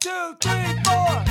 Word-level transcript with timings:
two, 0.00 0.36
three, 0.40 0.82
four. 0.84 1.24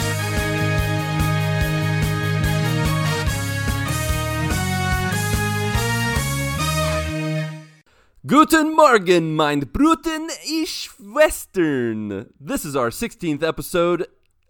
Guten 8.26 8.76
Morgen, 8.76 9.36
mein 9.36 9.62
Bruten 9.62 10.30
ich 10.46 10.90
Western. 11.00 12.30
This 12.40 12.66
is 12.66 12.76
our 12.76 12.90
16th 12.90 13.42
episode. 13.42 14.06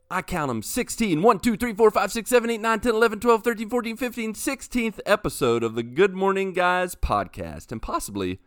I 0.10 0.24
count 0.24 0.48
them 0.48 0.64
16. 0.64 1.22
1, 1.22 1.40
2, 1.40 1.58
3, 1.58 1.74
4, 1.74 1.92
5, 1.92 2.12
6, 2.12 2.30
7, 2.30 2.50
8, 2.50 2.62
9, 2.62 2.80
10, 2.80 2.96
11, 2.96 3.20
12, 3.20 3.44
13, 3.44 3.70
14, 3.70 3.98
15, 3.98 4.34
16th 4.34 5.00
episode 5.06 5.64
of 5.64 5.76
the 5.76 5.84
Good 5.84 6.16
Morning 6.16 6.54
Guys 6.54 6.96
podcast. 6.96 7.72
And 7.72 7.82
possibly 7.82 8.40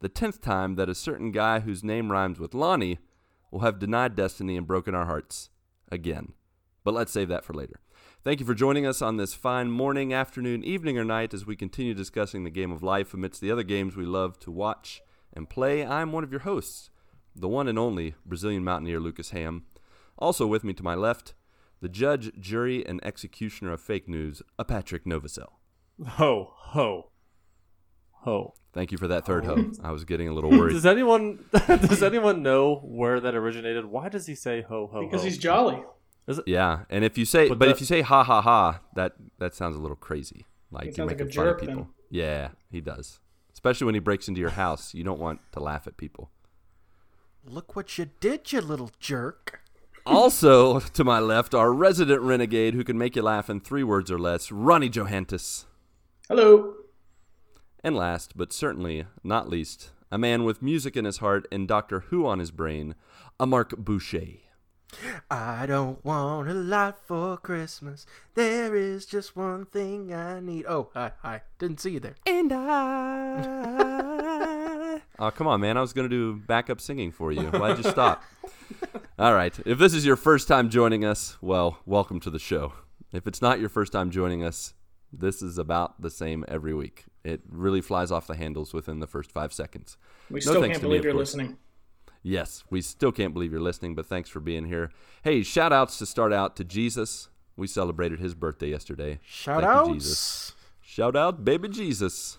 the 0.00 0.08
10th 0.08 0.40
time 0.40 0.76
that 0.76 0.88
a 0.88 0.94
certain 0.94 1.32
guy 1.32 1.60
whose 1.60 1.82
name 1.82 2.12
rhymes 2.12 2.38
with 2.38 2.54
Lonnie 2.54 2.98
will 3.56 3.62
have 3.62 3.78
denied 3.78 4.14
destiny 4.14 4.54
and 4.54 4.66
broken 4.66 4.94
our 4.94 5.06
hearts 5.06 5.48
again. 5.90 6.34
But 6.84 6.92
let's 6.92 7.10
save 7.10 7.28
that 7.28 7.42
for 7.42 7.54
later. 7.54 7.80
Thank 8.22 8.38
you 8.38 8.44
for 8.44 8.52
joining 8.52 8.86
us 8.86 9.00
on 9.00 9.16
this 9.16 9.32
fine 9.32 9.70
morning, 9.70 10.12
afternoon, 10.12 10.62
evening, 10.62 10.98
or 10.98 11.04
night 11.04 11.32
as 11.32 11.46
we 11.46 11.56
continue 11.56 11.94
discussing 11.94 12.44
the 12.44 12.50
game 12.50 12.70
of 12.70 12.82
life 12.82 13.14
amidst 13.14 13.40
the 13.40 13.50
other 13.50 13.62
games 13.62 13.96
we 13.96 14.04
love 14.04 14.38
to 14.40 14.50
watch 14.50 15.00
and 15.32 15.48
play. 15.48 15.86
I'm 15.86 16.12
one 16.12 16.22
of 16.22 16.30
your 16.30 16.40
hosts, 16.40 16.90
the 17.34 17.48
one 17.48 17.66
and 17.66 17.78
only 17.78 18.14
Brazilian 18.26 18.62
mountaineer 18.62 19.00
Lucas 19.00 19.30
Ham. 19.30 19.64
Also 20.18 20.46
with 20.46 20.62
me 20.62 20.74
to 20.74 20.82
my 20.82 20.94
left, 20.94 21.32
the 21.80 21.88
judge, 21.88 22.38
jury, 22.38 22.84
and 22.84 23.02
executioner 23.02 23.72
of 23.72 23.80
fake 23.80 24.06
news, 24.06 24.42
a 24.58 24.66
Patrick 24.66 25.06
Novosel. 25.06 25.52
Ho, 26.06 26.52
ho, 26.54 27.10
ho. 28.10 28.52
Thank 28.76 28.92
you 28.92 28.98
for 28.98 29.08
that 29.08 29.24
third 29.24 29.46
oh. 29.46 29.56
ho. 29.56 29.72
I 29.82 29.90
was 29.90 30.04
getting 30.04 30.28
a 30.28 30.34
little 30.34 30.50
worried. 30.58 30.74
Does 30.74 30.84
anyone 30.84 31.42
does 31.66 32.02
anyone 32.02 32.42
know 32.42 32.76
where 32.84 33.20
that 33.20 33.34
originated? 33.34 33.86
Why 33.86 34.10
does 34.10 34.26
he 34.26 34.34
say 34.34 34.60
ho 34.60 34.86
ho? 34.92 35.00
because 35.06 35.22
ho? 35.22 35.28
he's 35.28 35.38
jolly. 35.38 35.82
Yeah, 36.44 36.80
and 36.90 37.02
if 37.02 37.16
you 37.16 37.24
say, 37.24 37.48
but, 37.48 37.58
But 37.58 37.68
if 37.70 37.80
you 37.80 37.86
say 37.86 38.02
ha 38.02 38.22
ha 38.22 38.42
ha, 38.42 38.80
that 38.94 39.14
that 39.38 39.54
sounds 39.54 39.76
a 39.76 39.78
little 39.78 39.96
crazy. 39.96 40.44
Like 40.70 40.82
He 40.82 40.88
you're 40.88 40.94
sounds 40.96 41.12
like 41.12 41.20
a 41.20 41.24
fun 41.24 41.28
of 41.28 41.32
jerk 41.32 41.60
then. 41.60 41.68
people. 41.70 41.88
Yeah, 42.10 42.48
he 42.70 42.82
does. 42.82 43.20
Especially 43.50 43.86
when 43.86 43.94
he 43.94 44.00
breaks 44.00 44.28
into 44.28 44.42
your 44.42 44.50
house, 44.50 44.92
you 44.92 45.04
don't 45.04 45.18
want 45.20 45.40
to 45.52 45.60
laugh 45.60 45.86
at 45.86 45.96
people. 45.96 46.30
Look 47.48 47.74
what 47.76 47.96
you 47.96 48.10
did, 48.20 48.52
you 48.52 48.60
little 48.60 48.90
jerk. 49.00 49.62
also 50.04 50.80
to 50.96 51.02
my 51.02 51.18
left, 51.18 51.54
our 51.54 51.72
resident 51.72 52.20
renegade 52.20 52.74
who 52.74 52.84
can 52.84 52.98
make 52.98 53.16
you 53.16 53.22
laugh 53.22 53.48
in 53.48 53.60
three 53.60 53.84
words 53.84 54.10
or 54.10 54.18
less, 54.18 54.52
Ronnie 54.52 54.90
Johantis. 54.90 55.64
Hello. 56.28 56.74
And 57.86 57.94
last, 57.94 58.36
but 58.36 58.52
certainly 58.52 59.06
not 59.22 59.48
least, 59.48 59.90
a 60.10 60.18
man 60.18 60.42
with 60.42 60.60
music 60.60 60.96
in 60.96 61.04
his 61.04 61.18
heart 61.18 61.46
and 61.52 61.68
Doctor 61.68 62.00
Who 62.00 62.26
on 62.26 62.40
his 62.40 62.50
brain, 62.50 62.96
a 63.38 63.46
Marc 63.46 63.76
Boucher. 63.76 64.38
I 65.30 65.66
don't 65.66 66.04
want 66.04 66.48
a 66.48 66.54
lot 66.54 66.98
for 67.06 67.36
Christmas. 67.36 68.04
There 68.34 68.74
is 68.74 69.06
just 69.06 69.36
one 69.36 69.66
thing 69.66 70.12
I 70.12 70.40
need. 70.40 70.64
Oh, 70.66 70.90
hi, 70.94 71.12
hi. 71.22 71.42
Didn't 71.60 71.78
see 71.78 71.90
you 71.90 72.00
there. 72.00 72.16
And 72.26 72.52
I. 72.52 73.38
oh, 75.20 75.30
come 75.30 75.46
on, 75.46 75.60
man. 75.60 75.76
I 75.76 75.80
was 75.80 75.92
going 75.92 76.10
to 76.10 76.16
do 76.16 76.42
backup 76.44 76.80
singing 76.80 77.12
for 77.12 77.30
you. 77.30 77.44
Why'd 77.50 77.78
you 77.78 77.84
stop? 77.84 78.24
All 79.16 79.34
right. 79.34 79.56
If 79.64 79.78
this 79.78 79.94
is 79.94 80.04
your 80.04 80.16
first 80.16 80.48
time 80.48 80.70
joining 80.70 81.04
us, 81.04 81.36
well, 81.40 81.78
welcome 81.86 82.18
to 82.18 82.30
the 82.30 82.40
show. 82.40 82.72
If 83.12 83.28
it's 83.28 83.40
not 83.40 83.60
your 83.60 83.68
first 83.68 83.92
time 83.92 84.10
joining 84.10 84.42
us, 84.42 84.74
this 85.12 85.40
is 85.40 85.56
about 85.56 86.02
the 86.02 86.10
same 86.10 86.44
every 86.48 86.74
week. 86.74 87.04
It 87.26 87.40
really 87.50 87.80
flies 87.80 88.12
off 88.12 88.28
the 88.28 88.36
handles 88.36 88.72
within 88.72 89.00
the 89.00 89.06
first 89.08 89.32
five 89.32 89.52
seconds. 89.52 89.98
We 90.30 90.36
No 90.36 90.40
still 90.40 90.60
thanks 90.60 90.74
can't 90.74 90.82
to 90.82 90.84
me, 90.84 90.88
believe 90.90 91.00
of 91.00 91.04
you're 91.06 91.12
course. 91.14 91.34
listening. 91.34 91.58
Yes, 92.22 92.62
we 92.70 92.80
still 92.80 93.10
can't 93.10 93.34
believe 93.34 93.50
you're 93.50 93.60
listening, 93.60 93.96
but 93.96 94.06
thanks 94.06 94.28
for 94.28 94.38
being 94.38 94.64
here. 94.66 94.90
Hey, 95.22 95.42
shout 95.42 95.72
outs 95.72 95.98
to 95.98 96.06
start 96.06 96.32
out 96.32 96.54
to 96.56 96.64
Jesus. 96.64 97.28
We 97.56 97.66
celebrated 97.66 98.20
his 98.20 98.34
birthday 98.34 98.68
yesterday. 98.70 99.18
Shout 99.24 99.64
Thank 99.64 99.88
you. 99.88 99.94
Jesus. 99.94 100.52
Shout 100.80 101.16
out, 101.16 101.44
baby 101.44 101.68
Jesus. 101.68 102.38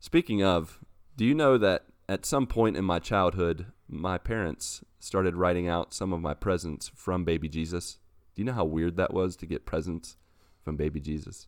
Speaking 0.00 0.42
of, 0.42 0.80
do 1.16 1.24
you 1.24 1.34
know 1.34 1.56
that 1.58 1.84
at 2.08 2.26
some 2.26 2.46
point 2.48 2.76
in 2.76 2.84
my 2.84 2.98
childhood, 2.98 3.66
my 3.88 4.18
parents 4.18 4.82
started 4.98 5.36
writing 5.36 5.68
out 5.68 5.94
some 5.94 6.12
of 6.12 6.20
my 6.20 6.34
presents 6.34 6.90
from 6.96 7.24
baby 7.24 7.48
Jesus? 7.48 7.98
Do 8.34 8.42
you 8.42 8.46
know 8.46 8.54
how 8.54 8.64
weird 8.64 8.96
that 8.96 9.14
was 9.14 9.36
to 9.36 9.46
get 9.46 9.66
presents 9.66 10.16
from 10.64 10.76
baby 10.76 11.00
Jesus? 11.00 11.46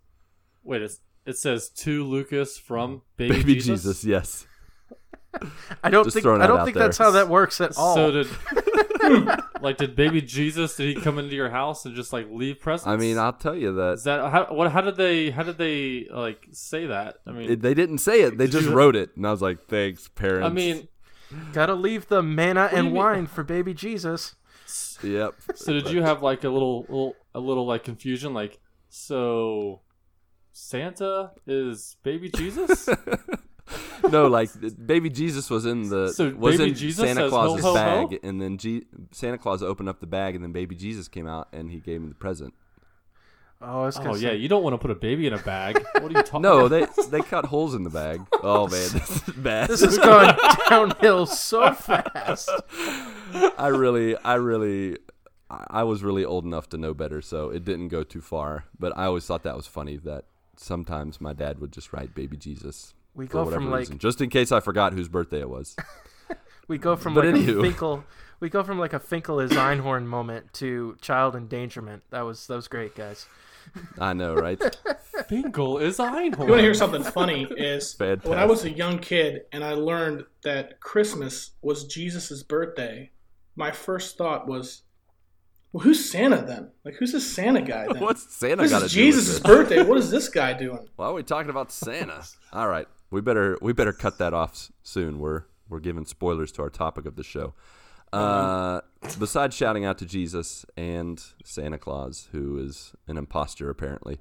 Wait, 0.63 0.83
it's, 0.83 1.01
it 1.27 1.37
says 1.37 1.69
to 1.69 2.05
Lucas 2.05 2.59
from 2.59 3.03
Baby, 3.17 3.37
Baby 3.37 3.55
Jesus. 3.55 3.83
Jesus, 3.83 4.05
yes. 4.05 4.47
I 5.85 5.91
don't 5.91 6.05
Just 6.05 6.15
think 6.15 6.27
I 6.27 6.47
don't 6.47 6.65
think 6.65 6.77
there. 6.77 6.87
that's 6.87 6.99
how 6.99 7.13
that 7.13 7.29
works 7.29 7.61
at 7.61 7.77
all. 7.77 7.95
So 7.95 8.11
did 8.11 8.27
like 9.61 9.77
did 9.77 9.95
Baby 9.95 10.21
Jesus? 10.23 10.77
Did 10.77 10.97
he 10.97 11.01
come 11.01 11.19
into 11.19 11.37
your 11.37 11.51
house 11.51 11.85
and 11.87 11.95
just 11.95 12.13
like 12.13 12.27
leave 12.31 12.61
presents? 12.61 12.89
I 12.89 12.97
mean, 12.97 13.17
I'll 13.17 13.33
tell 13.33 13.55
you 13.55 13.73
that 13.75 13.93
is 13.95 14.05
that 14.05 14.31
how? 14.31 14.47
What? 14.51 14.73
How 14.73 14.81
did 14.81 14.97
they? 14.97 15.31
How 15.31 15.45
did 15.45 15.57
they 15.59 16.07
like 16.13 16.49
say 16.51 16.87
that? 16.87 17.17
I 17.27 17.31
mean, 17.31 17.51
it, 17.53 17.63
they 17.63 17.75
didn't 17.75 17.99
say 17.99 18.23
it; 18.23 18.39
they 18.39 18.49
just 18.49 18.67
you- 18.69 18.75
wrote 18.75 18.97
it, 18.97 19.11
and 19.17 19.27
I 19.27 19.31
was 19.31 19.41
like, 19.41 19.67
"Thanks, 19.69 20.09
parents." 20.09 20.47
I 20.47 20.53
mean, 20.53 20.89
Gotta 21.53 21.75
leave 21.75 22.09
the 22.09 22.23
manna 22.23 22.69
do 22.69 22.75
you 22.75 22.79
and 22.81 22.87
mean? 22.89 22.97
wine 22.97 23.27
for 23.29 23.45
baby 23.45 23.73
Jesus. 23.73 24.35
yep. 25.03 25.35
so 25.55 25.73
did 25.73 25.91
you 25.91 26.03
have 26.03 26.23
like 26.23 26.43
a 26.43 26.49
little, 26.49 26.81
little, 26.83 27.15
a 27.35 27.41
little 27.41 27.67
like 27.67 27.85
confusion? 27.85 28.35
Like, 28.35 28.59
so 28.89 29.81
Santa 30.53 31.33
is 31.47 31.97
Baby 32.03 32.31
Jesus? 32.37 32.89
no, 34.11 34.27
like 34.27 34.51
baby 34.85 35.11
Jesus 35.11 35.49
was 35.49 35.65
in 35.67 35.89
the 35.89 36.13
So 36.13 36.31
was 36.35 36.57
baby 36.59 36.71
in 36.71 36.77
Jesus 36.77 37.05
Santa 37.05 37.23
says, 37.23 37.31
Claus's 37.31 37.65
"Ho, 37.65 37.69
ho, 37.69 37.75
bag, 37.75 38.11
ho"? 38.11 38.19
and 38.23 38.41
then 38.41 38.59
G- 38.59 38.85
Santa 39.13 39.39
Claus 39.39 39.63
opened 39.63 39.89
up 39.89 40.01
the 40.01 40.07
bag, 40.07 40.35
and 40.35 40.43
then 40.43 40.53
baby 40.53 40.75
Jesus 40.75 41.07
came 41.09 41.29
out, 41.29 41.49
and 41.53 41.71
he 41.71 41.79
gave 41.79 42.01
him 42.01 42.09
the 42.09 42.15
present. 42.15 42.55
Oh, 43.63 43.83
I 43.83 43.87
was 43.87 43.97
gonna 43.99 44.11
oh 44.11 44.15
say, 44.15 44.23
yeah, 44.29 44.33
you 44.33 44.49
don't 44.49 44.63
want 44.63 44.73
to 44.75 44.79
put 44.79 44.91
a 44.91 44.95
baby 44.95 45.27
in 45.27 45.35
a 45.35 45.39
bag. 45.39 45.85
What 46.01 46.05
are 46.05 46.19
you 46.19 46.23
talking? 46.23 46.43
No, 46.43 46.67
they 46.67 46.87
they 47.11 47.21
cut 47.21 47.45
holes 47.45 47.75
in 47.75 47.85
the 47.85 47.91
bag. 47.91 48.27
Oh 48.43 48.67
man, 48.67 48.89
this 48.93 49.29
is 49.29 49.35
bad. 49.37 49.69
This 49.69 49.83
is 49.83 49.99
going 49.99 50.35
downhill 50.69 51.27
so 51.27 51.73
fast. 51.75 52.49
I 53.59 53.69
really, 53.69 54.17
I 54.17 54.35
really, 54.35 54.97
I 55.51 55.67
I 55.71 55.83
was 55.85 56.03
really 56.03 56.25
old 56.25 56.45
enough 56.47 56.71
to 56.71 56.79
know 56.79 56.95
better, 56.95 57.21
so 57.21 57.51
it 57.51 57.65
didn't 57.65 57.89
go 57.89 58.03
too 58.03 58.23
far. 58.23 58.65
But 58.79 58.97
I 58.97 59.05
always 59.05 59.27
thought 59.27 59.43
that 59.43 59.57
was 59.57 59.67
funny 59.67 59.99
that 59.99 60.25
sometimes 60.61 61.21
my 61.21 61.33
dad 61.33 61.61
would 61.61 61.73
just 61.73 61.93
write 61.93 62.15
baby 62.15 62.37
Jesus 62.37 62.95
We 63.15 63.27
for 63.27 63.33
go 63.33 63.45
whatever 63.45 63.63
from 63.63 63.71
like 63.71 63.81
reason, 63.81 63.99
just 63.99 64.21
in 64.21 64.31
case 64.31 64.53
I 64.53 64.61
forgot 64.61 64.93
whose 64.93 65.09
birthday 65.09 65.41
it 65.41 65.51
was. 65.51 65.77
we 66.69 66.79
go 66.79 66.97
from 66.97 67.15
But 67.15 67.25
like 67.25 67.35
anywho. 67.35 67.61
a 67.61 67.73
Finkle 67.73 68.05
we 68.41 68.49
go 68.49 68.63
from 68.63 68.79
like 68.79 68.95
a 68.95 68.99
Finkle 68.99 69.45
is 69.45 69.53
Einhorn 69.53 70.07
moment 70.07 70.53
to 70.55 70.97
child 71.03 71.37
endangerment. 71.37 72.03
That 72.11 72.23
was 72.23 72.47
that 72.47 72.57
was 72.57 72.69
great, 72.69 72.95
guys. 72.95 73.27
I 73.99 74.15
know, 74.15 74.35
right? 74.35 74.59
Finkle 75.29 75.81
is 75.81 75.99
Einhorn. 75.99 76.45
You 76.45 76.51
want 76.51 76.59
to 76.59 76.63
hear 76.63 76.75
something 76.75 77.03
funny? 77.03 77.45
Is 77.45 77.95
when 77.99 78.39
I 78.39 78.47
was 78.47 78.65
a 78.65 78.71
young 78.71 78.99
kid 78.99 79.43
and 79.53 79.63
I 79.63 79.75
learned 79.75 80.25
that 80.43 80.81
Christmas 80.81 81.51
was 81.61 81.85
Jesus' 81.85 82.43
birthday. 82.43 83.11
My 83.57 83.71
first 83.71 84.17
thought 84.17 84.49
was, 84.49 84.83
"Well, 85.73 85.83
who's 85.83 86.11
Santa 86.11 86.43
then? 86.43 86.71
Like, 86.85 86.95
who's 86.95 87.13
this 87.13 87.31
Santa 87.31 87.63
guy 87.63 87.87
then? 87.87 88.01
What's 88.03 88.35
Santa 88.35 88.69
got 88.69 88.83
to 88.83 88.89
do 88.89 88.95
Jesus' 88.95 89.41
birthday. 89.41 89.83
What 89.83 89.99
is 89.99 90.11
this 90.17 90.29
guy 90.29 90.53
doing?" 90.53 90.89
Why 90.97 91.07
are 91.07 91.13
we 91.15 91.23
talking 91.23 91.51
about 91.51 91.71
Santa? 91.73 92.25
All 92.53 92.69
right, 92.69 92.87
we 93.11 93.21
better 93.21 93.59
we 93.61 93.73
better 93.73 93.93
cut 93.93 94.19
that 94.19 94.35
off 94.35 94.71
soon. 94.83 95.19
We're 95.19 95.45
we're 95.69 95.81
giving 95.81 96.05
spoilers 96.05 96.53
to 96.53 96.63
our 96.63 96.71
topic 96.71 97.07
of 97.07 97.17
the 97.17 97.25
show. 97.25 97.55
Uh, 98.13 98.81
besides 99.21 99.55
shouting 99.55 99.85
out 99.85 99.97
to 99.99 100.05
Jesus 100.05 100.67
and 100.77 101.23
Santa 101.45 101.79
Claus, 101.79 102.29
who 102.33 102.59
is 102.59 102.93
an 103.07 103.17
imposter 103.17 103.71
apparently, 103.71 104.19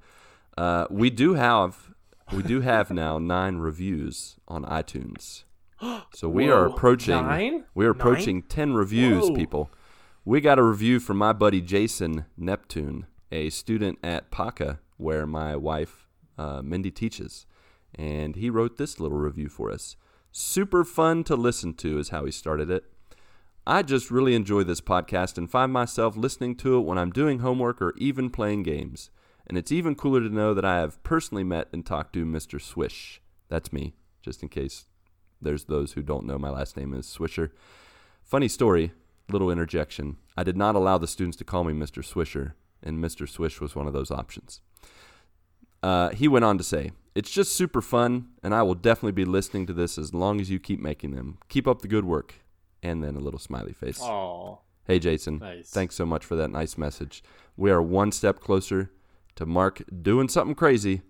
uh, 0.58 0.86
we 0.92 1.10
do 1.10 1.34
have 1.34 1.90
we 2.32 2.44
do 2.44 2.62
have 2.62 2.92
now 2.92 3.18
nine 3.18 3.58
reviews 3.58 4.36
on 4.48 4.64
iTunes. 4.66 5.44
So 6.14 6.28
we 6.28 6.50
are 6.50 6.66
approaching 6.66 7.16
Nine? 7.16 7.64
we 7.74 7.86
are 7.86 7.92
approaching 7.92 8.42
ten 8.44 8.74
reviews, 8.74 9.30
Whoa. 9.30 9.36
people. 9.36 9.70
We 10.26 10.42
got 10.42 10.60
a 10.60 10.64
review 10.64 11.00
from 11.00 11.18
my 11.18 11.32
buddy 11.32 11.62
Jason 11.62 12.26
Neptune, 12.36 13.08
a 13.32 13.50
student 13.50 14.00
at 14.04 14.32
PACA, 14.32 14.80
where 14.98 15.26
my 15.26 15.56
wife 15.56 16.08
uh, 16.38 16.62
Mindy 16.62 16.92
teaches, 16.92 17.46
and 17.96 18.36
he 18.36 18.50
wrote 18.50 18.78
this 18.78 19.00
little 19.00 19.18
review 19.18 19.48
for 19.48 19.72
us. 19.72 19.96
Super 20.32 20.84
fun 20.84 21.24
to 21.24 21.38
listen 21.38 21.74
to 21.76 22.00
is 22.00 22.10
how 22.10 22.26
he 22.26 22.32
started 22.32 22.70
it. 22.70 22.84
I 23.66 23.82
just 23.82 24.12
really 24.12 24.36
enjoy 24.36 24.64
this 24.64 24.82
podcast 24.82 25.38
and 25.38 25.50
find 25.50 25.72
myself 25.72 26.18
listening 26.18 26.56
to 26.58 26.78
it 26.78 26.82
when 26.82 26.98
I'm 26.98 27.12
doing 27.12 27.40
homework 27.40 27.82
or 27.82 27.94
even 27.98 28.30
playing 28.30 28.64
games. 28.64 29.10
And 29.48 29.58
it's 29.58 29.72
even 29.72 29.96
cooler 29.96 30.20
to 30.20 30.30
know 30.30 30.54
that 30.54 30.66
I 30.66 30.80
have 30.80 31.02
personally 31.02 31.46
met 31.46 31.70
and 31.72 31.86
talked 31.86 32.12
to 32.14 32.26
Mr. 32.26 32.62
Swish. 32.62 33.22
That's 33.48 33.72
me, 33.72 33.94
just 34.22 34.44
in 34.44 34.50
case 34.50 34.86
there's 35.42 35.64
those 35.64 35.94
who 35.94 36.02
don't 36.02 36.26
know 36.26 36.38
my 36.38 36.50
last 36.50 36.76
name 36.76 36.94
is 36.94 37.06
Swisher. 37.08 37.52
Funny 38.22 38.50
story, 38.50 38.92
little 39.32 39.52
interjection. 39.52 40.18
I 40.38 40.44
did 40.44 40.58
not 40.58 40.76
allow 40.76 40.98
the 40.98 41.08
students 41.08 41.38
to 41.38 41.44
call 41.44 41.64
me 41.64 41.74
Mr. 41.74 42.04
Swisher, 42.04 42.54
and 42.84 43.04
Mr. 43.04 43.28
Swish 43.28 43.60
was 43.60 43.76
one 43.76 43.88
of 43.88 43.94
those 43.94 44.12
options. 44.12 44.62
Uh, 45.82 46.10
he 46.10 46.28
went 46.28 46.46
on 46.46 46.58
to 46.58 46.64
say, 46.64 46.92
It's 47.16 47.32
just 47.32 47.56
super 47.56 47.82
fun, 47.82 48.30
and 48.44 48.54
I 48.54 48.64
will 48.64 48.76
definitely 48.76 49.14
be 49.14 49.26
listening 49.26 49.66
to 49.68 49.74
this 49.74 49.98
as 49.98 50.14
long 50.14 50.40
as 50.42 50.50
you 50.50 50.60
keep 50.60 50.80
making 50.80 51.12
them. 51.12 51.38
Keep 51.48 51.68
up 51.68 51.82
the 51.82 51.88
good 51.88 52.06
work. 52.06 52.36
And 52.82 53.04
then 53.04 53.16
a 53.18 53.20
little 53.20 53.40
smiley 53.40 53.74
face. 53.74 54.00
Oh, 54.02 54.60
Hey, 54.86 54.98
Jason. 55.00 55.38
Nice. 55.38 55.70
Thanks 55.70 55.96
so 55.96 56.06
much 56.06 56.26
for 56.26 56.36
that 56.36 56.50
nice 56.50 56.78
message. 56.78 57.24
We 57.56 57.70
are 57.70 57.82
one 57.82 58.12
step 58.12 58.40
closer 58.40 58.90
to 59.36 59.46
Marc 59.46 59.84
doing 60.02 60.30
something 60.30 60.56
crazy. 60.56 61.02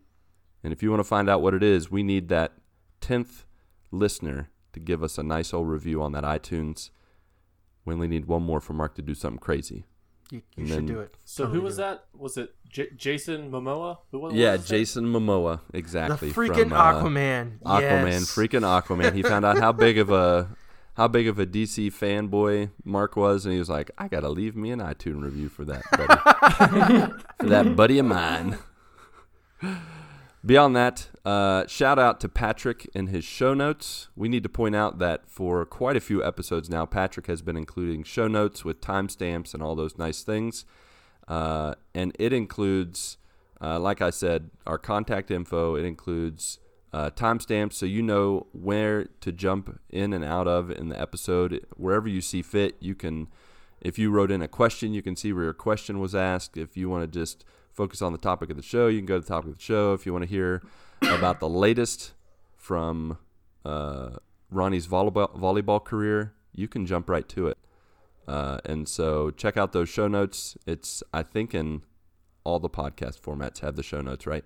And 0.64 0.74
if 0.74 0.84
you 0.84 0.90
want 0.90 1.00
to 1.00 1.06
find 1.06 1.30
out 1.30 1.42
what 1.42 1.54
it 1.54 1.64
is, 1.64 1.90
we 1.90 2.04
need 2.04 2.28
that 2.28 2.54
10th 3.02 3.46
listener 3.92 4.50
to 4.74 4.80
give 4.82 5.02
us 5.02 5.18
a 5.18 5.24
nice 5.24 5.54
old 5.54 5.70
review 5.70 6.02
on 6.02 6.12
that 6.12 6.26
iTunes. 6.26 6.90
We 7.90 7.96
only 7.96 8.08
need 8.08 8.26
one 8.26 8.44
more 8.44 8.62
for 8.62 8.74
Marc 8.74 8.96
to 8.96 9.02
do 9.02 9.14
something 9.14 9.40
crazy. 9.40 9.86
You, 10.32 10.38
you 10.38 10.44
And 10.58 10.68
should 10.68 10.78
then- 10.78 10.86
do 10.86 11.00
it. 11.00 11.16
So 11.26 11.44
Totally 11.46 11.60
who 11.60 11.66
was 11.66 11.76
do 11.78 11.82
it. 11.82 11.86
that? 11.86 12.04
Was 12.14 12.38
it 12.38 12.56
J- 12.70 12.90
Jason 12.96 13.52
Momoa? 13.52 13.98
Who 14.12 14.20
was, 14.20 14.32
what 14.34 14.40
yeah, 14.40 14.52
was 14.52 14.62
his 14.62 14.72
name? 14.72 14.80
Jason 14.82 15.06
Momoa, 15.06 15.60
The 15.72 15.78
exactly. 15.80 16.32
freaking 16.32 16.70
from, 16.70 16.74
uh, 16.74 16.94
Aquaman. 16.94 17.60
Aquaman, 17.66 18.12
yes. 18.12 18.36
freaking 18.36 18.62
Aquaman. 18.62 19.14
He 19.16 19.24
found 19.24 19.44
out 19.44 19.58
how 19.58 19.72
big 19.72 19.98
of 19.98 20.12
a 20.12 20.50
how 20.98 21.08
big 21.08 21.28
of 21.28 21.40
a 21.40 21.46
DC 21.48 21.88
fanboy 21.92 22.70
Marc 22.84 23.16
was, 23.16 23.46
and 23.46 23.54
he 23.54 23.60
was 23.60 23.70
like, 23.70 23.90
"I 23.98 24.08
gotta 24.08 24.30
leave 24.30 24.56
me 24.56 24.70
an 24.72 24.80
iTunes 24.80 25.24
review 25.24 25.50
for 25.50 25.66
that, 25.66 25.82
buddy, 25.92 27.14
for 27.40 27.48
that 27.48 27.76
buddy 27.76 27.98
of 28.00 28.06
mine." 28.06 28.58
Beyond 30.46 30.76
that, 30.76 31.08
uh, 31.30 31.68
shout 31.68 32.00
out 32.00 32.20
to 32.20 32.28
Patrick 32.28 32.90
in 32.96 33.06
his 33.08 33.24
show 33.24 33.54
notes. 33.54 34.08
We 34.16 34.28
need 34.30 34.42
to 34.42 34.50
point 34.50 34.76
out 34.76 34.98
that 34.98 35.30
for 35.30 35.64
quite 35.64 35.96
a 35.96 36.00
few 36.00 36.24
episodes 36.24 36.72
now, 36.72 36.88
Patrick 36.88 37.28
has 37.28 37.44
been 37.44 37.56
including 37.56 38.02
show 38.02 38.28
notes 38.28 38.66
with 38.66 38.82
timestamps 38.82 39.54
and 39.54 39.62
all 39.62 39.76
those 39.76 39.96
nice 39.96 40.24
things. 40.24 40.66
Uh, 41.28 41.76
and 41.94 42.16
it 42.18 42.34
includes, 42.34 43.20
uh, 43.62 43.80
like 43.80 44.02
I 44.02 44.10
said, 44.10 44.50
our 44.66 44.80
contact 44.80 45.30
info. 45.30 45.76
It 45.76 45.86
includes 45.86 46.58
uh, 46.94 47.12
timestamps 47.12 47.74
so 47.74 47.86
you 47.86 48.02
know 48.02 48.48
where 48.52 49.06
to 49.22 49.32
jump 49.32 49.80
in 49.92 50.14
and 50.14 50.26
out 50.26 50.48
of 50.48 50.72
in 50.72 50.90
the 50.90 51.00
episode. 51.00 51.64
Wherever 51.78 52.08
you 52.08 52.22
see 52.22 52.42
fit, 52.42 52.76
you 52.80 52.96
can, 52.96 53.28
if 53.82 54.00
you 54.00 54.10
wrote 54.10 54.32
in 54.32 54.42
a 54.42 54.48
question, 54.48 54.96
you 54.96 55.04
can 55.04 55.16
see 55.16 55.32
where 55.32 55.44
your 55.44 55.54
question 55.54 56.00
was 56.00 56.16
asked. 56.16 56.58
If 56.58 56.76
you 56.76 56.90
want 56.90 57.04
to 57.04 57.20
just 57.20 57.46
focus 57.72 58.02
on 58.02 58.14
the 58.14 58.18
topic 58.18 58.50
of 58.50 58.58
the 58.58 58.64
show, 58.64 58.88
you 58.88 58.98
can 58.98 59.06
go 59.06 59.20
to 59.20 59.22
the 59.22 59.28
topic 59.28 59.52
of 59.52 59.58
the 59.60 59.64
show. 59.64 59.94
If 59.94 60.08
you 60.08 60.12
want 60.12 60.24
to 60.24 60.30
hear 60.30 60.64
about 61.02 61.40
the 61.40 61.50
latest 61.50 62.14
from 62.56 63.18
uh, 63.66 64.18
Ronnie's 64.52 64.88
volleyball, 64.88 65.38
volleyball 65.38 65.84
career, 65.84 66.34
you 66.54 66.68
can 66.68 66.86
jump 66.86 67.10
right 67.10 67.28
to 67.30 67.48
it. 67.48 67.58
Uh, 68.28 68.60
and 68.66 68.88
so 68.88 69.32
check 69.32 69.58
out 69.58 69.72
those 69.72 69.90
show 69.90 70.08
notes. 70.08 70.56
It's, 70.68 71.02
I 71.14 71.24
think, 71.24 71.56
in 71.56 71.82
all 72.44 72.60
the 72.60 72.70
podcast 72.70 73.20
formats 73.20 73.60
have 73.60 73.76
the 73.76 73.84
show 73.84 74.02
notes, 74.02 74.28
right? 74.28 74.44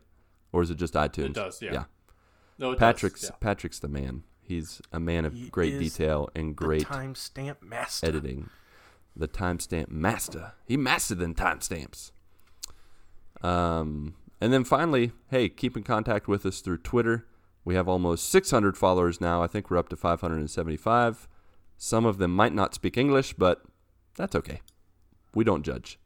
Or 0.51 0.61
is 0.61 0.69
it 0.69 0.77
just 0.77 0.93
iTunes? 0.93 1.27
It 1.31 1.33
does, 1.33 1.61
yeah. 1.61 1.73
Yeah. 1.73 1.83
No, 2.57 2.71
it 2.71 2.79
Patrick's 2.79 3.21
Does, 3.21 3.29
yeah. 3.31 3.35
Patrick's 3.39 3.79
the 3.79 3.87
man. 3.87 4.23
He's 4.41 4.81
a 4.91 4.99
man 4.99 5.25
of 5.25 5.33
He 5.33 5.49
great 5.49 5.73
is 5.73 5.93
detail 5.93 6.29
and 6.35 6.55
great 6.55 6.83
timestamp 6.83 7.61
master. 7.61 8.07
editing. 8.07 8.49
The 9.15 9.27
timestamp 9.27 9.89
master. 9.89 10.53
He 10.65 10.77
mastered 10.77 11.19
them 11.19 11.33
timestamps. 11.33 12.11
Um, 13.41 14.15
and 14.43 14.51
then 14.51 14.65
finally, 14.65 15.13
hey, 15.29 15.47
keep 15.47 15.77
in 15.77 15.83
contact 15.83 16.27
with 16.27 16.45
us 16.45 16.59
through 16.59 16.79
Twitter. 16.79 17.25
We 17.63 17.75
have 17.75 17.87
almost 17.87 18.29
600 18.29 18.75
followers 18.77 19.21
now. 19.21 19.41
I 19.41 19.47
think 19.47 19.71
we're 19.71 19.77
up 19.77 19.87
to 19.89 19.95
575. 19.95 21.29
Some 21.77 22.05
of 22.05 22.17
them 22.17 22.35
might 22.35 22.53
not 22.53 22.73
speak 22.73 22.97
English, 22.97 23.33
but 23.33 23.61
that's 24.17 24.35
okay. 24.35 24.59
We 25.33 25.45
don't 25.45 25.63
judge. 25.63 25.97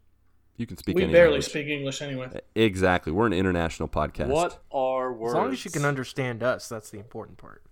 You 0.56 0.68
can 0.68 0.78
speak 0.78 0.96
we 0.96 1.04
any 1.04 1.12
barely 1.12 1.32
language. 1.34 1.50
speak 1.50 1.68
English 1.68 2.02
anyway. 2.04 2.30
Exactly. 2.54 3.12
We're 3.12 3.26
an 3.26 3.34
international 3.34 3.90
podcast. 3.90 4.28
What 4.28 4.64
are 4.72 5.12
words? 5.12 5.34
As 5.34 5.38
long 5.38 5.52
as 5.52 5.66
you 5.66 5.72
can 5.72 5.84
understand 5.86 6.44
us, 6.44 6.70
that's 6.70 6.92
the 6.92 7.00
important 7.00 7.40
part. 7.40 7.64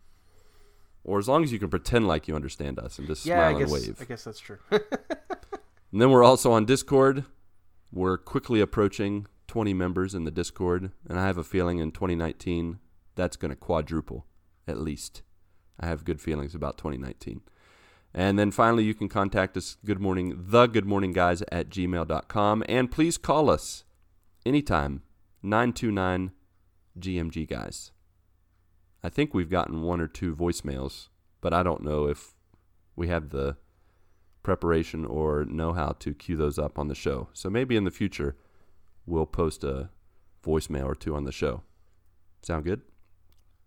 Or 1.03 1.19
as 1.19 1.27
long 1.27 1.43
as 1.43 1.51
you 1.51 1.59
can 1.59 1.69
pretend 1.69 2.07
like 2.07 2.27
you 2.27 2.35
understand 2.35 2.79
us 2.79 2.97
and 2.97 3.07
just 3.07 3.23
Yeah, 3.23 3.35
smile 3.35 3.55
I 3.55 3.59
guess. 3.59 3.71
and 3.71 3.87
wave. 3.87 3.97
I 4.01 4.05
guess 4.05 4.23
that's 4.23 4.39
true. 4.39 4.57
And 5.91 6.01
then 6.01 6.11
we're 6.11 6.25
also 6.25 6.51
on 6.51 6.65
Discord. 6.65 7.23
We're 7.93 8.17
quickly 8.17 8.59
approaching 8.59 9.27
20 9.47 9.73
members 9.73 10.15
in 10.15 10.23
the 10.23 10.31
Discord, 10.31 10.91
and 11.07 11.19
I 11.19 11.25
have 11.25 11.37
a 11.37 11.43
feeling 11.43 11.79
in 11.79 11.91
2019 11.91 12.79
that's 13.15 13.37
going 13.37 13.49
to 13.49 13.55
quadruple 13.55 14.25
at 14.67 14.79
least. 14.79 15.21
I 15.79 15.87
have 15.87 16.05
good 16.05 16.21
feelings 16.21 16.55
about 16.55 16.77
2019. 16.77 17.41
And 18.13 18.39
then 18.39 18.51
finally, 18.51 18.85
you 18.85 18.93
can 18.93 19.09
contact 19.09 19.57
us, 19.57 19.75
good 19.83 19.99
morning, 19.99 20.33
the 20.37 20.67
good 20.67 20.85
morning 20.85 21.11
guys 21.11 21.43
at 21.51 21.69
gmail.com. 21.69 22.63
And 22.69 22.89
please 22.89 23.17
call 23.17 23.49
us 23.49 23.83
anytime, 24.45 25.01
929 25.43 26.31
GMG 26.97 27.47
guys. 27.47 27.91
I 29.03 29.09
think 29.09 29.33
we've 29.33 29.49
gotten 29.49 29.81
one 29.81 29.99
or 29.99 30.07
two 30.07 30.35
voicemails, 30.35 31.09
but 31.41 31.53
I 31.53 31.61
don't 31.61 31.83
know 31.83 32.07
if 32.07 32.33
we 32.95 33.09
have 33.09 33.29
the 33.29 33.57
preparation 34.43 35.05
or 35.05 35.43
know 35.43 35.73
how 35.73 35.95
to 35.99 36.13
cue 36.13 36.37
those 36.37 36.57
up 36.57 36.79
on 36.79 36.87
the 36.87 36.95
show. 36.95 37.27
So 37.33 37.49
maybe 37.49 37.75
in 37.75 37.83
the 37.83 37.91
future, 37.91 38.37
we'll 39.05 39.25
post 39.25 39.63
a 39.63 39.89
voicemail 40.45 40.85
or 40.85 40.95
two 40.95 41.15
on 41.15 41.23
the 41.23 41.31
show. 41.31 41.61
Sound 42.41 42.63
good? 42.65 42.81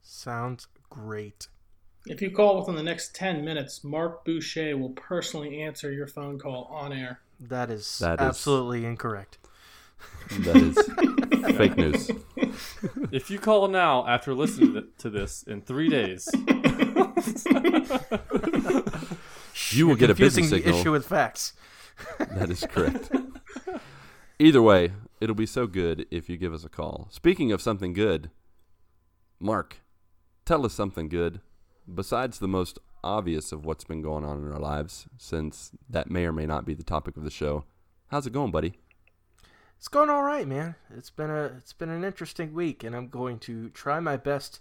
Sounds 0.03 0.69
great. 0.89 1.49
If 2.07 2.23
you 2.23 2.31
call 2.31 2.59
within 2.61 2.77
the 2.77 2.83
next 2.83 3.15
10 3.15 3.45
minutes, 3.45 3.83
Marc 3.85 4.25
Boucher 4.25 4.77
will 4.77 4.91
personally 4.91 5.61
answer 5.61 5.93
your 5.93 6.07
phone 6.07 6.39
call 6.39 6.65
on 6.73 6.93
air. 6.93 7.21
That 7.41 7.71
is 7.71 7.99
That 7.99 8.21
is- 8.21 8.27
absolutely 8.27 8.85
incorrect. 8.85 9.39
That 10.41 10.57
is 10.57 11.55
fake 11.57 11.77
news. 11.77 12.11
If 13.11 13.31
you 13.31 13.39
call 13.41 13.67
now 13.69 14.07
after 14.07 14.33
listening 14.33 14.75
to- 14.75 14.87
to 14.99 15.11
this 15.11 15.43
in 15.43 15.61
three 15.63 15.89
days, 15.89 16.29
You 19.71 19.87
will 19.87 19.97
get 19.97 20.09
a 20.11 20.15
busy 20.15 20.41
Confusing 20.43 20.45
the 20.45 20.57
signal. 20.63 20.81
issue 20.81 20.93
with 20.93 21.07
facts. 21.07 21.53
That 22.19 22.49
is 22.51 22.65
correct. 22.71 23.11
Either 24.39 24.63
way, 24.63 24.93
it'll 25.21 25.35
be 25.35 25.47
so 25.47 25.67
good 25.67 26.07
if 26.11 26.29
you 26.29 26.37
give 26.37 26.53
us 26.53 26.65
a 26.65 26.69
call. 26.69 27.09
Speaking 27.11 27.53
of 27.53 27.63
something 27.63 27.93
good, 27.93 28.31
Marc, 29.41 29.81
tell 30.45 30.65
us 30.65 30.75
something 30.75 31.09
good 31.09 31.41
besides 31.93 32.39
the 32.39 32.49
most 32.49 32.79
obvious 33.03 33.53
of 33.53 33.65
what's 33.65 33.85
been 33.85 34.03
going 34.03 34.25
on 34.25 34.39
in 34.39 34.53
our 34.53 34.59
lives, 34.59 35.07
since 35.17 35.71
that 35.89 36.11
may 36.11 36.27
or 36.27 36.33
may 36.33 36.47
not 36.47 36.65
be 36.65 36.75
the 36.75 36.83
topic 36.83 37.17
of 37.17 37.25
the 37.25 37.31
show. 37.31 37.65
How's 38.09 38.27
it 38.27 38.33
going, 38.33 38.51
buddy? 38.51 38.75
It's 39.77 39.89
going 39.89 40.11
all 40.11 40.25
right, 40.25 40.47
man. 40.47 40.75
It's 40.97 41.11
been 41.11 41.31
a 41.31 41.45
it's 41.45 41.73
been 41.73 41.91
an 41.91 42.05
interesting 42.05 42.53
week, 42.53 42.83
and 42.83 42.97
I'm 42.97 43.09
going 43.09 43.39
to 43.41 43.69
try 43.71 44.01
my 44.01 44.17
best 44.17 44.61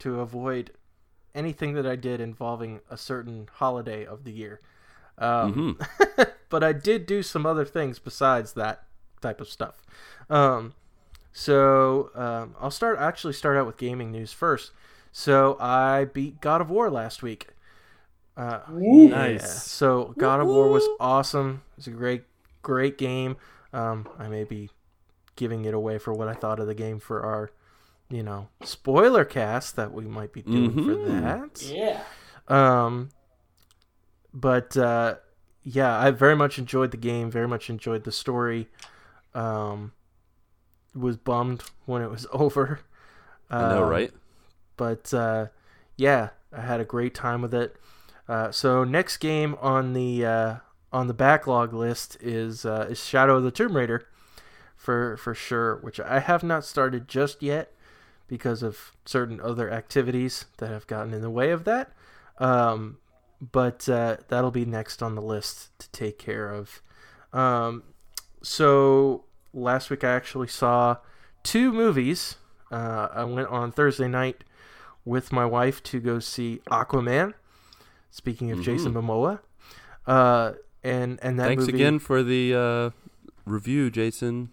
to 0.00 0.20
avoid 0.20 0.72
anything 1.34 1.74
that 1.74 1.86
I 1.86 1.94
did 1.94 2.20
involving 2.20 2.80
a 2.90 2.96
certain 2.96 3.48
holiday 3.52 4.04
of 4.04 4.24
the 4.24 4.32
year. 4.32 4.60
Um, 5.18 5.78
but 6.48 6.64
I 6.64 6.72
did 6.72 7.06
do 7.06 7.22
some 7.22 7.46
other 7.46 7.64
things 7.64 7.98
besides 7.98 8.54
that 8.54 8.85
type 9.20 9.40
of 9.40 9.48
stuff. 9.48 9.82
Um, 10.30 10.74
so 11.32 12.10
um, 12.14 12.54
I'll 12.60 12.70
start 12.70 12.98
actually 12.98 13.32
start 13.34 13.56
out 13.56 13.66
with 13.66 13.76
gaming 13.76 14.10
news 14.12 14.32
first. 14.32 14.72
So 15.12 15.56
I 15.60 16.04
beat 16.06 16.40
God 16.40 16.60
of 16.60 16.70
War 16.70 16.90
last 16.90 17.22
week. 17.22 17.48
Uh, 18.36 18.60
Ooh. 18.70 19.04
yeah. 19.04 19.08
Nice. 19.08 19.62
So 19.64 20.14
God 20.18 20.40
of 20.40 20.46
War 20.46 20.68
was 20.68 20.86
awesome. 21.00 21.62
It's 21.78 21.86
a 21.86 21.90
great, 21.90 22.24
great 22.62 22.98
game. 22.98 23.36
Um, 23.72 24.08
I 24.18 24.28
may 24.28 24.44
be 24.44 24.70
giving 25.36 25.64
it 25.64 25.74
away 25.74 25.98
for 25.98 26.12
what 26.12 26.28
I 26.28 26.34
thought 26.34 26.60
of 26.60 26.66
the 26.66 26.74
game 26.74 26.98
for 26.98 27.22
our, 27.22 27.50
you 28.10 28.22
know, 28.22 28.48
spoiler 28.62 29.24
cast 29.24 29.76
that 29.76 29.92
we 29.92 30.04
might 30.04 30.32
be 30.32 30.42
doing 30.42 30.72
for 30.72 30.94
Mhm. 30.94 31.06
that. 31.22 31.62
Yeah. 31.62 32.02
Um, 32.48 33.08
but 34.32 34.76
uh, 34.76 35.16
yeah, 35.62 35.98
I 35.98 36.10
very 36.10 36.36
much 36.36 36.58
enjoyed 36.58 36.90
the 36.90 36.96
game. 36.96 37.30
Very 37.30 37.48
much 37.48 37.68
enjoyed 37.70 38.04
the 38.04 38.12
story. 38.12 38.68
Um, 39.36 39.92
was 40.94 41.16
bummed 41.16 41.62
when 41.84 42.02
it 42.02 42.10
was 42.10 42.26
over. 42.32 42.80
I 43.50 43.64
know, 43.64 43.84
Um, 43.84 43.88
right? 43.90 44.12
but 44.76 45.12
uh, 45.14 45.46
yeah, 45.96 46.30
I 46.52 46.62
had 46.62 46.80
a 46.80 46.84
great 46.84 47.14
time 47.14 47.42
with 47.42 47.54
it. 47.54 47.76
Uh, 48.28 48.50
so 48.50 48.84
next 48.84 49.18
game 49.18 49.56
on 49.60 49.92
the 49.92 50.24
uh, 50.26 50.56
on 50.92 51.06
the 51.06 51.14
backlog 51.14 51.72
list 51.72 52.16
is 52.20 52.64
uh, 52.64 52.86
is 52.90 53.04
Shadow 53.04 53.36
of 53.36 53.44
the 53.44 53.50
Tomb 53.50 53.76
Raider, 53.76 54.08
for 54.76 55.16
for 55.16 55.34
sure. 55.34 55.76
Which 55.76 56.00
I 56.00 56.20
have 56.20 56.42
not 56.42 56.64
started 56.64 57.08
just 57.08 57.42
yet 57.42 57.72
because 58.28 58.62
of 58.62 58.92
certain 59.04 59.40
other 59.40 59.70
activities 59.70 60.46
that 60.58 60.70
have 60.70 60.86
gotten 60.88 61.14
in 61.14 61.22
the 61.22 61.30
way 61.30 61.50
of 61.52 61.64
that. 61.64 61.92
Um, 62.38 62.98
but 63.52 63.88
uh, 63.88 64.16
that'll 64.28 64.50
be 64.50 64.64
next 64.64 65.02
on 65.02 65.14
the 65.14 65.22
list 65.22 65.78
to 65.78 65.90
take 65.90 66.18
care 66.18 66.50
of. 66.50 66.82
Um, 67.32 67.84
so 68.46 69.24
last 69.52 69.90
week 69.90 70.04
I 70.04 70.10
actually 70.14 70.46
saw 70.48 70.98
two 71.42 71.72
movies. 71.72 72.36
Uh, 72.70 73.08
I 73.12 73.24
went 73.24 73.48
on 73.48 73.72
Thursday 73.72 74.06
night 74.08 74.44
with 75.04 75.32
my 75.32 75.44
wife 75.44 75.82
to 75.84 76.00
go 76.00 76.18
see 76.20 76.60
Aquaman. 76.70 77.34
Speaking 78.10 78.50
of 78.50 78.62
Jason 78.62 78.94
Momoa, 78.94 79.40
uh, 80.06 80.52
and 80.82 81.18
and 81.20 81.38
that 81.38 81.48
Thanks 81.48 81.66
movie, 81.66 81.74
again 81.74 81.98
for 81.98 82.22
the 82.22 82.54
uh, 82.54 82.90
review, 83.44 83.90
Jason. 83.90 84.48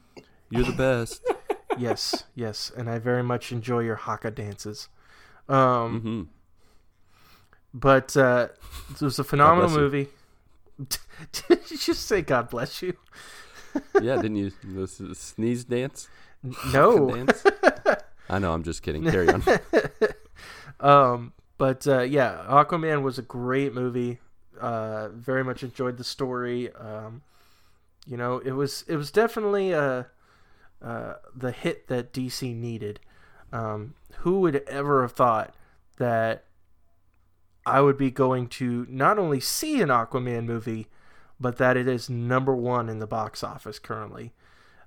You're 0.50 0.66
the 0.66 0.74
best. 0.74 1.24
yes, 1.78 2.26
yes, 2.36 2.72
and 2.76 2.90
I 2.90 3.00
very 3.00 3.24
much 3.24 3.54
enjoy 3.54 3.80
your 3.82 3.96
haka 3.96 4.32
dances. 4.32 4.90
Um, 5.48 6.02
hmm 6.02 6.22
But 7.74 8.18
uh, 8.18 8.50
it 8.92 9.02
was 9.02 9.18
a 9.18 9.24
phenomenal 9.24 9.70
movie. 9.70 10.10
Did 11.32 11.72
you 11.72 11.78
just 11.78 12.06
say 12.06 12.22
God 12.22 12.50
bless 12.50 12.82
you? 12.82 12.98
yeah, 14.02 14.16
didn't 14.16 14.36
you? 14.36 14.52
This 14.64 15.00
is 15.00 15.18
sneeze 15.18 15.64
dance. 15.64 16.08
No. 16.72 17.10
Dance? 17.10 17.44
I 18.30 18.40
know. 18.40 18.54
I'm 18.54 18.64
just 18.64 18.82
kidding. 18.82 19.04
Carry 19.04 19.30
on. 19.30 19.44
Um, 20.80 21.32
but 21.58 21.88
uh, 21.88 22.02
yeah, 22.02 22.44
Aquaman 22.48 23.04
was 23.04 23.18
a 23.18 23.22
great 23.22 23.74
movie. 23.74 24.20
Uh, 24.60 25.10
very 25.10 25.44
much 25.44 25.64
enjoyed 25.64 25.98
the 25.98 26.04
story. 26.04 26.74
Um, 26.74 27.22
you 28.06 28.18
know, 28.18 28.40
it 28.40 28.52
was 28.52 28.84
it 28.88 28.98
was 28.98 29.12
definitely 29.12 29.74
uh, 29.74 30.04
uh, 30.82 31.14
the 31.34 31.52
hit 31.52 31.88
that 31.88 32.12
DC 32.12 32.54
needed. 32.54 33.00
Um, 33.54 33.94
who 34.20 34.40
would 34.42 34.56
ever 34.68 35.04
have 35.04 35.14
thought 35.14 35.56
that 35.98 36.46
I 37.66 37.82
would 37.82 37.98
be 37.98 38.12
going 38.12 38.48
to 38.50 38.86
not 38.90 39.20
only 39.20 39.40
see 39.40 39.82
an 39.82 39.90
Aquaman 39.90 40.46
movie, 40.46 40.88
but 41.44 41.58
that 41.58 41.76
it 41.76 41.88
is 41.88 42.10
number 42.10 42.56
one 42.56 42.90
in 42.90 43.00
the 43.00 43.06
box 43.06 43.44
office 43.44 43.78
currently. 43.78 44.32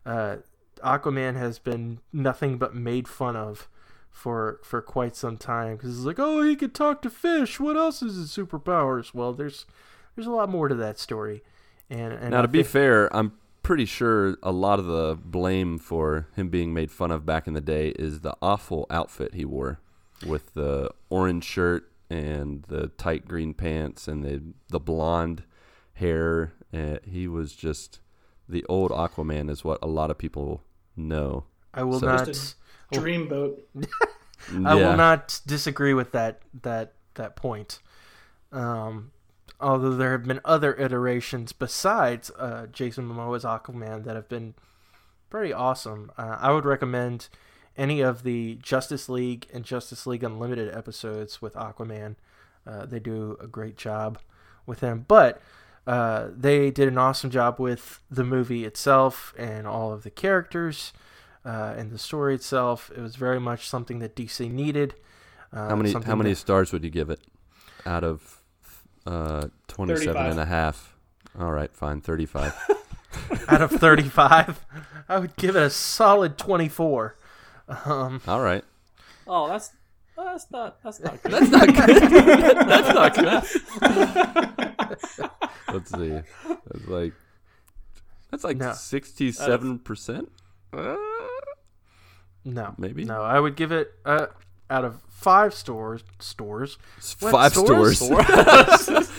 Uh, 0.06 0.38
Aquaman 0.82 1.36
has 1.36 1.58
been 1.58 2.00
nothing 2.12 2.56
but 2.56 2.74
made 2.74 3.06
fun 3.06 3.36
of 3.36 3.68
for 4.10 4.58
for 4.64 4.80
quite 4.80 5.14
some 5.14 5.36
time 5.36 5.76
because 5.76 5.94
it's 5.94 6.06
like, 6.06 6.18
oh, 6.18 6.42
he 6.42 6.56
could 6.56 6.74
talk 6.74 7.02
to 7.02 7.10
fish. 7.10 7.60
What 7.60 7.76
else 7.76 8.02
is 8.02 8.16
his 8.16 8.30
superpowers? 8.30 9.12
Well, 9.12 9.34
there's 9.34 9.66
there's 10.14 10.26
a 10.26 10.32
lot 10.32 10.48
more 10.48 10.68
to 10.68 10.74
that 10.74 10.98
story. 10.98 11.42
And, 11.90 12.14
and 12.14 12.30
now, 12.30 12.38
I 12.38 12.42
to 12.42 12.48
be 12.48 12.62
fair, 12.62 13.14
I'm 13.14 13.32
pretty 13.62 13.84
sure 13.84 14.38
a 14.42 14.50
lot 14.50 14.78
of 14.78 14.86
the 14.86 15.18
blame 15.22 15.78
for 15.78 16.26
him 16.34 16.48
being 16.48 16.72
made 16.72 16.90
fun 16.90 17.10
of 17.10 17.26
back 17.26 17.46
in 17.46 17.52
the 17.52 17.60
day 17.60 17.88
is 17.90 18.20
the 18.20 18.34
awful 18.40 18.86
outfit 18.88 19.34
he 19.34 19.44
wore 19.44 19.78
with 20.26 20.54
the 20.54 20.90
orange 21.10 21.44
shirt 21.44 21.92
and 22.08 22.62
the 22.68 22.88
tight 22.96 23.28
green 23.28 23.52
pants 23.52 24.08
and 24.08 24.24
the 24.24 24.42
the 24.70 24.80
blonde 24.80 25.42
hair. 25.96 26.54
Uh, 26.72 26.96
he 27.04 27.26
was 27.28 27.54
just 27.54 28.00
the 28.48 28.64
old 28.68 28.90
Aquaman, 28.90 29.50
is 29.50 29.64
what 29.64 29.78
a 29.82 29.86
lot 29.86 30.10
of 30.10 30.18
people 30.18 30.62
know. 30.96 31.44
I 31.74 31.82
will 31.82 32.00
So- 32.00 32.06
not. 32.06 32.26
Just 32.26 32.56
Dreamboat. 32.92 33.58
I 33.76 33.82
Yeah. 34.52 34.74
will 34.74 34.96
not 34.96 35.40
disagree 35.46 35.92
with 35.94 36.12
that 36.12 36.40
that 36.62 36.92
that 37.14 37.34
point. 37.34 37.80
Um, 38.52 39.10
although 39.60 39.96
there 39.96 40.12
have 40.12 40.24
been 40.24 40.40
other 40.44 40.74
iterations 40.76 41.52
besides 41.52 42.30
uh, 42.38 42.66
Jason 42.66 43.08
Momoa's 43.08 43.42
Aquaman 43.44 44.04
that 44.04 44.14
have 44.14 44.28
been 44.28 44.54
pretty 45.30 45.52
awesome. 45.52 46.12
Uh, 46.16 46.36
I 46.38 46.52
would 46.52 46.64
recommend 46.64 47.28
any 47.76 48.00
of 48.00 48.22
the 48.22 48.54
Justice 48.62 49.08
League 49.08 49.46
and 49.52 49.64
Justice 49.64 50.06
League 50.06 50.22
Unlimited 50.22 50.72
episodes 50.74 51.42
with 51.42 51.54
Aquaman. 51.54 52.14
Uh, 52.66 52.86
they 52.86 53.00
do 53.00 53.36
a 53.40 53.46
great 53.48 53.76
job 53.76 54.18
with 54.64 54.80
him, 54.80 55.04
but 55.08 55.40
uh, 55.86 56.28
they 56.36 56.70
did 56.70 56.88
an 56.88 56.98
awesome 56.98 57.30
job 57.30 57.58
with 57.60 58.00
the 58.10 58.24
movie 58.24 58.64
itself 58.64 59.32
and 59.38 59.66
all 59.66 59.92
of 59.92 60.02
the 60.02 60.10
characters 60.10 60.92
uh, 61.44 61.74
and 61.76 61.90
the 61.92 61.98
story 61.98 62.34
itself. 62.34 62.90
It 62.96 63.00
was 63.00 63.16
very 63.16 63.38
much 63.40 63.68
something 63.68 63.98
that 64.00 64.16
DC 64.16 64.50
needed. 64.50 64.94
Uh, 65.52 65.68
How 65.68 65.76
many 65.76 65.92
how 65.92 66.16
many 66.16 66.30
that- 66.30 66.36
stars 66.36 66.72
would 66.72 66.82
you 66.84 66.90
give 66.90 67.08
it 67.10 67.20
out 67.86 68.02
of 68.04 68.42
uh, 69.06 69.48
27 69.68 70.16
and 70.26 70.40
a 70.40 70.46
half? 70.46 70.94
All 71.38 71.52
right, 71.52 71.72
fine, 71.72 72.00
35. 72.00 72.54
out 73.48 73.62
of 73.62 73.70
35 73.70 74.66
i 75.08 75.18
would 75.18 75.34
give 75.36 75.56
it 75.56 75.62
a 75.62 75.70
solid 75.70 76.36
24 76.36 77.16
um, 77.86 78.20
All 78.28 78.42
right. 78.42 78.62
Oh, 79.26 79.48
that's 79.48 79.70
that's 80.16 80.50
not 80.50 80.82
that's 80.82 81.00
not 81.00 81.22
good. 81.22 81.32
That's 81.32 81.50
not 81.50 81.74
good. 81.74 82.02
That's 82.68 82.94
not 85.18 85.18
good. 85.18 85.30
Let's 85.76 85.90
see. 85.92 86.20
That's 86.72 86.86
like 86.88 87.12
that's 88.30 88.44
like 88.44 88.56
No. 88.56 88.72
sixty-seven 88.72 89.78
percent. 89.80 90.30
Uh, 90.72 90.96
no 92.44 92.74
Maybe. 92.78 93.04
no 93.04 93.22
i 93.22 93.38
would 93.40 93.56
give 93.56 93.72
it 93.72 93.92
uh, 94.04 94.26
out 94.70 94.84
of 94.84 95.00
five 95.08 95.52
stores 95.54 96.04
stores 96.18 96.78
What, 97.20 97.30
five 97.32 97.52
stores? 97.52 97.98
stores. 97.98 98.24
It's 98.28 98.88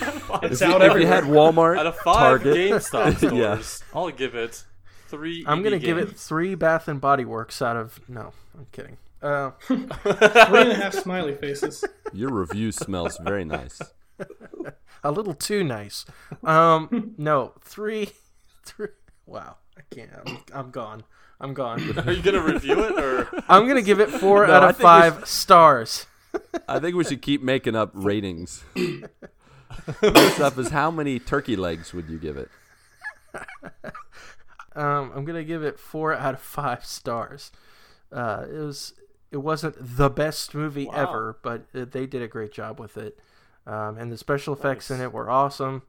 you, 0.60 0.66
out 0.74 0.82
if 0.82 0.90
everywhere. 0.90 0.98
you 1.00 1.06
had 1.06 1.24
Walmart, 1.24 1.78
Out 1.78 1.86
of 1.86 1.96
five 1.96 2.42
Target, 2.42 2.56
GameStop 2.56 3.16
stores, 3.18 3.32
Yeah. 3.34 3.98
I'll 3.98 4.10
give 4.10 4.34
it 4.34 4.62
three. 5.08 5.44
i'm 5.46 5.62
gonna 5.62 5.76
EB 5.76 5.82
give 5.82 5.98
it 5.98 6.16
three 6.16 6.54
bath 6.54 6.86
and 6.88 7.00
body 7.00 7.24
works 7.24 7.60
out 7.60 7.76
of 7.76 7.98
no 8.08 8.32
i'm 8.56 8.66
kidding 8.72 8.96
uh, 9.20 9.50
Three 9.62 9.76
and 9.82 9.90
a 9.92 10.74
half 10.74 10.94
smiley 10.94 11.34
faces. 11.34 11.84
your 12.12 12.30
review 12.32 12.70
smells 12.70 13.18
very 13.24 13.44
nice. 13.44 13.80
a 15.04 15.10
little 15.10 15.34
too 15.34 15.62
nice 15.64 16.04
um 16.44 17.14
no 17.18 17.52
three 17.62 18.10
three 18.64 18.88
wow 19.26 19.56
i 19.76 19.80
can't 19.94 20.10
i'm, 20.24 20.38
I'm 20.52 20.70
gone 20.70 21.04
i'm 21.40 21.54
gone 21.54 21.80
Are 22.06 22.12
you 22.12 22.22
gonna 22.22 22.42
review 22.42 22.78
it 22.84 22.98
or? 22.98 23.28
i'm 23.48 23.66
gonna 23.68 23.82
give 23.82 24.00
it 24.00 24.10
four 24.10 24.46
No, 24.46 24.54
out 24.54 24.62
of 24.64 24.76
think 24.76 24.78
we 24.80 24.84
five 24.84 25.28
stars 25.28 26.06
I 26.68 26.78
think 26.78 26.94
we 26.94 27.04
should 27.04 27.22
keep 27.22 27.42
making 27.42 27.74
up 27.74 27.90
ratings. 27.94 28.62
First 30.00 30.40
up 30.40 30.58
is 30.58 30.68
how 30.68 30.90
many 30.90 31.18
turkey 31.18 31.56
legs 31.56 31.94
would 31.94 32.08
you 32.08 32.18
give 32.18 32.36
it? 32.36 32.50
Um, 34.76 35.10
I'm 35.14 35.24
gonna 35.24 35.44
give 35.44 35.62
it 35.64 35.78
four 35.78 36.14
out 36.14 36.34
of 36.34 36.40
five 36.40 36.84
stars. 36.84 37.50
Uh, 38.12 38.44
it 38.48 38.58
was 38.58 38.94
it 39.30 39.38
wasn't 39.38 39.76
the 39.80 40.10
best 40.10 40.54
movie 40.54 40.86
Wow. 40.86 40.94
ever, 40.94 41.38
but 41.42 41.66
they 41.72 42.06
did 42.06 42.22
a 42.22 42.28
great 42.28 42.52
job 42.52 42.78
with 42.78 42.96
it, 42.96 43.18
um, 43.68 43.98
and 43.98 44.10
the 44.10 44.16
special 44.16 44.54
effects 44.54 44.90
in 44.90 45.00
it 45.00 45.12
were 45.12 45.30
awesome. 45.30 45.82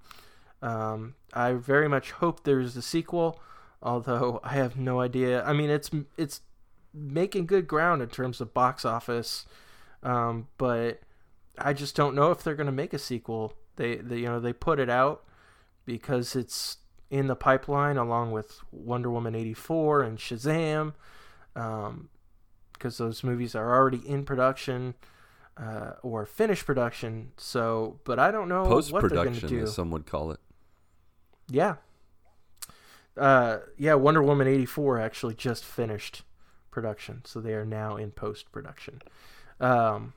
Um, 0.62 1.16
I 1.34 1.54
very 1.54 1.88
much 1.88 2.12
hope 2.12 2.44
there's 2.44 2.76
a 2.76 2.82
sequel, 2.82 3.40
although 3.82 4.42
I 4.44 4.54
have 4.54 4.78
no 4.78 5.00
idea. 5.00 5.44
I 5.44 5.54
mean, 5.54 5.70
it's 5.70 5.90
it's 6.18 6.42
making 6.94 7.46
good 7.46 7.68
ground 7.68 8.02
in 8.02 8.10
terms 8.10 8.42
of 8.42 8.54
box 8.54 8.84
office, 8.84 9.46
um, 10.04 10.48
but 10.58 11.00
I 11.58 11.74
just 11.74 11.96
don't 11.96 12.16
know 12.16 12.32
if 12.32 12.44
they're 12.44 12.56
gonna 12.56 12.72
make 12.72 12.94
a 12.94 13.00
sequel. 13.00 13.54
They, 13.78 13.96
they 13.96 14.20
you 14.20 14.26
know 14.26 14.42
they 14.42 14.54
put 14.54 14.80
it 14.80 14.90
out 14.90 15.24
because 15.86 16.36
it's 16.36 16.78
in 17.10 17.28
the 17.28 17.36
pipeline 17.36 17.98
along 17.98 18.32
with 18.32 18.60
Wonder 18.72 19.10
Woman 19.10 19.34
84 19.34 20.04
and 20.04 20.18
Shazam 20.20 20.94
um, 21.56 22.10
because 22.74 22.98
those 22.98 23.24
movies 23.24 23.56
are 23.56 23.74
already 23.74 24.08
in 24.08 24.26
production 24.26 24.94
uh, 25.62 25.92
or 26.04 26.26
finished 26.26 26.66
production 26.66 27.32
so 27.38 28.00
but 28.06 28.18
I 28.20 28.32
don't 28.32 28.48
know 28.50 28.66
Post 28.66 28.92
what 28.92 29.02
they're 29.02 29.10
going 29.10 29.34
to 29.34 29.40
production, 29.42 29.58
do. 29.60 29.64
as 29.64 29.76
some 29.76 29.92
would 29.92 30.06
call 30.06 30.32
it. 30.32 30.40
yeah. 31.50 31.76
Uh, 33.18 33.60
yeah 33.78 33.96
Wonder 33.96 34.24
Woman 34.24 34.48
84 34.48 35.00
actually 35.00 35.34
just 35.36 35.66
finished 35.66 36.22
production 36.72 37.22
so 37.26 37.42
they 37.42 37.54
are 37.54 37.66
now 37.66 37.98
in 37.98 38.12
post 38.12 38.50
production 38.52 39.02
um, 39.60 40.14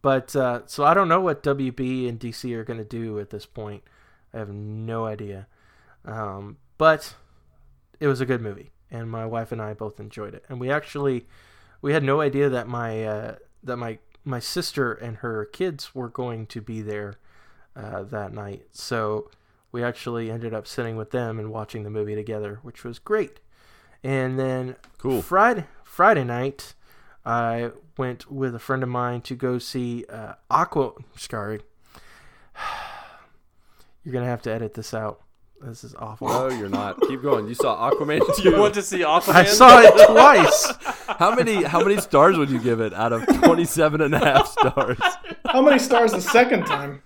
but 0.00 0.34
uh, 0.34 0.62
so 0.66 0.84
I 0.84 0.94
don't 0.94 1.08
know 1.08 1.20
what 1.20 1.42
WB 1.44 2.08
and 2.08 2.18
DC 2.18 2.52
are 2.54 2.64
going 2.64 2.78
to 2.80 2.84
do 2.84 3.20
at 3.20 3.30
this 3.30 3.46
point. 3.46 3.84
I 4.34 4.38
have 4.38 4.48
no 4.48 5.06
idea. 5.06 5.46
Um, 6.04 6.56
but 6.78 7.14
it 8.00 8.08
was 8.08 8.20
a 8.20 8.26
good 8.26 8.40
movie, 8.40 8.72
and 8.90 9.08
my 9.08 9.24
wife 9.24 9.52
and 9.52 9.62
I 9.62 9.74
both 9.74 10.00
enjoyed 10.00 10.34
it. 10.34 10.44
And 10.48 10.58
we 10.58 10.68
actually 10.72 11.26
we 11.82 11.92
had 11.92 12.02
no 12.02 12.20
idea 12.20 12.48
that 12.48 12.66
my 12.66 13.04
uh, 13.04 13.34
that 13.62 13.76
my 13.76 13.98
my 14.24 14.38
sister 14.38 14.92
and 14.92 15.18
her 15.18 15.44
kids 15.44 15.94
were 15.94 16.08
going 16.08 16.46
to 16.46 16.60
be 16.60 16.80
there 16.80 17.14
uh, 17.74 18.02
that 18.04 18.32
night. 18.32 18.66
So 18.72 19.30
we 19.70 19.82
actually 19.82 20.30
ended 20.30 20.54
up 20.54 20.66
sitting 20.66 20.96
with 20.96 21.10
them 21.10 21.38
and 21.38 21.50
watching 21.50 21.82
the 21.82 21.90
movie 21.90 22.14
together, 22.14 22.60
which 22.62 22.84
was 22.84 22.98
great. 22.98 23.40
And 24.04 24.38
then 24.38 24.76
Cool. 24.98 25.22
Friday 25.22 25.66
Friday 25.84 26.24
night, 26.24 26.74
I 27.24 27.70
went 27.96 28.30
with 28.30 28.54
a 28.54 28.58
friend 28.58 28.82
of 28.82 28.88
mine 28.88 29.20
to 29.22 29.34
go 29.34 29.58
see 29.58 30.04
uh, 30.08 30.34
Aqua. 30.50 30.92
Sorry, 31.16 31.60
you're 34.04 34.12
gonna 34.12 34.26
have 34.26 34.42
to 34.42 34.50
edit 34.52 34.74
this 34.74 34.94
out. 34.94 35.20
This 35.64 35.84
is 35.84 35.94
awful. 35.94 36.28
No, 36.28 36.48
you're 36.48 36.68
not. 36.68 37.00
Keep 37.02 37.22
going. 37.22 37.46
You 37.46 37.54
saw 37.54 37.88
Aquaman 37.90 38.18
You 38.44 38.50
2. 38.52 38.58
want 38.58 38.74
to 38.74 38.82
see 38.82 38.98
Aquaman? 39.00 39.34
I 39.34 39.44
saw 39.44 39.80
it 39.80 40.06
twice. 40.10 40.72
How 41.18 41.34
many 41.34 41.62
how 41.62 41.80
many 41.82 41.98
stars 42.00 42.36
would 42.36 42.50
you 42.50 42.58
give 42.58 42.80
it 42.80 42.92
out 42.92 43.12
of 43.12 43.24
27 43.26 44.00
and 44.00 44.14
a 44.14 44.18
half 44.18 44.48
stars? 44.58 44.98
How 45.46 45.62
many 45.62 45.78
stars 45.78 46.12
the 46.12 46.20
second 46.20 46.64
time? 46.66 47.02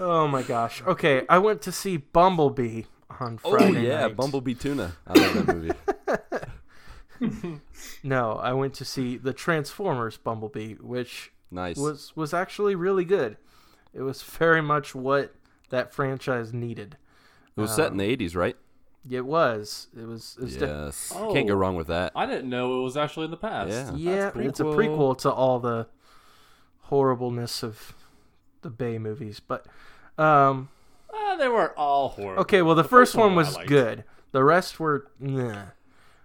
Oh 0.00 0.28
my 0.28 0.42
gosh. 0.42 0.82
Okay, 0.86 1.24
I 1.28 1.38
went 1.38 1.62
to 1.62 1.72
see 1.72 1.96
Bumblebee 1.96 2.82
on 3.18 3.38
Friday. 3.38 3.56
Oh 3.56 3.58
Friday 3.72 3.86
yeah, 3.88 4.00
night. 4.02 4.16
Bumblebee 4.16 4.54
Tuna. 4.54 4.92
I 5.06 5.12
love 5.18 5.46
that 5.46 5.56
movie. 7.20 7.60
No, 8.04 8.34
I 8.34 8.52
went 8.52 8.74
to 8.74 8.84
see 8.84 9.16
the 9.16 9.32
Transformers 9.32 10.16
Bumblebee, 10.16 10.74
which 10.74 11.32
Nice. 11.50 11.76
was 11.76 12.14
was 12.14 12.32
actually 12.32 12.76
really 12.76 13.04
good. 13.04 13.36
It 13.94 14.02
was 14.02 14.22
very 14.22 14.60
much 14.62 14.94
what 14.94 15.34
that 15.70 15.92
franchise 15.92 16.52
needed. 16.52 16.96
It 17.56 17.60
was 17.60 17.74
set 17.74 17.90
in 17.90 17.96
the 17.98 18.16
80s, 18.16 18.36
right? 18.36 18.56
It 19.10 19.24
was. 19.24 19.88
It 19.98 20.06
was. 20.06 20.36
It 20.38 20.44
was 20.44 20.56
de- 20.56 20.66
Yes. 20.66 21.12
Oh. 21.16 21.32
Can't 21.32 21.48
go 21.48 21.54
wrong 21.54 21.76
with 21.76 21.86
that. 21.88 22.12
I 22.14 22.26
didn't 22.26 22.48
know 22.50 22.80
it 22.80 22.82
was 22.84 22.96
actually 22.96 23.24
in 23.24 23.30
the 23.30 23.36
past. 23.36 23.70
Yeah. 23.70 23.94
yeah, 23.94 24.30
That's 24.30 24.36
it's 24.46 24.60
a 24.60 24.64
prequel. 24.64 24.76
prequel 25.14 25.18
to 25.18 25.30
all 25.32 25.58
the 25.58 25.86
horribleness 26.82 27.62
of 27.62 27.94
the 28.62 28.70
Bay 28.70 28.98
movies, 28.98 29.40
but 29.40 29.66
um, 30.18 30.68
Ah, 31.12 31.36
they 31.38 31.48
weren't 31.48 31.72
all 31.76 32.08
horrible. 32.10 32.42
okay. 32.42 32.62
Well, 32.62 32.74
the, 32.74 32.84
first, 32.84 33.14
one 33.14 33.32
I 33.32 33.36
was 33.36 33.56
good. 33.66 34.04
The 34.32 34.44
rest 34.44 34.78
were 34.80 35.08
nah. 35.18 35.62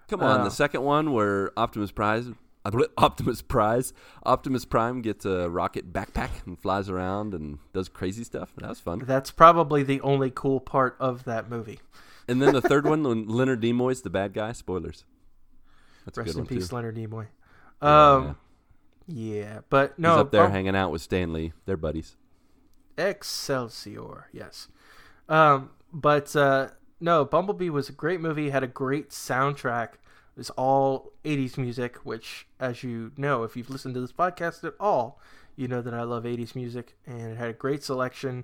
Come 0.09 0.21
on, 0.21 0.41
Uh, 0.41 0.43
the 0.43 0.49
second 0.51 0.83
one 0.83 1.13
where 1.13 1.51
Optimus 1.57 1.91
Prime, 1.91 2.37
Optimus 2.97 3.41
Prize, 3.41 3.93
Optimus 4.25 4.65
Prime 4.65 5.01
gets 5.01 5.25
a 5.25 5.49
rocket 5.49 5.91
backpack 5.91 6.29
and 6.45 6.57
flies 6.59 6.89
around 6.89 7.33
and 7.33 7.59
does 7.73 7.89
crazy 7.89 8.23
stuff. 8.23 8.53
That 8.57 8.69
was 8.69 8.79
fun. 8.79 8.99
That's 9.05 9.31
probably 9.31 9.83
the 9.83 9.99
only 10.01 10.31
cool 10.31 10.59
part 10.59 10.95
of 10.99 11.25
that 11.25 11.49
movie. 11.49 11.79
And 12.27 12.41
then 12.41 12.53
the 12.53 12.61
third 12.69 12.85
one, 12.85 13.03
when 13.03 13.27
Leonard 13.27 13.61
Nimoy's 13.61 14.01
the 14.01 14.09
bad 14.09 14.33
guy. 14.33 14.53
Spoilers. 14.53 15.03
That's 16.05 16.17
Rest 16.17 16.37
in 16.37 16.45
peace, 16.45 16.69
too. 16.69 16.75
Leonard 16.75 16.95
Nimoy. 16.95 17.27
Yeah, 17.81 18.11
Um, 18.13 18.35
yeah, 19.07 19.59
but 19.69 19.99
no, 19.99 20.11
He's 20.11 20.19
up 20.21 20.31
there 20.31 20.43
Bum- 20.43 20.51
hanging 20.51 20.75
out 20.75 20.91
with 20.91 21.01
Stan 21.01 21.33
Lee. 21.33 21.51
They're 21.65 21.75
buddies. 21.77 22.15
Excelsior, 22.97 24.27
yes. 24.31 24.67
Um, 25.27 25.71
but 25.91 26.35
uh, 26.35 26.69
no, 26.99 27.25
Bumblebee 27.25 27.69
was 27.69 27.89
a 27.89 27.93
great 27.93 28.21
movie. 28.21 28.49
Had 28.49 28.63
a 28.63 28.67
great 28.67 29.09
soundtrack. 29.09 29.89
It 30.35 30.39
was 30.39 30.49
all 30.51 31.11
'80s 31.23 31.57
music, 31.57 31.97
which, 32.05 32.47
as 32.59 32.83
you 32.83 33.11
know, 33.17 33.43
if 33.43 33.55
you've 33.55 33.69
listened 33.69 33.93
to 33.95 34.01
this 34.01 34.11
podcast 34.11 34.63
at 34.63 34.73
all, 34.79 35.19
you 35.55 35.67
know 35.67 35.81
that 35.81 35.93
I 35.93 36.03
love 36.03 36.23
'80s 36.23 36.55
music, 36.55 36.95
and 37.05 37.31
it 37.33 37.37
had 37.37 37.49
a 37.49 37.53
great 37.53 37.83
selection, 37.83 38.43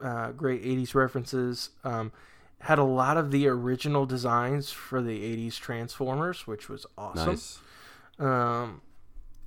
uh, 0.00 0.32
great 0.32 0.64
'80s 0.64 0.94
references. 0.94 1.70
Um, 1.84 2.12
had 2.64 2.78
a 2.78 2.84
lot 2.84 3.16
of 3.16 3.30
the 3.30 3.46
original 3.48 4.06
designs 4.06 4.70
for 4.72 5.00
the 5.00 5.22
'80s 5.22 5.56
Transformers, 5.58 6.46
which 6.46 6.68
was 6.68 6.84
awesome 6.98 7.30
Nice. 7.30 7.58
um, 8.18 8.82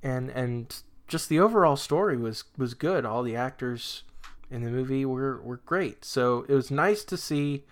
and 0.02 0.30
and 0.30 0.74
just 1.06 1.28
the 1.28 1.38
overall 1.38 1.76
story 1.76 2.16
was 2.16 2.44
was 2.56 2.74
good. 2.74 3.04
All 3.04 3.22
the 3.22 3.36
actors 3.36 4.04
in 4.50 4.64
the 4.64 4.70
movie 4.70 5.04
were 5.04 5.40
were 5.42 5.58
great. 5.58 6.04
So 6.04 6.46
it 6.48 6.54
was 6.54 6.70
nice 6.70 7.04
to 7.04 7.16
see 7.16 7.64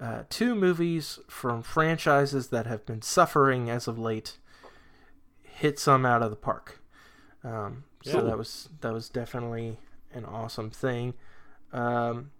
uh, 0.00 0.24
two 0.28 0.54
movies 0.54 1.18
from 1.28 1.62
franchises 1.62 2.48
that 2.48 2.66
have 2.66 2.84
been 2.86 3.02
suffering 3.02 3.70
as 3.70 3.86
of 3.88 3.98
late 3.98 4.38
hit 5.42 5.78
some 5.78 6.04
out 6.04 6.22
of 6.22 6.30
the 6.30 6.36
park. 6.36 6.80
Um, 7.42 7.84
so 8.02 8.18
Yeah. 8.18 8.22
that 8.22 8.38
was 8.38 8.68
that 8.80 8.92
was 8.92 9.08
definitely 9.08 9.78
an 10.12 10.24
awesome 10.24 10.70
thing. 10.70 11.14
Um, 11.72 12.30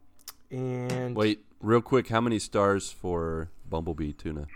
and 0.51 1.17
Wait, 1.17 1.45
real 1.61 1.81
quick, 1.81 2.09
how 2.09 2.21
many 2.21 2.39
stars 2.39 2.91
for 2.91 3.51
Bumblebee 3.69 4.13
Tuna? 4.13 4.47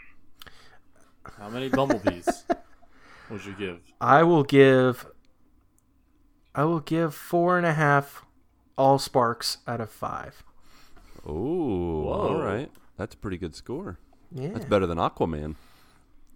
How 1.38 1.48
many 1.48 1.68
bumblebees 1.68 2.44
would 3.30 3.44
you 3.44 3.54
give? 3.54 3.80
I 4.00 4.22
will 4.22 4.44
give 4.44 5.06
I 6.54 6.64
will 6.64 6.80
give 6.80 7.14
four 7.14 7.56
and 7.56 7.66
a 7.66 7.74
half 7.74 8.24
all 8.76 8.98
sparks 8.98 9.58
out 9.66 9.80
of 9.80 9.90
five. 9.90 10.42
Oh, 11.26 12.08
all 12.08 12.34
Whoa. 12.34 12.42
right. 12.42 12.70
That's 12.98 13.14
a 13.14 13.18
pretty 13.18 13.38
good 13.38 13.54
score. 13.54 13.98
Yeah, 14.32 14.48
That's 14.48 14.66
better 14.66 14.86
than 14.86 14.98
Aquaman. 14.98 15.54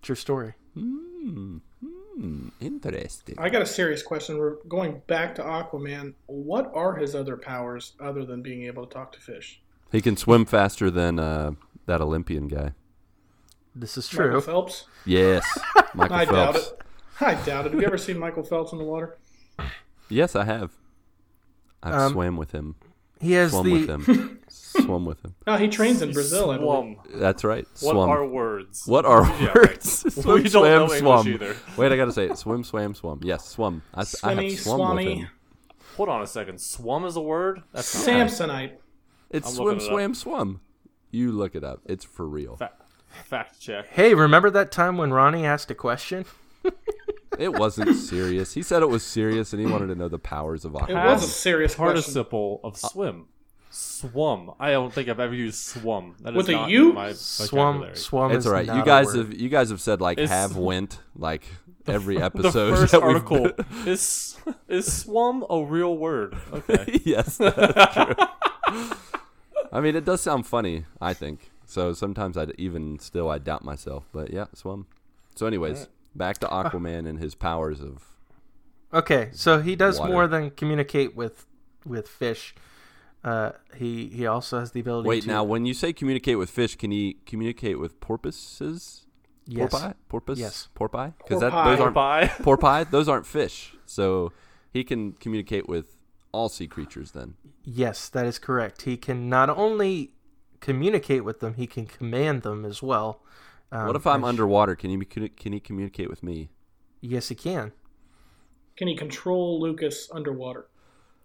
true 0.01 0.15
story. 0.17 0.55
Hmm. 0.75 1.59
Hmm. 2.17 2.49
Interesting. 2.61 3.35
I 3.39 3.51
got 3.51 3.61
a 3.63 3.67
serious 3.67 4.03
question. 4.03 4.39
We're 4.39 4.57
going 4.69 5.03
back 5.07 5.35
to 5.35 5.43
Aquaman. 5.43 6.15
What 6.27 6.71
are 6.75 6.95
his 6.95 7.15
other 7.15 7.37
powers 7.37 7.93
other 8.01 8.25
than 8.25 8.41
being 8.43 8.63
able 8.65 8.87
to 8.87 8.93
talk 8.95 9.13
to 9.13 9.21
fish? 9.21 9.61
He 9.91 10.01
can 10.01 10.17
swim 10.17 10.47
faster 10.47 10.91
than 10.91 11.19
uh, 11.19 11.53
that 11.87 12.01
Olympian 12.01 12.49
guy. 12.49 12.73
This 13.75 13.99
is 13.99 14.09
true. 14.09 14.27
Michael. 14.29 14.41
Phelps? 14.41 14.87
Yes, 15.05 15.45
Michael 15.95 16.17
I 16.17 16.25
doubt 16.25 16.55
Phelps. 16.55 16.69
it. 16.69 16.81
I 17.21 17.35
doubt 17.45 17.67
it. 17.67 17.73
Have 17.73 17.81
you 17.81 17.87
ever 17.87 17.99
seen 17.99 18.19
Michael 18.19 18.43
Phelps 18.43 18.73
in 18.73 18.79
the 18.79 18.85
water? 18.85 19.19
Yes, 20.09 20.37
I 20.37 20.45
have. 20.45 20.71
I've 21.83 21.95
Um, 21.95 22.13
swam 22.13 22.37
with 22.37 22.53
him. 22.53 22.75
He 23.21 23.33
has 23.33 23.51
Swum 23.53 23.67
the 23.67 23.73
with 23.73 23.89
him. 23.89 24.39
swum 24.73 25.05
with 25.05 25.25
him. 25.25 25.35
No, 25.47 25.57
he 25.57 25.69
trains 25.69 26.03
in 26.03 26.13
Brazil. 26.13 26.51
I 26.51 26.59
believe. 26.59 26.97
Swum. 27.07 27.21
That's 27.21 27.45
right. 27.45 27.67
What 27.81 27.93
swum. 27.95 28.09
are 28.11 28.27
words? 28.27 28.83
What 28.87 29.05
are 29.05 29.23
Yeah, 29.41 29.47
right. 29.49 29.55
words? 29.57 30.15
swim, 30.15 30.43
We 30.43 30.49
don't 30.49 30.63
know 30.65 30.87
swam, 30.89 30.93
English 30.93 30.99
swum. 31.01 31.29
either. 31.29 31.57
Wait, 31.77 31.93
I 31.93 31.97
gotta 31.97 32.13
say 32.13 32.27
it. 32.27 32.39
Swim, 32.39 32.65
swam, 32.65 32.95
swum. 32.95 33.21
Yes, 33.23 33.47
swum. 33.49 33.83
I, 33.95 34.01
s- 34.03 34.17
I 34.25 34.35
Swimmy, 34.35 34.51
have 34.51 34.61
swum 34.61 34.79
with 34.97 35.05
swammy. 35.07 35.17
him. 35.19 35.29
Hold 35.97 36.09
on 36.09 36.23
a 36.23 36.27
second. 36.27 36.61
Swum 36.61 37.05
is 37.05 37.17
a 37.17 37.21
word? 37.21 37.63
That's 37.73 38.07
not 38.07 38.29
Samsonite. 38.31 38.73
It's 39.31 39.49
I'm 39.49 39.55
swim, 39.55 39.65
looking 39.69 39.81
it 39.81 39.85
up. 39.85 39.91
swam, 39.91 40.15
swum. 40.15 40.61
You 41.11 41.33
look 41.33 41.55
it 41.55 41.65
up. 41.65 41.81
It's 41.87 42.05
for 42.05 42.27
real. 42.27 42.57
Fa- 42.57 42.73
fact 43.25 43.61
check. 43.61 43.89
Hey, 43.89 44.15
remember 44.15 44.49
that 44.51 44.73
time 44.73 44.97
when 44.97 45.13
Ronnie 45.13 45.45
asked 45.45 45.71
a 45.71 45.75
question? 45.75 46.25
It 47.39 47.53
wasn't 47.59 47.95
serious. 48.09 48.53
He 48.55 48.63
said 48.63 48.83
it 48.83 48.89
was 48.89 49.03
serious, 49.03 49.53
and 49.53 49.61
he 49.65 49.71
wanted 49.71 49.87
to 49.89 49.95
know 49.95 50.09
the 50.09 50.19
powers 50.19 50.65
of 50.65 50.75
It 50.75 50.79
Aquaman. 50.83 51.05
was 51.15 51.25
a 51.25 51.27
serious 51.29 51.75
question. 51.75 51.95
Participle 51.95 52.61
of 52.65 52.77
swim. 52.77 53.27
Swum. 53.75 54.53
I 54.61 54.71
don't 54.73 54.93
think 54.93 55.09
I've 55.09 55.19
ever 55.19 55.35
used 55.35 55.59
swum. 55.59 56.15
That 56.21 56.31
is 56.35 56.37
With 56.37 56.49
a 56.51 56.53
not 56.53 56.71
U? 56.71 56.91
in 56.91 56.95
my 56.95 57.13
Swum, 57.15 57.49
vocabulary. 57.79 57.97
swum. 57.97 58.33
It's 58.33 58.39
is 58.41 58.47
all 58.47 58.53
right. 58.53 58.67
not 58.67 58.77
You 58.77 58.83
a 58.83 58.85
guys 58.85 59.07
word. 59.07 59.17
have 59.17 59.35
you 59.35 59.49
guys 59.49 59.71
have 59.71 59.81
said 59.81 60.01
like 60.03 60.19
It's- 60.19 60.29
have 60.31 60.57
went 60.59 61.01
like 61.17 61.45
every 61.87 62.21
episode. 62.21 62.53
The 62.53 62.59
episode. 62.73 62.77
first 62.77 62.93
that 62.93 63.01
we've 63.03 63.09
article 63.17 63.43
been- 63.53 63.89
is 63.89 64.37
is 64.69 64.93
swum 64.93 65.45
a 65.49 65.63
real 65.65 65.97
word? 65.97 66.37
Okay. 66.53 67.01
yes, 67.05 67.39
that's 67.39 67.95
true. 67.95 68.15
I 69.73 69.81
mean, 69.81 69.97
it 69.97 70.05
does 70.05 70.21
sound 70.21 70.47
funny. 70.47 70.85
I 71.01 71.15
think 71.15 71.51
so. 71.65 71.95
Sometimes 71.95 72.37
I 72.37 72.47
even 72.59 72.99
still 72.99 73.31
I 73.31 73.39
doubt 73.39 73.65
myself, 73.65 74.05
but 74.13 74.31
yeah, 74.31 74.47
swum. 74.55 74.87
So, 75.35 75.47
anyways, 75.47 75.89
back 76.15 76.37
to 76.39 76.47
Aquaman 76.47 77.09
and 77.09 77.19
his 77.19 77.35
powers 77.35 77.81
of. 77.81 78.05
Okay, 78.93 79.31
so 79.33 79.63
he 79.63 79.75
does 79.77 79.99
Water. 79.99 80.13
more 80.13 80.27
than 80.27 80.51
communicate 80.51 81.17
with 81.17 81.47
with 81.87 82.07
fish. 82.07 82.55
Uh, 83.25 83.53
he 83.77 84.09
he 84.09 84.27
also 84.27 84.59
has 84.61 84.73
the 84.73 84.81
ability. 84.81 85.05
To 85.05 85.09
Wait, 85.09 85.23
to, 85.23 85.29
now 85.29 85.45
when 85.45 85.65
you 85.65 85.75
say 85.75 85.93
communicate 85.93 86.39
with 86.39 86.51
fish, 86.51 86.75
can 86.77 86.91
he 86.91 87.19
communicate 87.27 87.79
with 87.79 88.01
porpoises? 88.01 89.07
yes, 89.47 89.71
Porpoise? 89.71 89.95
Porpoise? 90.09 90.39
Yes. 90.41 90.69
Porpoise? 90.75 91.13
Because 91.19 91.41
those 91.41 91.53
Porpoise. 91.53 91.81
aren't 91.81 91.95
Bye. 91.95 92.27
porpoise. 92.43 92.87
Those 92.91 93.09
aren't 93.09 93.27
fish. 93.27 93.75
So 93.87 94.33
he 94.73 94.83
can 94.85 95.13
communicate 95.13 95.69
with 95.69 95.97
all 96.33 96.49
sea 96.49 96.67
creatures. 96.67 97.13
Then 97.13 97.35
yes, 97.65 98.09
that 98.09 98.27
is 98.27 98.39
correct. 98.39 98.83
He 98.83 98.97
can 98.97 99.29
not 99.29 99.51
only 99.51 100.15
communicate 100.61 101.25
with 101.25 101.41
them, 101.41 101.55
he 101.55 101.67
can 101.67 101.87
command 101.87 102.43
them 102.43 102.65
as 102.65 102.83
well. 102.83 103.21
Um, 103.71 103.87
what 103.87 103.97
if 103.97 104.07
I'm 104.07 104.25
as- 104.25 104.29
underwater? 104.31 104.75
Can 104.75 104.91
he 104.91 104.97
can 105.05 105.53
he 105.53 105.61
communicate 105.61 106.11
with 106.11 106.23
me? 106.23 106.51
Yes, 107.01 107.29
he 107.29 107.35
can. 107.35 107.73
Can 108.77 108.89
he 108.89 108.97
control 108.97 109.61
Lucas 109.61 110.09
underwater? 110.13 110.67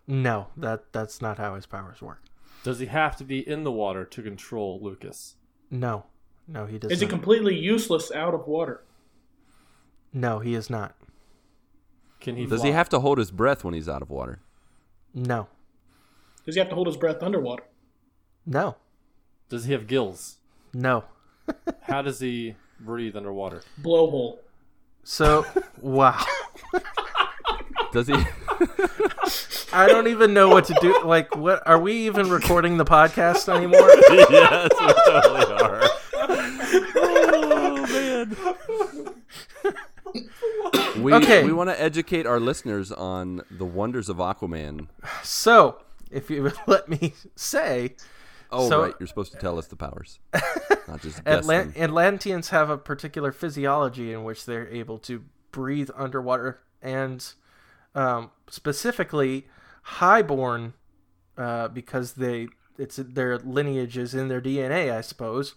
No, 0.08 0.48
that 0.56 0.92
that's 0.94 1.22
not 1.22 1.38
how 1.38 1.56
his 1.56 1.66
powers 1.66 2.02
work. 2.02 2.24
Does 2.64 2.80
he 2.80 2.86
have 2.88 3.16
to 3.18 3.24
be 3.24 3.48
in 3.48 3.64
the 3.64 3.72
water 3.72 4.06
to 4.06 4.22
control 4.22 4.80
Lucas? 4.82 5.36
No, 5.70 6.06
no, 6.48 6.66
he 6.66 6.78
doesn't. 6.80 6.94
Is 6.94 7.02
he 7.02 7.08
completely 7.08 7.56
useless 7.56 8.12
out 8.12 8.34
of 8.34 8.48
water? 8.48 8.84
no, 10.14 10.40
he 10.40 10.56
is 10.56 10.70
not. 10.70 10.96
Can 12.22 12.36
he? 12.38 12.46
Does 12.46 12.62
fly? 12.62 12.70
he 12.70 12.74
have 12.74 12.90
to 12.90 13.00
hold 13.00 13.18
his 13.18 13.30
breath 13.32 13.64
when 13.64 13.74
he's 13.74 13.90
out 13.90 14.02
of 14.02 14.10
water? 14.10 14.40
No, 15.14 15.48
Does 16.46 16.56
he 16.56 16.60
have 16.60 16.70
to 16.70 16.76
hold 16.76 16.88
his 16.88 16.98
breath 16.98 17.22
underwater? 17.22 17.64
no, 18.46 18.78
Does 19.50 19.66
he 19.66 19.74
have 19.74 19.88
gills? 19.88 20.38
no. 20.74 21.04
How 21.84 22.02
does 22.02 22.20
he 22.20 22.56
breathe 22.80 23.16
underwater? 23.16 23.62
Blowhole. 23.82 24.40
So, 25.04 25.46
wow. 25.82 26.22
Does 27.94 28.08
he? 28.08 28.16
I 29.74 29.88
don't 29.88 30.08
even 30.08 30.34
know 30.34 30.50
what 30.50 30.66
to 30.66 30.76
do. 30.82 31.04
Like, 31.04 31.36
what 31.36 31.62
are 31.68 31.80
we 31.80 31.94
even 32.08 32.30
recording 32.30 32.78
the 32.78 32.86
podcast 32.86 33.48
anymore? 33.54 33.90
yes, 34.32 34.70
we 34.80 34.94
totally 35.12 35.54
are. 35.64 35.90
oh 36.96 37.88
man. 37.90 38.36
We, 41.02 41.14
Okay. 41.14 41.44
we 41.44 41.54
want 41.54 41.70
to 41.70 41.80
educate 41.80 42.26
our 42.26 42.40
listeners 42.40 42.92
on 42.92 43.42
the 43.52 43.66
wonders 43.66 44.10
of 44.10 44.18
Aquaman. 44.18 44.88
So, 45.24 45.78
if 46.10 46.30
you 46.30 46.44
would 46.44 46.56
let 46.66 46.90
me 46.90 47.14
say, 47.36 47.96
Oh, 48.50 48.70
So- 48.70 48.82
right. 48.84 48.94
You're 49.00 49.08
supposed 49.08 49.34
to 49.34 49.38
tell 49.38 49.60
us 49.60 49.68
the 49.68 49.76
powers, 49.76 50.20
not 50.88 51.02
just 51.02 51.24
guess 51.26 51.46
Atlant- 51.46 51.78
Atlanteans 51.78 52.50
have 52.50 52.70
a 52.70 52.78
particular 52.78 53.32
physiology 53.34 54.14
in 54.14 54.24
which 54.24 54.46
they're 54.46 54.68
able 54.70 54.98
to 55.00 55.24
breathe 55.52 55.90
underwater, 55.96 56.60
and 56.82 57.34
um, 57.98 58.32
specifically 58.50 59.48
highborn, 59.84 60.74
uh, 61.38 61.68
because 61.70 62.14
they 62.14 62.48
it's 62.78 62.98
their 62.98 63.38
lineage 63.40 63.98
is 63.98 64.14
in 64.14 64.28
their 64.28 64.42
DNA, 64.42 64.92
I 64.96 65.02
suppose. 65.02 65.56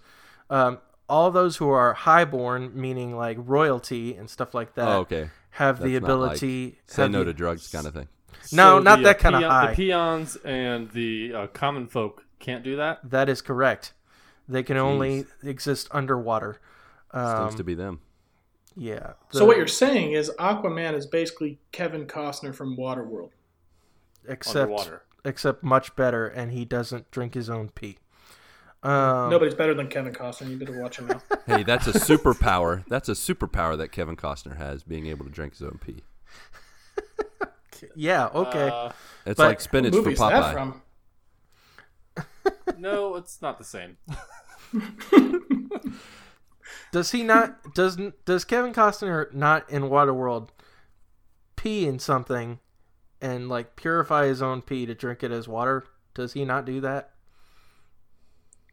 Um, 0.49 0.79
all 1.09 1.31
those 1.31 1.57
who 1.59 1.69
are 1.69 1.93
highborn, 1.93 2.71
meaning 2.75 3.17
like 3.17 3.37
royalty 3.41 4.15
and 4.15 4.31
stuff 4.31 4.55
like 4.55 4.75
that, 4.75 4.89
Oh, 4.89 5.01
okay. 5.01 5.29
have 5.51 5.81
the 5.81 5.93
That's 5.95 6.03
not 6.07 6.19
like 6.19 6.27
ability. 6.29 6.79
Say 6.87 7.09
no 7.09 7.19
the- 7.21 7.27
to 7.27 7.33
drugs, 7.35 7.69
kind 7.69 7.87
of 7.87 7.95
thing. 7.95 8.09
No, 8.53 8.79
So 8.79 8.79
not 8.79 8.97
the, 8.99 9.03
that 9.05 9.17
uh, 9.17 9.19
kinda 9.23 9.39
peon- 9.41 9.51
high. 9.51 9.67
The 9.71 9.77
peons 9.77 10.37
and 10.45 10.91
the 10.93 11.35
uh, 11.35 11.47
common 11.49 11.89
folk 11.89 12.25
can't 12.39 12.65
do 12.65 12.77
that. 12.77 13.01
That 13.11 13.29
is 13.29 13.43
correct. 13.43 13.93
They 14.49 14.63
can 14.63 14.77
only 14.79 15.27
exist 15.43 15.89
underwater. 15.91 16.59
Stinks 17.11 17.53
Um, 17.53 17.57
to 17.57 17.65
be 17.65 17.75
them. 17.75 18.01
Yeah. 18.77 19.13
So 19.31 19.45
what 19.45 19.57
you're 19.57 19.67
saying 19.67 20.13
is 20.13 20.31
Aquaman 20.39 20.95
is 20.95 21.07
basically 21.07 21.59
Kevin 21.73 22.07
Costner 22.07 22.55
from 22.55 22.77
Waterworld. 22.77 23.31
except 24.29 24.71
Underwater. 24.71 25.03
except 25.25 25.63
much 25.63 25.95
better, 25.97 26.27
and 26.27 26.53
he 26.53 26.65
doesn't 26.65 27.11
drink 27.11 27.35
his 27.35 27.49
own 27.51 27.69
pee. 27.71 27.99
Um, 28.83 29.29
Nobody's 29.31 29.55
better 29.55 29.75
than 29.75 29.89
Kevin 29.89 30.13
Costner. 30.15 30.49
You 30.51 30.57
better 30.57 30.81
watch 30.81 30.99
him 30.99 31.11
out. 31.11 31.23
Hey, 31.47 31.63
that's 31.65 31.87
a 31.87 31.93
superpower. 31.93 32.85
That's 32.89 33.09
a 33.09 33.13
superpower 33.13 33.77
that 33.77 33.89
Kevin 33.93 34.17
Costner 34.17 34.57
has, 34.57 34.83
being 34.83 35.07
able 35.07 35.25
to 35.27 35.31
drink 35.31 35.53
his 35.55 35.63
own 35.63 35.79
pee. 35.85 36.03
Yeah. 37.97 38.27
Okay. 38.35 38.69
Uh, 38.69 38.93
It's 39.25 39.39
But- 39.39 39.49
like 39.49 39.61
spinach 39.63 39.95
for 39.95 40.03
movie 40.03 40.15
that 40.15 40.33
Popeye. 40.33 40.53
from? 40.53 40.83
no, 42.79 43.17
it's 43.17 43.41
not 43.41 43.57
the 43.59 43.65
same. 43.65 43.97
does 46.93 47.13
he 47.13 47.23
not? 47.23 47.75
Does 47.75 47.99
does 48.25 48.45
Kevin 48.45 48.73
Costner 48.73 49.33
not 49.33 49.69
in 49.71 49.85
Waterworld 49.85 50.49
pee 51.57 51.87
in 51.87 51.99
something 51.99 52.59
and 53.21 53.49
like 53.49 53.77
purify 53.77 54.27
his 54.27 54.41
own 54.43 54.63
pee 54.63 54.87
to 54.87 54.95
drink 54.95 55.23
it 55.23 55.31
as 55.31 55.47
water? 55.49 55.85
Does 56.15 56.33
he 56.33 56.45
not 56.45 56.65
do 56.65 56.81
that? 56.81 57.11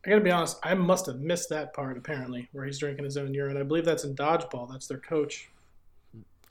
I 0.06 0.10
gotta 0.10 0.22
be 0.22 0.32
honest. 0.32 0.58
I 0.64 0.74
must 0.74 1.06
have 1.08 1.18
missed 1.20 1.50
that 1.50 1.74
part 1.74 1.98
apparently, 1.98 2.48
where 2.54 2.66
he's 2.66 2.80
drinking 2.80 3.06
his 3.06 3.18
own 3.18 3.34
urine. 3.34 3.58
I 3.58 3.64
believe 3.64 3.84
that's 3.86 4.04
in 4.06 4.16
dodgeball. 4.16 4.72
That's 4.72 4.88
their 4.88 5.00
coach. 5.00 5.50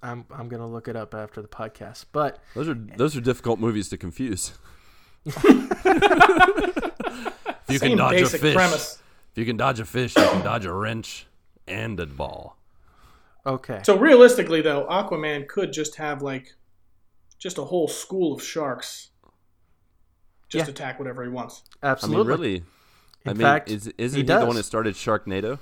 I'm 0.02 0.26
I'm 0.30 0.48
gonna 0.48 0.68
look 0.68 0.88
it 0.88 0.96
up 0.96 1.14
after 1.14 1.40
the 1.40 1.48
podcast. 1.48 2.06
But 2.12 2.38
Those 2.54 2.68
are 2.68 2.74
those 2.74 3.16
are 3.16 3.20
difficult 3.20 3.58
movies 3.58 3.88
to 3.88 3.96
confuse. 3.96 4.52
if 5.24 5.42
you 7.68 7.78
Same 7.78 7.90
can 7.90 7.98
dodge 7.98 8.20
a 8.20 8.26
fish, 8.28 8.54
premise. 8.54 9.02
if 9.32 9.38
you 9.38 9.44
can 9.44 9.56
dodge 9.56 9.80
a 9.80 9.84
fish, 9.84 10.14
you 10.16 10.22
can 10.28 10.44
dodge 10.44 10.66
a 10.66 10.72
wrench 10.72 11.26
and 11.68 11.98
a 12.00 12.06
ball. 12.06 12.56
okay. 13.44 13.80
So 13.84 13.98
realistically, 13.98 14.60
though, 14.62 14.86
Aquaman 14.90 15.46
could 15.48 15.72
just 15.72 15.96
have 15.96 16.22
like 16.22 16.54
just 17.38 17.58
a 17.58 17.64
whole 17.64 17.88
school 17.88 18.32
of 18.34 18.42
sharks 18.42 19.10
just 20.48 20.66
Yeah. 20.66 20.70
attack 20.70 20.98
whatever 20.98 21.22
he 21.24 21.28
wants. 21.28 21.62
Absolutely. 21.82 22.20
I 22.20 22.22
mean, 22.22 22.26
really. 22.40 22.54
In 22.56 23.30
I 23.30 23.32
mean, 23.32 23.42
fact, 23.42 23.70
is, 23.70 23.88
isn't 23.98 24.16
he 24.16 24.22
he, 24.22 24.26
the 24.26 24.46
one 24.46 24.54
that 24.56 24.62
started 24.62 24.94
Sharknado? 24.94 25.58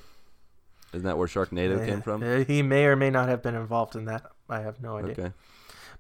Isn't 0.93 1.07
that 1.07 1.17
where 1.19 1.27
Sharknado 1.27 1.85
came 1.85 2.03
from? 2.03 2.23
Uh, 2.23 2.45
he 2.45 2.63
may 2.63 2.85
or 2.85 2.95
may 2.95 3.11
not 3.11 3.29
have 3.29 3.43
been 3.43 3.55
involved 3.55 3.97
in 3.97 4.05
that. 4.05 4.23
I 4.49 4.61
have 4.61 4.81
no 4.81 4.99
idea. 4.99 5.13
Okay. 5.13 5.33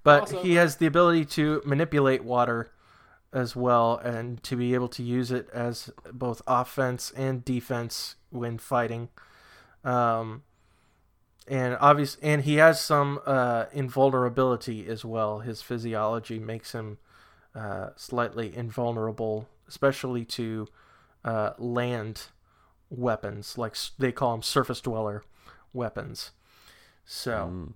But 0.02 0.20
Also- 0.20 0.42
he 0.42 0.54
has 0.54 0.76
the 0.76 0.86
ability 0.86 1.24
to 1.26 1.62
manipulate 1.64 2.22
water 2.22 2.70
as 3.32 3.56
well 3.56 3.96
and 3.96 4.40
to 4.44 4.54
be 4.54 4.74
able 4.74 4.88
to 4.88 5.02
use 5.02 5.32
it 5.32 5.48
as 5.52 5.90
both 6.12 6.42
offense 6.46 7.10
and 7.16 7.44
defense 7.44 8.14
when 8.30 8.58
fighting. 8.58 9.08
Um, 9.84 10.42
and 11.46 11.76
obvious 11.78 12.16
and 12.22 12.42
he 12.42 12.54
has 12.56 12.80
some 12.80 13.20
uh, 13.26 13.66
invulnerability 13.72 14.86
as 14.88 15.04
well. 15.04 15.40
His 15.40 15.60
physiology 15.60 16.38
makes 16.38 16.72
him 16.72 16.98
uh, 17.54 17.90
slightly 17.96 18.56
invulnerable, 18.56 19.46
especially 19.68 20.24
to 20.24 20.66
uh, 21.24 21.52
land 21.58 22.22
weapons, 22.90 23.58
like 23.58 23.76
they 23.98 24.12
call 24.12 24.32
them 24.32 24.42
surface 24.42 24.80
dweller 24.80 25.22
weapons. 25.72 26.30
So, 27.04 27.32
Mm. 27.32 27.72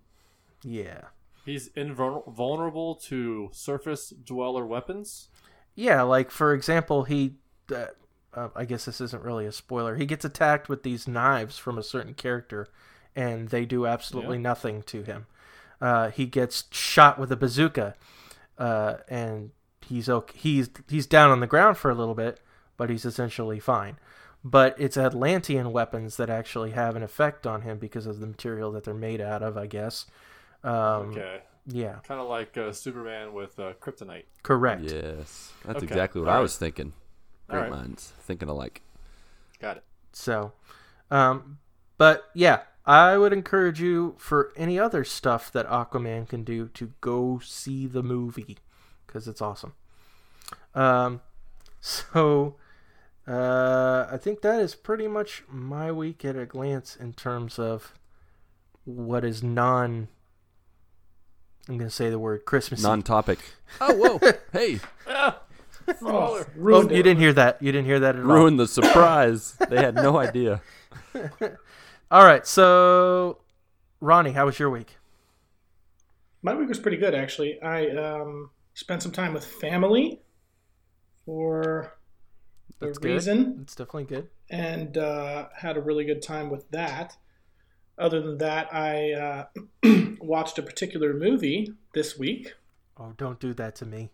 yeah. 0.63 1.01
He's 1.45 1.69
invulnerable 1.69 2.95
to 2.95 3.49
surface 3.53 4.11
dweller 4.11 4.67
weapons. 4.67 5.29
Yeah, 5.75 6.03
like 6.03 6.31
for 6.31 6.53
example, 6.55 7.05
he. 7.05 7.37
Uh, 7.75 7.87
uh, 8.35 8.49
I 8.55 8.65
guess 8.65 8.85
this 8.85 9.01
isn't 9.01 9.23
really 9.25 9.47
a 9.47 9.53
spoiler. 9.53 9.97
He 9.97 10.07
gets 10.07 10.25
attacked 10.25 10.69
with 10.69 10.83
these 10.83 11.09
knives 11.09 11.59
from 11.59 11.79
a 11.79 11.83
certain 11.83 12.15
character, 12.15 12.69
and 13.17 13.49
they 13.49 13.65
do 13.65 13.87
absolutely 13.87 14.37
Yeah. 14.37 14.43
nothing 14.43 14.83
to 14.85 15.03
him. 15.03 15.27
Uh, 15.81 16.11
he 16.11 16.27
gets 16.27 16.65
shot 16.71 17.19
with 17.19 17.31
a 17.33 17.37
bazooka, 17.37 17.95
uh, 18.59 18.97
and 19.09 19.51
he's 19.81 20.09
okay. 20.09 20.37
He's 20.39 20.71
he's 20.89 21.07
down 21.07 21.31
on 21.31 21.41
the 21.41 21.47
ground 21.47 21.77
for 21.79 21.91
a 21.91 21.95
little 21.95 22.15
bit, 22.15 22.41
but 22.77 22.91
he's 22.91 23.05
essentially 23.05 23.61
fine. 23.61 23.99
But 24.45 24.75
it's 24.79 24.97
Atlantean 24.97 25.73
weapons 25.73 26.17
that 26.17 26.31
actually 26.31 26.71
have 26.73 26.95
an 26.97 27.03
effect 27.03 27.47
on 27.47 27.63
him 27.63 27.79
because 27.79 28.07
of 28.07 28.21
the 28.21 28.27
material 28.27 28.71
that 28.73 28.85
they're 28.85 28.95
made 28.95 29.21
out 29.21 29.43
of. 29.43 29.57
I 29.57 29.67
guess. 29.67 30.07
Um, 30.65 31.11
Okay, 31.11 31.41
Yeah. 31.67 31.97
kind 32.07 32.21
of 32.21 32.29
like 32.29 32.57
uh, 32.57 32.73
Superman 32.73 33.33
with 33.33 33.59
uh, 33.61 33.75
kryptonite. 33.81 34.25
Correct. 34.43 34.83
Yes. 34.83 35.53
That's 35.65 35.77
Okay. 35.79 35.87
exactly 35.87 36.21
what 36.21 36.29
I 36.29 36.33
Alright. 36.33 36.43
was 36.43 36.59
thinking. 36.59 36.93
Great 37.49 37.65
Alright. 37.65 37.71
minds 37.73 38.13
thinking 38.21 38.49
alike. 38.49 38.83
Got 39.61 39.79
it. 39.79 39.85
So, 40.13 40.53
um, 41.11 41.59
but 41.97 42.31
yeah, 42.35 42.61
I 42.87 43.17
would 43.17 43.33
encourage 43.33 43.81
you 43.81 44.15
for 44.19 44.53
any 44.57 44.79
other 44.79 45.05
stuff 45.05 45.51
that 45.53 45.69
Aquaman 45.69 46.29
can 46.29 46.45
do 46.45 46.69
to 46.69 46.93
go 47.01 47.41
see 47.43 47.87
the 47.87 48.03
movie 48.03 48.59
because 49.07 49.27
it's 49.29 49.41
awesome. 49.43 49.75
Um, 50.75 51.21
so, 51.81 52.57
uh, 53.27 54.07
I 54.11 54.17
think 54.17 54.41
that 54.43 54.61
is 54.61 54.75
pretty 54.75 55.07
much 55.09 55.43
my 55.49 55.93
week 55.93 56.25
at 56.25 56.37
a 56.37 56.47
glance 56.47 56.97
in 56.97 57.13
terms 57.13 57.59
of 57.59 57.95
what 58.85 59.25
is 59.25 59.43
non. 59.43 60.09
I'm 61.69 61.77
going 61.77 61.91
to 61.91 61.95
say 61.95 62.09
the 62.09 62.19
word 62.19 62.47
Christmas. 62.47 62.83
Non-topic. 62.83 63.39
Oh 63.83 63.95
whoa! 63.95 64.33
hey, 64.51 64.81
Ah, 65.07 65.41
Oh, 66.03 66.39
Oh, 66.41 66.45
ruined 66.55 66.91
you 66.91 67.03
didn't 67.03 67.21
hear 67.21 67.33
that. 67.33 67.63
You 67.63 67.73
didn't 67.73 67.87
hear 67.87 68.01
that 68.01 68.17
at 68.17 68.23
all. 68.23 68.27
ruined 68.29 68.59
the 68.61 68.67
surprise. 68.69 69.53
they 69.71 69.77
had 69.77 69.95
no 69.95 70.19
idea. 70.19 70.61
All 72.11 72.25
right, 72.25 72.47
so 72.47 73.39
Ronnie, 74.01 74.33
how 74.33 74.47
was 74.47 74.59
your 74.59 74.71
week? 74.71 74.97
My 76.43 76.55
week 76.55 76.69
was 76.69 76.79
pretty 76.79 76.97
good 76.97 77.15
actually. 77.15 77.61
I 77.63 77.89
um, 77.91 78.51
spent 78.75 79.03
some 79.03 79.13
time 79.13 79.35
with 79.35 79.45
family 79.45 80.21
for 81.25 81.95
the 82.79 82.87
That's 82.87 82.99
good. 82.99 83.13
reason, 83.13 83.59
It's 83.63 83.75
definitely 83.75 84.05
good. 84.05 84.29
and 84.51 84.97
uh, 84.97 85.49
had 85.57 85.77
a 85.77 85.81
really 85.81 86.05
good 86.05 86.23
time 86.23 86.49
with 86.51 86.71
that. 86.71 87.17
Other 87.99 88.21
than 88.23 88.39
that, 88.39 88.73
I 88.73 89.13
uh, 89.13 89.45
watched 90.21 90.59
a 90.59 90.63
particular 90.63 91.13
movie 91.15 91.73
this 91.95 92.19
week, 92.19 92.55
Oh, 93.01 93.13
don't 93.17 93.39
do 93.39 93.55
that 93.55 93.75
to 93.77 93.87
me. 93.87 94.11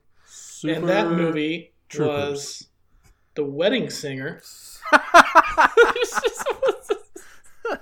And 0.65 0.89
that 0.89 1.11
movie 1.11 1.73
Troopers. 1.89 2.09
was 2.09 2.67
The 3.35 3.45
Wedding 3.45 3.91
Singer. 3.91 4.41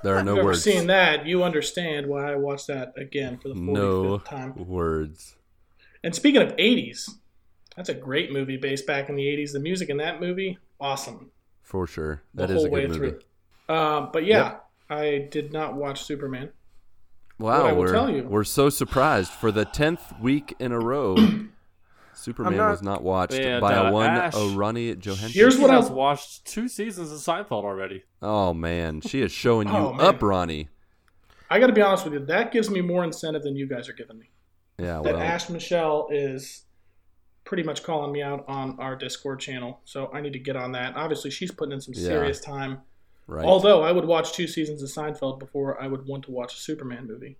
There 0.03 0.15
are 0.17 0.21
If 0.21 0.25
no 0.25 0.37
you've 0.37 0.45
words. 0.45 0.63
seen 0.63 0.87
that, 0.89 1.27
you 1.27 1.43
understand 1.43 2.07
why 2.07 2.33
I 2.33 2.37
watched 2.37 2.69
that 2.69 2.93
again 2.97 3.39
for 3.39 3.49
the 3.49 3.55
45th 3.55 3.73
No 3.73 4.19
time. 4.19 4.55
words. 4.67 5.37
And 6.05 6.15
speaking 6.15 6.41
of 6.43 6.57
80s, 6.57 7.11
that's 7.77 7.89
a 7.89 7.95
great 7.95 8.33
movie 8.33 8.57
based 8.57 8.87
back 8.87 9.09
in 9.09 9.17
the 9.17 9.23
80s. 9.25 9.53
The 9.53 9.61
music 9.61 9.91
in 9.91 9.97
that 9.99 10.21
movie, 10.21 10.59
awesome. 10.81 11.31
For 11.63 11.87
sure. 11.87 12.23
The 12.35 12.47
That 12.47 12.51
is 12.53 12.57
whole 12.57 12.67
a 12.67 12.71
way 12.71 12.81
good 12.83 12.91
movie. 13.01 13.17
through. 13.69 13.75
Um, 13.77 14.11
but 14.13 14.25
yeah, 14.25 14.57
I 14.89 15.29
did 15.31 15.53
not 15.53 15.75
watch 15.75 16.03
Superman. 16.05 16.51
Wow, 17.39 17.67
I 17.67 17.73
will 17.73 17.81
we're 17.81 17.93
tell 17.93 18.11
you. 18.11 18.23
we're 18.25 18.45
so 18.45 18.71
surprised 18.71 19.33
for 19.33 19.51
the 19.53 19.65
tenth 19.65 20.13
week 20.21 20.55
in 20.59 20.73
a 20.73 20.79
row. 20.81 21.17
Superman 22.15 22.57
not- 22.57 22.71
was 22.71 22.83
not 22.83 23.03
watched 23.03 23.35
And, 23.35 23.61
by 23.61 23.75
a 23.75 23.93
one 23.93 24.07
Ash- 24.11 24.35
Ronnie 24.37 24.95
Johansson. 24.97 25.31
Here's 25.31 25.59
what 25.59 25.71
I've 25.71 25.91
watched 25.91 26.45
two 26.47 26.69
seasons 26.69 27.11
of 27.11 27.19
Seinfeld 27.19 27.65
already. 27.65 28.05
oh 28.21 28.53
man, 28.55 29.01
she 29.01 29.23
is 29.23 29.33
showing 29.33 29.69
oh, 29.71 29.95
you 29.95 30.01
Oh, 30.01 30.07
up, 30.09 30.23
Ronnie. 30.23 30.69
I 31.51 31.59
got 31.59 31.67
to 31.67 31.73
be 31.73 31.83
honest 31.83 32.05
with 32.05 32.15
you. 32.15 32.25
That 32.27 32.51
gives 32.53 32.71
me 32.71 32.81
more 32.81 33.05
incentive 33.05 33.43
than 33.43 33.57
you 33.57 33.67
guys 33.67 33.89
are 33.89 33.93
giving 33.93 34.19
me. 34.19 34.31
Yeah, 34.79 35.01
That 35.03 35.15
well, 35.15 35.19
Ash 35.23 35.49
Michelle 35.51 36.09
is 36.11 36.65
pretty 37.45 37.63
much 37.63 37.83
calling 37.83 38.13
me 38.13 38.23
out 38.23 38.45
on 38.49 38.79
our 38.81 38.97
Discord 38.97 39.41
channel, 39.41 39.81
so 39.85 40.11
I 40.15 40.21
need 40.21 40.33
to 40.33 40.39
get 40.39 40.57
on 40.57 40.73
that. 40.73 40.97
Obviously, 40.97 41.31
she's 41.31 41.51
putting 41.51 41.73
in 41.73 41.81
some 41.81 41.93
Yeah. 41.95 42.05
serious 42.07 42.41
time. 42.41 42.81
right. 43.27 43.45
Although 43.45 43.83
I 43.83 43.93
would 43.93 44.05
watch 44.05 44.33
two 44.33 44.47
seasons 44.47 44.83
of 44.83 44.89
Seinfeld 44.89 45.39
before 45.39 45.81
I 45.83 45.87
would 45.87 46.07
want 46.07 46.25
to 46.25 46.31
watch 46.31 46.55
a 46.55 46.57
Superman 46.59 47.07
movie. 47.07 47.39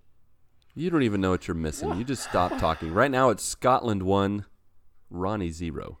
you 0.75 0.89
don't 0.89 1.03
even 1.03 1.21
know 1.21 1.29
what 1.31 1.47
you're 1.47 1.53
missing. 1.55 1.95
You 1.97 2.03
just 2.03 2.23
stop 2.23 2.57
talking. 2.57 2.93
Right 2.93 3.11
now, 3.11 3.29
it's 3.29 3.43
Scotland 3.43 4.01
one, 4.03 4.45
Ronnie 5.09 5.49
zero. 5.51 5.99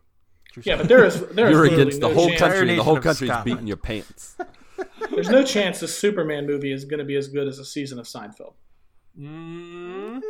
Yeah, 0.63 0.77
but 0.77 0.87
there 0.87 1.03
is 1.03 1.19
there 1.27 1.47
is 1.47 1.51
You're 1.53 1.63
literally 1.63 1.81
against 1.81 2.01
the 2.01 2.07
no 2.09 2.13
whole 2.13 2.27
chance, 2.29 2.39
country. 2.39 2.75
The 2.75 2.83
whole 2.83 2.97
of 2.97 3.03
country's 3.03 3.29
Scotland. 3.31 3.45
beating 3.45 3.67
your 3.67 3.77
pants. 3.77 4.37
There's 5.11 5.29
no 5.29 5.43
chance 5.43 5.79
the 5.79 5.87
Superman 5.87 6.45
movie 6.47 6.71
is 6.71 6.85
going 6.85 6.97
to 6.99 7.03
be 7.05 7.15
as 7.15 7.27
good 7.27 7.47
as 7.47 7.59
a 7.59 7.65
season 7.65 7.99
of 7.99 8.05
Seinfeld. 8.05 8.53
Mm, 9.19 10.21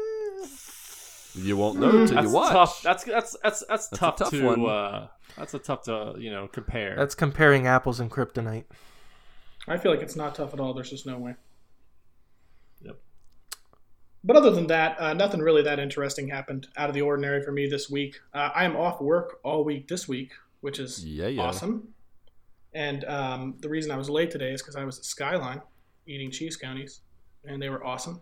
You 1.35 1.57
won't 1.57 1.79
know 1.79 1.89
until 2.01 2.15
that's 2.15 2.27
you 2.27 2.33
watch. 2.33 2.51
tough. 2.51 2.81
That's 2.83 3.03
that's 3.03 3.35
that's 3.43 3.63
that's, 3.67 3.87
That's 3.87 3.91
a 3.91 3.95
tough, 3.95 4.15
tough 4.17 4.29
to 4.31 4.45
one. 4.45 4.65
uh 4.69 5.07
that's 5.37 5.53
a 5.53 5.59
tough 5.59 5.83
to 5.83 6.15
you 6.17 6.29
know 6.31 6.47
compare. 6.47 6.95
That's 6.97 7.15
comparing 7.15 7.65
apples 7.67 7.99
and 7.99 8.11
kryptonite. 8.11 8.65
I 9.67 9.77
feel 9.77 9.91
like 9.91 10.01
it's 10.01 10.15
not 10.15 10.35
tough 10.35 10.53
at 10.53 10.59
all. 10.59 10.73
There's 10.73 10.89
just 10.89 11.05
no 11.05 11.17
way. 11.17 11.35
Yep. 14.23 14.27
But 14.27 14.35
other 14.37 14.51
than 14.51 14.67
that, 14.67 14.99
uh, 14.99 15.13
nothing 15.13 15.41
really 15.41 15.61
that 15.63 15.79
interesting 15.79 16.29
happened 16.29 16.67
out 16.77 16.89
of 16.89 16.95
the 16.95 17.01
ordinary 17.01 17.43
for 17.43 17.51
me 17.51 17.67
this 17.67 17.89
week. 17.89 18.19
Uh, 18.33 18.49
I 18.55 18.63
am 18.65 18.75
off 18.75 19.01
work 19.01 19.39
all 19.43 19.63
week 19.63 19.87
this 19.87 20.07
week, 20.07 20.31
which 20.61 20.79
is 20.79 21.03
Yeah, 21.05 21.27
yeah. 21.27 21.41
awesome. 21.41 21.89
And 22.73 23.03
um, 23.05 23.55
the 23.59 23.69
reason 23.69 23.91
I 23.91 23.97
was 23.97 24.09
late 24.09 24.31
today 24.31 24.51
is 24.51 24.61
because 24.61 24.75
I 24.75 24.83
was 24.83 24.97
at 24.97 25.05
Skyline 25.05 25.61
eating 26.07 26.31
cheese 26.31 26.57
coneys, 26.57 27.01
and 27.45 27.61
they 27.61 27.69
were 27.69 27.85
awesome. 27.85 28.21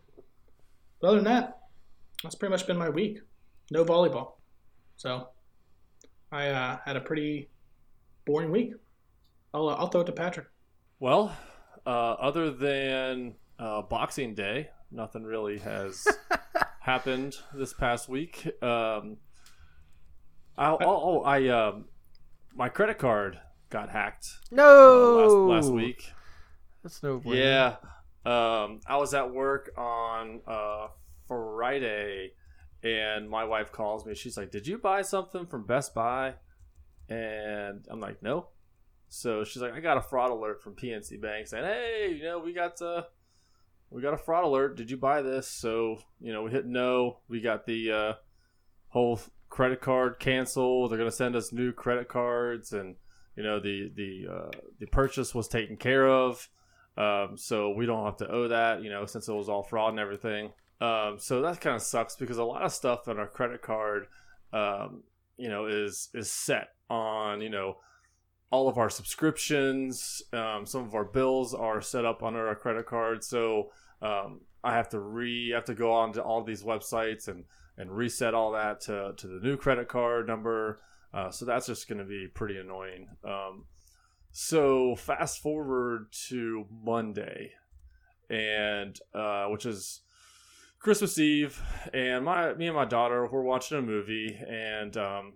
But 1.00 1.08
other 1.08 1.18
than 1.18 1.26
that, 1.26 1.60
that's 2.24 2.36
pretty 2.36 2.52
much 2.52 2.68
been 2.68 2.78
my 2.78 2.90
week. 2.90 3.20
No 3.72 3.86
volleyball. 3.86 4.34
So 4.98 5.30
I 6.32 6.48
uh, 6.50 6.78
had 6.86 6.96
a 6.98 7.02
pretty 7.02 7.50
boring 8.26 8.52
week. 8.52 8.74
I'll 9.54 9.70
uh, 9.70 9.76
I'll 9.76 9.88
throw 9.88 10.02
it 10.02 10.06
to 10.06 10.12
Patrick. 10.12 10.48
Well, 11.00 11.36
uh, 11.86 11.90
other 11.90 12.52
than 12.52 13.36
uh, 13.58 13.82
Boxing 13.84 14.36
Day, 14.36 14.70
nothing 14.92 15.24
really 15.24 15.60
has 15.60 16.08
happened 16.82 17.36
this 17.54 17.74
past 17.74 18.10
week. 18.10 18.46
Um, 18.62 19.18
I, 20.58 20.72
oh, 20.72 20.78
oh, 20.82 21.22
I 21.22 21.48
um, 21.48 21.86
my 22.54 22.70
credit 22.70 22.98
card 23.00 23.40
got 23.70 23.90
hacked 23.90 24.28
uh, 24.52 24.56
No. 24.56 25.48
last, 25.48 25.66
last 25.68 25.74
week. 25.74 26.12
That's 26.84 27.02
no. 27.04 27.22
Yeah. 27.26 27.76
Um, 28.26 28.82
I 28.86 28.98
was 28.98 29.14
at 29.14 29.32
work 29.34 29.72
on 29.78 30.42
uh, 30.48 30.88
Friday, 31.28 32.32
and 32.84 33.30
my 33.30 33.46
wife 33.46 33.72
calls 33.72 34.06
me. 34.06 34.14
She's 34.16 34.38
like, 34.38 34.52
"Did 34.52 34.68
you 34.68 34.78
buy 34.78 35.02
something 35.02 35.46
from 35.46 35.66
Best 35.66 35.94
Buy?" 35.96 36.36
And 37.10 37.86
I'm 37.90 38.00
like, 38.00 38.22
"No." 38.22 38.48
So 39.10 39.44
she's 39.44 39.62
like, 39.62 39.74
"I 39.74 39.80
got 39.80 39.98
a 39.98 40.02
fraud 40.02 40.32
alert 40.32 40.62
from 40.62 40.76
PNC 40.76 41.20
Bank 41.22 41.48
saying, 41.48 41.66
hey, 41.66 42.14
you 42.18 42.24
know, 42.24 42.40
we 42.40 42.54
got 42.54 42.82
uh, 42.82 43.04
we 43.92 44.02
got 44.02 44.14
a 44.14 44.18
fraud 44.18 44.46
alert. 44.46 44.78
Did 44.78 44.90
you 44.90 44.98
buy 44.98 45.22
this?" 45.22 45.48
So 45.48 45.98
you 46.20 46.34
know, 46.34 46.44
we 46.44 46.52
hit 46.52 46.66
no. 46.66 47.20
We 47.28 47.42
got 47.42 47.66
the 47.66 47.92
uh, 47.92 48.14
whole 48.88 49.20
credit 49.50 49.82
card 49.82 50.20
canceled. 50.20 50.92
They're 50.92 50.98
gonna 50.98 51.12
send 51.12 51.36
us 51.36 51.52
new 51.52 51.72
credit 51.72 52.08
cards, 52.08 52.74
and 52.74 52.96
you 53.36 53.44
know, 53.44 53.60
the 53.60 53.92
the 53.96 54.28
uh, 54.32 54.52
the 54.80 54.88
purchase 54.88 55.36
was 55.36 55.48
taken 55.48 55.78
care 55.78 56.08
of. 56.08 56.50
Um, 56.98 57.38
so 57.38 57.72
we 57.72 57.86
don't 57.86 58.06
have 58.06 58.18
to 58.18 58.30
owe 58.30 58.48
that, 58.50 58.84
you 58.84 58.90
know, 58.90 59.06
since 59.06 59.28
it 59.28 59.34
was 59.34 59.48
all 59.48 59.64
fraud 59.64 59.92
and 59.92 60.00
everything. 60.00 60.52
Um, 60.82 61.18
so 61.20 61.42
that 61.42 61.62
kind 61.62 61.76
of 61.76 61.82
sucks 61.82 62.16
because 62.16 62.38
a 62.38 62.44
lot 62.44 62.64
of 62.64 62.74
stuff 62.74 63.08
on 63.08 63.18
our 63.18 63.28
credit 63.28 63.62
card, 63.62 64.08
um, 64.52 65.04
you 65.38 65.48
know, 65.48 65.68
is 65.68 66.10
is 66.14 66.32
set 66.32 66.70
on, 66.90 67.42
you 67.42 67.50
know, 67.50 67.78
all 68.52 68.68
of 68.68 68.78
our 68.78 68.90
subscriptions. 68.90 70.22
Um, 70.34 70.66
some 70.66 70.84
of 70.84 70.94
our 70.94 71.06
bills 71.06 71.54
are 71.54 71.82
set 71.82 72.06
up 72.06 72.22
under 72.22 72.48
our 72.48 72.56
credit 72.56 72.86
card, 72.86 73.24
so 73.24 73.72
um, 74.02 74.42
I 74.64 74.74
have 74.76 74.90
to 74.90 75.00
re 75.00 75.52
have 75.52 75.66
to 75.66 75.74
go 75.74 75.92
on 75.94 76.14
to 76.14 76.22
all 76.22 76.44
these 76.44 76.64
websites 76.64 77.28
and 77.28 77.46
and 77.78 77.92
reset 77.92 78.34
all 78.34 78.52
that 78.52 78.82
to 78.82 79.14
to 79.18 79.28
the 79.28 79.40
new 79.40 79.58
credit 79.58 79.88
card 79.88 80.28
number. 80.28 80.82
Uh, 81.14 81.32
so 81.32 81.46
that's 81.46 81.68
just 81.68 81.88
going 81.90 81.98
to 81.98 82.06
be 82.06 82.28
pretty 82.28 82.58
annoying. 82.58 83.08
Um, 83.26 83.66
so 84.32 84.96
fast 84.96 85.42
forward 85.42 86.08
to 86.30 86.66
Monday, 86.84 87.52
and 88.30 88.98
uh, 89.14 89.48
which 89.48 89.66
is 89.66 90.02
Christmas 90.80 91.18
Eve, 91.20 91.62
and 91.94 92.26
my 92.26 92.54
me 92.54 92.68
and 92.68 92.76
my 92.76 92.86
daughter 92.86 93.28
we're 93.32 93.44
watching 93.44 93.78
a 93.78 93.82
movie, 93.82 94.38
and 94.48 94.96
um, 94.98 95.34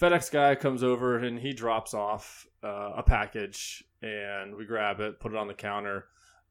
FedEx 0.00 0.30
guy 0.30 0.54
comes 0.54 0.82
over 0.82 1.18
and 1.18 1.38
he 1.38 1.52
drops 1.52 1.92
off 1.94 2.46
uh, 2.62 2.92
a 2.96 3.02
package, 3.02 3.82
and 4.02 4.54
we 4.54 4.64
grab 4.64 5.00
it, 5.00 5.18
put 5.20 5.32
it 5.32 5.38
on 5.38 5.48
the 5.48 5.54
counter, 5.54 6.06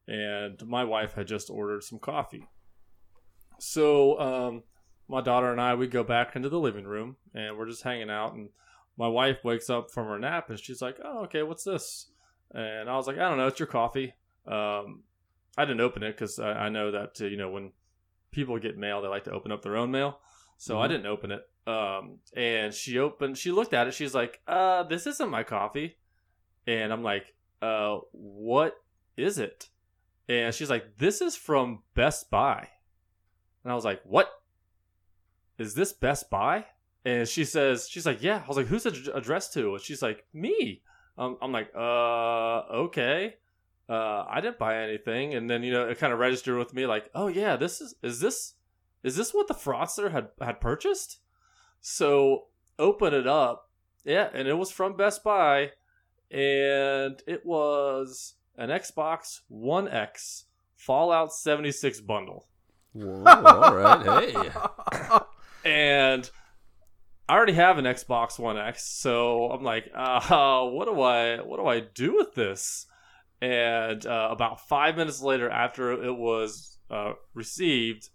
and 0.06 0.64
my 0.66 0.84
wife 0.84 1.14
had 1.14 1.26
just 1.26 1.48
ordered 1.50 1.82
some 1.82 1.98
coffee. 1.98 2.46
So 3.58 4.18
um, 4.20 4.62
my 5.08 5.20
daughter 5.20 5.50
and 5.50 5.60
I 5.60 5.74
we 5.74 5.86
go 5.86 6.04
back 6.04 6.36
into 6.36 6.48
the 6.48 6.60
living 6.60 6.84
room, 6.84 7.16
and 7.34 7.56
we're 7.56 7.68
just 7.68 7.82
hanging 7.82 8.10
out, 8.10 8.34
and 8.34 8.50
my 8.96 9.08
wife 9.08 9.44
wakes 9.44 9.70
up 9.70 9.90
from 9.90 10.06
her 10.08 10.18
nap 10.18 10.50
and 10.50 10.58
she's 10.58 10.82
like, 10.82 10.98
"Oh, 11.04 11.20
okay, 11.24 11.42
what's 11.42 11.64
this?" 11.64 12.10
And 12.52 12.88
I 12.88 12.96
was 12.96 13.06
like, 13.06 13.16
"I 13.16 13.28
don't 13.28 13.38
know, 13.38 13.46
it's 13.46 13.60
your 13.60 13.66
coffee." 13.66 14.14
Um, 14.46 15.02
I 15.56 15.64
didn't 15.64 15.80
open 15.80 16.02
it 16.02 16.12
because 16.12 16.38
I, 16.38 16.52
I 16.52 16.68
know 16.68 16.90
that 16.90 17.20
uh, 17.20 17.26
you 17.26 17.36
know 17.36 17.50
when 17.50 17.72
people 18.30 18.58
get 18.58 18.76
mail, 18.78 19.00
they 19.00 19.08
like 19.08 19.24
to 19.24 19.32
open 19.32 19.52
up 19.52 19.62
their 19.62 19.76
own 19.76 19.90
mail, 19.90 20.20
so 20.56 20.78
I 20.80 20.86
Mhm. 20.86 20.90
didn't 20.90 21.06
open 21.06 21.30
it. 21.30 21.48
Um, 21.68 22.18
and 22.34 22.72
she 22.72 22.98
opened, 22.98 23.36
she 23.36 23.50
looked 23.50 23.74
at 23.74 23.86
it, 23.86 23.94
she's 23.94 24.14
like, 24.14 24.40
"Uh, 24.46 24.84
this 24.84 25.06
isn't 25.06 25.28
my 25.28 25.42
coffee," 25.42 25.98
and 26.66 26.92
I'm 26.92 27.02
like, 27.02 27.34
"Uh, 27.60 27.98
what 28.12 28.74
is 29.16 29.38
it?" 29.38 29.68
And 30.28 30.54
she's 30.54 30.70
like, 30.70 30.96
"This 30.98 31.20
is 31.20 31.36
from 31.36 31.82
Best 31.94 32.30
Buy," 32.30 32.68
and 33.64 33.72
I 33.72 33.74
was 33.74 33.84
like, 33.84 34.00
"What? 34.04 34.30
Is 35.58 35.74
this 35.74 35.92
Best 35.92 36.30
Buy?" 36.30 36.64
And 37.04 37.26
she 37.26 37.44
says, 37.44 37.88
she's 37.88 38.04
like, 38.04 38.22
yeah. 38.22 38.42
I 38.44 38.48
was 38.48 38.56
like, 38.56 38.66
who's 38.66 38.84
it 38.84 38.94
ad- 38.94 39.14
addressed 39.14 39.54
to? 39.54 39.74
And 39.74 39.80
she's 39.80 40.02
like, 40.02 40.26
me. 40.34 40.82
Um, 41.16 41.38
I'm 41.40 41.52
like, 41.52 41.70
uh, 41.74 42.58
okay. 42.84 43.36
Uh, 43.88 44.24
I 44.28 44.40
didn't 44.42 44.58
buy 44.58 44.82
anything. 44.82 45.34
And 45.34 45.48
then, 45.48 45.62
you 45.62 45.72
know, 45.72 45.88
it 45.88 45.98
kind 45.98 46.12
of 46.12 46.18
registered 46.18 46.58
with 46.58 46.74
me 46.74 46.86
like, 46.86 47.10
oh 47.14 47.28
yeah, 47.28 47.56
this 47.56 47.80
is, 47.80 47.94
is 48.02 48.20
this, 48.20 48.54
is 49.02 49.16
this 49.16 49.32
what 49.32 49.48
the 49.48 49.54
fraudster 49.54 50.12
had, 50.12 50.28
had 50.40 50.60
purchased? 50.60 51.20
So 51.80 52.44
open 52.78 53.14
it 53.14 53.26
up. 53.26 53.70
Yeah. 54.04 54.28
And 54.32 54.48
it 54.48 54.54
was 54.54 54.70
from 54.70 54.96
Best 54.96 55.22
Buy 55.24 55.72
and 56.30 57.22
it 57.26 57.44
was 57.44 58.34
an 58.56 58.68
Xbox 58.70 59.40
One 59.48 59.88
X 59.88 60.44
Fallout 60.76 61.32
76 61.32 62.00
bundle. 62.02 62.46
Whoa, 62.92 63.24
all 63.24 63.74
right. 63.74 64.32
Hey. 64.32 65.18
and 65.64 66.30
I 67.28 67.36
already 67.36 67.52
have 67.54 67.78
an 67.78 67.84
Xbox 67.84 68.38
One 68.38 68.56
X, 68.56 68.84
so 68.84 69.50
I'm 69.50 69.62
like, 69.62 69.90
uh, 69.94 70.64
what 70.66 70.86
do 70.86 71.00
I 71.00 71.38
what 71.38 71.58
do 71.58 71.66
I 71.66 71.80
do 71.80 72.16
with 72.16 72.34
this? 72.34 72.86
And 73.40 74.04
uh, 74.06 74.28
about 74.30 74.66
five 74.68 74.96
minutes 74.96 75.20
later, 75.22 75.48
after 75.48 75.92
it 75.92 76.14
was 76.14 76.78
uh, 76.90 77.12
received, 77.34 78.08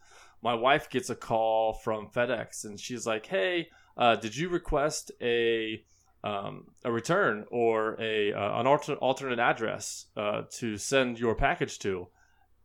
my 0.44 0.54
wife 0.54 0.90
gets 0.90 1.10
a 1.10 1.16
call 1.16 1.74
from 1.74 2.10
FedEx, 2.10 2.66
and 2.66 2.80
she's 2.80 3.08
like, 3.08 3.26
"Hey, 3.26 3.70
uh, 3.98 4.16
did 4.18 4.36
you 4.36 4.50
request 4.50 5.12
a 5.22 5.84
um, 6.24 6.68
a 6.84 6.92
return 6.92 7.46
or 7.50 8.00
a 8.00 8.34
uh, 8.34 8.60
an 8.60 8.68
alter- 8.68 8.96
alternate 8.96 9.40
address 9.40 10.08
uh, 10.18 10.44
to 10.58 10.78
send 10.78 11.20
your 11.20 11.36
package 11.36 11.80
to?" 11.80 12.08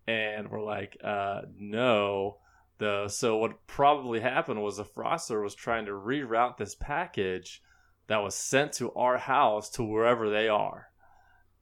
And 0.06 0.50
we're 0.50 0.64
like, 0.64 0.96
uh, 1.02 1.42
"No." 1.56 2.38
the 2.78 3.08
so 3.08 3.36
what 3.36 3.66
probably 3.66 4.20
happened 4.20 4.62
was 4.62 4.76
the 4.76 4.84
froster 4.84 5.42
was 5.42 5.54
trying 5.54 5.84
to 5.86 5.92
reroute 5.92 6.56
this 6.56 6.76
package 6.76 7.60
that 8.06 8.22
was 8.22 8.34
sent 8.34 8.72
to 8.72 8.92
our 8.92 9.18
house 9.18 9.68
to 9.68 9.82
wherever 9.82 10.30
they 10.30 10.48
are 10.48 10.86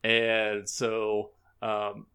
and 0.05 0.69
so 0.69 1.31
um 1.63 2.07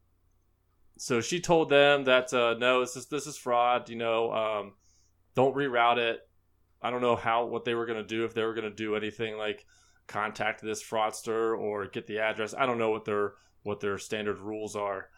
so 1.02 1.20
she 1.20 1.40
told 1.40 1.70
them 1.70 2.04
that 2.04 2.32
uh, 2.34 2.54
no 2.60 2.82
this 2.82 2.96
is 2.96 3.08
this 3.08 3.26
is 3.26 3.36
fraud 3.36 3.90
you 3.90 3.96
know 3.96 4.32
um 4.32 4.74
don't 5.36 5.56
reroute 5.56 5.98
it. 5.98 6.28
I 6.82 6.90
don't 6.90 7.02
know 7.02 7.16
how 7.16 7.46
what 7.46 7.66
they 7.66 7.76
were 7.76 7.86
to 7.86 8.04
do 8.04 8.26
if 8.26 8.34
they 8.34 8.44
were 8.44 8.56
to 8.56 8.70
do 8.70 8.96
anything 8.96 9.38
like 9.38 9.66
contact 10.08 10.62
this 10.62 10.84
fraudster 10.84 11.58
or 11.58 11.86
get 11.86 12.08
the 12.08 12.20
address. 12.20 12.54
I 12.58 12.66
don't 12.66 12.78
know 12.78 12.92
what 12.92 13.06
their 13.06 13.34
what 13.64 13.80
their 13.80 13.98
standard 13.98 14.40
rules 14.40 14.76
are. 14.76 15.10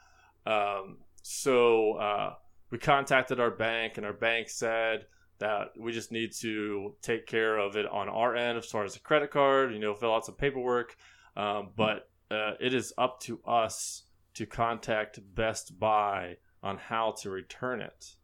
Um 0.45 0.97
so 1.21 1.93
uh 1.93 2.33
we 2.69 2.77
contacted 2.77 3.39
our 3.39 3.51
bank 3.51 3.97
and 3.97 4.05
our 4.05 4.13
bank 4.13 4.49
said 4.49 5.05
that 5.39 5.69
we 5.77 5.91
just 5.91 6.11
need 6.11 6.31
to 6.33 6.95
take 7.01 7.25
care 7.27 7.57
of 7.57 7.75
it 7.75 7.85
on 7.87 8.09
our 8.09 8.35
end 8.35 8.57
as 8.57 8.65
far 8.65 8.83
as 8.83 8.93
the 8.93 8.99
credit 8.99 9.31
card 9.31 9.73
you 9.73 9.79
know 9.79 9.95
fill 9.95 10.13
out 10.13 10.25
some 10.25 10.35
paperwork. 10.35 10.95
Um, 11.35 11.71
but 11.75 12.09
uh, 12.29 12.53
it 12.59 12.73
is 12.73 12.93
up 12.97 13.19
to 13.21 13.41
us 13.43 14.03
to 14.33 14.45
contact 14.45 15.19
best 15.35 15.79
buy 15.79 16.37
on 16.61 16.77
how 16.77 17.13
to 17.21 17.29
return 17.29 17.81
it 17.81 18.15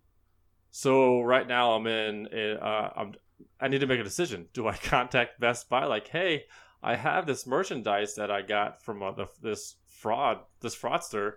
so 0.71 1.21
right 1.21 1.47
now 1.47 1.73
i'm 1.73 1.87
in 1.87 2.27
uh, 2.27 2.89
i'm 2.95 3.13
i 3.59 3.67
need 3.67 3.79
to 3.79 3.87
make 3.87 3.99
a 3.99 4.03
decision 4.03 4.47
do 4.53 4.67
i 4.67 4.75
contact 4.83 5.39
best 5.39 5.69
buy 5.69 5.85
like 5.85 6.07
hey 6.09 6.43
i 6.81 6.95
have 6.95 7.25
this 7.25 7.47
merchandise 7.47 8.15
that 8.15 8.31
i 8.31 8.41
got 8.41 8.83
from 8.83 9.01
uh, 9.03 9.11
the, 9.11 9.27
this 9.41 9.75
fraud 9.87 10.39
this 10.61 10.75
fraudster 10.75 11.33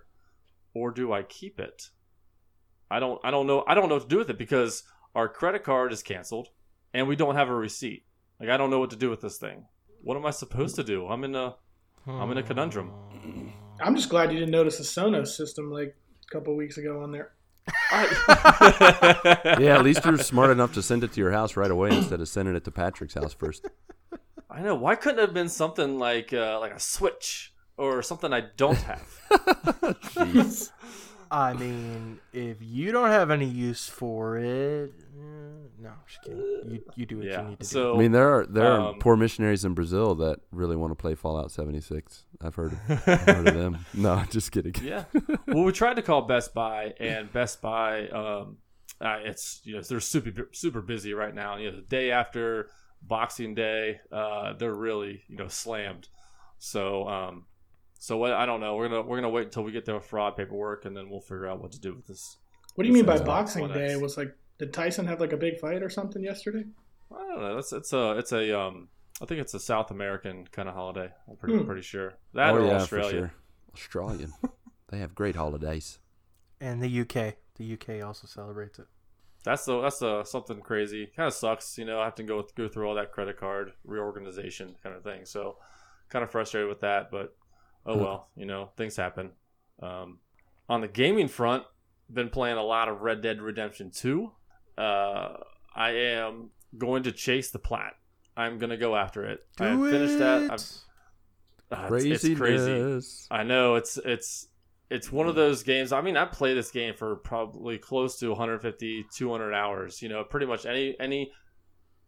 or 0.75 0.91
do 0.91 1.13
i 1.13 1.23
keep 1.23 1.59
it 1.59 1.91
I 2.93 3.01
don't 3.01 3.19
I 3.25 3.31
don't 3.31 3.47
know 3.47 3.65
I 3.67 3.75
don't 3.75 3.89
know 3.89 3.95
what 3.95 4.03
to 4.03 4.09
do 4.09 4.19
with 4.19 4.29
it 4.29 4.37
because 4.37 4.85
our 5.15 5.27
credit 5.27 5.65
card 5.65 5.93
is 5.93 6.03
canceled 6.03 6.49
and 6.93 7.09
we 7.09 7.17
don't 7.17 7.37
have 7.37 7.49
a 7.49 7.55
receipt. 7.55 8.05
Like 8.39 8.51
I 8.51 8.59
don't 8.59 8.69
know 8.69 8.81
what 8.81 8.91
to 8.91 8.97
do 8.97 9.09
with 9.09 9.23
this 9.23 9.39
thing. 9.39 9.65
What 10.03 10.19
am 10.19 10.27
I 10.27 10.31
supposed 10.31 10.77
to 10.77 10.85
do? 10.85 11.07
I'm 11.07 11.25
in 11.25 11.35
a 11.35 11.57
I'm 12.07 12.31
in 12.31 12.37
a 12.37 12.43
conundrum. 12.43 12.93
I'm 13.83 13.97
just 13.97 14.09
glad 14.09 14.33
you 14.33 14.38
didn't 14.38 14.53
notice 14.53 14.79
the 14.79 14.85
Sonos 14.85 15.29
system 15.29 15.71
like 15.71 15.97
a 16.29 16.33
couple 16.33 16.55
weeks 16.57 16.79
ago 16.79 17.03
on 17.03 17.12
there. 17.12 17.33
Yeah, 19.61 19.77
at 19.77 19.85
least 19.85 20.05
you're 20.05 20.18
smart 20.18 20.51
enough 20.51 20.75
to 20.75 20.83
send 20.83 21.05
it 21.05 21.12
to 21.12 21.21
your 21.21 21.31
house 21.31 21.57
right 21.57 21.71
away 21.71 21.90
instead 21.90 22.21
of 22.21 22.29
sending 22.29 22.55
it 22.57 22.64
to 22.64 22.71
Patrick's 22.71 23.14
house 23.14 23.35
first. 23.35 23.68
I 24.51 24.61
know. 24.61 24.75
Why 24.75 24.95
couldn't 24.97 25.18
it 25.18 25.23
have 25.23 25.35
been 25.35 25.49
something 25.49 25.99
like 25.99 26.33
uh, 26.33 26.59
like 26.61 26.73
a 26.73 26.81
switch 26.81 27.55
or 27.77 28.03
something 28.03 28.33
I 28.33 28.45
don't 28.57 28.79
have? 28.79 29.07
Jeez. 29.31 30.71
I 31.33 31.55
mean, 31.55 32.21
if 32.35 32.59
you 32.61 32.92
don't 32.92 33.09
have 33.09 33.31
any 33.31 33.47
use 33.47 33.88
for 33.88 34.37
it, 34.37 34.92
eh, 35.18 35.68
no, 35.81 35.88
I'm 35.88 35.95
just 36.07 36.23
kidding. 36.23 36.38
You, 36.71 36.85
you 36.95 37.07
do 37.07 37.16
what 37.16 37.27
yeah. 37.27 37.42
you 37.42 37.49
need 37.49 37.61
to 37.61 37.64
So 37.64 37.95
I 37.95 37.99
mean, 37.99 38.12
there 38.12 38.29
are 38.29 38.47
there 38.47 38.66
are 38.71 38.90
Um, 38.90 38.99
poor 38.99 39.16
missionaries 39.16 39.64
in 39.64 39.73
Brazil 39.73 40.14
that 40.16 40.40
really 40.51 40.77
want 40.77 40.90
to 40.90 40.95
play 40.95 41.14
Fallout 41.14 41.51
76. 41.51 42.25
I've 42.42 42.55
heard 42.55 42.73
of, 42.75 42.79
I've 43.09 43.21
heard 43.21 43.49
of 43.49 43.55
them. 43.55 43.79
No, 43.95 44.23
just 44.29 44.53
kidding. 44.53 44.75
yeah. 44.83 45.05
Well, 45.47 45.64
we 45.64 45.73
tried 45.73 45.95
to 45.97 46.03
call 46.03 46.23
Best 46.23 46.53
Buy, 46.55 46.92
and 47.01 47.33
Best 47.33 47.62
Buy, 47.62 48.09
um, 48.09 48.59
uh, 49.01 49.18
it's 49.25 49.62
you 49.64 49.75
know 49.75 49.81
they're 49.83 50.01
super 50.01 50.49
super 50.53 50.83
busy 50.83 51.14
right 51.14 51.35
now. 51.35 51.57
You 51.57 51.71
know, 51.71 51.77
the 51.77 51.83
day 51.83 52.11
after 52.11 52.68
Boxing 53.01 53.55
Day, 53.55 54.01
uh, 54.12 54.53
they're 54.53 54.75
really 54.75 55.23
you 55.29 55.37
know 55.38 55.49
slammed. 55.49 56.09
So 56.59 57.09
um, 57.09 57.47
so 58.03 58.17
what 58.17 58.33
I 58.33 58.47
don't 58.47 58.59
know. 58.59 58.75
We're 58.75 58.88
gonna 58.88 59.03
we're 59.03 59.17
gonna 59.19 59.31
wait 59.31 59.45
until 59.45 59.62
we 59.62 59.71
get 59.71 59.85
the 59.85 60.01
fraud 60.01 60.37
paperwork, 60.37 60.87
and 60.87 60.97
then 60.97 61.09
we'll 61.09 61.21
figure 61.21 61.47
out 61.47 61.62
what 61.62 61.71
to 61.71 61.81
do 61.81 61.95
with 61.95 62.09
this. 62.09 62.37
What 62.75 62.83
do 62.83 62.88
you 62.88 62.95
mean 62.95 63.05
by 63.05 63.21
Boxing 63.21 63.69
Day? 63.69 63.93
X. 63.93 64.01
Was 64.01 64.17
like 64.17 64.35
did 64.59 64.73
Tyson 64.73 65.07
have 65.07 65.21
like 65.21 65.33
a 65.33 65.37
big 65.37 65.61
fight 65.61 65.85
or 65.85 65.88
something 65.88 66.21
yesterday? 66.21 66.65
I 67.15 67.19
don't 67.29 67.41
know. 67.41 67.59
It's 67.59 67.73
it's 67.73 67.93
a 67.93 68.19
it's 68.19 68.33
a 68.33 68.59
um. 68.59 68.88
I 69.21 69.25
think 69.25 69.41
it's 69.41 69.55
a 69.55 69.61
South 69.61 69.93
American 69.93 70.49
kind 70.51 70.69
of 70.69 70.75
holiday. 70.75 71.11
I'm 71.31 71.37
pretty 71.37 71.59
Hmm. 71.59 71.65
pretty 71.65 71.83
sure 71.83 72.15
that 72.35 72.53
or 72.55 72.61
oh 72.62 72.67
yeah, 72.67 72.73
Australia. 72.75 73.11
for 73.11 73.17
sure. 73.19 73.33
Australian. 74.09 74.33
they 74.88 74.99
have 74.99 75.15
great 75.15 75.37
holidays. 75.37 76.01
And 76.61 76.83
the 76.83 77.01
UK. 77.03 77.35
The 77.57 77.75
UK 77.75 78.05
also 78.05 78.27
celebrates 78.27 78.81
it. 78.81 78.87
That's 79.45 79.65
the 79.65 79.81
that's 79.81 80.01
the 80.01 80.25
something 80.25 80.61
crazy. 80.61 81.07
Kind 81.15 81.29
of 81.29 81.35
sucks, 81.35 81.79
you 81.79 81.85
know. 81.85 82.01
I 82.01 82.05
have 82.07 82.17
to 82.17 82.25
go 82.25 82.45
go 82.57 82.67
through 82.67 82.88
all 82.88 82.97
that 82.97 83.12
credit 83.12 83.37
card 83.38 83.73
reorganization 83.85 84.75
kind 84.83 84.97
of 84.97 85.05
thing. 85.05 85.25
So, 85.25 85.59
kind 86.09 86.25
of 86.25 86.31
frustrated 86.33 86.69
with 86.69 86.81
that, 86.81 87.11
but 87.12 87.37
oh 87.87 87.97
well, 87.97 88.29
you 88.37 88.47
know, 88.47 88.71
things 88.77 88.97
happen. 88.97 89.31
Um, 89.83 90.18
on 90.68 90.81
the 90.81 90.88
gaming 90.88 91.29
front, 91.29 91.64
been 92.12 92.31
playing 92.31 92.57
a 92.57 92.62
lot 92.62 92.88
of 92.88 93.01
Red 93.01 93.23
Dead 93.23 93.40
Redemption 93.40 93.90
Two. 93.90 94.33
Uh, 94.77 95.35
I 95.75 95.90
am 95.90 96.51
going 96.77 97.03
to 97.05 97.12
chase 97.12 97.51
the 97.51 97.59
plat. 97.59 97.95
I'm 98.37 98.59
gonna 98.59 98.77
go 98.77 98.97
after 98.97 99.27
it. 99.27 99.40
I 99.59 99.71
Do 99.71 99.90
finished 99.90 100.18
that. 100.18 100.42
it! 100.42 100.51
I've, 100.51 101.90
uh, 101.90 101.95
it's, 101.95 102.25
it's 102.25 102.38
crazy. 102.38 103.01
I 103.31 103.42
know 103.42 103.75
it's 103.77 103.99
it's 103.99 104.49
it's 104.90 105.11
one 105.11 105.27
of 105.27 105.35
those 105.35 105.62
games. 105.62 105.92
I 105.92 106.03
mean, 106.03 106.16
I 106.16 106.27
play 106.27 106.55
this 106.55 106.71
game 106.71 106.95
for 106.95 107.16
probably 107.16 107.79
close 107.79 108.18
to 108.18 108.29
150, 108.29 109.07
200 109.14 109.55
hours. 109.55 110.03
You 110.03 110.11
know, 110.11 110.23
pretty 110.23 110.47
much 110.47 110.66
any 110.66 110.95
any 111.01 111.33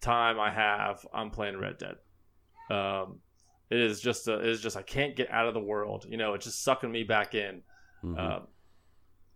time 0.01 0.39
I 0.39 0.51
have, 0.51 1.07
I'm 1.13 1.31
playing 1.31 1.59
Red 1.59 1.79
Dead. 1.79 1.97
Um, 2.75 3.21
it 3.71 3.79
is 3.79 4.01
just 4.01 4.29
a, 4.29 4.41
it 4.41 4.49
is 4.49 4.61
just 4.61 4.77
I 4.77 4.83
can't 4.83 5.17
get 5.17 5.31
out 5.31 5.47
of 5.47 5.55
the 5.55 5.61
world. 5.61 6.07
You 6.09 6.17
know, 6.17 6.35
it's 6.35 6.45
just 6.45 6.63
sucking 6.63 6.91
me 6.91 7.03
back 7.03 7.35
in. 7.35 7.63
Mhm. 8.05 8.19
Um, 8.19 8.47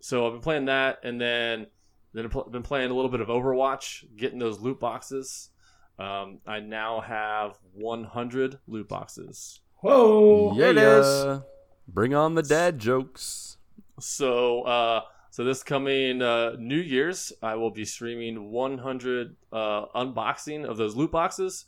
so 0.00 0.26
I've 0.26 0.32
been 0.32 0.42
playing 0.42 0.64
that, 0.66 1.00
and 1.02 1.20
then 1.20 1.66
then 2.12 2.24
I've 2.26 2.52
been 2.52 2.62
playing 2.62 2.90
a 2.90 2.94
little 2.94 3.10
bit 3.10 3.20
of 3.20 3.28
Overwatch, 3.28 4.04
getting 4.16 4.38
those 4.38 4.60
loot 4.60 4.80
boxes. 4.80 5.50
Um, 5.98 6.38
I 6.46 6.60
now 6.60 7.00
have 7.00 7.58
100 7.74 8.60
loot 8.66 8.88
boxes. 8.88 9.60
Whoa! 9.76 10.54
Yeah, 10.56 10.70
it 10.70 10.78
is. 10.78 11.40
Bring 11.88 12.14
on 12.14 12.34
the 12.34 12.42
dad 12.42 12.78
jokes. 12.78 13.56
So, 13.98 14.62
uh, 14.62 15.02
so 15.30 15.44
this 15.44 15.62
coming 15.62 16.22
uh, 16.22 16.52
New 16.58 16.78
Year's, 16.78 17.32
I 17.42 17.54
will 17.56 17.70
be 17.70 17.84
streaming 17.84 18.50
100 18.50 19.36
uh, 19.52 19.86
unboxing 19.94 20.64
of 20.64 20.76
those 20.76 20.94
loot 20.94 21.10
boxes, 21.10 21.64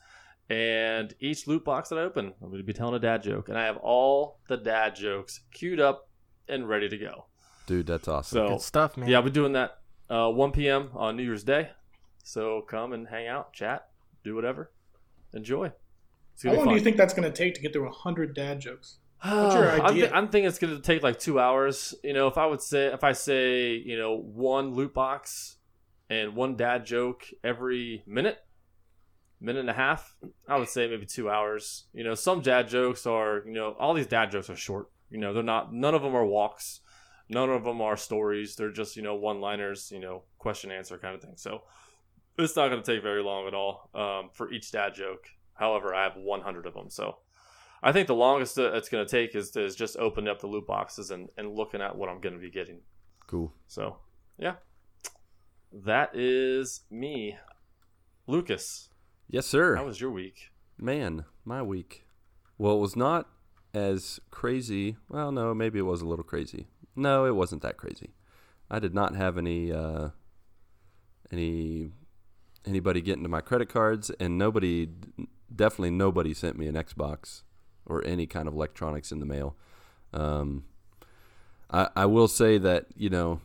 and 0.51 1.15
each 1.21 1.47
loot 1.47 1.65
box 1.65 1.89
that 1.89 1.99
I 1.99 2.03
open, 2.03 2.35
I'm 2.43 2.49
going 2.49 2.59
to 2.59 2.65
be 2.65 2.73
telling 2.73 2.95
a 2.95 2.99
dad 2.99 3.23
joke, 3.23 3.49
and 3.49 3.57
I 3.57 3.65
have 3.65 3.77
all 3.77 4.41
the 4.49 4.57
dad 4.57 4.97
jokes 4.97 5.41
queued 5.53 5.81
up 5.81 6.09
and 6.49 6.69
ready 6.69 6.89
to 6.89 6.99
go. 6.99 7.27
Dude, 7.67 7.87
that's 7.87 8.09
awesome. 8.09 8.37
So, 8.37 8.49
Good 8.49 8.61
stuff, 8.61 8.97
man. 8.97 9.09
yeah, 9.09 9.19
I'll 9.19 9.23
be 9.23 9.31
doing 9.31 9.53
that 9.53 9.79
uh, 10.11 10.29
1 10.29 10.51
p.m. 10.51 10.91
on 10.95 11.17
New 11.17 11.23
Year's 11.23 11.45
Day. 11.45 11.71
So 12.25 12.63
come 12.63 12.93
and 12.93 13.07
hang 13.07 13.29
out, 13.29 13.53
chat, 13.53 13.89
do 14.25 14.35
whatever, 14.35 14.73
enjoy. 15.33 15.73
It's 16.35 16.43
How 16.43 16.53
long 16.53 16.65
be 16.65 16.71
do 16.71 16.75
you 16.77 16.81
think 16.81 16.97
that's 16.97 17.15
going 17.15 17.31
to 17.31 17.37
take 17.37 17.55
to 17.55 17.61
get 17.61 17.73
through 17.73 17.89
hundred 17.91 18.35
dad 18.35 18.61
jokes? 18.61 18.99
What's 19.23 19.55
your 19.55 19.71
I'm, 19.71 19.81
idea? 19.83 20.09
thi- 20.09 20.15
I'm 20.15 20.29
thinking 20.29 20.49
it's 20.49 20.59
going 20.59 20.75
to 20.75 20.83
take 20.83 21.03
like 21.03 21.19
two 21.19 21.39
hours. 21.39 21.95
You 22.03 22.13
know, 22.13 22.27
if 22.27 22.37
I 22.39 22.47
would 22.47 22.61
say, 22.61 22.87
if 22.87 23.05
I 23.05 23.13
say, 23.13 23.73
you 23.75 23.97
know, 23.97 24.17
one 24.17 24.75
loot 24.75 24.95
box 24.95 25.57
and 26.09 26.35
one 26.35 26.57
dad 26.57 26.85
joke 26.87 27.25
every 27.45 28.03
minute, 28.07 28.39
minute 29.41 29.61
and 29.61 29.71
a 29.71 29.75
half, 29.75 30.15
I 30.49 30.59
would 30.59 30.69
say 30.69 30.89
maybe 30.89 31.07
two 31.07 31.31
hours. 31.31 31.87
You 31.93 32.05
know, 32.05 32.15
some 32.15 32.41
dad 32.41 32.69
jokes 32.69 33.07
are, 33.07 33.43
you 33.47 33.53
know, 33.53 33.75
all 33.79 33.95
these 33.95 34.07
dad 34.07 34.31
jokes 34.31 34.51
are 34.51 34.57
short. 34.57 34.91
You 35.11 35.19
know, 35.19 35.33
they're 35.33 35.43
not, 35.43 35.73
none 35.73 35.95
of 35.95 36.03
them 36.03 36.15
are 36.15 36.27
walks. 36.27 36.81
None 37.29 37.49
of 37.49 37.65
them 37.65 37.81
are 37.81 37.97
stories. 37.97 38.57
They're 38.57 38.73
just, 38.73 38.97
you 38.97 39.03
know, 39.03 39.15
one 39.15 39.41
liners, 39.41 39.91
you 39.93 40.01
know, 40.01 40.25
question 40.39 40.71
answer 40.71 40.99
kind 40.99 41.15
of 41.15 41.23
thing. 41.23 41.35
So 41.37 41.63
it's 42.39 42.57
not 42.57 42.69
going 42.69 42.83
to 42.83 42.95
take 42.95 43.03
very 43.03 43.23
long 43.23 43.47
at 43.47 43.55
all 43.55 43.89
um, 43.95 44.31
for 44.33 44.53
each 44.53 44.73
dad 44.73 44.95
joke. 44.95 45.27
However, 45.55 45.95
I 45.95 46.05
have 46.05 46.17
100 46.17 46.67
of 46.67 46.75
them. 46.75 46.91
So 46.91 47.19
I 47.83 47.93
think 47.93 48.09
the 48.09 48.15
longest 48.15 48.59
it's 48.59 48.89
going 48.89 49.07
to 49.07 49.11
take 49.11 49.35
is, 49.35 49.55
is 49.57 49.75
just 49.75 49.97
opening 49.97 50.29
up 50.29 50.41
the 50.41 50.47
loot 50.47 50.67
boxes 50.67 51.11
and, 51.11 51.29
and 51.37 51.55
looking 51.55 51.81
at 51.81 51.97
what 51.97 52.09
I'm 52.09 52.21
going 52.21 52.35
to 52.35 52.41
be 52.41 52.51
getting. 52.51 52.81
cool. 53.27 53.53
So, 53.69 53.97
yeah. 54.39 54.55
That 55.73 56.11
is 56.15 56.81
me. 56.91 57.37
Lucas, 58.27 58.90
Yes, 59.33 59.47
sir. 59.47 59.77
how 59.77 59.85
was 59.85 60.01
your 60.01 60.11
week? 60.11 60.51
Man, 60.77 61.25
my 61.45 61.63
week. 61.63 62.05
Well, 62.59 62.75
it 62.75 62.81
was 62.81 62.97
not 62.97 63.29
as 63.73 64.19
crazy. 64.33 64.97
Well, 65.09 65.31
no, 65.31 65.55
maybe 65.55 65.79
it 65.79 65.83
was 65.83 66.03
a 66.03 66.07
little 66.07 66.25
crazy. 66.25 66.67
No, 66.97 67.25
it 67.27 67.37
wasn't 67.37 67.63
that 67.63 67.77
crazy. 67.77 68.11
I 68.69 68.81
did 68.81 68.93
not 68.93 69.15
have 69.15 69.39
any 69.39 69.71
uh, 69.73 70.09
any 71.31 71.91
anybody 72.67 73.01
get 73.01 73.19
into 73.19 73.29
my 73.29 73.41
credit 73.41 73.69
cards, 73.69 74.11
and 74.19 74.37
nobody, 74.37 74.89
definitely 75.55 75.91
nobody, 75.91 76.35
sent 76.35 76.59
me 76.59 76.67
an 76.67 76.75
Xbox 76.75 77.43
or 77.87 78.05
any 78.05 78.27
kind 78.27 78.49
of 78.49 78.55
electronics 78.55 79.13
in 79.13 79.21
the 79.21 79.27
mail. 79.27 79.57
Um, 80.13 80.65
I 81.71 81.89
I 81.95 82.07
will 82.07 82.29
say 82.29 82.59
that 82.59 82.87
you 82.97 83.11
know. 83.11 83.41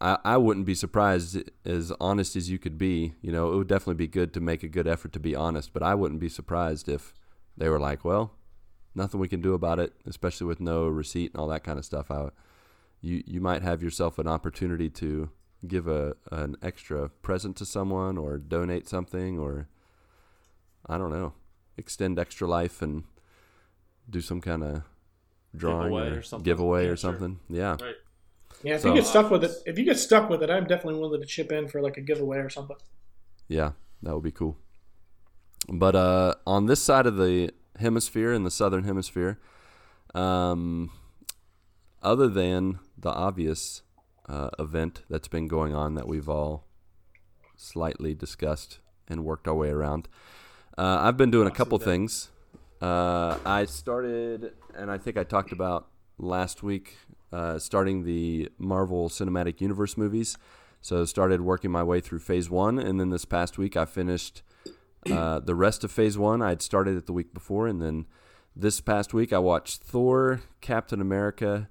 I, 0.00 0.18
I 0.24 0.36
wouldn't 0.36 0.66
be 0.66 0.74
surprised 0.74 1.38
as 1.64 1.92
honest 2.00 2.36
as 2.36 2.50
you 2.50 2.58
could 2.58 2.76
be. 2.78 3.14
You 3.22 3.32
know, 3.32 3.52
it 3.52 3.56
would 3.56 3.68
definitely 3.68 3.94
be 3.94 4.06
good 4.08 4.34
to 4.34 4.40
make 4.40 4.62
a 4.62 4.68
good 4.68 4.86
effort 4.86 5.12
to 5.14 5.20
be 5.20 5.34
honest, 5.34 5.72
but 5.72 5.82
I 5.82 5.94
wouldn't 5.94 6.20
be 6.20 6.28
surprised 6.28 6.88
if 6.88 7.14
they 7.56 7.68
were 7.68 7.80
like, 7.80 8.04
well, 8.04 8.32
nothing 8.94 9.20
we 9.20 9.28
can 9.28 9.40
do 9.40 9.54
about 9.54 9.78
it, 9.78 9.92
especially 10.06 10.46
with 10.46 10.60
no 10.60 10.86
receipt 10.86 11.32
and 11.32 11.40
all 11.40 11.48
that 11.48 11.64
kind 11.64 11.78
of 11.78 11.84
stuff. 11.84 12.10
I, 12.10 12.28
you 13.00 13.22
you 13.26 13.40
might 13.40 13.62
have 13.62 13.82
yourself 13.82 14.18
an 14.18 14.26
opportunity 14.28 14.90
to 14.90 15.30
give 15.66 15.86
a 15.88 16.14
an 16.30 16.56
extra 16.62 17.08
present 17.08 17.56
to 17.56 17.64
someone 17.66 18.18
or 18.18 18.38
donate 18.38 18.88
something 18.88 19.38
or 19.38 19.68
I 20.86 20.98
don't 20.98 21.10
know, 21.10 21.32
extend 21.76 22.18
extra 22.18 22.46
life 22.46 22.82
and 22.82 23.04
do 24.08 24.20
some 24.20 24.40
kind 24.40 24.62
of 24.62 24.82
drawing 25.54 25.88
Giveaway 25.88 26.10
or, 26.10 26.18
or 26.18 26.22
something. 26.22 26.44
giveaway 26.44 26.84
Yeah, 26.84 26.90
or 26.90 26.96
sure. 26.96 26.96
something. 26.96 27.40
Yeah. 27.48 27.76
Right. 27.80 27.96
Yeah, 28.62 28.74
if 28.76 28.80
So- 28.82 28.88
you 28.88 28.94
get 28.94 29.06
stuck 29.06 29.30
with 29.30 29.44
it, 29.44 29.52
if 29.66 29.78
you 29.78 29.84
get 29.84 29.98
stuck 29.98 30.28
with 30.28 30.42
it, 30.42 30.50
I'm 30.50 30.66
definitely 30.66 31.00
willing 31.00 31.20
to 31.20 31.26
chip 31.26 31.52
in 31.52 31.68
for 31.68 31.80
like 31.80 31.96
a 31.96 32.00
giveaway 32.00 32.38
or 32.38 32.50
something. 32.50 32.76
Yeah, 33.48 33.72
that 34.02 34.14
would 34.14 34.24
be 34.24 34.32
cool. 34.32 34.56
But 35.68 35.94
uh, 35.96 36.34
on 36.46 36.66
this 36.66 36.80
side 36.82 37.06
of 37.06 37.16
the 37.16 37.50
hemisphere, 37.78 38.32
in 38.32 38.44
the 38.44 38.50
southern 38.50 38.84
hemisphere, 38.84 39.38
um, 40.14 40.90
other 42.02 42.28
than 42.28 42.78
the 42.96 43.10
obvious 43.10 43.82
uh, 44.28 44.50
event 44.58 45.02
that's 45.10 45.28
been 45.28 45.48
going 45.48 45.74
on 45.74 45.94
that 45.94 46.08
we've 46.08 46.28
all 46.28 46.66
slightly 47.56 48.14
discussed 48.14 48.80
and 49.08 49.24
worked 49.24 49.46
our 49.48 49.54
way 49.54 49.70
around, 49.70 50.08
uh, 50.78 50.98
I've 51.00 51.16
been 51.16 51.30
doing 51.30 51.48
a 51.48 51.52
couple 51.52 51.78
things. 51.78 52.30
Uh, 52.80 53.38
I 53.44 53.64
started, 53.64 54.52
and 54.74 54.90
I 54.90 54.98
think 54.98 55.16
I 55.16 55.24
talked 55.24 55.52
about 55.52 55.88
last 56.18 56.62
week, 56.62 56.98
uh, 57.32 57.58
starting 57.58 58.04
the 58.04 58.48
Marvel 58.58 59.08
Cinematic 59.08 59.60
Universe 59.60 59.96
movies. 59.96 60.36
So 60.80 61.04
started 61.04 61.40
working 61.40 61.70
my 61.70 61.82
way 61.82 62.00
through 62.00 62.20
phase 62.20 62.48
one, 62.48 62.78
and 62.78 63.00
then 63.00 63.10
this 63.10 63.24
past 63.24 63.58
week 63.58 63.76
I 63.76 63.84
finished 63.84 64.42
uh, 65.10 65.40
the 65.40 65.54
rest 65.54 65.84
of 65.84 65.90
phase 65.90 66.16
one. 66.16 66.42
I'd 66.42 66.62
started 66.62 66.96
it 66.96 67.06
the 67.06 67.12
week 67.12 67.34
before, 67.34 67.66
and 67.66 67.82
then 67.82 68.06
this 68.54 68.80
past 68.80 69.12
week 69.12 69.32
I 69.32 69.38
watched 69.38 69.82
Thor, 69.82 70.42
Captain 70.60 71.00
America, 71.00 71.68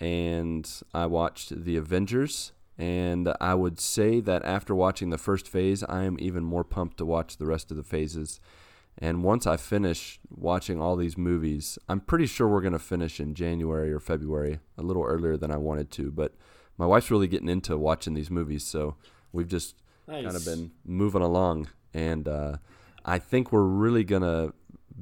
and 0.00 0.68
I 0.92 1.06
watched 1.06 1.64
the 1.64 1.76
Avengers. 1.76 2.52
And 2.80 3.32
I 3.40 3.54
would 3.54 3.80
say 3.80 4.20
that 4.20 4.44
after 4.44 4.72
watching 4.72 5.10
the 5.10 5.18
first 5.18 5.48
phase, 5.48 5.82
I 5.82 6.04
am 6.04 6.16
even 6.20 6.44
more 6.44 6.62
pumped 6.62 6.98
to 6.98 7.04
watch 7.04 7.36
the 7.36 7.46
rest 7.46 7.72
of 7.72 7.76
the 7.76 7.82
phases. 7.82 8.38
And 9.00 9.22
once 9.22 9.46
I 9.46 9.56
finish 9.56 10.18
watching 10.28 10.80
all 10.80 10.96
these 10.96 11.16
movies, 11.16 11.78
I'm 11.88 12.00
pretty 12.00 12.26
sure 12.26 12.48
we're 12.48 12.60
going 12.60 12.72
to 12.72 12.78
finish 12.80 13.20
in 13.20 13.34
January 13.34 13.92
or 13.92 14.00
February, 14.00 14.58
a 14.76 14.82
little 14.82 15.04
earlier 15.04 15.36
than 15.36 15.52
I 15.52 15.56
wanted 15.56 15.90
to. 15.92 16.10
But 16.10 16.34
my 16.76 16.86
wife's 16.86 17.10
really 17.10 17.28
getting 17.28 17.48
into 17.48 17.76
watching 17.78 18.14
these 18.14 18.30
movies, 18.30 18.64
so 18.64 18.96
we've 19.32 19.48
just 19.48 19.76
Nice. 20.08 20.24
kind 20.24 20.36
of 20.36 20.44
been 20.44 20.72
moving 20.84 21.22
along. 21.22 21.68
And 21.94 22.26
uh, 22.26 22.56
I 23.04 23.18
think 23.18 23.52
we're 23.52 23.62
really 23.62 24.02
going 24.04 24.22
to 24.22 24.52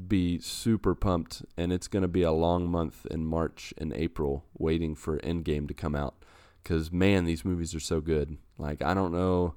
be 0.06 0.38
super 0.40 0.94
pumped, 0.94 1.42
and 1.56 1.72
it's 1.72 1.88
going 1.88 2.02
to 2.02 2.08
be 2.08 2.22
a 2.22 2.32
long 2.32 2.70
month 2.70 3.06
in 3.10 3.24
March 3.24 3.72
and 3.78 3.94
April 3.94 4.44
waiting 4.58 4.94
for 4.94 5.18
Endgame 5.20 5.66
to 5.68 5.74
come 5.74 5.94
out. 5.94 6.16
Because, 6.62 6.92
man, 6.92 7.24
these 7.24 7.44
movies 7.44 7.74
are 7.74 7.80
so 7.80 8.00
good. 8.02 8.36
Like, 8.58 8.82
I 8.82 8.92
don't 8.92 9.12
know. 9.12 9.54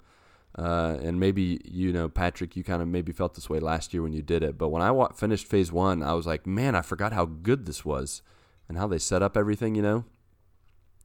Uh, 0.59 0.97
and 1.01 1.19
maybe 1.19 1.61
you 1.63 1.93
know, 1.93 2.09
Patrick, 2.09 2.55
you 2.57 2.63
kind 2.65 2.81
of 2.81 2.87
maybe 2.89 3.13
felt 3.13 3.33
this 3.35 3.49
way 3.49 3.59
last 3.59 3.93
year 3.93 4.03
when 4.03 4.11
you 4.11 4.21
did 4.21 4.43
it. 4.43 4.57
But 4.57 4.69
when 4.69 4.81
I 4.81 4.91
wa- 4.91 5.13
finished 5.13 5.47
Phase 5.47 5.71
One, 5.71 6.03
I 6.03 6.13
was 6.13 6.25
like, 6.27 6.45
man, 6.45 6.75
I 6.75 6.81
forgot 6.81 7.13
how 7.13 7.25
good 7.25 7.65
this 7.65 7.85
was, 7.85 8.21
and 8.67 8.77
how 8.77 8.85
they 8.87 8.97
set 8.97 9.21
up 9.21 9.37
everything. 9.37 9.75
You 9.75 9.81
know, 9.83 10.05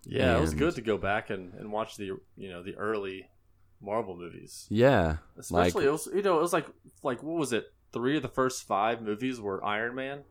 Yeah, 0.04 0.36
it 0.36 0.40
was 0.40 0.54
good 0.54 0.74
to 0.74 0.80
go 0.82 0.98
back 0.98 1.30
and, 1.30 1.54
and 1.54 1.70
watch 1.70 1.96
the 1.96 2.06
you 2.36 2.48
know 2.48 2.62
the 2.64 2.74
early 2.74 3.28
Marvel 3.80 4.16
movies. 4.16 4.66
yeah, 4.70 5.18
Especially 5.38 5.82
like 5.82 5.88
it 5.88 5.92
was 5.92 6.08
you 6.12 6.22
know 6.22 6.38
it 6.38 6.42
was 6.42 6.52
like 6.52 6.66
like 7.04 7.22
what 7.22 7.36
was 7.38 7.52
it 7.52 7.66
three 7.92 8.16
of 8.16 8.22
the 8.22 8.28
first 8.28 8.66
five 8.66 9.02
movies 9.02 9.40
were 9.40 9.64
Iron 9.64 9.94
Man. 9.94 10.24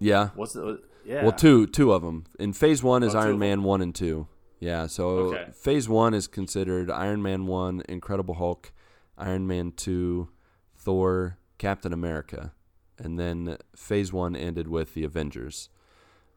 Yeah. 0.00 0.30
Was 0.36 0.56
it? 0.56 0.80
Yeah. 1.04 1.22
Well, 1.22 1.32
two 1.32 1.66
two 1.68 1.92
of 1.92 2.02
them. 2.02 2.24
In 2.40 2.52
phase 2.52 2.82
one 2.82 3.02
is 3.04 3.14
Oh, 3.14 3.20
Iron 3.20 3.38
Man 3.38 3.62
one 3.62 3.80
and 3.82 3.94
two. 3.94 4.26
Yeah. 4.60 4.86
So 4.86 5.08
Okay. 5.34 5.50
phase 5.52 5.88
one 5.88 6.14
is 6.14 6.26
considered 6.26 6.90
Iron 6.90 7.22
Man 7.22 7.46
one, 7.46 7.82
Incredible 7.88 8.34
Hulk, 8.34 8.72
Iron 9.18 9.46
Man 9.46 9.72
two, 9.72 10.28
Thor, 10.76 11.38
Captain 11.58 11.92
America, 11.92 12.52
and 12.98 13.18
then 13.18 13.58
phase 13.74 14.12
one 14.12 14.34
ended 14.36 14.68
with 14.68 14.94
the 14.94 15.04
Avengers. 15.04 15.68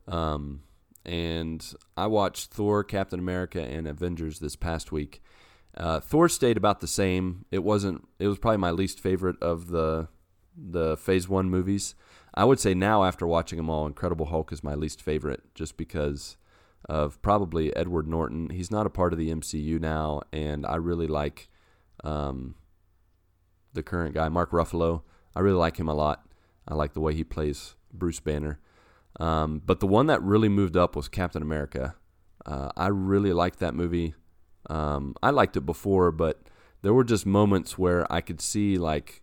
Um, 0.08 0.64
and 1.06 1.74
I 1.96 2.08
watched 2.08 2.52
Thor, 2.52 2.84
Captain 2.84 3.20
America, 3.20 3.62
and 3.62 3.88
Avengers 3.88 4.40
this 4.40 4.56
past 4.56 4.92
week. 4.92 5.22
Uh, 5.78 6.00
Thor 6.00 6.28
stayed 6.28 6.58
about 6.58 6.82
the 6.82 6.88
same. 6.88 7.46
It 7.52 7.64
wasn't. 7.64 8.08
It 8.18 8.28
was 8.28 8.40
probably 8.40 8.58
my 8.58 8.72
least 8.72 9.00
favorite 9.00 9.42
of 9.42 9.68
the 9.68 10.10
the 10.58 10.98
Phase 10.98 11.30
One 11.30 11.50
movies. 11.50 11.96
I 12.34 12.44
would 12.44 12.60
say 12.60 12.74
now, 12.74 13.04
after 13.06 13.26
watching 13.26 13.58
them 13.58 13.70
all, 13.70 13.88
Incredible 13.88 14.26
Hulk 14.28 14.52
is 14.52 14.64
my 14.64 14.76
least 14.76 15.02
favorite, 15.02 15.42
just 15.56 15.78
because 15.78 16.36
of 16.90 17.22
probably 17.22 17.74
Edward 17.76 18.08
Norton. 18.08 18.50
He's 18.50 18.72
not 18.72 18.88
a 18.88 18.90
part 18.90 19.14
of 19.14 19.20
the 19.20 19.30
MCU 19.30 19.80
now, 19.80 20.22
and 20.34 20.66
I 20.66 20.76
really 20.76 21.06
like 21.06 21.48
um, 22.04 22.56
the 23.74 23.84
current 23.84 24.16
guy, 24.16 24.28
Mark 24.28 24.50
Ruffalo. 24.50 25.04
I 25.36 25.42
really 25.42 25.60
like 25.60 25.78
him 25.78 25.88
a 25.88 25.94
lot. 25.94 26.28
I 26.68 26.74
like 26.74 26.94
the 26.94 27.00
way 27.00 27.14
he 27.14 27.24
plays 27.24 27.76
Bruce 27.94 28.20
Banner. 28.20 28.60
Um, 29.20 29.62
but 29.64 29.80
the 29.80 29.88
one 29.88 30.08
that 30.08 30.22
really 30.24 30.50
moved 30.50 30.76
up 30.76 30.96
was 30.96 31.08
Captain 31.08 31.44
America. 31.44 31.96
Uh, 32.44 32.70
I 32.76 32.88
really 32.88 33.34
liked 33.34 33.60
that 33.60 33.76
movie. 33.76 34.16
Um, 34.68 35.16
I 35.22 35.30
liked 35.30 35.58
it 35.58 35.68
before, 35.68 36.12
but 36.12 36.42
there 36.82 36.94
were 36.94 37.04
just 37.04 37.26
moments 37.26 37.78
where 37.78 38.12
I 38.12 38.22
could 38.22 38.42
see 38.42 38.80
like 38.80 39.22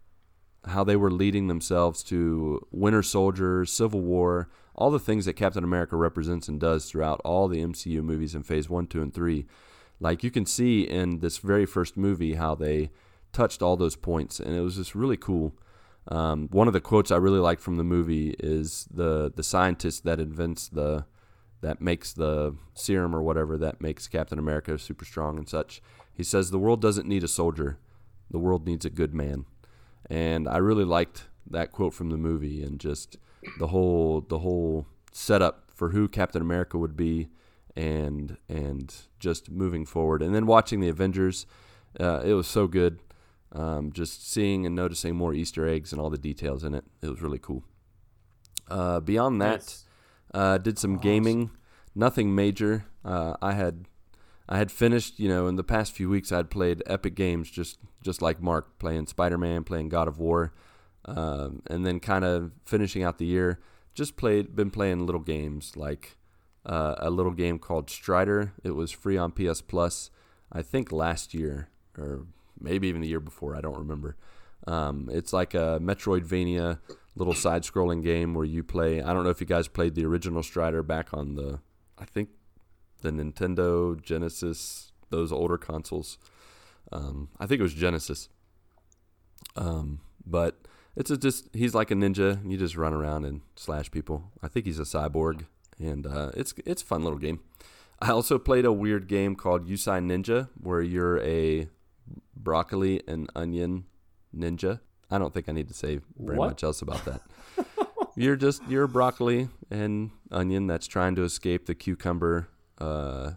how 0.67 0.85
they 0.85 0.97
were 0.97 1.11
leading 1.11 1.49
themselves 1.49 2.05
to 2.05 2.65
Winter 2.71 3.03
Soldier, 3.03 3.65
Civil 3.65 4.03
War, 4.03 4.51
all 4.77 4.91
the 4.91 4.99
things 4.99 5.25
that 5.25 5.35
Captain 5.35 5.65
America 5.65 5.97
represents 5.97 6.49
and 6.49 6.61
does 6.61 6.89
throughout 6.89 7.21
all 7.25 7.49
the 7.49 7.63
MCU 7.63 8.03
movies 8.03 8.35
in 8.35 8.43
Phase 8.43 8.69
One, 8.69 8.87
Two, 8.87 9.03
and 9.03 9.13
Three. 9.13 9.47
Like 9.99 10.23
you 10.23 10.31
can 10.31 10.47
see 10.47 10.83
in 10.83 11.21
this 11.21 11.39
very 11.39 11.67
first 11.67 11.97
movie 11.97 12.35
how 12.35 12.55
they 12.55 12.91
touched 13.33 13.63
all 13.63 13.77
those 13.77 13.97
points, 13.97 14.39
and 14.39 14.55
it 14.55 14.61
was 14.61 14.77
just 14.77 14.95
really 14.95 15.17
cool. 15.17 15.55
Um, 16.09 16.49
one 16.53 16.69
of 16.69 16.75
the 16.75 16.81
quotes 16.81 17.11
I 17.11 17.17
really 17.17 17.41
like 17.41 17.59
from 17.59 17.77
the 17.77 17.85
movie 17.85 18.37
is 18.39 18.87
the 18.91 19.33
the 19.35 19.43
scientist 19.43 20.05
that 20.05 20.21
invents 20.21 20.69
the 20.69 21.07
that 21.63 21.81
makes 21.81 22.13
the 22.13 22.55
serum 22.75 23.15
or 23.15 23.23
whatever 23.23 23.57
that 23.59 23.81
makes 23.81 24.07
Captain 24.07 24.39
America 24.39 24.79
super 24.79 25.05
strong 25.05 25.39
and 25.39 25.49
such. 25.49 25.83
He 26.13 26.23
says 26.23 26.51
the 26.51 26.59
world 26.59 26.81
doesn't 26.81 27.09
need 27.09 27.25
a 27.25 27.29
soldier, 27.29 27.79
the 28.31 28.39
world 28.39 28.67
needs 28.67 28.85
a 28.85 28.91
good 28.91 29.15
man. 29.15 29.47
And 30.09 30.47
I 30.47 30.59
really 30.59 30.85
liked 30.85 31.25
that 31.51 31.73
quote 31.73 31.95
from 31.95 32.11
the 32.11 32.17
movie 32.17 32.63
and 32.63 32.79
just 32.79 33.17
the 33.59 33.69
whole 33.69 34.21
the 34.21 34.41
whole 34.41 34.87
setup 35.13 35.71
for 35.75 35.91
who 35.91 36.09
Captain 36.09 36.43
America 36.43 36.79
would 36.79 36.97
be 36.97 37.29
and 37.77 38.37
and 38.49 38.95
just 39.19 39.51
moving 39.51 39.85
forward. 39.85 40.23
And 40.23 40.35
then 40.35 40.47
watching 40.47 40.81
the 40.81 40.89
Avengers, 40.89 41.47
uh, 42.01 42.23
it 42.25 42.35
was 42.35 42.47
so 42.47 42.67
good. 42.67 43.01
Um, 43.53 43.93
just 43.93 44.31
seeing 44.31 44.67
and 44.67 44.75
noticing 44.75 45.15
more 45.15 45.33
Easter 45.33 45.67
eggs 45.67 45.93
and 45.93 46.01
all 46.01 46.11
the 46.11 46.19
details 46.19 46.65
in 46.65 46.75
it. 46.75 46.85
It 47.01 47.09
was 47.09 47.23
really 47.23 47.39
cool. 47.39 47.65
Uh, 48.69 49.01
beyond 49.01 49.41
that, 49.41 49.77
uh, 50.35 50.59
did 50.59 50.79
some 50.79 50.99
gaming. 50.99 51.51
Nothing 51.95 52.35
major. 52.35 52.87
Uh, 53.05 53.37
I 53.41 53.53
had 53.53 53.87
I 54.49 54.59
had 54.59 54.71
finished. 54.71 55.19
You 55.19 55.29
know, 55.29 55.47
in 55.47 55.57
the 55.57 55.65
past 55.65 55.93
few 55.93 56.09
weeks, 56.11 56.33
I'd 56.33 56.51
played 56.51 56.83
epic 56.87 57.15
games, 57.15 57.51
just 57.51 57.79
just 58.03 58.21
like 58.21 58.43
Marc, 58.43 58.79
playing 58.79 59.07
Spider 59.07 59.39
Man, 59.39 59.65
playing 59.65 59.89
God 59.89 60.09
of 60.09 60.19
War, 60.19 60.53
um, 61.07 61.63
and 61.67 61.87
then 61.87 62.01
kind 62.01 62.25
of 62.25 62.53
finishing 62.65 63.03
out 63.03 63.19
the 63.19 63.27
year. 63.27 63.61
Just 63.95 64.17
played, 64.17 64.55
been 64.55 64.71
playing 64.71 65.07
little 65.07 65.23
games 65.23 65.77
like 65.77 66.19
uh, 66.67 66.97
a 66.99 67.11
little 67.11 67.33
game 67.33 67.59
called 67.59 67.89
Strider. 67.89 68.53
It 68.63 68.73
was 68.73 68.91
free 68.91 69.17
on 69.17 69.33
PS 69.33 69.63
Plus, 69.63 70.11
I 70.53 70.63
think 70.63 70.93
last 70.93 71.33
year 71.33 71.69
or 71.99 72.27
maybe 72.61 72.89
even 72.89 73.01
the 73.01 73.09
year 73.09 73.21
before. 73.21 73.57
I 73.57 73.61
don't 73.61 73.79
remember. 73.79 74.17
Um, 74.67 75.09
it's 75.13 75.33
like 75.33 75.55
a 75.55 75.79
Metroidvania 75.81 76.79
little 77.15 77.35
side-scrolling 77.35 78.03
game 78.03 78.35
where 78.35 78.45
you 78.45 78.63
play. 78.63 79.01
I 79.01 79.13
don't 79.13 79.25
know 79.25 79.31
if 79.31 79.41
you 79.41 79.47
guys 79.47 79.69
played 79.69 79.95
the 79.95 80.05
original 80.05 80.43
Strider 80.43 80.83
back 80.83 81.15
on 81.15 81.35
the, 81.35 81.61
I 81.99 82.05
think, 82.05 82.31
the 83.03 83.11
Nintendo 83.11 84.01
Genesis, 84.01 84.93
those 85.11 85.33
older 85.33 85.59
consoles. 85.59 86.19
Um, 86.93 87.29
I 87.39 87.47
think 87.47 87.61
it 87.61 87.63
was 87.63 87.75
Genesis. 87.75 88.29
Um, 89.55 90.01
but 90.27 90.67
it's 90.97 91.11
a 91.11 91.17
just 91.17 91.49
he's 91.53 91.75
like 91.75 91.91
a 91.91 91.95
ninja. 91.95 92.39
You 92.49 92.57
just 92.57 92.77
run 92.77 92.93
around 92.95 93.25
and 93.25 93.43
slash 93.55 93.91
people. 93.91 94.33
I 94.43 94.49
think 94.49 94.67
he's 94.67 94.79
a 94.79 94.83
cyborg, 94.85 95.45
and 95.79 96.07
uh, 96.07 96.31
it's 96.35 96.55
it's 96.65 96.83
a 96.83 96.87
fun 96.87 97.05
little 97.05 97.19
game. 97.19 97.41
I 98.01 98.11
also 98.11 98.39
played 98.39 98.65
a 98.65 98.73
weird 98.73 99.07
game 99.09 99.37
called 99.37 99.67
Yasai 99.69 100.01
Ninja, 100.05 100.49
where 100.61 100.83
you're 100.83 101.19
a 101.21 101.69
broccoli 102.37 103.03
and 103.09 103.31
onion 103.35 103.85
ninja. 104.37 104.81
I 105.11 105.19
don't 105.19 105.33
think 105.33 105.49
I 105.49 105.53
need 105.53 105.69
to 105.69 105.75
say 105.75 106.01
very 106.19 106.37
What? 106.39 106.49
much 106.51 106.63
else 106.65 106.83
about 106.83 107.05
that. 107.07 107.23
you're 108.17 108.37
just 108.37 108.63
you're 108.69 108.85
a 108.85 108.89
broccoli 108.89 109.49
and 109.71 110.11
onion 110.31 110.67
that's 110.67 110.87
trying 110.87 111.15
to 111.17 111.23
escape 111.23 111.67
the 111.67 111.75
cucumber 111.75 112.49
uh, 112.79 113.33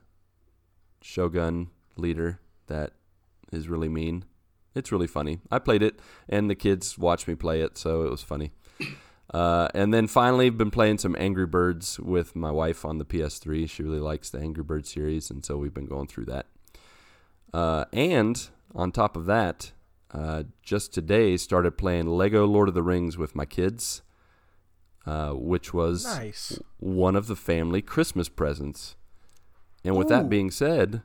shogun 1.01 1.69
leader 1.95 2.39
that 2.67 2.93
is 3.51 3.67
really 3.67 3.89
mean. 3.89 4.25
It's 4.75 4.91
really 4.91 5.07
funny. 5.07 5.39
I 5.51 5.59
played 5.59 5.81
it, 5.83 5.99
and 6.27 6.49
the 6.49 6.55
kids 6.55 6.97
watched 6.97 7.27
me 7.27 7.35
play 7.35 7.61
it, 7.61 7.77
so 7.77 8.03
it 8.03 8.11
was 8.11 8.23
funny. 8.23 8.51
Uh, 9.31 9.67
and 9.75 9.93
then 9.93 10.07
finally, 10.07 10.49
been 10.49 10.71
playing 10.71 10.97
some 10.97 11.15
Angry 11.19 11.45
Birds 11.45 11.99
with 11.99 12.35
my 12.35 12.49
wife 12.49 12.83
on 12.83 12.97
the 12.97 13.05
PS3. 13.05 13.69
She 13.69 13.83
really 13.83 13.99
likes 13.99 14.31
the 14.31 14.39
Angry 14.39 14.63
Bird 14.63 14.87
series, 14.87 15.29
and 15.29 15.45
so 15.45 15.55
we've 15.55 15.71
been 15.71 15.85
going 15.85 16.07
through 16.07 16.25
that. 16.25 16.47
Uh, 17.53 17.85
and 17.93 18.49
on 18.73 18.91
top 18.91 19.15
of 19.15 19.27
that, 19.27 19.71
uh, 20.11 20.45
just 20.63 20.95
today 20.95 21.37
started 21.37 21.77
playing 21.77 22.07
Lego 22.07 22.47
Lord 22.47 22.69
of 22.69 22.73
the 22.73 22.81
Rings 22.81 23.19
with 23.19 23.35
my 23.35 23.45
kids, 23.45 24.01
uh, 25.05 25.33
which 25.33 25.75
was 25.75 26.05
Nice. 26.05 26.59
one 26.79 27.15
of 27.15 27.27
the 27.27 27.35
family 27.35 27.83
Christmas 27.83 28.29
presents. 28.29 28.95
And 29.83 29.95
with 29.95 30.07
Ooh. 30.07 30.09
that 30.15 30.27
being 30.29 30.49
said, 30.49 31.03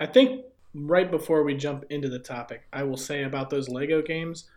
I 0.00 0.06
think 0.06 0.46
right 0.84 1.10
before 1.10 1.42
we 1.42 1.54
jump 1.56 1.84
into 1.90 2.08
the 2.08 2.18
topic, 2.18 2.62
I 2.72 2.82
will 2.82 2.96
say 2.96 3.22
about 3.24 3.50
those 3.50 3.68
Lego 3.68 4.02
games, 4.02 4.48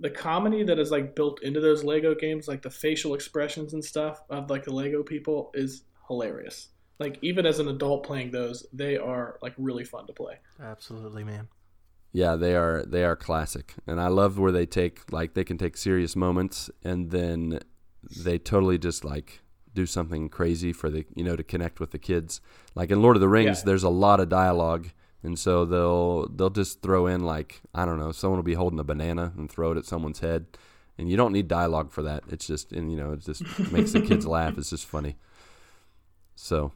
the 0.00 0.10
comedy 0.10 0.62
that 0.64 0.78
is 0.78 0.90
like 0.90 1.14
built 1.14 1.42
into 1.42 1.60
those 1.60 1.84
Lego 1.84 2.14
games, 2.14 2.48
like 2.48 2.62
the 2.62 2.70
facial 2.70 3.14
expressions 3.14 3.74
and 3.74 3.84
stuff 3.84 4.22
of 4.30 4.48
like 4.50 4.64
the 4.64 4.72
Lego 4.72 5.02
people, 5.02 5.50
is 5.54 5.82
hilarious. 6.08 6.68
Like 6.98 7.18
even 7.20 7.44
as 7.44 7.58
an 7.58 7.68
adult 7.68 8.04
playing 8.06 8.30
those, 8.30 8.66
they 8.72 8.96
are 8.96 9.38
like 9.42 9.52
really 9.58 9.84
fun 9.84 10.06
to 10.06 10.12
play. 10.12 10.36
Absolutely, 10.62 11.24
man. 11.24 11.48
Yeah, 12.12 12.36
they 12.36 12.56
are 12.56 12.82
they 12.86 13.04
are 13.04 13.16
classic, 13.16 13.74
and 13.86 14.00
I 14.00 14.08
love 14.08 14.38
where 14.38 14.52
they 14.52 14.64
take 14.64 15.12
like 15.12 15.34
they 15.34 15.44
can 15.44 15.58
take 15.58 15.76
serious 15.76 16.16
moments 16.16 16.70
and 16.82 17.10
then 17.10 17.60
they 18.24 18.38
totally 18.38 18.78
just 18.78 19.04
like 19.04 19.40
do 19.74 19.84
something 19.84 20.30
crazy 20.30 20.72
for 20.72 20.88
the 20.88 21.04
you 21.14 21.22
know 21.22 21.36
to 21.36 21.42
connect 21.42 21.78
with 21.80 21.90
the 21.90 21.98
kids. 21.98 22.40
Like 22.74 22.90
in 22.90 23.02
Lord 23.02 23.16
of 23.16 23.20
the 23.20 23.28
Rings, 23.28 23.58
Yeah. 23.58 23.64
there's 23.66 23.82
a 23.82 23.90
lot 23.90 24.20
of 24.20 24.30
dialogue, 24.30 24.88
and 25.26 25.36
so 25.36 25.64
they'll 25.64 26.28
they'll 26.28 26.50
just 26.50 26.82
throw 26.82 27.08
in 27.08 27.24
like 27.24 27.60
I 27.74 27.84
don't 27.84 27.98
know, 27.98 28.12
someone 28.12 28.38
will 28.38 28.44
be 28.44 28.54
holding 28.54 28.78
a 28.78 28.84
banana 28.84 29.32
and 29.36 29.50
throw 29.50 29.72
it 29.72 29.76
at 29.76 29.84
someone's 29.84 30.20
head, 30.20 30.46
and 30.96 31.10
you 31.10 31.16
don't 31.16 31.32
need 31.32 31.48
dialogue 31.48 31.90
for 31.90 32.02
that. 32.02 32.22
It's 32.28 32.46
just 32.46 32.70
and 32.70 32.92
you 32.92 32.96
know 32.96 33.12
it 33.12 33.20
just 33.20 33.42
makes 33.72 33.90
the 33.90 34.00
kids 34.00 34.24
laugh. 34.24 34.56
It's 34.56 34.70
just 34.70 34.86
funny. 34.86 35.16
So, 36.36 36.72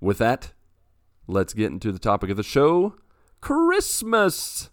with 0.00 0.16
that, 0.18 0.54
let's 1.26 1.52
get 1.52 1.66
into 1.66 1.92
the 1.92 1.98
topic 1.98 2.30
of 2.30 2.38
the 2.38 2.42
show. 2.42 2.94
Christmas. 3.42 4.70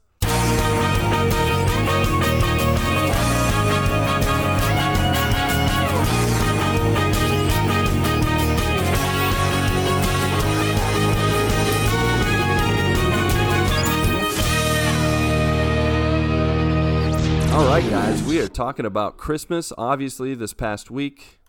Talking 18.54 18.86
about 18.86 19.18
Christmas. 19.18 19.74
Obviously, 19.80 20.36
this 20.36 20.54
past 20.54 20.92
week, 20.92 21.40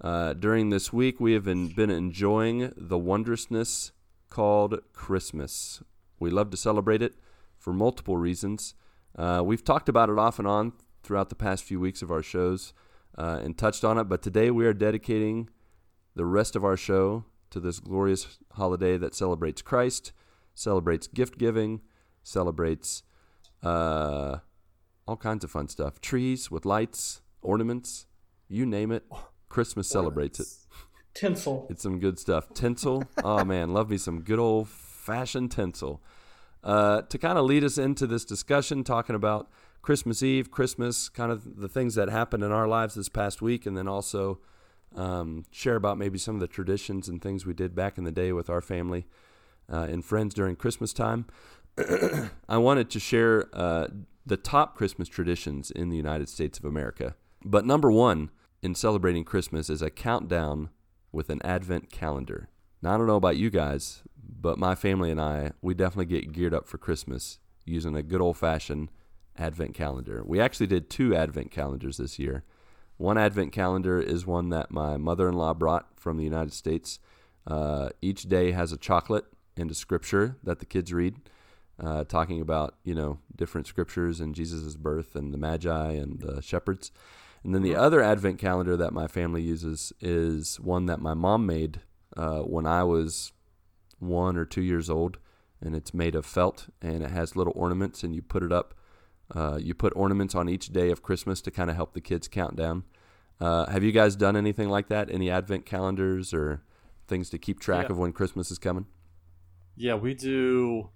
uh, 0.00 0.32
during 0.32 0.70
this 0.70 0.92
week, 0.92 1.20
we 1.20 1.34
have 1.34 1.44
been, 1.44 1.72
enjoying 1.78 2.72
the 2.76 2.98
wondrousness 2.98 3.92
called 4.28 4.80
Christmas. 4.92 5.82
We 6.18 6.30
love 6.30 6.50
to 6.50 6.56
celebrate 6.56 7.00
it 7.00 7.14
for 7.58 7.72
multiple 7.72 8.16
reasons. 8.16 8.74
Uh, 9.16 9.42
we've 9.44 9.62
talked 9.62 9.88
about 9.88 10.10
it 10.10 10.18
off 10.18 10.40
and 10.40 10.48
on 10.48 10.72
throughout 11.04 11.28
the 11.28 11.36
past 11.36 11.62
few 11.62 11.78
weeks 11.78 12.02
of 12.02 12.10
our 12.10 12.22
shows 12.22 12.72
uh, 13.16 13.40
and 13.42 13.56
touched 13.56 13.84
on 13.84 13.96
it, 13.96 14.04
but 14.04 14.20
today 14.20 14.50
we 14.50 14.66
are 14.66 14.74
dedicating 14.74 15.48
the 16.16 16.24
rest 16.24 16.56
of 16.56 16.64
our 16.64 16.76
show 16.76 17.24
to 17.50 17.60
this 17.60 17.78
glorious 17.78 18.38
holiday 18.54 18.96
that 18.96 19.14
celebrates 19.14 19.62
Christ, 19.62 20.12
celebrates 20.56 21.06
gift 21.06 21.38
giving, 21.38 21.82
celebrates 22.24 23.04
uh, 23.62 24.38
all 25.06 25.16
kinds 25.16 25.44
of 25.44 25.50
fun 25.50 25.68
stuff. 25.68 26.00
Trees 26.00 26.50
with 26.50 26.64
lights, 26.64 27.22
ornaments, 27.40 28.06
you 28.48 28.66
name 28.66 28.92
it. 28.92 29.04
Christmas 29.48 29.88
celebrates 29.88 30.40
it. 30.40 30.46
Tinsel. 31.14 31.66
It's 31.68 31.82
some 31.82 31.98
good 31.98 32.18
stuff. 32.18 32.52
Tinsel. 32.54 33.04
oh 33.22 33.44
man, 33.44 33.72
love 33.72 33.90
me 33.90 33.98
some 33.98 34.22
good 34.22 34.38
old 34.38 34.68
fashioned 34.68 35.50
tinsel. 35.50 36.02
Uh, 36.64 37.02
to 37.02 37.18
kind 37.18 37.38
of 37.38 37.44
lead 37.44 37.64
us 37.64 37.76
into 37.76 38.06
this 38.06 38.24
discussion, 38.24 38.84
talking 38.84 39.16
about 39.16 39.50
Christmas 39.82 40.22
Eve, 40.22 40.50
Christmas, 40.50 41.08
kind 41.08 41.32
of 41.32 41.56
the 41.56 41.68
things 41.68 41.96
that 41.96 42.08
happened 42.08 42.44
in 42.44 42.52
our 42.52 42.68
lives 42.68 42.94
this 42.94 43.08
past 43.08 43.42
week, 43.42 43.66
and 43.66 43.76
then 43.76 43.88
also 43.88 44.38
um, 44.94 45.44
share 45.50 45.74
about 45.74 45.98
maybe 45.98 46.18
some 46.18 46.36
of 46.36 46.40
the 46.40 46.46
traditions 46.46 47.08
and 47.08 47.20
things 47.20 47.44
we 47.44 47.52
did 47.52 47.74
back 47.74 47.98
in 47.98 48.04
the 48.04 48.12
day 48.12 48.32
with 48.32 48.48
our 48.48 48.60
family 48.60 49.06
uh, 49.70 49.86
and 49.90 50.04
friends 50.04 50.34
during 50.34 50.54
Christmas 50.54 50.92
time. 50.92 51.26
I 52.48 52.58
wanted 52.58 52.90
to 52.90 53.00
share 53.00 53.48
uh, 53.52 53.88
the 54.24 54.36
top 54.36 54.76
Christmas 54.76 55.08
traditions 55.08 55.70
in 55.70 55.88
the 55.88 55.96
United 55.96 56.28
States 56.28 56.58
of 56.58 56.64
America. 56.64 57.14
But 57.44 57.66
number 57.66 57.90
one 57.90 58.30
in 58.62 58.74
celebrating 58.74 59.24
Christmas 59.24 59.68
is 59.68 59.82
a 59.82 59.90
countdown 59.90 60.70
with 61.10 61.28
an 61.30 61.40
advent 61.44 61.90
calendar. 61.90 62.48
Now, 62.80 62.94
I 62.94 62.96
don't 62.96 63.06
know 63.06 63.16
about 63.16 63.36
you 63.36 63.50
guys, 63.50 64.02
but 64.16 64.58
my 64.58 64.74
family 64.74 65.10
and 65.10 65.20
I, 65.20 65.52
we 65.60 65.74
definitely 65.74 66.06
get 66.06 66.32
geared 66.32 66.54
up 66.54 66.68
for 66.68 66.78
Christmas 66.78 67.38
using 67.64 67.96
a 67.96 68.02
good 68.02 68.20
old 68.20 68.36
fashioned 68.36 68.90
advent 69.36 69.74
calendar. 69.74 70.22
We 70.24 70.40
actually 70.40 70.66
did 70.66 70.90
two 70.90 71.14
advent 71.14 71.50
calendars 71.50 71.96
this 71.96 72.18
year. 72.18 72.44
One 72.96 73.18
advent 73.18 73.52
calendar 73.52 74.00
is 74.00 74.26
one 74.26 74.50
that 74.50 74.70
my 74.70 74.96
mother 74.96 75.28
in 75.28 75.34
law 75.34 75.54
brought 75.54 75.88
from 75.98 76.16
the 76.16 76.24
United 76.24 76.52
States. 76.52 76.98
Uh, 77.46 77.88
each 78.00 78.24
day 78.24 78.52
has 78.52 78.72
a 78.72 78.76
chocolate 78.76 79.24
and 79.56 79.70
a 79.70 79.74
scripture 79.74 80.36
that 80.42 80.60
the 80.60 80.66
kids 80.66 80.92
read, 80.92 81.16
uh, 81.82 82.04
talking 82.04 82.40
about, 82.40 82.76
you 82.84 82.94
know, 82.94 83.18
different 83.34 83.66
scriptures 83.66 84.20
and 84.20 84.34
Jesus' 84.34 84.76
birth 84.76 85.16
and 85.16 85.34
the 85.34 85.38
Magi 85.38 85.92
and 85.92 86.20
the 86.20 86.40
shepherds. 86.40 86.92
And 87.44 87.54
then 87.54 87.62
the 87.62 87.74
other 87.74 88.00
advent 88.00 88.38
calendar 88.38 88.76
that 88.76 88.92
my 88.92 89.08
family 89.08 89.42
uses 89.42 89.92
is 90.00 90.60
one 90.60 90.86
that 90.86 91.00
my 91.00 91.14
mom 91.14 91.44
made 91.44 91.80
uh, 92.16 92.40
when 92.40 92.66
I 92.66 92.84
was 92.84 93.32
one 93.98 94.36
or 94.36 94.44
two 94.44 94.62
years 94.62 94.88
old. 94.88 95.18
And 95.60 95.76
it's 95.76 95.94
made 95.94 96.14
of 96.16 96.26
felt 96.26 96.68
and 96.80 97.02
it 97.04 97.10
has 97.10 97.36
little 97.36 97.52
ornaments, 97.54 98.02
and 98.02 98.14
you 98.16 98.22
put 98.22 98.42
it 98.42 98.50
up. 98.52 98.74
Uh, 99.32 99.58
you 99.60 99.74
put 99.74 99.92
ornaments 99.94 100.34
on 100.34 100.48
each 100.48 100.68
day 100.72 100.90
of 100.90 101.02
Christmas 101.02 101.40
to 101.42 101.50
kind 101.52 101.70
of 101.70 101.76
help 101.76 101.94
the 101.94 102.00
kids 102.00 102.26
count 102.28 102.56
down. 102.56 102.82
Uh, 103.40 103.70
have 103.70 103.82
you 103.84 103.92
guys 103.92 104.14
done 104.16 104.36
anything 104.36 104.68
like 104.68 104.88
that? 104.88 105.08
Any 105.10 105.30
advent 105.30 105.64
calendars 105.64 106.34
or 106.34 106.62
things 107.06 107.30
to 107.30 107.38
keep 107.38 107.60
track 107.60 107.86
Yeah. 107.86 107.92
of 107.92 107.98
when 107.98 108.12
Christmas 108.12 108.50
is 108.50 108.58
coming? 108.58 108.86
Yeah, 109.76 109.94
we 109.94 110.14
do. 110.14 110.90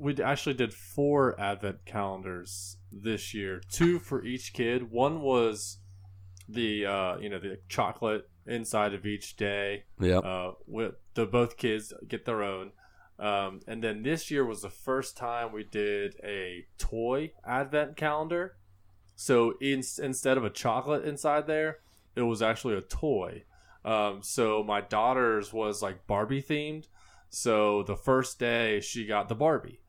We 0.00 0.22
actually 0.22 0.54
did 0.54 0.72
four 0.72 1.38
advent 1.38 1.84
calendars 1.84 2.78
this 2.90 3.34
year, 3.34 3.60
two 3.70 3.98
for 3.98 4.24
each 4.24 4.54
kid. 4.54 4.90
One 4.90 5.20
was 5.20 5.78
the 6.48 6.86
uh, 6.86 7.18
you 7.18 7.28
know 7.28 7.38
the 7.38 7.58
chocolate 7.68 8.28
inside 8.46 8.94
of 8.94 9.06
each 9.06 9.36
day. 9.36 9.84
Yep. 10.00 10.24
Uh, 10.24 10.50
with 10.66 10.94
the 11.14 11.26
both 11.26 11.56
kids 11.56 11.92
get 12.08 12.24
their 12.24 12.42
own. 12.42 12.72
Um, 13.18 13.60
and 13.66 13.84
then 13.84 14.02
this 14.02 14.30
year 14.30 14.46
was 14.46 14.62
the 14.62 14.70
first 14.70 15.16
time 15.16 15.52
we 15.52 15.62
did 15.62 16.16
a 16.24 16.64
toy 16.78 17.32
advent 17.46 17.96
calendar. 17.96 18.56
So 19.14 19.54
in, 19.60 19.82
instead 20.02 20.38
of 20.38 20.44
a 20.44 20.50
chocolate 20.50 21.04
inside 21.04 21.46
there, 21.46 21.80
it 22.16 22.22
was 22.22 22.40
actually 22.40 22.76
a 22.76 22.80
toy. 22.80 23.44
Um, 23.84 24.20
so 24.22 24.62
my 24.62 24.80
daughter's 24.80 25.52
was 25.52 25.82
like 25.82 26.06
Barbie 26.06 26.42
themed. 26.42 26.86
So 27.28 27.82
the 27.82 27.96
first 27.96 28.38
day 28.38 28.80
she 28.80 29.06
got 29.06 29.28
the 29.28 29.34
Barbie, 29.34 29.79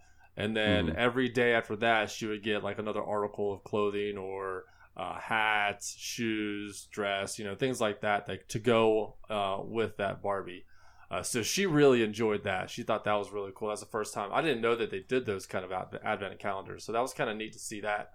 and 0.41 0.55
then 0.55 0.87
Mhm. 0.87 0.95
every 0.95 1.29
day 1.29 1.53
after 1.53 1.75
that 1.77 2.09
she 2.09 2.25
would 2.27 2.43
get 2.43 2.63
like 2.63 2.79
another 2.79 3.03
article 3.03 3.53
of 3.53 3.63
clothing 3.63 4.17
or 4.17 4.65
uh, 4.97 5.17
hats, 5.19 5.95
shoes, 5.97 6.87
dress, 6.91 7.39
you 7.39 7.45
know, 7.45 7.55
things 7.55 7.79
like 7.79 8.01
that, 8.01 8.27
like 8.27 8.47
to 8.49 8.59
go 8.59 9.15
uh, 9.29 9.57
with 9.63 9.97
that 9.97 10.21
Barbie. 10.21 10.65
Uh, 11.09 11.21
so 11.23 11.41
she 11.43 11.65
really 11.65 12.03
enjoyed 12.03 12.43
that. 12.43 12.69
She 12.69 12.83
thought 12.83 13.03
that 13.05 13.13
was 13.13 13.31
really 13.31 13.51
cool. 13.55 13.69
That's 13.69 13.81
the 13.81 13.87
first 13.87 14.13
time 14.13 14.29
I 14.33 14.41
didn't 14.41 14.61
know 14.61 14.75
that 14.75 14.91
they 14.91 14.99
did 14.99 15.25
those 15.25 15.45
kind 15.45 15.65
of 15.65 15.71
ad- 15.71 15.99
advent 16.03 16.39
calendars. 16.39 16.83
So 16.85 16.91
that 16.91 17.01
was 17.01 17.13
kind 17.13 17.29
of 17.29 17.37
neat 17.37 17.53
to 17.53 17.59
see 17.59 17.81
that. 17.81 18.11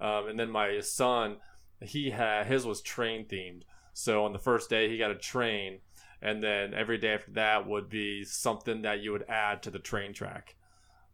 Um, 0.00 0.28
and 0.28 0.38
then 0.38 0.50
my 0.50 0.80
son, 0.80 1.38
he 1.80 2.10
had 2.10 2.46
his 2.46 2.66
was 2.66 2.80
train 2.82 3.26
themed. 3.26 3.62
So 3.92 4.24
on 4.24 4.32
the 4.32 4.38
first 4.38 4.70
day 4.70 4.88
he 4.88 4.98
got 4.98 5.10
a 5.10 5.14
train, 5.18 5.80
and 6.22 6.42
then 6.42 6.74
every 6.74 6.98
day 6.98 7.14
after 7.14 7.32
that 7.32 7.66
would 7.66 7.88
be 7.88 8.24
something 8.24 8.82
that 8.82 9.00
you 9.00 9.12
would 9.12 9.24
add 9.28 9.62
to 9.64 9.70
the 9.70 9.78
train 9.78 10.12
track. 10.12 10.54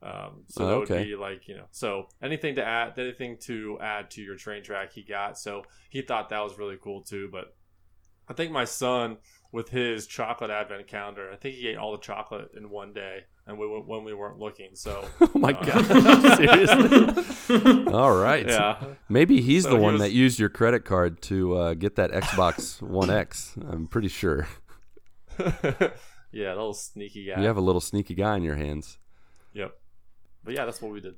Um, 0.04 0.42
so 0.48 0.64
Oh, 0.64 0.68
that 0.68 0.74
okay. 0.82 0.98
would 0.98 1.04
be 1.04 1.16
like 1.16 1.48
you 1.48 1.56
know, 1.56 1.64
so 1.70 2.08
anything 2.22 2.56
to 2.56 2.64
add, 2.64 2.98
anything 2.98 3.38
to 3.44 3.78
add 3.80 4.10
to 4.12 4.20
your 4.22 4.36
train 4.36 4.62
track, 4.62 4.92
he 4.92 5.02
got. 5.02 5.38
So 5.38 5.62
he 5.88 6.02
thought 6.02 6.28
that 6.28 6.40
was 6.40 6.58
really 6.58 6.76
cool 6.82 7.00
too. 7.02 7.28
But 7.32 7.56
I 8.28 8.34
think 8.34 8.52
my 8.52 8.64
son 8.66 9.16
with 9.50 9.68
his 9.70 10.06
chocolate 10.06 10.50
advent 10.50 10.86
calendar, 10.88 11.30
I 11.32 11.36
think 11.36 11.54
he 11.54 11.68
ate 11.68 11.76
all 11.78 11.92
the 11.92 11.98
chocolate 11.98 12.50
in 12.56 12.68
one 12.70 12.92
day, 12.92 13.20
and 13.46 13.56
we 13.58 13.66
when 13.66 14.04
we 14.04 14.12
weren't 14.12 14.38
looking. 14.38 14.70
So 14.74 15.06
Oh 15.20 15.30
my 15.34 15.52
Uh, 15.52 15.64
God. 15.64 16.36
Seriously? 16.36 17.86
All 17.92 18.14
right. 18.16 18.46
yeah, 18.48 18.76
Maybe 19.08 19.40
he's 19.40 19.62
So 19.64 19.70
the 19.70 19.76
he 19.76 19.82
one 19.82 19.92
was- 19.94 20.02
that 20.02 20.12
used 20.12 20.38
your 20.38 20.48
credit 20.50 20.84
card 20.84 21.22
to 21.22 21.56
uh, 21.56 21.74
get 21.74 21.96
that 21.96 22.10
Xbox 22.10 22.82
One 22.82 23.08
X. 23.10 23.54
I'm 23.70 23.86
pretty 23.86 24.08
sure. 24.08 24.48
yeah, 25.38 26.48
a 26.52 26.56
little 26.56 26.74
sneaky 26.74 27.26
guy. 27.26 27.40
You 27.40 27.46
have 27.46 27.56
a 27.56 27.60
little 27.62 27.80
sneaky 27.80 28.14
guy 28.14 28.36
in 28.36 28.42
your 28.42 28.56
hands. 28.56 28.98
Yep. 29.52 29.72
But 30.44 30.54
yeah, 30.54 30.64
that's 30.64 30.80
what 30.82 30.92
we 30.92 31.00
did. 31.00 31.14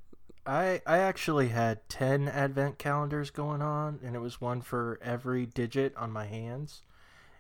I 0.46 0.80
I 0.86 0.98
actually 0.98 1.48
had 1.48 1.88
ten 1.88 2.28
advent 2.28 2.78
calendars 2.78 3.30
going 3.30 3.60
on, 3.62 3.98
and 4.04 4.14
it 4.14 4.20
was 4.20 4.40
one 4.40 4.60
for 4.62 4.98
every 5.02 5.44
digit 5.46 5.96
on 5.96 6.12
my 6.12 6.26
hands, 6.26 6.82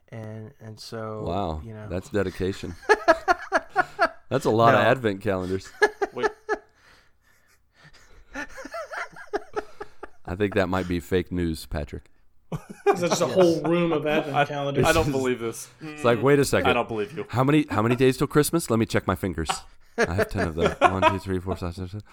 and 0.08 0.52
and 0.60 0.80
so 0.80 1.22
Wow. 1.26 1.60
you 1.64 1.72
know 1.72 1.86
That's 1.88 2.08
dedication. 2.08 2.74
That's 4.28 4.44
a 4.44 4.50
lot 4.50 4.74
of 4.74 4.80
advent 4.80 5.20
calendars. 5.20 5.70
Wait, 6.12 6.28
I 10.24 10.34
think 10.34 10.54
that 10.54 10.68
might 10.68 10.88
be 10.88 10.98
fake 10.98 11.30
news, 11.30 11.66
Patrick. 11.66 12.10
There's 12.84 13.00
just 13.00 13.22
a 13.22 13.26
whole 13.26 13.62
room 13.62 13.92
of 13.92 14.06
advent 14.06 14.48
calendars. 14.48 14.84
I 14.84 14.92
don't 14.92 15.12
believe 15.12 15.38
this. 15.38 15.68
It's 15.80 16.04
like, 16.04 16.22
wait 16.22 16.38
a 16.38 16.44
second. 16.44 16.70
I 16.70 16.72
don't 16.72 16.88
believe 16.88 17.16
you. 17.16 17.26
How 17.28 17.44
many 17.44 17.66
how 17.70 17.82
many 17.82 17.94
days 17.96 18.16
till 18.16 18.26
Christmas? 18.26 18.68
Let 18.70 18.78
me 18.78 18.86
check 18.86 19.06
my 19.06 19.14
fingers. 19.14 19.48
I 19.98 20.14
have 20.14 20.30
ten 20.30 20.48
of 20.48 20.54
them. 20.54 20.74
One, 20.92 21.02
two, 21.10 21.18
three, 21.18 21.38
four, 21.38 21.56
five, 21.56 21.74
six, 21.74 21.92
seven. 21.92 22.06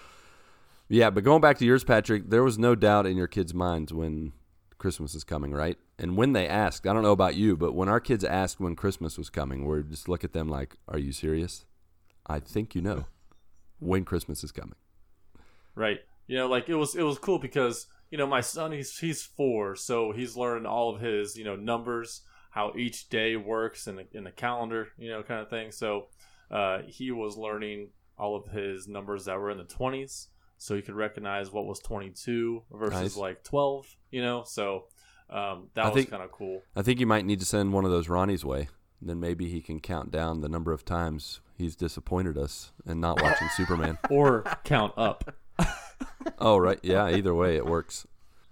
Yeah, 0.88 1.10
but 1.10 1.24
going 1.24 1.40
back 1.40 1.58
to 1.58 1.64
yours, 1.64 1.84
Patrick, 1.84 2.28
there 2.28 2.44
was 2.44 2.58
no 2.58 2.74
doubt 2.74 3.06
in 3.06 3.16
your 3.16 3.26
kids' 3.26 3.54
minds 3.54 3.92
when 3.92 4.32
Christmas 4.78 5.14
is 5.14 5.24
coming, 5.24 5.52
right? 5.52 5.78
And 5.98 6.16
when 6.16 6.32
they 6.34 6.46
asked, 6.46 6.86
I 6.86 6.92
don't 6.92 7.02
know 7.02 7.12
about 7.12 7.36
you, 7.36 7.56
but 7.56 7.72
when 7.72 7.88
our 7.88 8.00
kids 8.00 8.22
asked 8.22 8.60
when 8.60 8.76
Christmas 8.76 9.16
was 9.16 9.30
coming, 9.30 9.64
we're 9.64 9.82
just 9.82 10.08
look 10.08 10.24
at 10.24 10.32
them 10.32 10.48
like, 10.48 10.76
"Are 10.88 10.98
you 10.98 11.12
serious?" 11.12 11.64
I 12.26 12.40
think 12.40 12.74
you 12.74 12.82
know 12.82 13.06
when 13.78 14.04
Christmas 14.04 14.44
is 14.44 14.52
coming. 14.52 14.76
Right. 15.74 16.00
You 16.26 16.38
know, 16.38 16.48
like 16.48 16.68
it 16.68 16.74
was 16.74 16.94
it 16.94 17.02
was 17.02 17.18
cool 17.18 17.38
because 17.38 17.86
you 18.10 18.18
know 18.18 18.26
my 18.26 18.40
son 18.40 18.72
he's 18.72 18.98
he's 18.98 19.22
four, 19.22 19.76
so 19.76 20.12
he's 20.12 20.36
learned 20.36 20.66
all 20.66 20.94
of 20.94 21.00
his 21.00 21.36
you 21.36 21.44
know 21.44 21.56
numbers, 21.56 22.22
how 22.50 22.72
each 22.76 23.08
day 23.08 23.36
works 23.36 23.86
in 23.86 23.96
the, 23.96 24.06
in 24.12 24.24
the 24.24 24.30
calendar, 24.30 24.88
you 24.96 25.10
know, 25.10 25.22
kind 25.22 25.40
of 25.40 25.50
thing. 25.50 25.72
So 25.72 26.06
uh, 26.50 26.78
he 26.86 27.10
was 27.10 27.36
learning 27.36 27.88
all 28.18 28.36
of 28.36 28.46
his 28.46 28.86
numbers 28.88 29.24
that 29.24 29.38
were 29.38 29.50
in 29.50 29.58
the 29.58 29.64
twenties, 29.64 30.28
so 30.58 30.74
he 30.76 30.82
could 30.82 30.94
recognize 30.94 31.50
what 31.50 31.66
was 31.66 31.78
twenty 31.80 32.10
two 32.10 32.62
versus 32.72 33.00
Nice. 33.00 33.16
like 33.16 33.42
twelve. 33.44 33.86
You 34.10 34.22
know, 34.22 34.44
so 34.46 34.84
um, 35.30 35.68
that 35.74 35.86
I 35.86 35.88
was 35.88 35.94
think- 35.96 36.10
kind 36.10 36.22
of 36.22 36.30
cool. 36.32 36.62
I 36.76 36.82
think 36.82 37.00
you 37.00 37.06
might 37.06 37.24
need 37.24 37.40
to 37.40 37.46
send 37.46 37.72
one 37.72 37.84
of 37.84 37.90
those 37.90 38.08
Ronnie's 38.08 38.44
way. 38.44 38.68
Then 39.02 39.20
maybe 39.20 39.48
he 39.50 39.60
can 39.60 39.80
count 39.80 40.10
down 40.10 40.40
the 40.40 40.48
number 40.48 40.72
of 40.72 40.84
times 40.84 41.40
he's 41.58 41.76
disappointed 41.76 42.38
us 42.38 42.72
and 42.86 43.00
not 43.00 43.20
watching 43.20 43.48
Superman. 43.56 43.98
Or 44.10 44.44
count 44.64 44.94
up. 44.96 45.34
Oh, 46.38 46.56
right. 46.56 46.78
Yeah, 46.82 47.10
either 47.10 47.34
way, 47.34 47.56
it 47.56 47.66
works. 47.66 48.06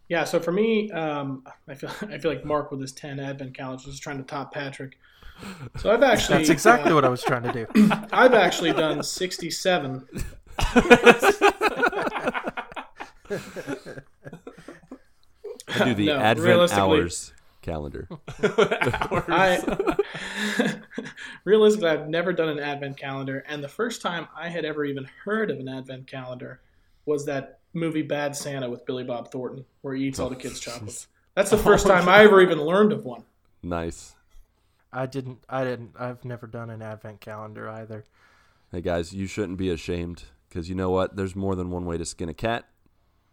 Yeah, 0.09 0.25
so 0.25 0.39
for 0.41 0.53
me, 0.53 0.91
um, 0.91 1.43
I 1.67 1.75
feel 1.75 1.91
I 2.03 2.19
feel 2.19 2.31
like 2.31 2.45
Marc 2.45 2.71
with 2.71 2.81
his 2.81 2.93
ten 2.93 3.19
advent 3.19 3.57
calendars 3.57 3.87
is 3.87 3.99
trying 3.99 4.19
to 4.19 4.25
top 4.25 4.53
Patrick. 4.53 4.99
So 5.79 5.91
I've 5.91 6.03
actually 6.03 6.39
that's 6.39 6.51
exactly 6.51 6.93
uh, 6.93 6.95
what 6.95 7.05
I 7.05 7.09
was 7.09 7.23
trying 7.23 7.43
to 7.43 7.53
do. 7.53 7.67
I've 8.13 8.35
actually 8.35 8.73
done 8.73 9.03
sixty-seven. 9.03 10.07
I 15.69 15.85
do 15.85 15.95
the 15.95 16.07
No, 16.07 16.19
Advent 16.19 16.73
Hours 16.73 17.33
calendar. 17.63 18.09
I 18.43 19.59
realistically, 21.45 21.89
I've 21.89 22.09
never 22.09 22.33
done 22.33 22.49
an 22.51 22.59
advent 22.59 22.99
calendar, 22.99 23.45
and 23.49 23.65
the 23.65 23.69
first 23.69 24.03
time 24.03 24.29
I 24.37 24.49
had 24.49 24.65
ever 24.65 24.85
even 24.85 25.09
heard 25.25 25.51
of 25.51 25.59
an 25.59 25.69
advent 25.69 26.07
calendar 26.07 26.61
was 27.07 27.25
that 27.27 27.61
movie 27.73 28.03
Bad 28.03 28.37
Santa 28.37 28.69
with 28.69 28.85
Billy 28.85 29.05
Bob 29.05 29.31
Thornton, 29.31 29.65
where 29.81 29.95
he 29.95 30.05
eats 30.05 30.19
all 30.19 30.29
the 30.29 30.37
kids' 30.37 30.61
chocolates. 30.61 31.07
That's 31.35 31.51
the 31.51 31.57
first 31.57 31.87
time 31.87 32.09
I 32.09 32.25
ever 32.25 32.43
even 32.43 32.61
learned 32.61 32.93
of 32.93 33.05
one. 33.05 33.25
Nice. 33.63 34.15
I 34.93 35.07
didn't. 35.07 35.45
I 35.49 35.65
didn't. 35.65 35.93
I've 35.99 36.25
never 36.25 36.47
done 36.47 36.71
an 36.71 36.83
advent 36.83 37.21
calendar 37.21 37.69
either. 37.69 38.05
Hey 38.71 38.81
guys, 38.81 39.13
you 39.13 39.27
shouldn't 39.27 39.59
be 39.59 39.71
ashamed 39.71 40.25
because 40.49 40.69
you 40.69 40.75
know 40.75 40.91
what? 40.91 41.17
There's 41.17 41.37
more 41.37 41.55
than 41.55 41.71
one 41.71 41.85
way 41.87 41.99
to 41.99 42.05
skin 42.05 42.29
a 42.29 42.35
cat, 42.35 42.67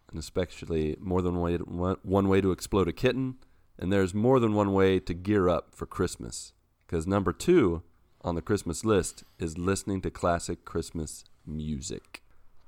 and 0.09 0.19
especially 0.19 0.95
more 0.99 1.21
than 1.21 1.35
one 1.35 1.51
way, 1.53 1.57
one, 1.57 1.97
one 2.03 2.27
way 2.27 2.41
to 2.41 2.51
explode 2.51 2.87
a 2.87 2.93
kitten, 2.93 3.35
and 3.77 3.91
there's 3.91 4.13
more 4.13 4.39
than 4.39 4.53
one 4.53 4.73
way 4.73 4.99
to 4.99 5.13
gear 5.13 5.49
up 5.49 5.75
for 5.75 5.85
Christmas. 5.85 6.53
Because 6.85 7.05
number 7.05 7.31
two 7.31 7.83
on 8.21 8.35
the 8.35 8.41
Christmas 8.41 8.83
list 8.83 9.23
is 9.37 9.57
listening 9.57 10.01
to 10.01 10.09
classic 10.11 10.65
Christmas 10.65 11.23
music. 11.45 12.21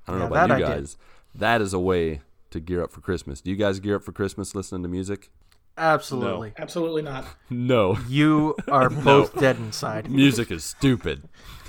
I 0.08 0.12
don't 0.12 0.22
Yeah, 0.22 0.28
know 0.28 0.36
about 0.36 0.60
you 0.60 0.66
guys. 0.66 0.98
That 1.34 1.62
is 1.62 1.74
a 1.74 1.80
way 1.80 2.22
to 2.52 2.60
gear 2.60 2.84
up 2.84 2.92
for 2.92 3.02
Christmas. 3.02 3.42
Do 3.42 3.50
you 3.50 3.56
guys 3.56 3.80
gear 3.80 3.96
up 3.96 4.04
for 4.04 4.12
Christmas 4.12 4.54
listening 4.54 4.84
to 4.84 4.90
music? 4.90 5.30
Absolutely. 5.78 6.54
Absolutely 6.58 7.02
not. 7.02 7.26
No. 7.50 7.98
You 8.08 8.56
are 8.68 8.90
both 9.10 9.38
dead 9.40 9.58
inside. 9.58 10.10
music 10.10 10.52
is 10.52 10.64
stupid. 10.64 11.28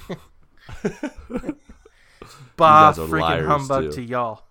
Bah, 2.57 2.92
freaking 2.92 3.46
humbug 3.46 3.84
too. 3.84 3.92
to 3.92 4.03
y'all. 4.03 4.44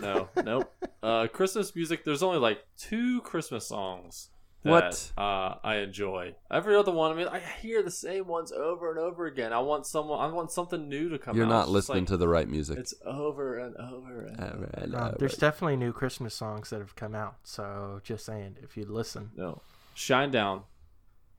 No, 0.00 0.28
nope. 0.42 0.72
Uh, 1.02 1.26
Christmas 1.26 1.74
music. 1.74 2.04
There's 2.04 2.22
only 2.22 2.38
like 2.38 2.64
two 2.78 3.20
Christmas 3.22 3.66
songs 3.66 4.30
that 4.62 4.70
What? 4.70 5.12
uh, 5.16 5.54
I 5.64 5.76
enjoy. 5.76 6.34
Every 6.50 6.76
other 6.76 6.92
one, 6.92 7.12
I 7.12 7.14
mean, 7.14 7.28
I 7.28 7.38
hear 7.62 7.82
the 7.82 7.90
same 7.90 8.26
ones 8.26 8.52
over 8.52 8.90
and 8.90 8.98
over 8.98 9.26
again. 9.26 9.52
I 9.52 9.60
want 9.60 9.86
someone. 9.86 10.20
I 10.20 10.26
want 10.32 10.50
something 10.52 10.88
new 10.88 11.08
to 11.08 11.18
come 11.18 11.32
out. 11.32 11.36
You're 11.36 11.46
out. 11.46 11.50
not 11.50 11.62
It's 11.62 11.70
listening 11.72 12.02
like, 12.04 12.08
to 12.08 12.16
the 12.18 12.28
right 12.28 12.48
music. 12.48 12.78
It's 12.78 12.94
over 13.06 13.58
and 13.58 13.74
over 13.76 14.22
and 14.26 14.38
over. 14.40 14.70
Alright, 14.78 14.94
Uh, 14.94 15.14
there's 15.18 15.36
definitely 15.36 15.76
new 15.76 15.92
Christmas 15.92 16.34
songs 16.34 16.70
that 16.70 16.80
have 16.80 16.94
come 16.94 17.14
out. 17.14 17.36
So 17.44 18.00
just 18.04 18.24
saying, 18.26 18.56
if 18.62 18.76
you 18.76 18.84
listen, 18.84 19.30
No, 19.36 19.62
Shinedown, 19.96 20.64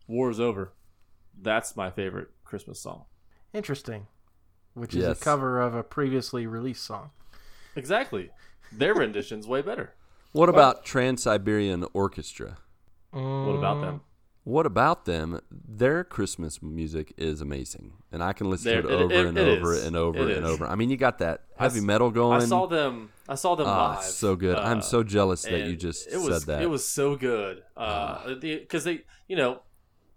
War 0.08 0.30
is 0.32 0.40
Over. 0.40 0.74
That's 1.40 1.76
my 1.76 1.90
favorite 1.92 2.30
Christmas 2.44 2.80
song. 2.80 3.06
interesting. 3.54 4.08
Which 4.74 4.96
is 4.96 5.06
a 5.06 5.16
cover 5.16 5.60
of 5.60 5.76
a 5.76 5.84
previously 5.84 6.48
released 6.48 6.86
song. 6.86 7.12
Exactly. 7.76 8.30
Their 8.72 8.94
rendition's 8.96 9.46
way 9.46 9.62
better. 9.62 9.94
What 10.32 10.48
about 10.48 10.86
Trans 10.86 11.24
Siberian 11.24 11.86
Orchestra? 11.94 12.58
What 13.12 13.56
about 13.56 13.82
them? 13.82 14.02
What 14.44 14.66
about 14.66 15.06
them? 15.06 15.40
Their 15.52 16.04
Christmas 16.04 16.64
music 16.64 17.14
is 17.16 17.42
amazing, 17.42 17.94
and 18.12 18.24
I 18.24 18.34
can 18.34 18.50
listen 18.50 18.72
There- 18.72 18.82
to 18.82 18.88
it 18.88 18.92
it- 18.94 19.02
over 19.04 19.14
it- 19.14 19.26
and 19.28 19.38
it 19.38 19.48
over 19.60 19.74
and 19.76 19.96
over 19.96 20.20
and 20.20 20.46
is. 20.46 20.50
over. 20.52 20.66
I 20.66 20.74
mean, 20.74 20.90
you 20.90 20.98
got 20.98 21.20
that 21.20 21.44
heavy 21.58 21.78
s- 21.78 21.86
metal 21.86 22.10
going. 22.10 22.42
I 22.42 22.46
saw 22.46 22.66
them. 22.66 23.12
I 23.30 23.36
saw 23.36 23.54
them 23.56 23.68
Ah, 23.70 23.98
live. 23.98 24.04
so 24.04 24.36
good. 24.36 24.58
I'm 24.58 24.80
uh, 24.80 24.82
so 24.82 25.04
jealous 25.04 25.44
that 25.44 25.68
you 25.68 25.76
just 25.76 26.08
it 26.08 26.18
was, 26.18 26.40
said 26.44 26.48
that. 26.48 26.60
Ah. 26.60 26.64
It 26.64 26.70
was 26.72 26.88
so 26.88 27.16
good. 27.16 27.62
Uh, 27.78 28.34
because 28.42 28.84
they, 28.84 29.02
you 29.28 29.36
know, 29.36 29.62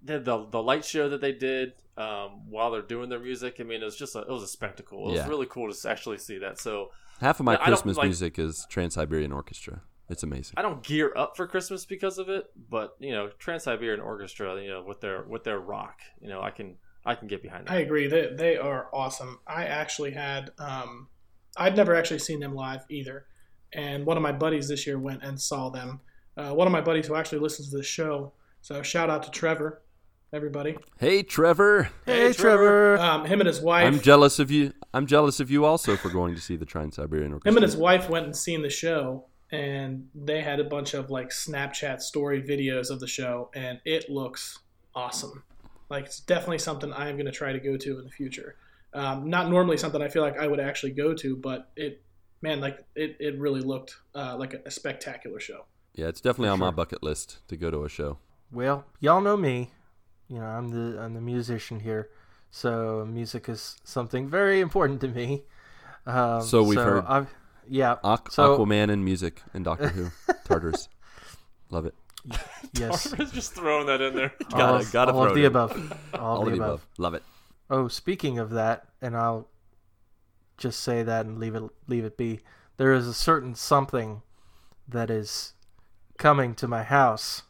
the, 0.02 0.18
the 0.20 0.46
the 0.50 0.62
light 0.62 0.86
show 0.86 1.10
that 1.10 1.20
they 1.20 1.32
did 1.32 1.74
um, 1.98 2.48
while 2.50 2.70
they're 2.70 2.80
doing 2.82 3.10
their 3.10 3.20
music. 3.20 3.56
I 3.60 3.62
mean, 3.64 3.82
it 3.82 3.84
was 3.84 3.96
just 3.96 4.16
a, 4.16 4.20
it 4.20 4.28
was 4.30 4.42
a 4.42 4.48
spectacle. 4.48 5.10
It 5.10 5.16
Yeah. 5.16 5.20
was 5.20 5.28
really 5.28 5.46
cool 5.46 5.70
to 5.70 5.88
actually 5.90 6.18
see 6.18 6.38
that. 6.38 6.58
So 6.58 6.90
Half 7.20 7.40
of 7.40 7.46
my 7.46 7.54
I 7.60 7.66
Christmas 7.66 7.96
like- 7.98 8.06
music 8.06 8.38
is 8.38 8.66
Trans 8.70 8.94
Siberian 8.94 9.32
Orchestra. 9.32 9.82
It's 10.08 10.22
amazing. 10.22 10.54
I 10.56 10.62
don't 10.62 10.82
gear 10.82 11.12
up 11.16 11.36
for 11.36 11.46
Christmas 11.46 11.86
because 11.86 12.18
of 12.18 12.28
it, 12.28 12.46
but 12.68 12.94
you 13.00 13.12
know, 13.12 13.30
Trans 13.38 13.64
Siberian 13.64 14.00
Orchestra, 14.00 14.60
you 14.60 14.68
know, 14.68 14.84
with 14.86 15.00
their 15.00 15.22
with 15.24 15.44
their 15.44 15.58
rock, 15.58 16.00
you 16.20 16.28
know, 16.28 16.42
I 16.42 16.50
can 16.50 16.76
I 17.06 17.14
can 17.14 17.26
get 17.28 17.42
behind 17.42 17.66
that. 17.66 17.72
I 17.72 17.78
agree. 17.78 18.06
They 18.06 18.30
they 18.36 18.56
are 18.56 18.88
awesome. 18.92 19.40
I 19.46 19.64
actually 19.64 20.10
had 20.10 20.50
um, 20.58 21.08
I'd 21.56 21.76
never 21.76 21.94
actually 21.94 22.18
seen 22.18 22.40
them 22.40 22.54
live 22.54 22.84
either, 22.90 23.24
and 23.72 24.04
one 24.04 24.16
of 24.16 24.22
my 24.22 24.32
buddies 24.32 24.68
this 24.68 24.86
year 24.86 24.98
went 24.98 25.22
and 25.22 25.40
saw 25.40 25.70
them. 25.70 26.00
Uh, 26.36 26.52
one 26.52 26.66
of 26.66 26.72
my 26.72 26.80
buddies 26.80 27.06
who 27.06 27.14
actually 27.14 27.38
listens 27.38 27.70
to 27.70 27.76
the 27.76 27.82
show. 27.82 28.32
So 28.60 28.82
shout 28.82 29.08
out 29.08 29.22
to 29.22 29.30
Trevor, 29.30 29.82
everybody. 30.32 30.76
Hey, 30.98 31.22
Trevor. 31.22 31.90
Hey, 32.06 32.26
Hey, 32.28 32.32
Trevor. 32.32 32.98
Um, 32.98 33.24
him 33.24 33.40
and 33.40 33.46
his 33.46 33.60
wife. 33.60 33.86
I'm 33.86 34.00
jealous 34.00 34.38
of 34.38 34.50
you. 34.50 34.72
I'm 34.92 35.06
jealous 35.06 35.38
of 35.40 35.50
you 35.50 35.64
also 35.64 35.96
for 35.96 36.08
going 36.08 36.34
to 36.34 36.40
see 36.40 36.56
the 36.56 36.64
Trans 36.64 36.96
Siberian 36.96 37.32
Orchestra. 37.32 37.50
him 37.50 37.56
and 37.56 37.62
his 37.64 37.76
wife 37.76 38.08
went 38.08 38.24
and 38.26 38.34
seen 38.36 38.62
the 38.62 38.70
show 38.70 39.26
and 39.54 40.08
they 40.14 40.40
had 40.40 40.60
a 40.60 40.64
bunch 40.64 40.94
of 40.94 41.10
like 41.10 41.30
snapchat 41.30 42.00
story 42.00 42.42
videos 42.42 42.90
of 42.90 43.00
the 43.00 43.06
show 43.06 43.50
and 43.54 43.80
it 43.84 44.10
looks 44.10 44.58
awesome 44.94 45.42
like 45.90 46.06
it's 46.06 46.20
definitely 46.20 46.58
something 46.58 46.92
i 46.92 47.08
am 47.08 47.16
going 47.16 47.26
to 47.26 47.32
try 47.32 47.52
to 47.52 47.60
go 47.60 47.76
to 47.76 47.98
in 47.98 48.04
the 48.04 48.10
future 48.10 48.56
um, 48.94 49.28
not 49.28 49.50
normally 49.50 49.76
something 49.76 50.02
i 50.02 50.08
feel 50.08 50.22
like 50.22 50.38
i 50.38 50.46
would 50.46 50.60
actually 50.60 50.92
go 50.92 51.14
to 51.14 51.36
but 51.36 51.70
it 51.76 52.02
man 52.42 52.60
like 52.60 52.84
it, 52.94 53.16
it 53.20 53.38
really 53.38 53.60
looked 53.60 53.96
uh, 54.14 54.36
like 54.38 54.54
a, 54.54 54.60
a 54.66 54.70
spectacular 54.70 55.40
show 55.40 55.64
yeah, 55.94 56.08
it's 56.08 56.20
definitely 56.20 56.48
For 56.48 56.54
on 56.54 56.58
my 56.58 56.70
bucket 56.70 57.02
list 57.02 57.38
to 57.48 57.56
go 57.56 57.70
to 57.70 57.84
a 57.84 57.88
show. 57.88 58.18
Well, 58.50 58.84
y'all 59.00 59.20
know 59.20 59.36
me. 59.36 59.70
You 60.28 60.40
know, 60.40 60.46
I'm 60.46 60.70
the 60.70 61.00
I'm 61.00 61.14
the 61.14 61.20
musician 61.20 61.80
here, 61.80 62.10
so 62.50 63.06
music 63.08 63.48
is 63.48 63.76
something 63.84 64.28
very 64.28 64.60
important 64.60 65.00
to 65.02 65.08
me. 65.08 65.44
Um, 66.06 66.42
So 66.42 66.62
we've 66.62 66.78
heard. 66.78 67.04
I've, 67.06 67.32
yeah. 67.68 67.96
Aqu- 68.04 68.30
So- 68.32 68.58
Aquaman 68.58 68.90
and 68.90 69.04
music 69.04 69.42
and 69.52 69.64
Doctor 69.64 69.88
Who. 69.88 70.10
TARDIS. 70.46 70.88
Love 71.70 71.86
it. 71.86 71.94
Yes. 72.76 73.12
just 73.32 73.52
throwing 73.54 73.86
that 73.86 74.00
in 74.00 74.14
there. 74.16 74.32
all 74.52 74.58
Gotta- 74.58 74.76
of, 74.84 74.92
gotta 74.92 75.12
all 75.12 75.22
throw 75.22 75.30
of 75.30 75.36
it 75.36 75.40
the 75.40 75.46
above. 75.46 75.92
All, 76.14 76.20
All 76.38 76.42
of 76.42 76.48
the 76.48 76.54
above. 76.56 76.68
above. 76.68 76.86
Love 76.98 77.14
it. 77.14 77.22
Oh, 77.70 77.86
speaking 77.88 78.38
of 78.38 78.50
that, 78.50 78.88
and 79.00 79.16
I'll 79.16 79.48
just 80.58 80.80
say 80.80 81.02
that 81.02 81.24
and 81.26 81.38
leave 81.38 81.54
it 81.54 81.62
leave 81.86 82.04
it 82.04 82.16
be. 82.16 82.40
There 82.76 82.92
is 82.92 83.06
a 83.06 83.14
certain 83.14 83.54
something 83.54 84.22
that 84.88 85.08
is 85.10 85.52
coming 86.18 86.54
to 86.56 86.66
my 86.68 86.82
house 86.82 87.42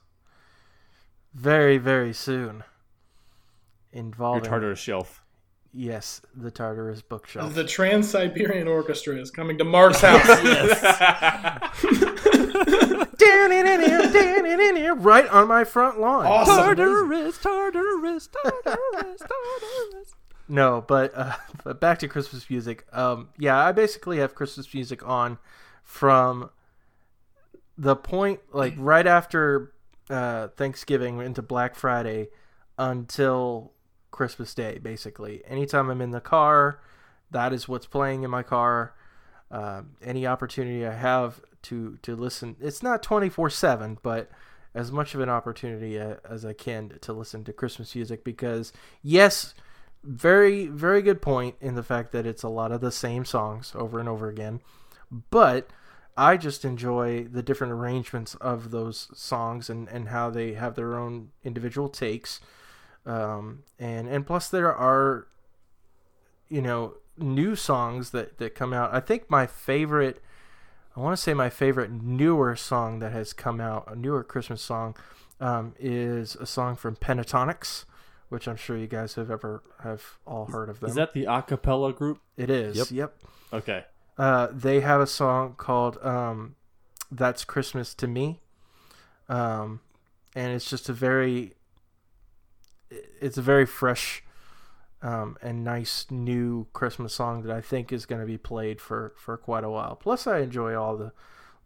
very 1.33 1.79
very 1.79 2.13
soon. 2.13 2.65
involving 3.93 4.45
Your 4.45 4.55
Involving 4.55 4.71
TARDIS 4.75 4.77
shelf. 4.77 5.24
Yes, 5.77 6.23
the 6.37 6.53
TARDIS 6.53 7.03
bookshelf. 7.09 7.53
the 7.53 7.65
trans-siberian 7.65 8.69
orchestra 8.69 9.17
is 9.17 9.33
coming 9.33 9.59
to 9.59 9.65
Marc's 9.65 10.01
house 10.01 10.25
yes. 10.29 10.81
Danny 13.19 13.59
in 13.59 13.81
here, 13.81 14.13
Danny 14.13 14.69
in 14.69 14.77
here, 14.77 14.95
right 14.95 15.27
on 15.29 15.49
my 15.49 15.65
front 15.65 15.99
lawn. 16.01 16.27
awesome 16.27 16.77
TARDIS, 16.77 17.41
TARDIS, 17.43 18.29
TARDIS, 18.31 19.19
TARDIS. 19.19 20.15
No, 20.47 20.85
but 20.87 21.13
uh, 21.17 21.33
but 21.65 21.81
back 21.81 21.99
to 22.01 22.09
Christmas 22.09 22.49
music. 22.49 22.87
Um, 22.93 23.31
yeah, 23.39 23.57
I 23.59 23.73
basically 23.73 24.19
have 24.19 24.35
Christmas 24.35 24.73
music 24.73 25.07
on 25.07 25.39
from 25.83 26.51
the 27.77 27.97
point 27.97 28.41
like 28.53 28.75
right 28.77 29.07
after 29.07 29.73
uh, 30.11 30.49
Thanksgiving 30.49 31.21
into 31.21 31.43
Black 31.43 31.75
Friday 31.75 32.29
until 32.79 33.73
Christmas 34.15 34.55
Day. 34.55 34.79
Basically, 34.79 35.43
anytime 35.47 35.91
I'm 35.91 36.01
in 36.01 36.13
the 36.13 36.21
car, 36.21 36.81
that 37.31 37.53
is 37.53 37.69
what's 37.69 37.87
playing 37.87 38.23
in 38.23 38.31
my 38.31 38.43
car. 38.43 38.95
Um, 39.51 39.97
any 40.01 40.27
opportunity 40.27 40.87
I 40.87 40.95
have 40.95 41.41
to 41.63 41.99
to 42.03 42.17
listen, 42.17 42.57
it's 42.61 42.83
not 42.83 43.03
twenty 43.03 43.29
four 43.29 43.51
seven, 43.51 43.99
but 44.03 44.31
as 44.75 44.91
much 44.91 45.15
of 45.15 45.21
an 45.21 45.29
opportunity 45.29 46.01
uh, 46.01 46.17
as 46.29 46.45
I 46.45 46.53
can 46.53 46.99
to 47.01 47.13
listen 47.13 47.45
to 47.45 47.53
Christmas 47.53 47.95
music 47.95 48.25
because 48.25 48.73
yes, 49.03 49.55
very 50.03 50.67
very 50.67 51.03
good 51.03 51.21
point 51.21 51.57
in 51.61 51.75
the 51.75 51.83
fact 51.83 52.13
that 52.13 52.27
it's 52.27 52.43
a 52.43 52.49
lot 52.49 52.73
of 52.73 52.81
the 52.81 52.93
same 52.93 53.25
songs 53.25 53.73
over 53.75 54.01
and 54.01 54.09
over 54.09 54.29
again, 54.29 54.61
but 55.31 55.71
I 56.17 56.37
just 56.37 56.65
enjoy 56.65 57.25
the 57.25 57.43
different 57.43 57.73
arrangements 57.73 58.37
of 58.37 58.71
those 58.71 59.09
songs 59.15 59.69
and, 59.69 59.89
and 59.89 60.09
how 60.09 60.31
they 60.31 60.55
have 60.55 60.75
their 60.75 60.97
own 60.97 61.31
individual 61.43 61.89
takes. 61.89 62.41
Um, 63.07 63.65
and 63.79 64.09
and 64.09 64.27
plus 64.27 64.49
there 64.49 64.75
are 64.75 65.27
you 66.49 66.63
know 66.63 66.95
new 67.19 67.55
songs 67.57 68.11
that 68.11 68.39
that 68.39 68.55
come 68.55 68.73
out. 68.73 68.95
I 68.95 69.01
think 69.01 69.31
my 69.31 69.47
favorite 69.47 70.23
I 70.97 71.01
want 71.01 71.17
to 71.17 71.23
say 71.23 71.35
my 71.35 71.51
favorite 71.51 71.91
newer 71.91 72.55
song 72.55 73.01
that 73.01 73.13
has 73.13 73.33
come 73.33 73.61
out, 73.61 73.85
a 73.91 73.97
newer 73.97 74.23
Christmas 74.23 74.63
song, 74.63 74.97
um, 75.41 75.75
is 75.79 76.37
a 76.37 76.47
song 76.47 76.77
from 76.77 76.95
Pentatonix, 76.95 77.85
which 78.29 78.47
I'm 78.47 78.57
sure 78.57 78.77
you 78.77 78.87
guys 78.87 79.15
have 79.15 79.31
ever 79.31 79.63
have 79.83 80.19
all 80.25 80.47
heard 80.47 80.69
of 80.69 80.79
them. 80.81 80.91
Is 80.91 80.97
that 80.97 81.13
the 81.13 81.25
a 81.25 81.43
cappella 81.43 81.93
group? 81.93 82.21
it 82.37 82.49
is. 82.49 82.77
Yep. 82.77 82.87
Yep. 82.91 83.15
Okay. 83.53 83.85
Uh, 84.17 84.49
they 84.53 84.81
have 84.81 85.01
a 85.01 85.07
song 85.07 85.55
called 85.57 85.99
um, 86.03 86.55
"That's 87.11 87.45
Christmas 87.45 87.93
to 87.95 88.07
Me," 88.07 88.41
um, 89.29 89.81
and 90.37 90.53
it's 90.53 90.71
just 90.71 90.89
a 90.89 90.93
very, 90.93 91.55
it's 93.21 93.39
a 93.39 93.43
very 93.43 93.67
fresh 93.67 94.23
um, 95.03 95.37
and 95.43 95.63
nice 95.63 96.07
new 96.11 96.67
Christmas 96.73 97.13
song 97.13 97.43
that 97.43 97.55
I 97.55 97.61
think 97.61 97.93
is 97.93 98.07
going 98.07 98.21
to 98.21 98.27
be 98.27 98.39
played 98.39 98.81
for 98.81 99.13
for 99.17 99.37
quite 99.37 99.63
a 99.65 99.71
while. 99.71 99.97
Plus, 99.97 100.27
I 100.27 100.39
enjoy 100.39 100.75
all 100.75 100.97
the 100.97 101.13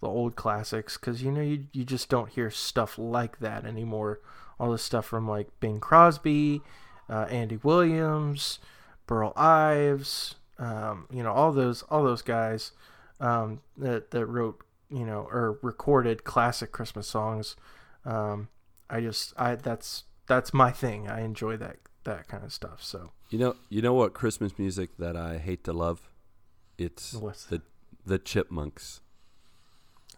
the 0.01 0.09
old 0.09 0.37
classics 0.37 0.97
because 0.97 1.23
you 1.23 1.31
know 1.31 1.41
you 1.41 1.67
you 1.73 1.85
just 1.85 2.09
don't 2.09 2.31
hear 2.31 2.51
stuff 2.51 2.99
like 2.99 3.39
that 3.39 3.65
anymore. 3.65 4.21
All 4.59 4.73
the 4.73 4.79
stuff 4.79 5.07
from 5.07 5.29
like 5.29 5.49
Bing 5.61 5.79
Crosby, 5.79 6.63
uh, 7.09 7.27
Andy 7.31 7.59
Williams, 7.63 8.59
Burl 9.07 9.33
Ives, 9.37 10.35
um, 10.59 11.07
you 11.13 11.23
know 11.23 11.33
all 11.33 11.53
those 11.53 11.83
all 11.83 12.03
those 12.03 12.23
guys 12.23 12.73
um, 13.21 13.61
that 13.77 14.11
that 14.11 14.27
wrote 14.27 14.65
you 14.91 15.05
know 15.05 15.29
or 15.31 15.59
recorded 15.63 16.25
classic 16.25 16.73
Christmas 16.73 17.07
songs. 17.07 17.55
Um, 18.05 18.49
I 18.91 19.01
just 19.01 19.33
I 19.37 19.55
that's 19.55 20.05
that's 20.29 20.53
my 20.55 20.71
thing. 20.71 21.09
I 21.09 21.21
enjoy 21.23 21.57
that 21.59 21.77
that 22.05 22.29
kind 22.29 22.45
of 22.45 22.53
stuff. 22.53 22.83
So 22.83 23.11
You 23.31 23.39
know, 23.39 23.57
you 23.69 23.83
know 23.83 23.93
what 23.95 24.15
Christmas 24.15 24.59
music 24.59 24.91
that 24.99 25.17
I 25.17 25.39
hate 25.39 25.65
to 25.65 25.73
love? 25.73 26.09
It's 26.79 27.15
What's 27.15 27.45
the 27.45 27.63
the 28.07 28.19
Chipmunks. 28.19 29.01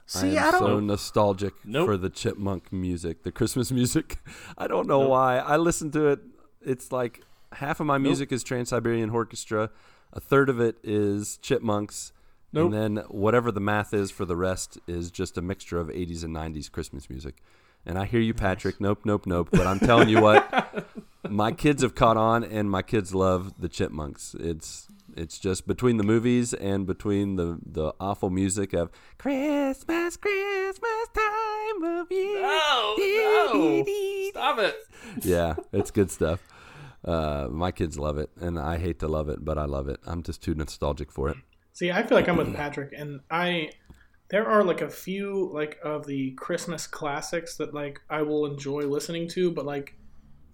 See, 0.07 0.37
I 0.37 0.45
I 0.45 0.47
am 0.47 0.53
don't. 0.53 0.61
so 0.61 0.81
nostalgic 0.81 1.55
Nope. 1.65 1.87
for 1.87 1.97
the 1.97 2.11
chipmunk 2.11 2.73
music, 2.73 3.23
the 3.23 3.31
Christmas 3.33 3.71
music. 3.81 4.19
I 4.59 4.67
don't 4.67 4.87
know 4.89 5.01
Nope. 5.03 5.11
why. 5.11 5.39
I 5.39 5.57
listen 5.57 5.91
to 5.93 6.09
it. 6.09 6.21
It's 6.61 6.91
like 6.93 7.23
half 7.53 7.81
of 7.81 7.87
my 7.87 7.99
music 7.99 8.33
is 8.33 8.43
Trans 8.45 8.69
Siberian 8.71 9.11
Orchestra, 9.11 9.71
a 10.13 10.21
third 10.21 10.49
of 10.49 10.61
it 10.61 10.77
is 10.83 11.37
chipmunks, 11.39 12.13
Nope. 12.53 12.73
and 12.73 12.75
then 12.99 13.05
whatever 13.09 13.51
the 13.53 13.61
math 13.61 13.95
is 13.95 14.11
for 14.11 14.25
the 14.25 14.37
rest 14.37 14.79
is 14.89 15.11
just 15.13 15.39
a 15.39 15.43
mixture 15.43 15.79
of 15.79 15.89
80s 15.89 16.25
and 16.25 16.35
90s 16.35 16.71
Christmas 16.71 17.09
music. 17.09 17.43
And 17.87 17.99
I 17.99 18.05
hear 18.05 18.20
you, 18.20 18.35
Patrick. 18.35 18.81
Nope, 18.81 19.01
nope, 19.05 19.26
nope. 19.26 19.49
But 19.51 19.66
I'm 19.66 19.78
telling 19.81 20.09
you 20.09 20.20
what, 20.20 20.87
my 21.28 21.53
kids 21.53 21.83
have 21.83 21.95
caught 21.95 22.16
on, 22.16 22.45
and 22.45 22.70
my 22.70 22.83
kids 22.83 23.14
love 23.14 23.61
the 23.61 23.68
chipmunks. 23.68 24.35
It's 24.39 24.87
it's 25.16 25.39
just 25.39 25.66
between 25.66 25.97
the 25.97 26.05
movies 26.05 26.55
and 26.55 26.87
between 26.87 27.37
the 27.37 27.59
the 27.64 27.93
awful 27.99 28.31
music 28.31 28.72
of 28.72 28.91
Christmas, 29.18 30.16
Christmas 30.16 31.09
time 31.14 31.83
of 31.83 32.11
year. 32.11 32.43
No, 32.43 32.97
no. 32.99 33.85
Stop 34.31 34.59
it. 34.59 34.76
Yeah, 35.22 35.57
it's 35.72 35.91
good 35.91 36.11
stuff. 36.11 36.41
Uh, 37.05 37.49
my 37.51 37.72
kids 37.72 37.99
love 37.99 38.18
it, 38.18 38.31
and 38.39 38.59
I 38.59 38.78
hate 38.78 38.99
to 39.01 39.09
love 39.09 39.28
it, 39.28 39.45
but 39.45 39.57
I 39.59 39.64
love 39.64 39.89
it. 39.89 39.99
I'm 40.07 40.22
just 40.22 40.43
too 40.43 40.55
nostalgic 40.55 41.11
for 41.11 41.31
it. 41.31 41.37
See, 41.72 41.91
I 41.91 42.03
feel 42.05 42.16
like 42.16 42.28
I'm 42.28 42.37
with 42.37 42.55
Patrick, 42.55 42.93
and 42.97 43.20
I 43.31 43.70
there 44.31 44.47
are 44.47 44.62
like 44.62 44.81
a 44.81 44.89
few 44.89 45.51
like 45.53 45.78
of 45.83 46.07
the 46.07 46.31
Christmas 46.33 46.87
classics 46.87 47.57
that 47.57 47.74
like 47.74 48.01
I 48.09 48.22
will 48.22 48.47
enjoy 48.47 48.83
listening 48.83 49.28
to, 49.31 49.51
but 49.51 49.66
like 49.66 49.97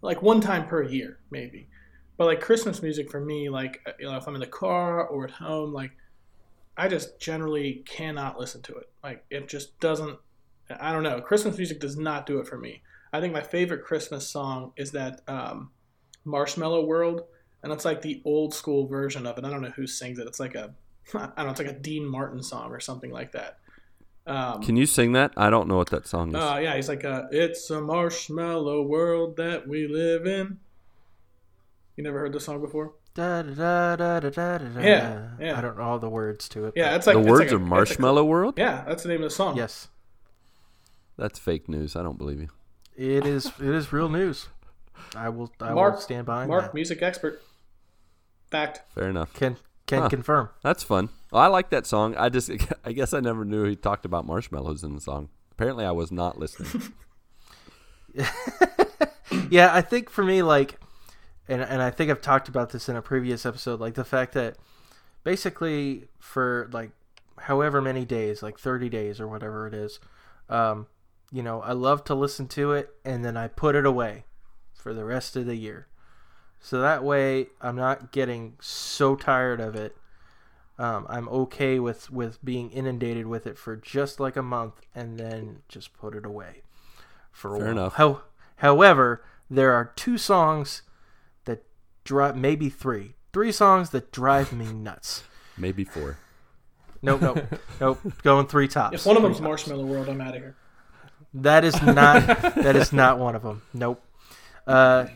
like 0.02 0.22
one 0.22 0.40
time 0.40 0.66
per 0.66 0.82
year 0.82 1.18
maybe. 1.30 1.68
But 2.16 2.24
like 2.24 2.40
Christmas 2.40 2.82
music 2.82 3.10
for 3.10 3.20
me, 3.20 3.50
like 3.50 3.86
you 4.00 4.06
know, 4.06 4.16
if 4.16 4.26
I'm 4.26 4.34
in 4.34 4.40
the 4.40 4.46
car 4.46 5.06
or 5.06 5.24
at 5.24 5.30
home, 5.30 5.72
like 5.74 5.92
I 6.76 6.88
just 6.88 7.20
generally 7.20 7.82
cannot 7.86 8.40
listen 8.40 8.62
to 8.62 8.76
it. 8.76 8.88
Like 9.04 9.24
it 9.30 9.48
just 9.48 9.78
doesn't. 9.78 10.18
I 10.80 10.92
don't 10.92 11.02
know. 11.02 11.20
Christmas 11.20 11.56
music 11.58 11.78
does 11.78 11.96
not 11.96 12.26
do 12.26 12.38
it 12.38 12.48
for 12.48 12.58
me. 12.58 12.82
I 13.12 13.20
think 13.20 13.32
my 13.32 13.42
favorite 13.42 13.84
Christmas 13.84 14.28
song 14.28 14.72
is 14.76 14.90
that 14.92 15.20
um, 15.28 15.70
Marshmallow 16.24 16.86
World, 16.86 17.22
and 17.62 17.72
it's 17.72 17.84
like 17.84 18.02
the 18.02 18.20
old 18.24 18.52
school 18.52 18.86
version 18.86 19.26
of 19.26 19.38
it. 19.38 19.44
I 19.44 19.50
don't 19.50 19.62
know 19.62 19.70
who 19.70 19.86
sings 19.86 20.18
it. 20.18 20.26
It's 20.26 20.40
like 20.40 20.54
a 20.54 20.74
I 21.14 21.18
don't 21.18 21.44
know. 21.44 21.50
It's 21.50 21.60
like 21.60 21.68
a 21.68 21.78
Dean 21.78 22.06
Martin 22.06 22.42
song 22.42 22.72
or 22.72 22.80
something 22.80 23.10
like 23.10 23.32
that. 23.32 23.58
Um, 24.26 24.60
Can 24.62 24.76
you 24.76 24.86
sing 24.86 25.12
that? 25.12 25.32
I 25.36 25.50
don't 25.50 25.68
know 25.68 25.76
what 25.76 25.90
that 25.90 26.06
song 26.06 26.30
is. 26.30 26.34
uh, 26.34 26.58
yeah, 26.60 26.74
he's 26.74 26.88
like, 26.88 27.04
uh, 27.04 27.24
"It's 27.30 27.70
a 27.70 27.80
marshmallow 27.80 28.82
world 28.82 29.36
that 29.36 29.68
we 29.68 29.86
live 29.86 30.26
in." 30.26 30.58
You 31.96 32.02
never 32.04 32.18
heard 32.18 32.32
this 32.32 32.44
song 32.44 32.60
before? 32.60 32.92
Da, 33.14 33.42
da, 33.42 33.96
da, 33.96 33.96
da, 33.96 34.20
da, 34.20 34.30
da, 34.30 34.58
da, 34.58 34.80
Yeah, 34.80 35.28
yeah. 35.40 35.56
I 35.56 35.60
don't 35.60 35.78
know 35.78 35.84
all 35.84 35.98
the 35.98 36.08
words 36.10 36.48
to 36.50 36.66
it. 36.66 36.74
Yeah, 36.76 36.96
it's 36.96 37.06
like 37.06 37.14
the 37.14 37.20
it's 37.20 37.30
words 37.30 37.40
like 37.40 37.50
a- 37.52 37.54
of 37.54 37.60
it's 37.62 37.66
a- 37.66 37.70
Marshmallow 37.70 38.24
World? 38.24 38.54
yeah, 38.58 38.84
that's 38.86 39.04
the 39.04 39.08
name 39.08 39.22
of 39.22 39.30
the 39.30 39.34
song. 39.34 39.56
yes, 39.56 39.88
That's 41.16 41.38
fake 41.38 41.68
news. 41.68 41.94
I 41.96 42.02
don't 42.02 42.18
believe 42.18 42.40
you. 42.40 42.48
it 42.96 43.24
is. 43.24 43.46
It 43.46 43.68
is 43.74 43.92
real 43.92 44.08
news. 44.08 44.48
I 45.14 45.28
will. 45.28 45.52
I 45.60 45.72
will 45.72 45.96
stand 45.98 46.26
by. 46.26 46.46
Marc, 46.46 46.64
that. 46.64 46.74
music 46.74 47.00
expert. 47.00 47.40
Fact. 48.50 48.82
Fair 48.94 49.08
enough. 49.08 49.32
Can 49.34 49.56
can 49.86 50.02
Huh. 50.02 50.08
confirm. 50.08 50.48
That's 50.62 50.82
fun. 50.82 51.10
Well, 51.36 51.44
I 51.44 51.48
like 51.48 51.68
that 51.68 51.86
song. 51.86 52.16
I 52.16 52.30
just, 52.30 52.50
I 52.86 52.92
guess 52.92 53.12
I 53.12 53.20
never 53.20 53.44
knew 53.44 53.64
he 53.64 53.76
talked 53.76 54.06
about 54.06 54.24
marshmallows 54.24 54.82
in 54.82 54.94
the 54.94 55.02
song. 55.02 55.28
Apparently, 55.52 55.84
I 55.84 55.90
was 55.90 56.10
not 56.10 56.38
listening. 56.38 56.94
yeah, 59.50 59.68
I 59.74 59.82
think 59.82 60.08
for 60.08 60.24
me, 60.24 60.42
like, 60.42 60.80
and 61.46 61.60
and 61.60 61.82
I 61.82 61.90
think 61.90 62.10
I've 62.10 62.22
talked 62.22 62.48
about 62.48 62.70
this 62.70 62.88
in 62.88 62.96
a 62.96 63.02
previous 63.02 63.44
episode, 63.44 63.80
like 63.80 63.92
the 63.96 64.04
fact 64.04 64.32
that 64.32 64.56
basically 65.24 66.08
for 66.18 66.70
like 66.72 66.92
however 67.36 67.82
many 67.82 68.06
days, 68.06 68.42
like 68.42 68.58
thirty 68.58 68.88
days 68.88 69.20
or 69.20 69.28
whatever 69.28 69.66
it 69.66 69.74
is, 69.74 70.00
um, 70.48 70.86
you 71.30 71.42
know, 71.42 71.60
I 71.60 71.72
love 71.72 72.02
to 72.04 72.14
listen 72.14 72.48
to 72.48 72.72
it 72.72 72.94
and 73.04 73.22
then 73.22 73.36
I 73.36 73.48
put 73.48 73.74
it 73.74 73.84
away 73.84 74.24
for 74.72 74.94
the 74.94 75.04
rest 75.04 75.36
of 75.36 75.44
the 75.44 75.56
year. 75.56 75.86
So 76.60 76.80
that 76.80 77.04
way, 77.04 77.48
I'm 77.60 77.76
not 77.76 78.10
getting 78.10 78.54
so 78.58 79.16
tired 79.16 79.60
of 79.60 79.76
it. 79.76 79.98
Um, 80.78 81.06
I'm 81.08 81.28
okay 81.30 81.78
with 81.78 82.10
with 82.10 82.44
being 82.44 82.70
inundated 82.70 83.26
with 83.26 83.46
it 83.46 83.56
for 83.56 83.76
just 83.76 84.20
like 84.20 84.36
a 84.36 84.42
month 84.42 84.82
and 84.94 85.18
then 85.18 85.62
just 85.68 85.94
put 85.94 86.14
it 86.14 86.26
away 86.26 86.62
for 87.32 87.54
a 87.54 87.58
Fair 87.58 87.66
while. 87.68 87.72
enough. 87.72 87.94
How, 87.94 88.22
however, 88.56 89.24
there 89.48 89.72
are 89.72 89.92
two 89.96 90.18
songs 90.18 90.82
that 91.46 91.64
drive, 92.04 92.36
maybe 92.36 92.68
three, 92.68 93.14
three 93.32 93.52
songs 93.52 93.90
that 93.90 94.12
drive 94.12 94.52
me 94.52 94.66
nuts. 94.72 95.24
Maybe 95.56 95.84
four. 95.84 96.18
Nope, 97.00 97.22
nope, 97.22 97.38
nope. 97.80 98.00
Going 98.22 98.46
three 98.46 98.68
tops. 98.68 98.94
If 99.00 99.06
one 99.06 99.16
of 99.16 99.22
Three 99.22 99.28
them's 99.28 99.38
tops. 99.38 99.44
Marshmallow 99.44 99.84
World, 99.86 100.08
I'm 100.10 100.20
out 100.20 100.34
of 100.34 100.42
here. 100.42 100.56
That 101.34 101.64
is 101.64 101.80
not. 101.82 102.26
that 102.54 102.76
is 102.76 102.92
not 102.92 103.18
one 103.18 103.34
of 103.34 103.42
them. 103.42 103.62
Nope. 103.72 104.02
Uh, 104.66 105.06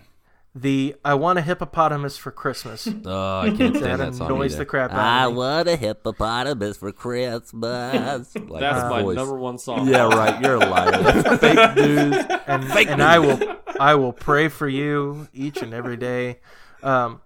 the 0.55 0.97
I 1.05 1.15
want 1.15 1.39
a 1.39 1.43
hippopotamus 1.43 2.17
for 2.17 2.31
Christmas. 2.33 2.87
Oh, 3.07 3.41
I 3.41 3.51
can't 3.51 3.73
That 3.75 3.79
stand 3.81 4.01
that 4.01 4.15
song. 4.15 4.27
annoys 4.31 4.57
the 4.57 4.65
crap 4.67 4.91
out 4.93 4.99
I 4.99 5.25
of 5.27 5.33
me. 5.33 5.39
want 5.39 5.69
a 5.69 5.77
hippopotamus 5.77 6.77
for 6.77 6.93
Christmas. 6.93 7.53
like 8.35 8.61
That's 8.61 8.91
my 8.91 9.03
voice. 9.03 9.17
number 9.17 9.37
one 9.37 9.59
song. 9.59 9.87
Yeah, 9.89 10.09
right. 10.09 10.41
You're 10.43 10.57
a 10.57 10.59
liar. 10.67 11.37
Fake 11.39 11.77
news. 11.77 12.17
and, 12.47 12.65
Fake 12.73 12.89
and 12.91 13.03
I 13.03 13.19
will 13.21 13.39
I 13.79 13.95
will 13.95 14.13
pray 14.13 14.49
for 14.49 14.69
you 14.69 15.29
each 15.33 15.63
and 15.63 15.73
every 15.73 15.97
day. 15.97 16.41
Um, 16.83 17.21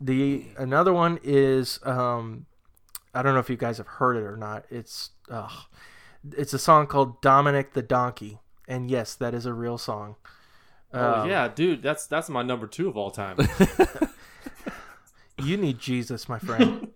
the 0.00 0.44
another 0.56 0.92
one 0.92 1.18
is 1.22 1.78
um, 1.84 2.46
I 3.14 3.22
don't 3.22 3.34
know 3.34 3.40
if 3.40 3.50
you 3.50 3.56
guys 3.56 3.78
have 3.78 3.86
heard 3.86 4.16
it 4.16 4.24
or 4.24 4.36
not. 4.36 4.64
It's 4.70 5.10
uh, 5.30 5.48
it's 6.36 6.52
a 6.52 6.58
song 6.58 6.86
called 6.88 7.20
Dominic 7.20 7.72
the 7.74 7.82
Donkey, 7.82 8.38
and 8.66 8.90
yes, 8.90 9.14
that 9.14 9.32
is 9.34 9.46
a 9.46 9.52
real 9.54 9.78
song. 9.78 10.16
Oh 10.94 11.22
Um, 11.22 11.30
yeah, 11.30 11.48
dude, 11.48 11.82
that's 11.82 12.06
that's 12.06 12.28
my 12.28 12.42
number 12.42 12.66
two 12.66 12.88
of 12.88 12.96
all 12.96 13.10
time. 13.10 13.36
you 15.42 15.56
need 15.56 15.78
Jesus, 15.78 16.28
my 16.28 16.38
friend. 16.38 16.88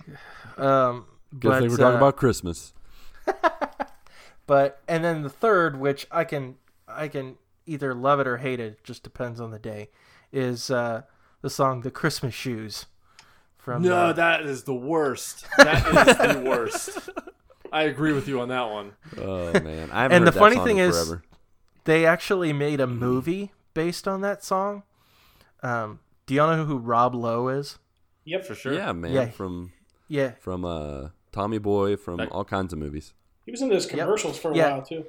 um, 0.56 1.06
Good 1.38 1.48
but, 1.48 1.60
thing 1.60 1.70
we're 1.70 1.76
talking 1.76 1.94
uh, 1.94 1.98
about 1.98 2.16
Christmas. 2.16 2.72
But 4.46 4.82
and 4.88 5.04
then 5.04 5.22
the 5.22 5.30
third, 5.30 5.78
which 5.78 6.06
I 6.10 6.24
can 6.24 6.56
I 6.88 7.06
can 7.08 7.36
either 7.64 7.94
love 7.94 8.18
it 8.20 8.26
or 8.26 8.38
hate 8.38 8.58
it, 8.60 8.72
it 8.72 8.84
just 8.84 9.02
depends 9.04 9.40
on 9.40 9.50
the 9.52 9.58
day, 9.58 9.88
is 10.32 10.68
uh, 10.68 11.02
the 11.42 11.48
song 11.48 11.82
"The 11.82 11.92
Christmas 11.92 12.34
Shoes." 12.34 12.86
From 13.56 13.82
no, 13.82 13.96
uh, 13.96 14.12
that 14.14 14.42
is 14.42 14.64
the 14.64 14.74
worst. 14.74 15.46
That 15.58 16.08
is 16.08 16.34
the 16.34 16.42
worst. 16.50 17.08
I 17.72 17.84
agree 17.84 18.12
with 18.12 18.26
you 18.26 18.40
on 18.40 18.48
that 18.48 18.68
one. 18.68 18.92
Oh 19.16 19.52
man, 19.52 19.90
I 19.92 20.02
haven't 20.02 20.16
And 20.16 20.22
heard 20.24 20.26
the 20.26 20.30
that 20.32 20.38
funny 20.38 20.56
song 20.56 20.66
thing 20.66 20.78
is- 20.78 20.96
forever. 20.96 21.22
They 21.84 22.04
actually 22.06 22.52
made 22.52 22.80
a 22.80 22.86
movie 22.86 23.52
based 23.74 24.06
on 24.06 24.20
that 24.22 24.44
song. 24.44 24.82
Um, 25.62 26.00
do 26.26 26.34
y'all 26.34 26.56
know 26.56 26.64
who 26.64 26.78
Rob 26.78 27.14
Lowe 27.14 27.48
is? 27.48 27.78
Yep, 28.24 28.44
For 28.46 28.54
sure. 28.54 28.72
yeah, 28.74 28.92
man, 28.92 29.12
Yeah. 29.12 29.26
from 29.30 29.72
Yeah, 30.08 30.32
from 30.32 30.64
uh, 30.64 31.08
Tommy 31.32 31.58
Boy, 31.58 31.96
from 31.96 32.16
Like- 32.18 32.32
all 32.32 32.44
kinds 32.44 32.72
of 32.72 32.78
movies. 32.78 33.14
He 33.44 33.50
was 33.50 33.62
in 33.62 33.68
those 33.70 33.86
commercials 33.86 34.38
for 34.38 34.52
a 34.52 34.56
Yeah. 34.56 34.72
while 34.74 34.82
too. 34.82 35.06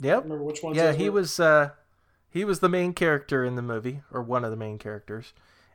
yep, 0.00 0.22
Remember 0.24 0.42
which 0.44 0.62
ones? 0.62 0.76
yeah. 0.76 0.92
He 0.92 1.08
were? 1.08 1.20
was 1.20 1.38
uh, 1.38 1.70
he 2.30 2.44
was 2.44 2.60
the 2.60 2.68
main 2.68 2.92
character 2.94 3.44
in 3.44 3.54
the 3.56 3.62
movie, 3.62 4.02
or 4.10 4.22
one 4.22 4.44
of 4.44 4.50
the 4.50 4.56
main 4.56 4.78
characters, 4.78 5.32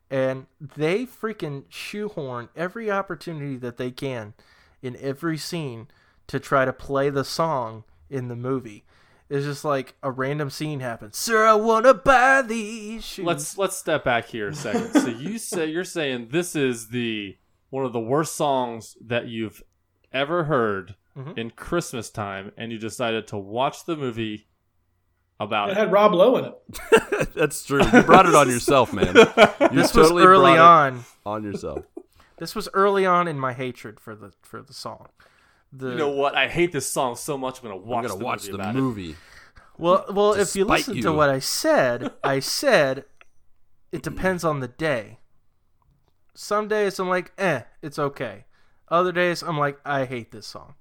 and 0.10 0.48
they 0.60 1.06
freaking 1.06 1.64
shoehorn 1.70 2.50
every 2.56 2.90
opportunity 2.92 3.56
that 3.58 3.78
they 3.78 3.92
can 3.92 4.34
in 4.82 4.96
every 4.98 5.38
scene 5.38 5.88
to 6.28 6.40
try 6.40 6.66
to 6.66 6.74
play 6.74 7.10
the 7.10 7.24
song 7.24 7.84
in 8.10 8.28
the 8.28 8.36
movie. 8.36 8.84
It's 9.30 9.46
just 9.46 9.66
like 9.66 9.96
a 10.04 10.12
random 10.12 10.50
scene 10.50 10.80
happens. 10.82 11.18
Sir, 11.18 11.46
I 11.46 11.54
wanna 11.56 11.94
buy 11.96 12.42
these 12.44 13.04
shoes. 13.04 13.26
Let's 13.26 13.58
let's 13.58 13.76
step 13.78 14.04
back 14.04 14.28
here 14.28 14.50
a 14.50 14.56
second. 14.56 14.94
So 15.02 15.08
you 15.08 15.38
say 15.40 15.66
you're 15.68 15.84
saying 15.84 16.28
this 16.32 16.56
is 16.56 16.90
the 16.90 17.38
one 17.72 17.86
of 17.86 17.94
the 17.94 18.00
worst 18.00 18.36
songs 18.36 18.96
that 19.04 19.28
you've 19.28 19.64
ever 20.14 20.44
heard 20.46 20.96
Mhm. 21.18 21.38
in 21.38 21.50
Christmas 21.52 22.10
time, 22.10 22.52
and 22.58 22.72
you 22.72 22.78
decided 22.78 23.26
to 23.30 23.38
watch 23.38 23.86
the 23.86 23.96
movie 23.96 24.48
about 25.40 25.70
It 25.70 25.72
it. 25.72 25.78
had 25.78 25.92
Rob 25.92 26.14
Lowe 26.14 26.38
in 26.38 26.46
it. 26.46 27.34
That's 27.34 27.66
true. 27.66 27.84
You 27.84 28.04
brought 28.04 28.26
it 28.26 28.36
on 28.36 28.50
yourself, 28.50 28.94
man. 28.94 29.16
You 29.16 29.82
This 29.82 29.92
totally 29.92 30.22
was 30.22 30.26
early 30.26 30.58
on. 30.58 31.04
on 31.26 31.44
yourself. 31.44 31.84
This 32.38 32.54
was 32.54 32.68
early 32.74 33.06
on 33.06 33.28
in 33.28 33.40
my 33.40 33.54
hatred 33.54 34.00
for 34.00 34.14
the 34.16 34.32
for 34.44 34.62
the 34.62 34.74
song. 34.74 35.08
The, 35.78 35.90
You 35.90 35.96
know 35.96 36.10
what? 36.10 36.36
I 36.36 36.48
hate 36.48 36.72
this 36.72 36.90
song 36.92 37.16
so 37.16 37.38
much. 37.38 37.60
I'm 37.60 37.64
gonna 37.70 37.76
watch 37.78 38.04
I'm 38.04 38.10
gonna 38.10 38.20
the 38.20 38.26
watch 38.26 38.40
movie 38.44 38.52
the 38.52 38.56
about 38.56 38.76
it. 38.76 39.16
well, 39.78 40.06
well, 40.10 40.34
to 40.36 40.42
if 40.42 40.56
you 40.56 40.64
spite 40.66 40.88
listen 40.88 41.02
to 41.02 41.12
what 41.12 41.30
I 41.30 41.40
said, 41.40 42.12
I 42.24 42.40
said 42.40 43.06
it 43.92 44.02
depends 44.02 44.44
on 44.44 44.60
the 44.62 44.68
day. 44.68 45.20
Some 46.34 46.68
days 46.68 47.00
I'm 47.00 47.10
like, 47.10 47.32
eh, 47.38 47.62
it's 47.82 47.98
okay. 48.00 48.46
Other 48.90 49.12
days 49.12 49.42
I'm 49.42 49.58
like, 49.58 49.80
I 49.86 50.06
hate 50.06 50.32
this 50.32 50.48
song. 50.48 50.76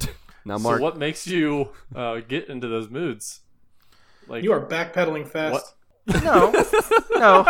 Now, 0.44 0.58
Marc, 0.58 0.78
So 0.78 0.82
what 0.84 0.96
makes 0.96 1.26
you 1.26 1.70
uh, 1.92 2.20
get 2.20 2.48
into 2.48 2.68
those 2.68 2.88
moods? 2.88 3.40
Like 4.28 4.44
You 4.44 4.52
are 4.52 4.64
backpedaling 4.64 5.26
fast. 5.26 5.74
What? 6.06 6.22
No, 6.22 6.52
no, 7.16 7.44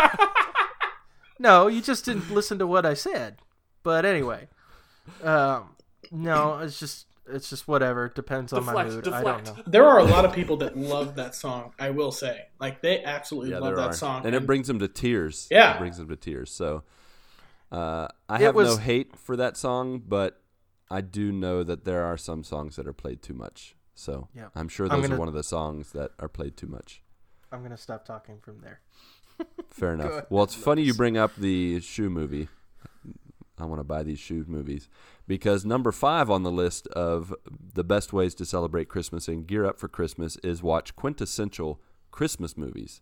no. 1.39 1.67
You 1.67 1.83
just 1.83 2.07
didn't 2.07 2.31
listen 2.31 2.59
to 2.59 2.67
what 2.67 2.87
I 2.87 2.95
said. 2.95 3.37
But 3.83 4.07
anyway, 4.07 4.49
um, 5.23 5.76
no, 6.13 6.59
it's 6.59 6.79
just 6.79 7.07
it's 7.29 7.51
just 7.51 7.67
whatever. 7.67 8.09
Depends 8.09 8.53
on 8.53 8.65
my 8.65 8.85
mood. 8.85 9.03
deflect. 9.05 9.27
I 9.27 9.33
don't 9.43 9.57
know. 9.57 9.63
There 9.67 9.85
are 9.85 9.99
a 9.99 10.05
lot 10.05 10.25
of 10.25 10.33
people 10.33 10.57
that 10.59 10.77
love 10.77 11.17
that 11.17 11.35
song. 11.35 11.73
I 11.79 11.91
will 11.91 12.13
say, 12.13 12.43
like 12.61 12.83
they 12.83 13.03
absolutely 13.03 13.51
Yeah, 13.51 13.59
love 13.59 13.77
that 13.77 13.91
are. 13.91 13.93
song, 13.95 14.25
and 14.27 14.35
it 14.35 14.47
brings 14.47 14.69
them 14.69 14.79
to 14.79 14.89
tears. 14.89 15.49
Yeah. 15.51 15.75
it 15.75 15.79
brings 15.79 15.97
them 15.99 16.09
to 16.09 16.17
tears. 16.17 16.51
So, 16.53 16.85
uh, 17.73 18.09
I 18.29 18.37
It 18.37 18.41
have 18.43 18.55
was- 18.55 18.77
no 18.77 18.83
hate 18.83 19.17
for 19.17 19.37
that 19.37 19.57
song, 19.57 20.03
but 20.07 20.41
I 20.91 21.01
do 21.01 21.33
know 21.33 21.65
that 21.65 21.85
there 21.85 22.05
are 22.05 22.17
some 22.17 22.45
songs 22.45 22.77
that 22.77 22.87
are 22.87 22.93
played 22.93 23.23
too 23.23 23.35
much. 23.35 23.75
So, 23.95 24.29
Yeah. 24.35 24.49
I'm 24.55 24.69
sure 24.69 24.87
I'm 24.87 24.91
those 25.01 25.03
gonna- 25.09 25.17
are 25.17 25.19
one 25.19 25.29
of 25.29 25.35
the 25.35 25.43
songs 25.43 25.93
that 25.93 26.13
are 26.21 26.29
played 26.29 26.57
too 26.57 26.69
much. 26.69 27.03
I'm 27.51 27.63
gonna 27.63 27.77
stop 27.77 28.05
talking 28.05 28.39
from 28.41 28.61
there. 28.61 28.81
Fair 29.71 29.95
enough. 29.95 30.27
Well, 30.31 30.45
it's 30.45 30.55
funny 30.55 30.83
you 30.83 30.95
bring 30.95 31.17
up 31.17 31.35
the 31.37 31.81
shoe 31.81 32.09
movie. 32.09 32.49
I 33.59 33.65
want 33.65 33.81
to 33.81 33.85
buy 33.85 34.03
these 34.03 34.19
shoe 34.19 34.45
movies 34.47 34.89
because 35.27 35.65
number 35.65 35.93
five 35.93 36.31
on 36.31 36.43
the 36.43 36.51
list 36.51 36.87
of 36.89 37.35
the 37.75 37.85
best 37.85 38.13
ways 38.13 38.35
to 38.37 38.45
celebrate 38.45 38.89
Christmas 38.89 39.29
and 39.29 39.47
gear 39.47 39.65
up 39.65 39.79
for 39.79 39.89
Christmas 39.89 40.37
is 40.45 40.63
watch 40.63 40.95
quintessential 40.97 41.81
Christmas 42.11 42.57
movies. 42.57 43.01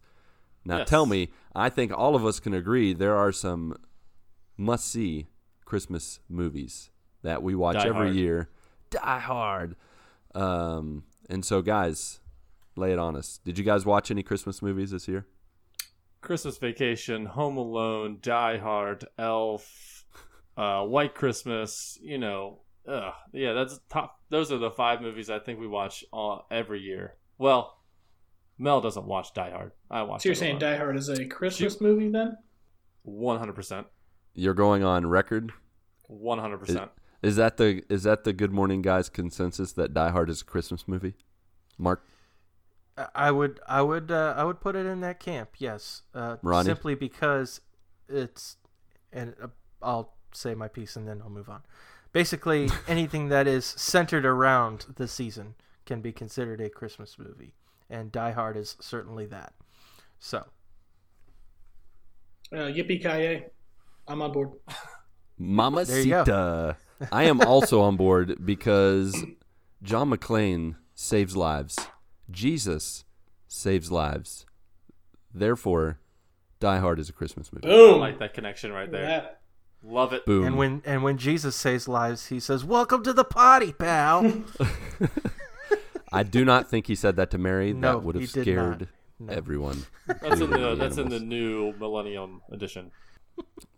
Now, 0.64 0.78
Yes. 0.78 0.88
tell 0.88 1.04
me, 1.06 1.28
I 1.54 1.68
think 1.68 1.92
all 1.96 2.16
of 2.16 2.24
us 2.24 2.40
can 2.40 2.54
agree 2.54 2.92
there 2.94 3.16
are 3.16 3.32
some 3.32 3.76
must 4.56 4.86
see 4.86 5.26
Christmas 5.66 6.20
movies 6.28 6.90
that 7.22 7.42
we 7.42 7.54
watch 7.54 7.76
Die 7.76 7.86
every 7.86 8.06
Hard. 8.06 8.16
year. 8.16 8.48
Die 8.90 9.18
Hard. 9.20 9.76
Um, 10.34 11.04
and 11.28 11.44
so, 11.44 11.60
guys, 11.62 12.20
lay 12.76 12.92
it 12.92 12.98
on 12.98 13.16
us. 13.16 13.38
Did 13.44 13.58
you 13.58 13.64
guys 13.64 13.84
watch 13.84 14.10
any 14.10 14.22
Christmas 14.22 14.62
movies 14.62 14.90
this 14.90 15.06
year? 15.08 15.26
Christmas 16.22 16.56
Vacation, 16.56 17.26
Home 17.26 17.56
Alone, 17.58 18.18
Die 18.22 18.56
Hard, 18.58 19.04
Elf, 19.18 19.93
uh, 20.56 20.82
White 20.84 21.14
Christmas. 21.14 21.98
You 22.02 22.18
know, 22.18 22.60
ugh, 22.86 23.12
yeah, 23.32 23.52
that's 23.52 23.80
top. 23.88 24.18
Those 24.30 24.50
are 24.52 24.58
the 24.58 24.70
five 24.70 25.00
movies 25.00 25.30
I 25.30 25.38
think 25.38 25.60
we 25.60 25.66
watch 25.66 26.04
all, 26.12 26.46
every 26.50 26.80
year. 26.80 27.14
Well, 27.38 27.78
Mel 28.58 28.80
doesn't 28.80 29.06
watch 29.06 29.34
Die 29.34 29.50
Hard. 29.50 29.72
I 29.90 30.02
watch. 30.02 30.22
So 30.22 30.28
you're 30.28 30.36
saying 30.36 30.58
Die 30.58 30.76
Hard 30.76 30.96
is 30.96 31.08
a 31.08 31.24
Christmas 31.26 31.80
movie 31.80 32.08
then? 32.08 32.38
One 33.02 33.38
hundred 33.38 33.54
percent, 33.54 33.86
You're 34.34 34.54
going 34.54 34.82
on 34.82 35.06
record 35.06 35.52
one 36.06 36.38
hundred 36.38 36.58
percent. 36.58 36.90
Is 37.22 37.36
that 37.36 37.56
the 37.56 37.82
is 37.88 38.02
that 38.04 38.24
the 38.24 38.32
Good 38.32 38.52
Morning 38.52 38.82
Guys 38.82 39.08
consensus 39.08 39.72
that 39.72 39.92
Die 39.92 40.10
Hard 40.10 40.30
is 40.30 40.40
a 40.42 40.44
Christmas 40.44 40.86
movie? 40.86 41.14
Marc, 41.76 42.02
I- 42.96 43.08
I 43.14 43.30
would, 43.30 43.60
I 43.66 43.82
would, 43.82 44.10
uh, 44.10 44.34
I 44.36 44.44
would 44.44 44.60
put 44.60 44.76
it 44.76 44.86
in 44.86 45.00
that 45.00 45.20
camp. 45.20 45.50
Yes, 45.58 46.02
uh, 46.14 46.36
Ronnie? 46.42 46.66
simply 46.66 46.94
because 46.94 47.60
it's, 48.08 48.56
and 49.12 49.34
uh, 49.42 49.48
I'll 49.82 50.14
say 50.36 50.54
my 50.54 50.68
piece 50.68 50.96
and 50.96 51.06
then 51.08 51.20
I'll 51.22 51.30
move 51.30 51.48
on. 51.48 51.62
Basically, 52.12 52.68
anything 52.88 53.28
that 53.28 53.46
is 53.46 53.64
centered 53.64 54.24
around 54.26 54.86
the 54.96 55.08
season 55.08 55.54
can 55.86 56.00
be 56.00 56.12
considered 56.12 56.60
a 56.60 56.70
Christmas 56.70 57.18
movie, 57.18 57.54
and 57.90 58.10
Die 58.12 58.30
Hard 58.32 58.56
is 58.56 58.76
certainly 58.80 59.26
that. 59.26 59.52
So, 60.18 60.44
Uh, 62.52 62.56
Yippee 62.70 63.02
ki 63.02 63.44
I'm 64.08 64.22
on 64.22 64.32
board. 64.32 64.50
Mama 65.38 65.84
There. 65.84 66.02
Sita. 66.02 66.76
I 67.10 67.24
am 67.24 67.40
also 67.40 67.80
on 67.80 67.96
board 67.96 68.44
because 68.44 69.24
John 69.82 70.10
McClane 70.10 70.76
saves 70.94 71.36
lives. 71.36 71.76
Jesus 72.30 73.04
saves 73.48 73.90
lives. 73.90 74.46
Therefore, 75.34 75.98
Die 76.60 76.78
Hard 76.78 76.98
is 77.00 77.08
a 77.08 77.12
Christmas 77.12 77.52
movie. 77.52 77.66
I 77.66 77.70
Boom. 77.70 78.00
like 78.00 78.18
that 78.20 78.32
connection 78.34 78.72
right 78.72 78.90
there. 78.90 79.32
That- 79.84 79.92
Love 79.92 80.12
it. 80.12 80.24
Boom. 80.26 80.44
and 80.46 80.56
when 80.56 80.82
and 80.84 81.02
when 81.02 81.18
Jesus 81.18 81.54
saves 81.54 81.86
lives, 81.88 82.26
he 82.28 82.40
says, 82.40 82.64
"Welcome 82.64 83.02
to 83.04 83.12
the 83.12 83.24
party, 83.24 83.72
pal." 83.72 84.42
I 86.12 86.22
do 86.22 86.44
not 86.44 86.68
think 86.70 86.86
he 86.86 86.94
said 86.94 87.16
that 87.16 87.30
to 87.32 87.38
Mary. 87.38 87.72
No, 87.72 87.92
that 87.92 87.98
would 88.04 88.14
have 88.14 88.28
scared. 88.28 88.88
No. 89.18 89.32
everyone. 89.32 89.84
That's 90.06 90.40
in 90.40 90.50
the 90.50 90.56
including 90.56 90.78
that's 90.78 90.96
in 90.98 91.08
the 91.08 91.20
new 91.20 91.72
Millennium 91.78 92.42
Edition. 92.50 92.90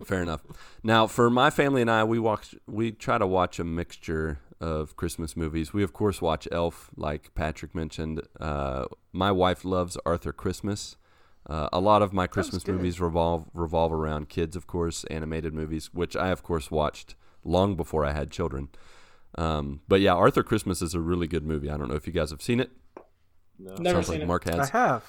Fair 0.04 0.22
enough. 0.22 0.42
Now, 0.82 1.06
for 1.06 1.30
my 1.30 1.50
family 1.50 1.80
and 1.80 1.90
I, 1.90 2.04
we 2.04 2.18
watch 2.18 2.54
we 2.66 2.92
try 2.92 3.18
to 3.18 3.26
watch 3.26 3.58
a 3.58 3.64
mixture 3.64 4.40
of 4.60 4.96
Christmas 4.96 5.36
movies. 5.36 5.72
We 5.72 5.82
of 5.82 5.92
course 5.92 6.20
watch 6.22 6.46
Elf, 6.52 6.90
like 6.96 7.34
Patrick 7.34 7.74
mentioned. 7.74 8.22
Uh, 8.38 8.86
my 9.12 9.32
wife 9.32 9.64
loves 9.64 9.96
Arthur 10.06 10.32
Christmas. 10.32 10.96
Uh, 11.48 11.68
a 11.72 11.78
lot 11.80 12.02
of 12.02 12.12
my 12.12 12.26
Christmas 12.26 12.66
movies 12.66 13.00
revolve 13.00 13.46
revolve 13.54 13.92
around 13.92 14.28
kids, 14.28 14.56
of 14.56 14.66
course, 14.66 15.04
animated 15.04 15.54
movies, 15.54 15.90
which 15.94 16.16
I 16.16 16.28
of 16.30 16.42
course 16.42 16.70
watched 16.70 17.14
long 17.44 17.76
before 17.76 18.04
I 18.04 18.12
had 18.12 18.30
children. 18.32 18.68
Um, 19.38 19.80
but 19.86 20.00
yeah, 20.00 20.12
Arthur 20.14 20.42
Christmas 20.42 20.82
is 20.82 20.94
a 20.94 21.00
really 21.00 21.26
good 21.28 21.44
movie. 21.44 21.70
I 21.70 21.76
don't 21.76 21.88
know 21.88 21.94
if 21.94 22.06
you 22.06 22.12
guys 22.12 22.30
have 22.30 22.42
seen 22.42 22.58
it. 22.58 22.70
No. 23.58 23.74
Never 23.76 23.96
Sounds 24.02 24.06
seen 24.08 24.14
like 24.16 24.22
it. 24.22 24.26
Marc 24.26 24.48
I 24.48 24.56
has. 24.56 24.70
have. 24.70 25.04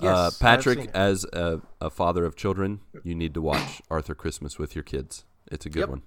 Yes, 0.00 0.14
uh, 0.16 0.26
I've 0.26 0.32
seen 0.34 0.38
Patrick, 0.46 0.78
it. 0.80 0.90
as 0.94 1.24
a, 1.32 1.60
a 1.80 1.90
father 1.90 2.24
of 2.24 2.36
children, 2.36 2.80
you 3.02 3.14
need 3.14 3.34
to 3.34 3.40
watch 3.42 3.80
Arthur 3.90 4.14
Christmas 4.14 4.58
with 4.58 4.74
your 4.76 4.84
kids. 4.84 5.24
It's 5.50 5.64
a 5.66 5.70
good 5.70 5.80
Yep. 5.80 5.88
one. 5.88 6.02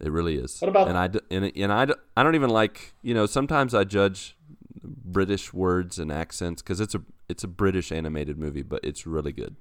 It 0.00 0.10
really 0.12 0.36
is. 0.36 0.58
What 0.60 0.68
about- 0.70 0.88
and 0.88 0.96
I 0.96 1.08
d- 1.08 1.20
and, 1.30 1.44
and 1.54 1.72
I, 1.72 1.84
d- 1.84 1.94
I 2.16 2.22
don't 2.22 2.34
even 2.34 2.48
like 2.50 2.94
you 3.02 3.12
know 3.12 3.26
sometimes 3.26 3.74
I 3.74 3.84
judge 3.84 4.36
British 4.82 5.52
words 5.52 5.98
and 5.98 6.10
accents 6.12 6.62
because 6.62 6.80
it's 6.80 6.94
a 6.94 7.02
it's 7.28 7.44
a 7.44 7.48
British 7.48 7.92
animated 7.92 8.38
movie, 8.38 8.62
but 8.62 8.80
it's 8.82 9.06
really 9.06 9.32
good. 9.32 9.56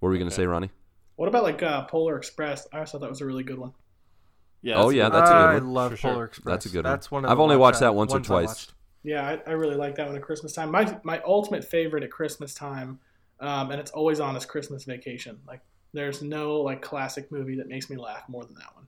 What 0.00 0.08
were 0.08 0.12
we 0.12 0.18
gonna 0.18 0.30
say, 0.30 0.46
Ronnie? 0.46 0.70
What 1.16 1.28
about 1.28 1.44
like 1.44 1.62
uh, 1.62 1.84
Polar 1.84 2.16
Express? 2.16 2.66
I 2.72 2.80
also 2.80 2.98
thought 2.98 3.02
that 3.04 3.10
was 3.10 3.20
a 3.20 3.26
really 3.26 3.44
good 3.44 3.58
one. 3.58 3.72
Yeah. 4.62 4.76
Oh, 4.76 4.88
yeah, 4.88 5.10
that's 5.10 5.30
a 5.30 5.32
good 5.32 5.44
one. 5.44 5.54
I 5.54 5.58
love 5.58 5.90
For 5.92 5.96
sure. 5.98 6.10
Polar 6.12 6.24
Express. 6.24 6.52
That's 6.52 6.66
a 6.66 6.68
good 6.70 6.84
one. 6.84 6.92
That's 6.92 7.10
one. 7.10 7.24
of 7.24 7.30
I've 7.30 7.40
only 7.40 7.56
watched 7.56 7.80
that 7.80 7.94
once 7.94 8.12
or 8.12 8.16
ones 8.16 8.30
I 8.30 8.42
twice. 8.42 8.66
Yeah, 9.02 9.28
I, 9.46 9.50
I 9.50 9.52
really 9.52 9.76
like 9.76 9.96
that 9.96 10.06
one 10.06 10.16
at 10.16 10.22
Christmas 10.22 10.54
time. 10.54 10.70
My 10.70 10.98
my 11.02 11.20
ultimate 11.26 11.64
favorite 11.64 12.02
at 12.02 12.10
Christmas 12.10 12.54
time, 12.54 12.98
um, 13.40 13.70
and 13.70 13.78
it's 13.78 13.90
always 13.90 14.20
on 14.20 14.34
is 14.36 14.46
Christmas 14.46 14.84
Vacation. 14.84 15.38
Like 15.46 15.60
there's 15.92 16.22
no 16.22 16.60
like 16.60 16.80
classic 16.80 17.30
movie 17.30 17.56
that 17.56 17.68
makes 17.68 17.90
me 17.90 17.96
laugh 17.96 18.22
more 18.28 18.44
than 18.44 18.54
that 18.54 18.74
one. 18.74 18.83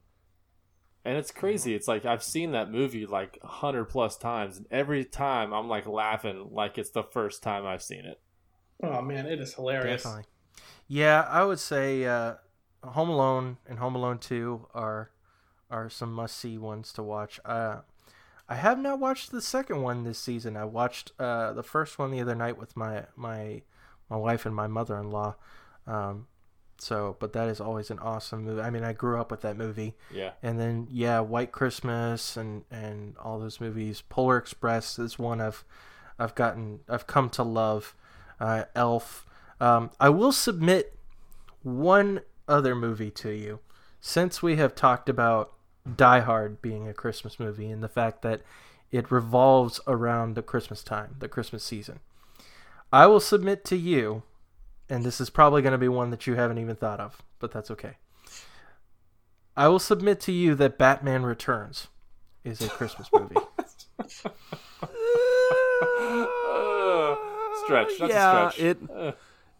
And 1.07 1.17
it's 1.17 1.31
crazy. 1.31 1.73
It's 1.73 1.87
like 1.87 2.05
I've 2.05 2.23
seen 2.23 2.51
that 2.51 2.69
movie 2.69 3.07
like 3.07 3.39
a 3.41 3.47
hundred 3.47 3.85
plus 3.85 4.17
times, 4.17 4.57
and 4.57 4.67
every 4.73 5.05
time 5.05 5.55
I'm 5.55 5.69
like 5.69 5.87
laughing 5.87 6.49
like 6.51 6.79
it's 6.79 6.91
the 6.91 7.05
first 7.05 7.45
time 7.45 7.65
I've 7.65 7.83
seen 7.83 8.05
it. 8.05 8.21
Oh 8.83 9.01
man, 9.01 9.25
it 9.27 9.41
is 9.41 9.55
hilarious. 9.55 10.03
Definitely. 10.03 10.25
Yeah, 10.89 11.25
I 11.31 11.45
would 11.45 11.61
say 11.61 12.05
uh, 12.07 12.35
Home 12.83 13.09
Alone 13.09 13.59
and 13.69 13.79
Home 13.79 13.95
Alone 13.95 14.19
Two 14.19 14.67
are 14.75 15.13
are 15.71 15.89
some 15.89 16.13
must 16.13 16.37
see 16.37 16.59
ones 16.59 16.93
to 16.95 17.05
watch. 17.05 17.39
Uh, 17.45 17.83
I 18.49 18.57
have 18.57 18.81
not 18.81 18.99
watched 18.99 19.31
the 19.31 19.41
second 19.41 19.83
one 19.83 20.03
this 20.03 20.19
season. 20.19 20.57
I 20.57 20.65
watched 20.65 21.13
uh, 21.21 21.53
the 21.53 21.63
first 21.63 22.01
one 22.01 22.11
the 22.11 22.21
other 22.21 22.35
night 22.35 22.59
with 22.59 22.77
my 22.77 23.05
my 23.15 23.63
my 24.11 24.17
wife 24.17 24.45
and 24.45 24.57
my 24.57 24.67
mother 24.67 24.99
in 24.99 25.11
law. 25.13 25.37
Um, 25.87 26.27
so, 26.79 27.16
but 27.18 27.33
that 27.33 27.49
is 27.49 27.61
always 27.61 27.91
an 27.91 27.99
awesome 27.99 28.45
movie. 28.45 28.61
I 28.61 28.70
mean, 28.70 28.85
I 28.85 28.93
grew 28.93 29.20
up 29.20 29.31
with 29.31 29.41
that 29.43 29.57
movie. 29.57 29.95
Yeah. 30.12 30.33
And 30.43 30.61
then 30.61 30.89
yeah, 30.91 31.20
White 31.20 31.53
Christmas 31.53 32.37
and 32.37 32.64
and 32.70 33.16
all 33.18 33.39
those 33.39 33.61
movies. 33.61 34.03
Polar 34.09 34.37
Express 34.37 34.99
is 34.99 35.18
one 35.18 35.41
I've 35.41 35.64
I've 36.18 36.35
gotten 36.35 36.81
I've 36.89 37.07
come 37.07 37.31
to 37.31 37.43
love. 37.43 37.95
Uh, 38.39 38.64
Elf. 38.74 39.27
Um, 39.61 39.91
I 39.99 40.11
will 40.11 40.33
submit 40.33 40.99
one 41.62 42.20
other 42.47 42.74
movie 42.74 43.11
to 43.11 43.31
you, 43.31 43.61
since 44.01 44.43
we 44.43 44.57
have 44.57 44.74
talked 44.74 45.09
about 45.09 45.53
Die 45.97 46.20
Hard 46.20 46.61
being 46.61 46.89
a 46.89 46.95
Christmas 46.95 47.41
movie 47.41 47.70
and 47.70 47.83
the 47.83 47.89
fact 47.89 48.22
that 48.22 48.43
it 48.93 49.11
revolves 49.11 49.81
around 49.87 50.35
the 50.35 50.43
Christmas 50.43 50.83
time, 50.83 51.16
the 51.18 51.29
Christmas 51.29 51.64
season. 51.64 52.01
I 52.93 53.07
will 53.07 53.20
submit 53.20 53.64
to 53.66 53.77
you, 53.77 54.22
and 54.89 55.05
this 55.05 55.20
is 55.20 55.30
probably 55.30 55.62
going 55.62 55.72
to 55.72 55.78
be 55.78 55.89
one 55.89 56.11
that 56.11 56.26
you 56.26 56.34
haven't 56.34 56.59
even 56.59 56.76
thought 56.76 57.01
of, 57.01 57.22
but 57.39 57.51
that's 57.53 57.70
okay. 57.70 57.97
I 59.57 59.68
will 59.68 59.78
submit 59.78 60.20
to 60.22 60.32
you 60.32 60.55
that 60.57 60.76
Batman 60.78 61.22
Returns 61.24 61.89
is 62.45 62.61
a 62.61 62.68
Christmas 62.68 63.09
movie. 63.12 63.37
Uh, 66.47 67.16
stretch. 67.64 67.99
That's 67.99 68.11
yeah, 68.12 68.49
a 68.49 68.51
stretch. 68.53 68.64
it 68.66 68.78
Uh, 68.91 69.12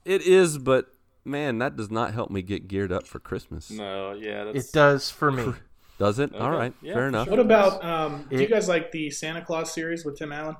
it 0.05 0.23
is, 0.23 0.59
but 0.59 0.87
man, 1.25 1.59
that 1.59 1.77
does 1.77 1.91
not 1.91 2.15
help 2.15 2.31
me 2.31 2.43
get 2.43 2.69
geared 2.69 2.93
up 2.93 3.07
for 3.07 3.19
Christmas. 3.19 3.71
no, 3.71 4.13
yeah, 4.13 4.45
that's 4.45 4.69
it 4.69 4.73
does 4.73 5.11
for 5.11 5.33
me. 5.33 5.53
Does 5.99 6.19
it? 6.19 6.35
All 6.35 6.49
Okay. 6.49 6.57
right, 6.59 6.75
Yeah, 6.83 6.93
fair 6.93 7.09
enough. 7.09 7.27
sure. 7.27 7.31
What 7.39 7.41
about 7.41 7.83
um, 7.83 8.27
do 8.29 8.37
you 8.39 8.47
guys 8.49 8.69
like 8.69 8.93
the 8.93 9.11
Santa 9.11 9.41
Claus 9.43 9.73
series 9.73 10.05
with 10.05 10.19
Tim 10.19 10.31
Allen? 10.31 10.57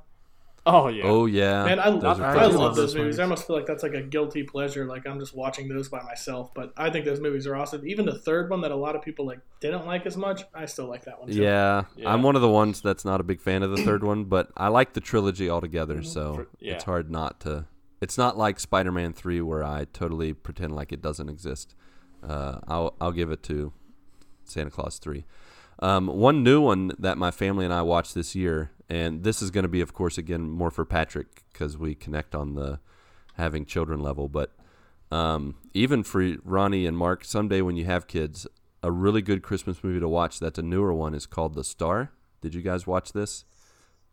Oh 0.69 0.89
yeah. 0.89 1.05
Oh 1.05 1.27
yeah, 1.27 1.65
Man, 1.65 1.79
I, 1.79 1.91
Those 1.91 2.03
I 2.21 2.33
I, 2.33 2.35
love 2.47 2.55
love 2.55 2.75
those 2.75 2.77
those 2.77 2.95
movies. 2.95 2.97
movies. 3.05 3.19
I 3.21 3.23
almost 3.23 3.47
feel 3.47 3.55
like 3.57 3.67
that's 3.67 3.83
like 3.85 3.95
a 3.95 4.03
guilty 4.03 4.43
pleasure. 4.43 4.85
Like 4.85 5.07
I'm 5.07 5.21
just 5.21 5.35
watching 5.35 5.69
those 5.69 5.89
by 5.89 6.03
myself. 6.03 6.53
But 6.55 6.73
I 6.77 6.91
think 6.91 7.05
those 7.05 7.21
movies 7.21 7.47
are 7.47 7.55
awesome. 7.55 7.87
Even 7.87 8.05
the 8.05 8.19
third 8.19 8.51
one 8.51 8.63
that 8.63 8.73
a 8.73 8.77
lot 8.77 8.97
of 8.97 9.03
people 9.03 9.25
like 9.27 9.39
didn't 9.61 9.87
like 9.87 10.07
as 10.07 10.17
much, 10.17 10.43
I 10.53 10.67
still 10.67 10.89
like 10.89 11.05
that 11.05 11.21
one. 11.21 11.29
Too. 11.31 11.41
Yeah, 11.41 11.85
Yeah. 11.97 12.13
I'm 12.13 12.23
one 12.25 12.35
of 12.35 12.43
the 12.43 12.49
ones 12.49 12.81
that's 12.81 13.05
not 13.05 13.21
a 13.21 13.25
big 13.25 13.41
fan 13.41 13.63
of 13.63 13.71
the 13.71 13.83
third 13.85 14.03
one, 14.03 14.25
but 14.25 14.51
I 14.57 14.69
like 14.69 14.95
the 14.95 15.01
trilogy 15.01 15.49
altogether, 15.49 16.03
so 16.03 16.35
For- 16.35 16.49
yeah. 16.59 16.75
it's 16.75 16.85
hard 16.85 17.11
not 17.11 17.39
to. 17.41 17.67
It's 18.01 18.19
not 18.19 18.37
like 18.37 18.59
Spider-Man 18.61 19.13
Three 19.13 19.41
where 19.41 19.63
I 19.65 19.87
totally 19.93 20.35
pretend 20.35 20.75
like 20.75 20.93
it 20.93 21.01
doesn't 21.01 21.29
exist. 21.29 21.75
Uh, 22.23 22.59
I'll 22.67 22.95
I'll 23.01 23.13
give 23.13 23.31
it 23.31 23.43
to 23.45 23.73
Santa 24.45 24.71
Claus 24.71 24.99
Three. 24.99 25.25
Um, 25.79 26.07
one 26.09 26.43
new 26.43 26.61
one 26.61 26.93
that 26.99 27.19
my 27.19 27.31
family 27.31 27.65
and 27.65 27.73
I 27.73 27.83
watched 27.83 28.15
this 28.15 28.35
year, 28.35 28.71
and 28.89 29.25
this 29.25 29.43
is 29.43 29.51
going 29.51 29.65
to 29.65 29.69
be, 29.69 29.81
of 29.81 29.93
course, 29.93 30.19
again 30.19 30.49
more 30.51 30.71
for 30.71 30.85
Patrick 30.85 31.45
because 31.53 31.77
we 31.77 31.95
connect 31.95 32.35
on 32.35 32.55
the 32.55 32.79
having 33.35 33.65
children 33.67 34.01
level. 34.01 34.29
But 34.29 34.53
um, 35.11 35.57
even 35.75 36.03
for 36.03 36.37
Ronnie 36.45 36.87
and 36.87 36.97
Marc, 36.97 37.25
someday 37.25 37.61
when 37.63 37.77
you 37.77 37.85
have 37.85 38.07
kids, 38.07 38.47
a 38.83 38.91
really 38.91 39.23
good 39.23 39.43
Christmas 39.43 39.83
movie 39.83 40.01
to 40.01 40.09
watch 40.09 40.39
that's 40.39 40.59
a 40.59 40.63
newer 40.63 40.93
one 40.95 41.15
is 41.15 41.27
called 41.27 41.55
The 41.55 41.65
Star. 41.65 42.13
Did 42.41 42.55
you 42.55 42.63
guys 42.63 42.87
watch 42.87 43.13
this? 43.13 43.45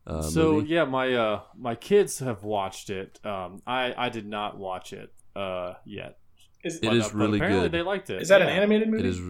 Uh, 0.06 0.22
so 0.22 0.54
movie? 0.54 0.68
yeah, 0.70 0.84
my 0.86 1.14
uh 1.14 1.42
my 1.58 1.76
kids 1.76 2.20
have 2.20 2.44
watched 2.44 2.90
it. 2.90 3.20
Um, 3.26 3.62
I 3.66 3.94
I 3.98 4.10
did 4.10 4.28
not 4.28 4.58
watch 4.58 4.92
it 4.92 5.14
uh 5.36 5.76
yet. 5.86 6.18
Is, 6.64 6.78
It 6.78 6.84
But, 6.84 6.96
is 6.96 7.06
uh, 7.06 7.10
really 7.14 7.38
apparently 7.38 7.62
good. 7.64 7.72
They 7.72 7.82
liked 7.84 8.10
it. 8.10 8.22
is 8.22 8.28
that 8.30 8.42
an 8.42 8.50
animated 8.50 8.90
movie? 8.90 9.04
It 9.04 9.10
is. 9.10 9.22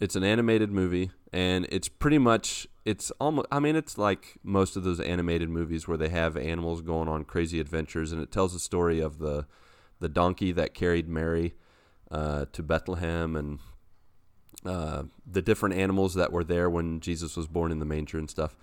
It's 0.00 0.14
an 0.14 0.22
animated 0.22 0.70
movie, 0.70 1.10
and 1.32 1.66
it's 1.70 1.88
pretty 1.88 2.18
much. 2.18 2.68
It's 2.84 3.10
almost. 3.20 3.48
I 3.50 3.58
mean, 3.58 3.74
it's 3.74 3.98
like 3.98 4.38
most 4.44 4.76
of 4.76 4.84
those 4.84 5.00
animated 5.00 5.48
movies 5.48 5.88
where 5.88 5.96
they 5.98 6.08
have 6.08 6.36
animals 6.36 6.82
going 6.82 7.08
on 7.08 7.24
crazy 7.24 7.58
adventures, 7.58 8.12
and 8.12 8.22
it 8.22 8.30
tells 8.30 8.52
the 8.52 8.60
story 8.60 9.00
of 9.00 9.18
the, 9.18 9.46
the 9.98 10.08
donkey 10.08 10.52
that 10.52 10.72
carried 10.72 11.08
Mary, 11.08 11.54
uh, 12.12 12.46
to 12.52 12.62
Bethlehem, 12.62 13.34
and 13.34 13.58
uh, 14.64 15.02
the 15.26 15.42
different 15.42 15.74
animals 15.74 16.14
that 16.14 16.32
were 16.32 16.44
there 16.44 16.70
when 16.70 17.00
Jesus 17.00 17.36
was 17.36 17.48
born 17.48 17.72
in 17.72 17.80
the 17.80 17.84
manger 17.84 18.18
and 18.18 18.30
stuff. 18.30 18.56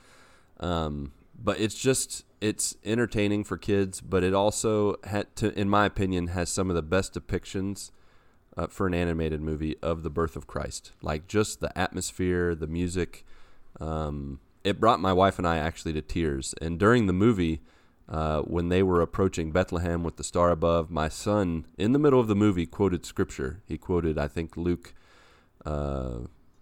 Um, 0.61 1.11
but 1.37 1.59
it's 1.59 1.75
just 1.75 2.23
it's 2.39 2.77
entertaining 2.85 3.43
for 3.43 3.57
kids, 3.57 3.99
but 3.99 4.23
it 4.23 4.33
also 4.33 4.95
had 5.03 5.35
to, 5.37 5.57
in 5.59 5.67
my 5.67 5.85
opinion, 5.85 6.27
has 6.27 6.49
some 6.49 6.69
of 6.69 6.77
the 6.77 6.81
best 6.81 7.13
depictions 7.13 7.91
uh, 8.57 8.67
for 8.67 8.87
an 8.87 8.93
animated 8.93 9.41
movie 9.41 9.75
of 9.81 10.03
the 10.03 10.09
birth 10.09 10.35
of 10.35 10.47
Christ. 10.47 10.91
Like 11.01 11.27
just 11.27 11.59
the 11.59 11.77
atmosphere, 11.77 12.55
the 12.55 12.67
music. 12.67 13.25
Um, 13.79 14.39
it 14.63 14.79
brought 14.79 14.99
my 14.99 15.13
wife 15.13 15.37
and 15.37 15.47
I 15.47 15.57
actually 15.57 15.93
to 15.93 16.01
tears. 16.01 16.55
And 16.61 16.79
during 16.79 17.07
the 17.07 17.13
movie, 17.13 17.61
uh, 18.07 18.41
when 18.41 18.69
they 18.69 18.83
were 18.83 19.01
approaching 19.01 19.51
Bethlehem 19.51 20.03
with 20.03 20.17
the 20.17 20.23
star 20.23 20.51
above, 20.51 20.89
my 20.89 21.09
son, 21.09 21.65
in 21.77 21.91
the 21.91 21.99
middle 21.99 22.19
of 22.19 22.27
the 22.27 22.35
movie, 22.35 22.65
quoted 22.65 23.05
scripture. 23.05 23.61
He 23.65 23.77
quoted, 23.77 24.17
I 24.17 24.27
think, 24.27 24.55
Luke. 24.55 24.93
Uh, 25.65 26.19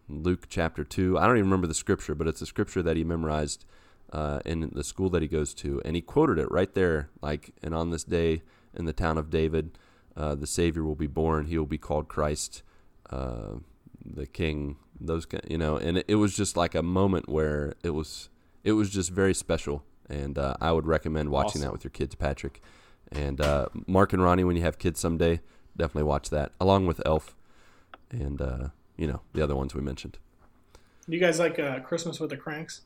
Luke 0.10 0.46
chapter 0.50 0.84
2. 0.84 1.18
I 1.18 1.26
don't 1.26 1.38
even 1.38 1.50
remember 1.50 1.68
the 1.68 1.74
scripture, 1.74 2.16
but 2.16 2.28
it's 2.28 2.42
a 2.42 2.46
scripture 2.46 2.84
that 2.84 2.98
he 2.98 3.04
memorized 3.04 3.66
uh, 4.12 4.40
in 4.46 4.70
the 4.74 4.84
school 4.84 5.10
that 5.10 5.22
he 5.22 5.28
goes 5.28 5.54
to. 5.56 5.82
And 5.84 5.96
he 5.96 6.02
quoted 6.02 6.38
it 6.38 6.52
right 6.52 6.74
there, 6.74 7.10
like, 7.22 7.52
and 7.62 7.74
on 7.74 7.90
this 7.90 8.04
day 8.04 8.42
in 8.74 8.86
the 8.86 8.94
town 8.94 9.18
of 9.18 9.30
David, 9.30 9.78
uh, 10.16 10.36
the 10.36 10.48
Savior 10.48 10.84
will 10.84 10.96
be 10.96 11.08
born. 11.08 11.46
He 11.46 11.58
will 11.58 11.66
be 11.66 11.78
called 11.78 12.08
Christ, 12.08 12.64
uh, 13.10 13.56
the 14.06 14.26
King. 14.26 14.78
Those, 15.00 15.28
you 15.48 15.58
know, 15.58 15.76
and 15.78 15.98
it, 15.98 16.06
it 16.08 16.16
was 16.16 16.36
just 16.36 16.56
like 16.56 16.76
a 16.76 16.84
moment 16.84 17.28
where 17.28 17.74
it 17.84 17.90
was, 17.90 18.30
it 18.64 18.74
was 18.74 18.90
just 18.90 19.10
very 19.10 19.34
special. 19.34 19.84
And 20.10 20.38
uh, 20.38 20.56
I 20.62 20.72
would 20.72 20.86
recommend 20.86 21.30
watching 21.30 21.62
that 21.62 21.72
with 21.72 21.84
your 21.84 21.92
kids, 21.92 22.16
Patrick. 22.16 22.62
And 23.12 23.42
uh, 23.42 23.68
Marc 23.88 24.14
and 24.14 24.22
Ronnie, 24.22 24.44
when 24.44 24.56
you 24.56 24.62
have 24.64 24.78
kids 24.78 25.00
someday, 25.00 25.40
definitely 25.78 26.04
watch 26.04 26.30
that 26.30 26.52
along 26.60 26.86
with 26.86 27.02
Elf, 27.06 27.36
and 28.10 28.42
uh, 28.42 28.68
you 28.98 29.08
know 29.08 29.22
the 29.34 29.44
other 29.44 29.56
ones 29.56 29.74
we 29.74 29.82
mentioned. 29.82 30.18
you 31.08 31.20
guys 31.20 31.40
like 31.40 31.60
uh, 31.60 31.80
Christmas 31.82 32.20
with 32.20 32.30
the 32.30 32.38
Cranks? 32.38 32.82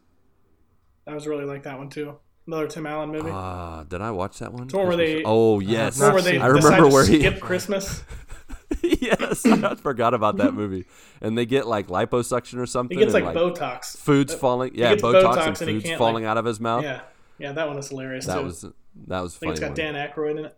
I 1.05 1.13
was 1.13 1.27
really 1.27 1.45
like 1.45 1.63
that 1.63 1.77
one 1.77 1.89
too. 1.89 2.17
Another 2.47 2.67
Tim 2.67 2.85
Allen 2.87 3.11
movie. 3.11 3.29
Ah, 3.29 3.83
did 3.83 4.01
I 4.01 4.11
watch 4.11 4.39
that 4.39 4.53
one? 4.53 4.69
So 4.69 4.77
where 4.77 4.87
Christmas- 4.87 5.09
they- 5.19 5.23
Oh 5.25 5.59
yes, 5.59 6.01
Or 6.01 6.13
where 6.13 6.21
they 6.21 6.39
I 6.39 6.47
remember 6.47 6.87
where 6.87 7.05
he. 7.05 7.19
skip 7.19 7.41
Christmas. 7.41 8.03
yes, 8.81 9.45
I 9.45 9.75
forgot 9.75 10.13
about 10.13 10.37
that 10.37 10.53
movie. 10.53 10.85
And 11.21 11.37
they 11.37 11.45
get 11.45 11.67
like 11.67 11.87
liposuction 11.87 12.57
or 12.59 12.65
something. 12.65 12.97
He 12.97 13.03
gets 13.03 13.13
and, 13.13 13.25
like, 13.25 13.35
Botox. 13.35 13.97
Food's 13.97 14.33
Uh, 14.33 14.37
falling. 14.37 14.71
Yeah, 14.75 14.95
Botox, 14.95 15.23
Botox 15.23 15.37
and 15.37 15.47
and 15.47 15.83
food's 15.83 15.91
falling 15.97 16.23
like- 16.23 16.31
out 16.31 16.37
of 16.37 16.45
his 16.45 16.59
mouth. 16.59 16.83
Yeah, 16.83 17.01
yeah, 17.37 17.51
that 17.51 17.67
one 17.67 17.75
was 17.75 17.89
hilarious 17.89 18.25
that 18.27 18.37
too. 18.39 18.45
was 18.45 18.61
that 19.07 19.19
was 19.21 19.35
I 19.35 19.39
think 19.39 19.51
it's 19.51 19.59
got 19.59 19.67
one. 19.71 19.75
Dan 19.75 19.93
Aykroyd 19.95 20.39
in 20.39 20.45
it. 20.45 20.57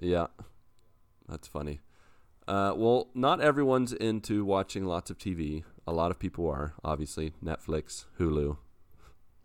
Yeah, 0.00 0.28
that's 1.28 1.46
funny. 1.48 1.80
Uh, 2.48 2.72
well, 2.76 3.08
not 3.14 3.40
everyone's 3.40 3.92
into 3.92 4.44
watching 4.44 4.84
lots 4.84 5.10
of 5.10 5.18
TV. 5.18 5.62
A 5.86 5.92
lot 5.92 6.10
of 6.10 6.18
people 6.18 6.48
are, 6.48 6.74
obviously. 6.84 7.32
Netflix, 7.44 8.06
Hulu, 8.18 8.56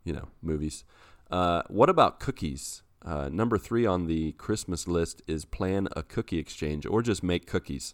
you 0.05 0.13
know, 0.13 0.29
movies. 0.41 0.85
Uh, 1.29 1.63
what 1.67 1.89
about 1.89 2.21
cookies? 2.21 2.83
Uh, 3.03 3.29
number 3.31 3.57
three 3.57 3.85
on 3.85 4.07
the 4.07 4.31
Christmas 4.33 4.87
list 4.87 5.21
is 5.27 5.43
plan 5.45 5.87
a 5.95 6.01
cookie 6.01 6.39
exchange 6.39 6.85
or 6.85 7.01
just 7.01 7.21
make 7.21 7.45
cookies. 7.45 7.93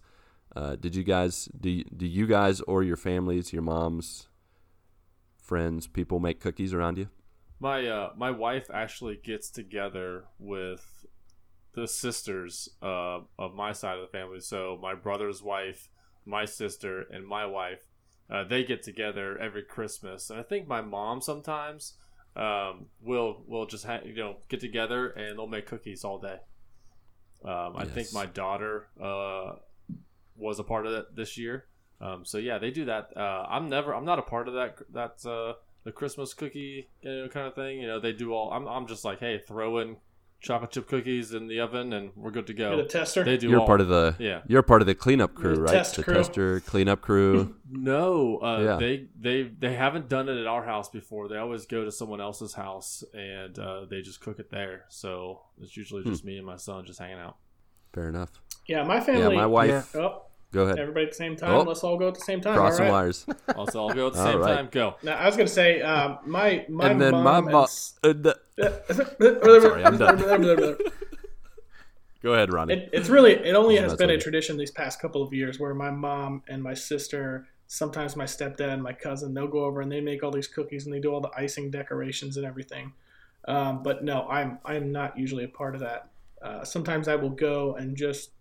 Uh, 0.56 0.76
did 0.76 0.96
you 0.96 1.04
guys 1.04 1.50
do? 1.60 1.84
Do 1.84 2.06
you 2.06 2.28
guys 2.28 2.62
or 2.62 2.84
your 2.84 2.98
families, 2.98 3.52
your 3.54 3.62
moms, 3.62 4.28
friends, 5.38 5.88
people 5.88 6.20
make 6.20 6.40
cookies 6.40 6.74
around 6.74 6.98
you? 6.98 7.08
My 7.60 7.88
uh, 7.88 8.12
my 8.18 8.32
wife 8.32 8.70
actually 8.74 9.18
gets 9.24 9.50
together 9.50 10.26
with 10.40 11.06
the 11.74 11.88
sisters 11.88 12.70
uh, 12.82 13.20
of 13.40 13.54
my 13.54 13.72
side 13.72 13.98
of 13.98 14.02
the 14.02 14.18
family. 14.18 14.42
So 14.42 14.78
my 14.82 14.94
brother's 14.94 15.42
wife, 15.42 15.90
my 16.26 16.46
sister, 16.46 17.06
and 17.10 17.26
my 17.26 17.46
wife. 17.46 17.91
Uh, 18.32 18.46
they 18.46 18.64
get 18.64 18.82
together 18.82 19.38
every 19.38 19.64
Christmas, 19.64 20.30
and 20.30 20.40
I 20.40 20.44
think 20.44 20.68
my 20.68 20.82
mom 20.82 21.22
sometimes 21.22 21.96
um, 22.36 22.86
will 23.02 23.44
will 23.46 23.66
just 23.66 23.86
ha- 23.86 24.00
you 24.06 24.16
know 24.16 24.38
get 24.48 24.62
together 24.62 25.10
and 25.10 25.38
they'll 25.38 25.48
make 25.48 25.66
cookies 25.66 26.06
all 26.06 26.18
day. 26.18 26.38
Um, 27.44 27.76
I 27.76 27.86
think 27.86 28.14
my 28.14 28.26
daughter 28.26 28.88
uh, 29.02 29.56
was 30.38 30.60
a 30.60 30.64
part 30.64 30.86
of 30.86 30.94
that 30.94 31.16
this 31.16 31.38
year. 31.38 31.66
Um, 32.00 32.24
so 32.24 32.38
yeah, 32.38 32.58
they 32.58 32.72
do 32.72 32.86
that. 32.86 33.16
Uh, 33.16 33.46
I'm 33.50 33.68
never. 33.68 33.94
I'm 33.94 34.06
not 34.06 34.20
a 34.20 34.24
part 34.24 34.48
of 34.48 34.54
that. 34.54 34.78
That 34.94 35.30
uh, 35.30 35.54
the 35.84 35.92
Christmas 35.92 36.34
cookie 36.34 36.90
you 37.02 37.24
know, 37.24 37.28
kind 37.28 37.48
of 37.48 37.56
thing. 37.56 37.82
You 37.82 37.88
know, 37.88 38.00
they 38.00 38.14
do 38.14 38.34
all. 38.34 38.52
I'm. 38.52 38.68
I'm 38.68 38.88
just 38.88 39.04
like, 39.04 39.20
hey, 39.20 39.42
throw 39.46 39.80
in 39.80 39.98
chocolate 40.42 40.72
chip 40.72 40.88
cookies 40.88 41.34
in 41.34 41.48
the 41.48 41.60
oven 41.60 41.94
and 41.94 42.12
we're 42.16 42.32
good 42.32 42.48
to 42.48 42.58
You're 42.58 42.76
the 42.76 42.82
go. 42.84 42.88
tester. 42.88 43.24
They 43.24 43.38
do. 43.38 43.50
You're 43.50 43.60
all, 43.62 43.68
part 43.68 43.80
of 43.80 43.88
the 43.88 44.16
Yeah. 44.20 44.42
You're 44.48 44.64
part 44.64 44.82
of 44.82 44.88
the 44.88 44.96
cleanup 44.96 45.36
crew, 45.36 45.56
the 45.56 45.62
right? 45.62 45.72
test 45.72 45.96
the 45.98 46.04
crew. 46.04 46.16
tester 46.16 46.60
cleanup 46.62 47.02
crew. 47.02 47.56
No, 47.74 48.40
uh, 48.42 48.60
Yeah. 48.62 48.76
they 48.78 49.08
they 49.18 49.44
they 49.44 49.74
haven't 49.76 50.10
done 50.10 50.28
it 50.28 50.38
at 50.38 50.46
our 50.48 50.66
house 50.66 50.90
before. 50.90 51.30
They 51.30 51.38
always 51.38 51.66
go 51.66 51.86
to 51.86 51.92
someone 51.92 52.20
else's 52.20 52.54
house 52.54 53.02
and 53.14 53.58
uh, 53.58 53.86
they 53.90 54.02
just 54.02 54.20
cook 54.20 54.40
it 54.40 54.50
there. 54.52 54.84
So 54.90 55.42
it's 55.62 55.78
usually 55.78 56.04
Hmm. 56.04 56.10
just 56.10 56.26
me 56.26 56.36
and 56.38 56.46
my 56.46 56.58
son 56.58 56.86
just 56.86 57.00
hanging 57.00 57.20
out. 57.20 57.38
Fair 57.94 58.10
enough. 58.10 58.32
yeah, 58.68 58.84
my 58.84 59.00
family. 59.00 59.36
Yeah, 59.36 59.42
my 59.42 59.46
wife. 59.46 59.96
Oh, 59.96 60.24
Go 60.52 60.64
ahead. 60.64 60.80
everybody 60.80 61.06
at 61.06 61.12
the 61.12 61.16
same 61.18 61.36
time. 61.38 61.52
Oh. 61.52 61.62
Let's 61.62 61.84
all 61.84 61.98
go 61.98 62.10
at 62.10 62.16
the 62.16 62.22
same 62.22 62.42
time. 62.42 62.56
Cross 62.56 62.74
all 62.74 62.78
some 62.78 62.86
right. 62.88 62.92
wires. 62.92 63.26
Also, 63.56 63.88
I'll 63.88 63.94
go 63.94 64.08
at 64.08 64.14
the 64.14 64.24
same 64.24 64.40
right. 64.40 64.56
time. 64.56 64.70
Go. 64.72 64.96
Now, 65.02 65.16
I 65.16 65.26
was 65.26 65.38
gonna 65.38 65.48
say, 65.48 65.82
um, 65.82 66.20
my 66.26 66.66
my 66.70 66.90
and 66.90 67.02
then 67.02 67.12
mom 67.12 67.24
my 67.24 67.38
and 67.38 67.46
mom. 67.52 67.64
s- 67.64 67.98
Uh, 68.04 68.14
the- 68.14 68.40
Sorry, 68.60 69.62
Sorry, 69.62 69.86
I'm 69.86 69.98
done. 69.98 70.18
go 72.24 72.34
ahead, 72.34 72.52
Ronnie. 72.54 72.74
It, 72.74 72.90
it's 72.94 73.10
really 73.10 73.32
it 73.34 73.56
only 73.56 73.78
has 73.78 73.96
been 73.96 74.10
a 74.10 74.18
tradition 74.18 74.58
these 74.58 74.72
past 74.72 75.00
couple 75.02 75.24
of 75.24 75.34
years 75.34 75.60
where 75.60 75.74
my 75.74 75.90
mom 75.90 76.44
and 76.48 76.62
my 76.62 76.74
sister, 76.74 77.48
sometimes 77.68 78.16
my 78.16 78.26
stepdad 78.26 78.74
and 78.74 78.84
my 78.84 78.94
cousin, 78.94 79.34
they'll 79.34 79.48
go 79.48 79.64
over 79.66 79.82
and 79.82 79.92
they 79.92 80.02
make 80.02 80.22
all 80.24 80.32
these 80.32 80.48
cookies 80.48 80.86
and 80.86 80.94
they 80.94 81.00
do 81.00 81.14
all 81.14 81.22
the 81.22 81.32
icing 81.36 81.72
decorations 81.72 82.38
and 82.38 82.46
everything. 82.46 82.94
Um, 83.48 83.82
but 83.84 84.04
no, 84.04 84.28
I'm 84.28 84.60
I'm 84.66 84.92
not 84.92 85.18
usually 85.18 85.46
a 85.46 85.48
part 85.50 85.76
of 85.76 85.82
that. 85.82 86.10
Uh, 86.42 86.64
sometimes 86.64 87.08
I 87.08 87.16
will 87.16 87.30
go 87.30 87.76
and 87.76 87.96
just 87.96 88.32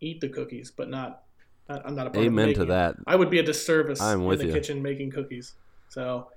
eat 0.00 0.20
the 0.20 0.28
cookies, 0.28 0.70
but 0.70 0.88
not. 0.88 1.22
I- 1.68 1.80
I'm 1.84 1.94
not 1.94 2.06
a 2.08 2.10
part 2.10 2.18
of 2.18 2.24
Amen 2.32 2.54
to 2.54 2.64
that. 2.66 2.96
I 3.06 3.16
would 3.16 3.30
be 3.30 3.38
a 3.38 3.42
disservice 3.42 4.00
I'm 4.00 4.22
in 4.22 4.38
the 4.38 4.46
you. 4.46 4.52
kitchen 4.52 4.82
making 4.82 5.10
cookies. 5.10 5.54
So 5.88 6.28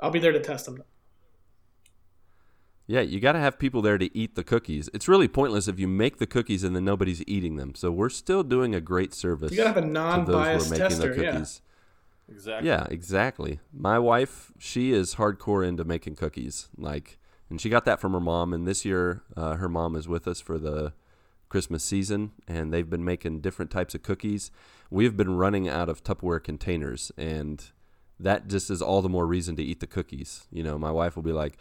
I'll 0.00 0.10
be 0.10 0.18
there 0.18 0.32
to 0.32 0.40
test 0.40 0.66
them. 0.66 0.82
Yeah, 2.86 3.00
you 3.00 3.20
got 3.20 3.32
to 3.32 3.38
have 3.38 3.58
people 3.58 3.82
there 3.82 3.98
to 3.98 4.16
eat 4.16 4.34
the 4.34 4.42
cookies. 4.42 4.88
It's 4.94 5.08
really 5.08 5.28
pointless 5.28 5.68
if 5.68 5.78
you 5.78 5.86
make 5.86 6.16
the 6.16 6.26
cookies 6.26 6.64
and 6.64 6.74
then 6.74 6.86
nobody's 6.86 7.22
eating 7.26 7.56
them. 7.56 7.74
So 7.74 7.90
we're 7.90 8.08
still 8.08 8.42
doing 8.42 8.74
a 8.74 8.80
great 8.80 9.12
service 9.12 9.50
You 9.50 9.58
gotta 9.58 9.68
have 9.68 9.76
a 9.76 9.80
to 9.82 9.86
those 9.86 9.92
non-biased 9.92 10.68
who 10.68 10.74
are 10.74 10.78
making 10.78 10.88
tester. 10.98 11.14
the 11.14 11.22
Yeah. 11.22 11.32
cookies. 11.32 11.62
Exactly. 12.30 12.68
Yeah, 12.68 12.86
exactly. 12.90 13.60
My 13.72 13.98
wife, 13.98 14.52
she 14.58 14.92
is 14.92 15.16
hardcore 15.16 15.66
into 15.66 15.84
making 15.84 16.16
cookies. 16.16 16.68
Like, 16.78 17.18
and 17.50 17.60
she 17.60 17.68
got 17.68 17.84
that 17.84 18.00
from 18.00 18.12
her 18.12 18.20
mom. 18.20 18.52
And 18.54 18.66
this 18.66 18.84
year, 18.86 19.22
uh, 19.36 19.56
her 19.56 19.68
mom 19.68 19.94
is 19.94 20.08
with 20.08 20.26
us 20.26 20.40
for 20.40 20.58
the 20.58 20.92
Christmas 21.48 21.82
season, 21.84 22.32
and 22.46 22.72
they've 22.72 22.88
been 22.88 23.04
making 23.04 23.40
different 23.40 23.70
types 23.70 23.94
of 23.94 24.02
cookies. 24.02 24.50
We've 24.90 25.16
been 25.16 25.36
running 25.36 25.68
out 25.68 25.88
of 25.88 26.04
Tupperware 26.04 26.42
containers, 26.42 27.12
and 27.16 27.64
that 28.20 28.48
just 28.48 28.70
is 28.70 28.82
all 28.82 29.02
the 29.02 29.08
more 29.08 29.26
reason 29.26 29.56
to 29.56 29.62
eat 29.62 29.80
the 29.80 29.86
cookies. 29.86 30.46
You 30.50 30.62
know, 30.62 30.78
my 30.78 30.90
wife 30.90 31.16
will 31.16 31.22
be 31.22 31.32
like, 31.32 31.56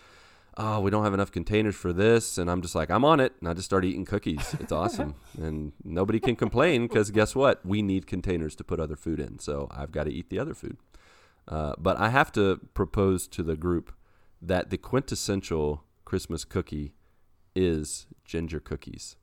"Oh, 0.58 0.80
we 0.80 0.92
don't 0.92 1.04
have 1.04 1.14
enough 1.14 1.32
containers 1.32 1.76
for 1.76 1.94
this," 1.94 2.38
and 2.38 2.50
I'm 2.50 2.62
just 2.62 2.76
like, 2.76 2.90
"I'm 2.90 3.06
on 3.06 3.20
it," 3.20 3.34
and 3.40 3.50
I 3.50 3.54
just 3.54 3.66
start 3.66 3.86
eating 3.86 4.06
cookies. 4.06 4.56
It's 4.60 4.72
awesome, 4.84 5.16
and 5.38 5.74
nobody 5.84 6.20
can 6.20 6.36
complain 6.36 6.88
because 6.88 7.12
guess 7.12 7.36
what? 7.36 7.66
We 7.66 7.82
need 7.82 8.08
containers 8.08 8.56
to 8.58 8.64
put 8.64 8.80
other 8.80 8.96
food 8.96 9.20
in, 9.20 9.40
so 9.40 9.68
I've 9.72 9.92
got 9.92 10.06
to 10.06 10.12
eat 10.12 10.30
the 10.30 10.40
other 10.40 10.54
food. 10.54 10.78
Uh, 11.48 11.74
but 11.78 11.98
I 11.98 12.10
have 12.10 12.32
to 12.34 12.60
propose 12.74 13.28
to 13.30 13.44
the 13.44 13.56
group 13.56 13.94
that 14.42 14.70
the 14.70 14.78
quintessential 14.78 15.84
Christmas 16.04 16.44
cookie 16.44 16.94
is 17.56 18.06
ginger 18.26 18.60
cookies. 18.60 19.16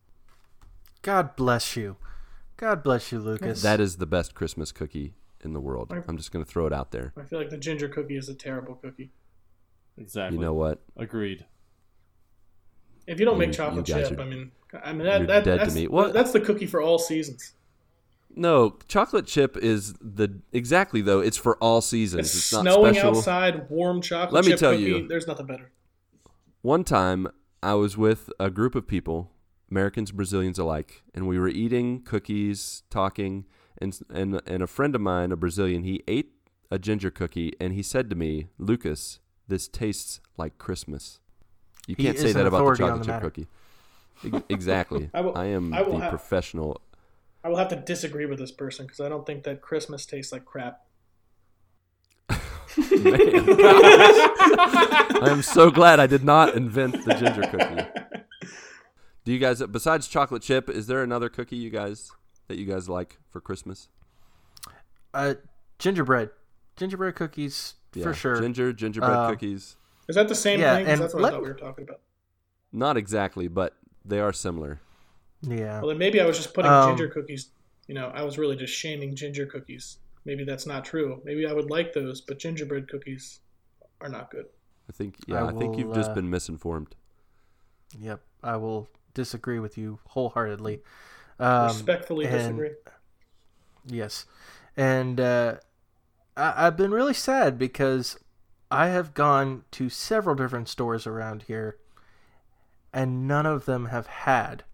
God 1.05 1.37
bless 1.37 1.77
you. 1.77 1.97
God 2.57 2.83
bless 2.83 3.13
you, 3.13 3.19
Lucas. 3.21 3.61
That 3.63 3.79
is 3.79 3.99
the 3.99 4.07
best 4.07 4.35
Christmas 4.35 4.73
cookie 4.73 5.13
in 5.45 5.53
the 5.53 5.61
world. 5.61 5.93
I'm 6.09 6.17
just 6.17 6.33
going 6.33 6.43
to 6.43 6.51
throw 6.51 6.67
it 6.67 6.73
out 6.73 6.93
there. 6.93 7.13
I 7.17 7.25
feel 7.25 7.39
like 7.39 7.51
the 7.51 7.59
ginger 7.59 7.89
cookie 7.89 8.17
is 8.17 8.31
a 8.31 8.35
terrible 8.35 8.75
cookie. 8.77 9.13
Exactly. 9.99 10.39
You 10.39 10.45
know 10.45 10.55
what? 10.55 10.81
Agreed. 10.97 11.45
If 13.07 13.21
you 13.21 13.27
don't 13.27 13.39
make 13.39 13.53
chocolate 13.53 13.85
chip, 13.85 14.19
are- 14.19 14.23
I 14.23 14.25
mean, 14.25 14.51
I 14.83 14.93
mean 14.93 15.05
that, 15.07 15.19
you're 15.19 15.27
that 15.27 15.45
dead 15.45 15.59
to 15.59 15.65
that's, 15.65 15.75
me. 15.75 15.89
What? 15.89 16.15
that's 16.15 16.33
the 16.33 16.41
cookie 16.41 16.67
for 16.67 16.81
all 16.81 16.99
seasons. 16.99 17.53
No, 18.35 18.79
chocolate 18.89 19.27
chip 19.27 19.59
is 19.59 19.93
the 20.01 20.41
exactly 20.53 21.03
though. 21.03 21.21
It's 21.21 21.37
for 21.37 21.57
all 21.59 21.81
seasons. 21.81 22.29
It's, 22.29 22.35
It's, 22.37 22.53
not 22.53 22.63
snowing 22.63 22.95
special. 22.95 23.17
outside, 23.19 23.69
warm 23.69 24.01
chocolate 24.01 24.33
Let 24.33 24.51
me 24.51 24.57
tell 24.57 24.73
cookie. 24.73 24.83
you. 24.83 25.07
There's 25.07 25.27
nothing 25.27 25.47
better. 25.47 25.71
One 26.63 26.83
time, 26.83 27.29
I 27.63 27.75
was 27.75 27.97
with 27.97 28.31
a 28.41 28.51
group 28.51 28.75
of 28.75 28.89
people, 28.89 29.31
Americans, 29.71 30.11
Brazilians 30.12 30.59
alike, 30.59 31.03
and 31.15 31.27
we 31.27 31.39
were 31.39 31.49
eating 31.49 32.03
cookies, 32.03 32.83
talking, 32.91 33.47
and 33.79 33.99
and 34.11 34.41
and 34.47 34.62
a 34.62 34.67
friend 34.67 34.95
of 34.95 35.01
mine, 35.01 35.33
a 35.33 35.37
Brazilian, 35.37 35.83
he 35.85 36.03
ate 36.07 36.33
a 36.71 36.79
ginger 36.79 37.11
cookie, 37.11 37.53
and 37.61 37.73
he 37.73 37.83
said 37.83 38.09
to 38.11 38.17
me, 38.17 38.49
"Lucas, 38.59 39.21
this 39.49 39.67
tastes 39.69 40.21
like 40.37 40.59
Christmas." 40.59 41.21
You 41.87 41.95
He 41.99 42.05
can't 42.05 42.19
say 42.19 42.33
that 42.33 42.47
about 42.47 42.65
the 42.67 42.77
chocolate 42.77 42.99
the 43.01 43.05
chip 43.05 43.15
matter. 43.15 43.31
cookie. 43.31 43.47
Exactly. 44.49 45.11
I 45.12 45.21
will- 45.21 45.37
I 45.37 45.47
am 45.47 45.75
I 45.75 45.83
will 45.83 45.95
the 45.99 46.05
have- 46.05 46.11
professional. 46.11 46.81
I 47.43 47.49
will 47.49 47.57
have 47.59 47.69
to 47.69 47.77
disagree 47.77 48.25
with 48.27 48.39
this 48.39 48.53
person 48.53 48.87
because 48.87 49.01
I 49.01 49.09
don't 49.11 49.27
think 49.27 49.43
that 49.45 49.61
Christmas 49.61 50.07
tastes 50.07 50.33
like 50.33 50.45
crap. 50.47 50.87
I 54.39 55.29
am 55.29 55.43
so 55.43 55.71
glad 55.71 56.01
I 56.01 56.07
did 56.07 56.25
not 56.25 56.55
invent 56.55 57.05
the 57.05 57.15
ginger 57.15 57.43
cookie. 57.43 58.04
Do 59.25 59.33
you 59.33 59.39
guys, 59.39 59.62
besides 59.70 60.07
chocolate 60.09 60.43
chip, 60.43 60.68
is 60.68 60.87
there 60.87 61.03
another 61.03 61.29
cookie 61.29 61.57
you 61.57 61.70
guys 61.70 62.11
that 62.49 62.59
you 62.59 62.66
guys 62.66 62.89
like 62.89 63.18
for 63.31 63.41
Christmas? 63.41 63.89
Uh, 65.14 65.35
gingerbread, 65.79 66.31
gingerbread 66.77 67.14
cookies 67.14 67.75
Yeah, 67.95 68.03
for 68.05 68.14
sure. 68.14 68.41
Ginger, 68.41 68.72
gingerbread 68.72 69.16
Um, 69.16 69.31
cookies. 69.31 69.77
Is 70.09 70.16
that 70.16 70.29
the 70.29 70.35
same 70.35 70.61
Yeah, 70.61 70.75
thing? 70.77 70.85
'Cause 70.85 70.93
and 70.93 71.01
that's 71.03 71.14
what 71.14 71.22
let- 71.22 71.33
I 71.33 71.37
thought 71.37 71.43
we 71.43 71.49
were 71.49 71.55
talking 71.55 71.85
about. 71.85 72.01
Not 72.72 72.97
exactly, 72.97 73.49
but 73.49 73.77
they 74.05 74.18
are 74.20 74.33
similar. 74.33 74.81
yeah. 75.43 75.79
Well, 75.81 75.89
then 75.89 75.99
maybe 75.99 76.20
I 76.20 76.27
was 76.27 76.37
just 76.37 76.53
putting 76.55 76.70
Um, 76.70 76.91
ginger 76.91 77.09
cookies. 77.12 77.51
You 77.87 77.95
know, 77.95 78.09
I 78.09 78.22
was 78.22 78.37
really 78.39 78.57
just 78.57 78.75
shaming 78.75 79.14
ginger 79.14 79.47
cookies. 79.47 79.99
Maybe 80.25 80.43
that's 80.45 80.66
not 80.66 80.85
true. 80.85 81.20
Maybe 81.25 81.47
I 81.47 81.53
would 81.53 81.70
like 81.70 81.93
those, 81.93 82.20
but 82.20 82.39
gingerbread 82.39 82.89
cookies 82.89 83.41
are 84.01 84.09
not 84.09 84.31
good. 84.31 84.47
I 84.89 84.93
think, 84.93 85.16
yeah, 85.27 85.45
I, 85.45 85.49
I 85.49 85.53
think 85.53 85.77
you've 85.79 85.89
will, 85.89 85.95
just 85.95 86.11
uh, 86.11 86.14
been 86.14 86.29
misinformed. 86.31 86.95
Yep. 87.99 88.20
I 88.43 88.57
will 88.57 88.89
disagree 89.15 89.59
with 89.59 89.79
you 89.79 90.01
wholeheartedly. 90.09 90.83
Um, 91.39 91.67
Respectfully 91.69 92.27
and- 92.27 92.59
disagree. 92.59 92.71
Yes, 93.87 94.27
and 94.77 95.21
uh, 95.21 95.57
I- 96.37 96.67
I've 96.67 96.77
been 96.77 96.91
really 96.93 97.15
sad 97.15 97.59
because 97.59 98.19
I 98.71 98.89
have 98.89 99.15
gone 99.15 99.65
to 99.73 99.89
several 99.89 100.35
different 100.35 100.69
stores 100.69 101.07
around 101.07 101.43
here, 101.45 101.79
and 102.93 103.29
none 103.29 103.47
of 103.47 103.67
them 103.67 103.87
have 103.87 104.07
had 104.07 104.65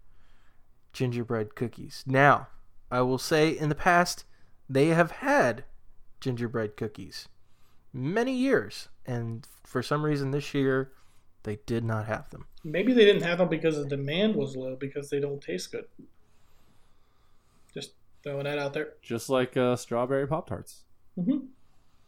gingerbread 0.93 1.55
cookies. 1.55 2.03
Now, 2.07 2.47
I 2.89 3.01
will 3.01 3.17
say 3.17 3.49
in 3.49 3.69
the 3.69 3.75
past 3.75 4.25
they 4.69 4.87
have 4.87 5.11
had 5.11 5.65
gingerbread 6.19 6.77
cookies 6.77 7.27
many 7.93 8.33
years, 8.33 8.87
and 9.05 9.47
for 9.65 9.83
some 9.83 10.03
reason 10.05 10.31
this 10.31 10.53
year 10.53 10.91
they 11.43 11.57
did 11.65 11.83
not 11.83 12.05
have 12.05 12.29
them. 12.29 12.45
Maybe 12.63 12.93
they 12.93 13.05
didn't 13.05 13.23
have 13.23 13.39
them 13.39 13.49
because 13.49 13.77
the 13.77 13.85
demand 13.85 14.35
was 14.35 14.55
low 14.55 14.75
because 14.75 15.09
they 15.09 15.19
don't 15.19 15.41
taste 15.41 15.71
good. 15.71 15.85
Just 17.73 17.93
throwing 18.23 18.43
that 18.43 18.59
out 18.59 18.73
there. 18.73 18.93
Just 19.01 19.29
like 19.29 19.57
uh, 19.57 19.75
strawberry 19.75 20.27
pop 20.27 20.47
tarts. 20.47 20.83
hmm 21.15 21.45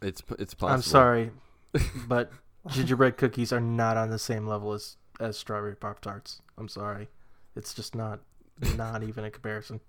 It's 0.00 0.22
it's 0.38 0.54
possible. 0.54 0.74
I'm 0.74 0.82
sorry, 0.82 1.30
but 2.08 2.30
gingerbread 2.68 3.16
cookies 3.16 3.52
are 3.52 3.60
not 3.60 3.96
on 3.96 4.10
the 4.10 4.18
same 4.18 4.46
level 4.46 4.72
as 4.72 4.96
as 5.20 5.36
strawberry 5.36 5.76
pop 5.76 6.00
tarts. 6.00 6.40
I'm 6.56 6.68
sorry, 6.68 7.08
it's 7.56 7.74
just 7.74 7.94
not 7.94 8.20
not 8.76 9.02
even 9.02 9.24
a 9.24 9.30
comparison. 9.30 9.80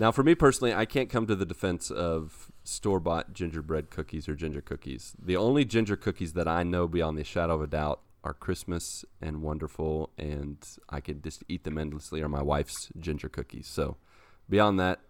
Now, 0.00 0.12
for 0.12 0.22
me 0.22 0.36
personally, 0.36 0.72
I 0.72 0.84
can't 0.84 1.10
come 1.10 1.26
to 1.26 1.34
the 1.34 1.44
defense 1.44 1.90
of 1.90 2.52
store 2.62 3.00
bought 3.00 3.32
gingerbread 3.32 3.90
cookies 3.90 4.28
or 4.28 4.36
ginger 4.36 4.60
cookies. 4.60 5.14
The 5.20 5.36
only 5.36 5.64
ginger 5.64 5.96
cookies 5.96 6.34
that 6.34 6.46
I 6.46 6.62
know 6.62 6.86
beyond 6.86 7.18
the 7.18 7.24
shadow 7.24 7.56
of 7.56 7.62
a 7.62 7.66
doubt 7.66 8.00
are 8.24 8.34
Christmas 8.34 9.04
and 9.20 9.42
wonderful, 9.42 10.10
and 10.18 10.58
I 10.88 11.00
could 11.00 11.22
just 11.22 11.44
eat 11.48 11.64
them 11.64 11.78
endlessly, 11.78 12.22
are 12.22 12.28
my 12.28 12.42
wife's 12.42 12.88
ginger 12.98 13.28
cookies. 13.28 13.66
So, 13.66 13.96
beyond 14.48 14.78
that, 14.80 15.00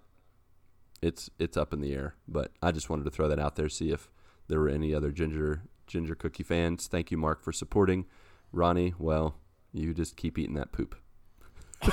it's 1.00 1.30
it's 1.38 1.56
up 1.56 1.72
in 1.72 1.80
the 1.80 1.94
air. 1.94 2.14
But 2.26 2.52
I 2.62 2.70
just 2.72 2.90
wanted 2.90 3.04
to 3.04 3.10
throw 3.10 3.28
that 3.28 3.38
out 3.38 3.56
there, 3.56 3.68
see 3.68 3.90
if 3.90 4.10
there 4.48 4.60
were 4.60 4.68
any 4.68 4.94
other 4.94 5.10
ginger 5.10 5.62
ginger 5.86 6.14
cookie 6.14 6.42
fans. 6.42 6.86
Thank 6.86 7.10
you, 7.10 7.16
Marc, 7.16 7.42
for 7.42 7.52
supporting. 7.52 8.06
Ronnie, 8.52 8.94
well, 8.98 9.36
you 9.72 9.94
just 9.94 10.16
keep 10.16 10.38
eating 10.38 10.54
that 10.54 10.72
poop. 10.72 10.96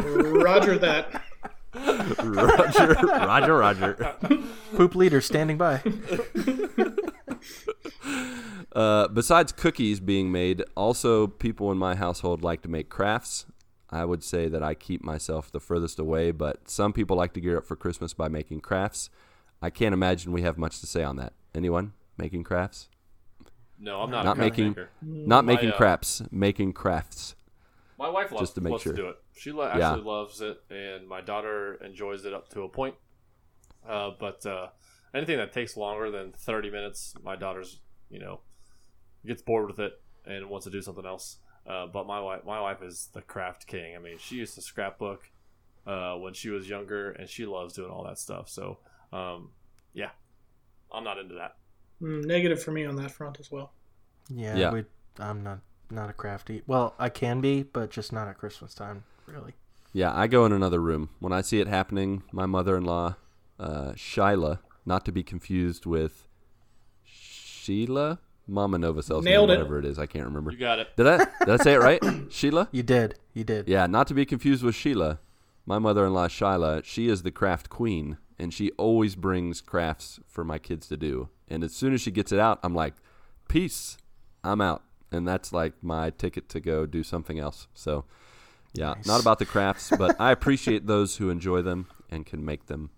Roger 0.00 0.78
that. 0.78 1.22
Roger, 1.74 2.94
Roger, 3.04 3.54
Roger. 3.56 4.18
Poop 4.76 4.94
leader 4.94 5.20
standing 5.20 5.58
by. 5.58 5.82
Uh, 8.74 9.06
besides 9.08 9.52
cookies 9.52 10.00
being 10.00 10.32
made, 10.32 10.62
also 10.76 11.26
people 11.28 11.70
in 11.70 11.78
my 11.78 11.94
household 11.94 12.42
like 12.42 12.62
to 12.62 12.68
make 12.68 12.88
crafts. 12.88 13.46
I 13.90 14.04
would 14.04 14.24
say 14.24 14.48
that 14.48 14.62
I 14.62 14.74
keep 14.74 15.04
myself 15.04 15.52
the 15.52 15.60
furthest 15.60 16.00
away, 16.00 16.32
but 16.32 16.68
some 16.68 16.92
people 16.92 17.16
like 17.16 17.32
to 17.34 17.40
gear 17.40 17.58
up 17.58 17.66
for 17.66 17.76
Christmas 17.76 18.12
by 18.12 18.28
making 18.28 18.60
crafts. 18.62 19.10
I 19.62 19.70
can't 19.70 19.92
imagine 19.92 20.32
we 20.32 20.42
have 20.42 20.58
much 20.58 20.80
to 20.80 20.86
say 20.86 21.04
on 21.04 21.14
that. 21.16 21.32
Anyone 21.54 21.92
making 22.18 22.42
crafts? 22.42 22.88
No, 23.78 24.00
I'm 24.00 24.10
not, 24.10 24.24
Not 24.24 24.38
making- 24.38 24.68
maker. 24.70 24.90
Not 25.02 25.44
My, 25.44 25.52
making 25.54 25.70
uh, 25.70 25.76
crafts, 25.76 26.22
making 26.32 26.72
crafts. 26.72 27.36
My 27.98 28.08
wife 28.08 28.32
loves, 28.32 28.42
Just 28.42 28.54
to 28.56 28.60
make 28.60 28.72
loves 28.72 28.82
sure. 28.82 28.92
to 28.94 29.02
do 29.02 29.08
it. 29.10 29.16
She 29.36 29.52
lo- 29.52 29.66
Yeah. 29.76 29.90
actually 29.90 30.04
loves 30.04 30.40
it, 30.40 30.58
and 30.70 31.06
my 31.06 31.20
daughter 31.20 31.74
enjoys 31.74 32.24
it 32.24 32.32
up 32.34 32.48
to 32.50 32.62
a 32.62 32.68
point. 32.68 32.96
Uh, 33.88 34.10
but 34.18 34.44
uh, 34.46 34.68
anything 35.14 35.36
that 35.36 35.52
takes 35.52 35.76
longer 35.76 36.10
than 36.10 36.32
30 36.32 36.70
minutes, 36.70 37.14
my 37.22 37.36
daughter's, 37.36 37.80
you 38.10 38.18
know, 38.18 38.40
gets 39.26 39.42
bored 39.42 39.66
with 39.66 39.78
it 39.78 40.00
and 40.26 40.48
wants 40.48 40.64
to 40.64 40.70
do 40.70 40.82
something 40.82 41.06
else. 41.06 41.38
Uh, 41.66 41.86
but 41.86 42.06
my 42.06 42.20
wife, 42.20 42.44
my 42.44 42.60
wife 42.60 42.82
is 42.82 43.08
the 43.12 43.22
craft 43.22 43.66
king. 43.66 43.96
I 43.96 43.98
mean, 43.98 44.18
she 44.18 44.36
used 44.36 44.54
to 44.54 44.60
scrapbook 44.60 45.30
uh, 45.86 46.14
when 46.14 46.34
she 46.34 46.50
was 46.50 46.68
younger, 46.68 47.10
and 47.12 47.28
she 47.28 47.46
loves 47.46 47.74
doing 47.74 47.90
all 47.90 48.04
that 48.04 48.18
stuff. 48.18 48.48
So, 48.48 48.78
um, 49.12 49.50
yeah, 49.94 50.10
I'm 50.92 51.04
not 51.04 51.18
into 51.18 51.34
that. 51.36 51.56
Mm, 52.02 52.24
negative 52.24 52.62
for 52.62 52.70
me 52.70 52.84
on 52.84 52.96
that 52.96 53.10
front 53.10 53.38
as 53.40 53.50
well. 53.50 53.72
Yeah, 54.28 54.56
Yeah. 54.56 54.72
We, 54.72 54.84
I'm 55.18 55.42
not 55.42 55.60
not 55.90 56.10
a 56.10 56.12
crafty. 56.12 56.62
Well, 56.66 56.94
I 56.98 57.08
can 57.08 57.40
be, 57.40 57.62
but 57.62 57.90
just 57.90 58.12
not 58.12 58.28
at 58.28 58.38
Christmas 58.38 58.74
time, 58.74 59.04
really. 59.26 59.52
Yeah, 59.92 60.12
I 60.14 60.26
go 60.26 60.44
in 60.44 60.52
another 60.52 60.80
room. 60.80 61.10
When 61.20 61.32
I 61.32 61.40
see 61.40 61.60
it 61.60 61.68
happening, 61.68 62.24
my 62.32 62.46
mother 62.46 62.76
in 62.76 62.84
law, 62.84 63.16
uh, 63.60 63.92
Shyla, 63.92 64.58
not 64.84 65.04
to 65.04 65.12
be 65.12 65.22
confused 65.22 65.86
with 65.86 66.26
Sheila? 67.04 68.18
Mama 68.46 68.78
Novosel's 68.78 69.24
Nailed 69.24 69.48
name, 69.48 69.56
it. 69.56 69.58
whatever 69.60 69.78
it 69.78 69.84
is. 69.86 69.98
I 69.98 70.06
can't 70.06 70.26
remember. 70.26 70.50
You 70.52 70.58
got 70.58 70.78
it. 70.78 70.88
Did 70.96 71.06
I 71.06 71.18
did 71.40 71.48
I 71.48 71.56
say 71.56 71.74
it 71.74 71.80
right? 71.80 72.02
Sheila? 72.30 72.68
You 72.72 72.82
did. 72.82 73.14
You 73.32 73.44
did. 73.44 73.68
Yeah, 73.68 73.86
not 73.86 74.06
to 74.08 74.14
be 74.14 74.26
confused 74.26 74.62
with 74.62 74.74
Sheila. 74.74 75.20
My 75.66 75.78
mother-in-law 75.78 76.28
Shyla, 76.28 76.84
she 76.84 77.08
is 77.08 77.22
the 77.22 77.30
craft 77.30 77.70
queen, 77.70 78.18
and 78.38 78.52
she 78.52 78.70
always 78.72 79.16
brings 79.16 79.62
crafts 79.62 80.20
for 80.26 80.44
my 80.44 80.58
kids 80.58 80.86
to 80.88 80.96
do. 80.98 81.30
And 81.48 81.64
as 81.64 81.74
soon 81.74 81.94
as 81.94 82.02
she 82.02 82.10
gets 82.10 82.32
it 82.32 82.38
out, 82.38 82.58
I'm 82.62 82.74
like, 82.74 82.94
"Peace, 83.48 83.96
I'm 84.42 84.60
out." 84.60 84.82
And 85.10 85.26
that's 85.26 85.52
like 85.52 85.72
my 85.82 86.10
ticket 86.10 86.48
to 86.50 86.60
go 86.60 86.84
do 86.86 87.02
something 87.02 87.38
else. 87.38 87.66
So, 87.72 88.04
yeah, 88.74 88.94
Nice. 88.96 89.06
not 89.06 89.20
about 89.22 89.38
the 89.38 89.46
crafts, 89.46 89.90
but 89.96 90.16
I 90.20 90.32
appreciate 90.32 90.86
those 90.86 91.16
who 91.16 91.30
enjoy 91.30 91.62
them 91.62 91.86
and 92.10 92.26
can 92.26 92.44
make 92.44 92.66
them. 92.66 92.90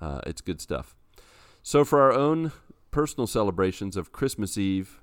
Uh, 0.00 0.20
it's 0.26 0.40
good 0.42 0.60
stuff. 0.60 0.94
So, 1.62 1.84
for 1.84 2.02
our 2.02 2.12
own 2.12 2.52
personal 2.96 3.26
celebrations 3.26 3.94
of 3.94 4.10
Christmas 4.10 4.56
Eve, 4.56 5.02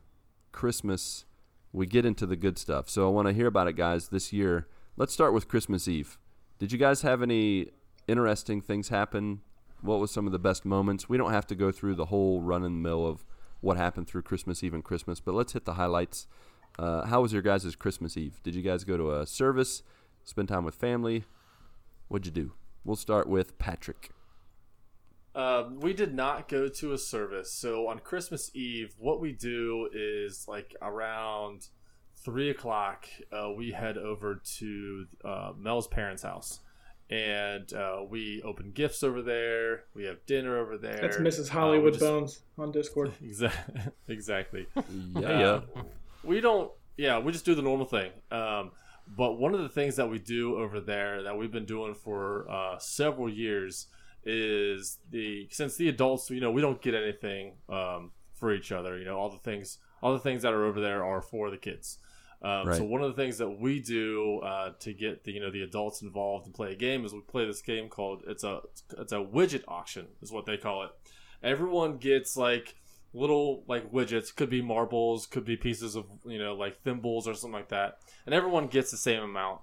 Christmas, 0.51 1.25
we 1.71 1.85
get 1.85 2.07
into 2.07 2.25
the 2.25 2.35
good 2.35 2.57
stuff. 2.57 2.89
So, 2.89 3.05
I 3.05 3.11
want 3.11 3.27
to 3.27 3.33
hear 3.35 3.45
about 3.45 3.67
it, 3.67 3.73
guys, 3.73 4.07
this 4.07 4.33
year. 4.33 4.67
Let's 4.97 5.13
start 5.13 5.31
with 5.31 5.47
Christmas 5.47 5.87
Eve. 5.87 6.17
Did 6.57 6.71
you 6.71 6.79
guys 6.79 7.03
have 7.03 7.21
any 7.21 7.67
interesting 8.07 8.61
things 8.61 8.89
happen? 8.89 9.41
What 9.81 9.99
was 9.99 10.09
some 10.09 10.25
of 10.25 10.31
the 10.31 10.39
best 10.39 10.65
moments? 10.65 11.07
We 11.07 11.19
don't 11.19 11.33
have 11.33 11.45
to 11.45 11.53
go 11.55 11.71
through 11.71 11.93
the 11.93 12.05
whole 12.05 12.41
run 12.41 12.63
and 12.63 12.81
mill 12.81 13.05
of 13.05 13.27
what 13.61 13.77
happened 13.77 14.07
through 14.07 14.23
Christmas 14.23 14.63
Eve 14.63 14.73
and 14.73 14.83
Christmas, 14.83 15.19
but 15.19 15.35
let's 15.35 15.53
hit 15.53 15.65
the 15.65 15.75
highlights. 15.75 16.25
Uh, 16.79 17.05
how 17.05 17.21
was 17.21 17.31
your 17.31 17.43
guys' 17.43 17.75
Christmas 17.75 18.17
Eve? 18.17 18.41
Did 18.41 18.55
you 18.55 18.63
guys 18.63 18.83
go 18.83 18.97
to 18.97 19.19
a 19.19 19.27
service, 19.27 19.83
spend 20.23 20.47
time 20.47 20.65
with 20.65 20.73
family? 20.73 21.25
What'd 22.07 22.25
you 22.25 22.31
do? 22.31 22.53
We'll 22.83 22.95
start 22.95 23.29
with 23.29 23.59
Patrick. 23.59 24.09
Uh, 25.35 25.63
we 25.79 25.93
did 25.93 26.13
not 26.13 26.47
go 26.47 26.67
to 26.67 26.93
a 26.93 26.97
service. 26.97 27.51
So 27.51 27.87
on 27.87 27.99
Christmas 27.99 28.51
Eve, 28.53 28.93
what 28.99 29.19
we 29.19 29.31
do 29.31 29.89
is 29.93 30.45
like 30.47 30.75
around 30.81 31.67
three 32.23 32.49
o'clock, 32.49 33.07
uh, 33.31 33.51
we 33.51 33.71
head 33.71 33.97
over 33.97 34.41
to 34.57 35.05
uh, 35.25 35.51
Mel's 35.57 35.87
parents' 35.87 36.23
house, 36.23 36.59
and 37.09 37.71
uh, 37.73 38.01
we 38.07 38.41
open 38.43 38.71
gifts 38.73 39.03
over 39.03 39.21
there. 39.21 39.85
We 39.95 40.05
have 40.05 40.25
dinner 40.25 40.57
over 40.59 40.77
there. 40.77 40.99
That's 41.01 41.17
Mrs. 41.17 41.49
Uh, 41.49 41.53
Hollywood 41.53 41.93
just- 41.93 42.05
Bones 42.05 42.41
on 42.57 42.71
Discord. 42.71 43.11
Exactly. 43.21 43.81
exactly. 44.07 44.67
Yeah, 45.15 45.39
yeah. 45.39 45.59
Uh, 45.75 45.83
we 46.23 46.41
don't. 46.41 46.71
Yeah, 46.95 47.17
we 47.17 47.31
just 47.31 47.43
do 47.43 47.55
the 47.55 47.61
normal 47.63 47.87
thing. 47.87 48.11
Um, 48.31 48.71
but 49.17 49.33
one 49.39 49.53
of 49.55 49.61
the 49.61 49.69
things 49.69 49.95
that 49.95 50.09
we 50.09 50.19
do 50.19 50.57
over 50.57 50.79
there 50.79 51.23
that 51.23 51.35
we've 51.37 51.51
been 51.51 51.65
doing 51.65 51.95
for 51.95 52.49
uh, 52.49 52.77
several 52.77 53.27
years 53.27 53.87
is 54.25 54.99
the 55.09 55.47
since 55.51 55.75
the 55.75 55.89
adults, 55.89 56.29
you 56.29 56.39
know, 56.39 56.51
we 56.51 56.61
don't 56.61 56.81
get 56.81 56.93
anything 56.95 57.53
um, 57.69 58.11
for 58.33 58.53
each 58.53 58.71
other. 58.71 58.97
You 58.97 59.05
know, 59.05 59.17
all 59.17 59.29
the 59.29 59.37
things, 59.39 59.77
all 60.01 60.13
the 60.13 60.19
things 60.19 60.41
that 60.43 60.53
are 60.53 60.65
over 60.65 60.79
there 60.79 61.03
are 61.03 61.21
for 61.21 61.49
the 61.49 61.57
kids. 61.57 61.99
Um, 62.41 62.67
So 62.75 62.83
one 62.83 63.01
of 63.01 63.15
the 63.15 63.21
things 63.21 63.37
that 63.37 63.49
we 63.49 63.79
do 63.79 64.39
uh, 64.39 64.73
to 64.79 64.93
get 64.93 65.23
the 65.23 65.31
you 65.31 65.39
know 65.39 65.51
the 65.51 65.63
adults 65.63 66.01
involved 66.01 66.45
and 66.45 66.53
play 66.53 66.73
a 66.73 66.75
game 66.75 67.05
is 67.05 67.13
we 67.13 67.21
play 67.21 67.45
this 67.45 67.61
game 67.61 67.87
called 67.89 68.23
it's 68.27 68.43
a 68.43 68.61
it's 68.97 69.13
a 69.13 69.17
widget 69.17 69.63
auction 69.67 70.07
is 70.21 70.31
what 70.31 70.45
they 70.45 70.57
call 70.57 70.83
it. 70.83 70.91
Everyone 71.41 71.97
gets 71.97 72.35
like 72.35 72.75
little 73.13 73.63
like 73.67 73.91
widgets 73.91 74.35
could 74.35 74.49
be 74.49 74.61
marbles 74.61 75.27
could 75.27 75.45
be 75.45 75.55
pieces 75.55 75.95
of 75.95 76.05
you 76.25 76.39
know 76.39 76.55
like 76.55 76.81
thimbles 76.81 77.27
or 77.27 77.35
something 77.35 77.53
like 77.53 77.69
that 77.69 77.99
and 78.25 78.33
everyone 78.33 78.65
gets 78.65 78.89
the 78.89 78.97
same 78.97 79.21
amount 79.21 79.61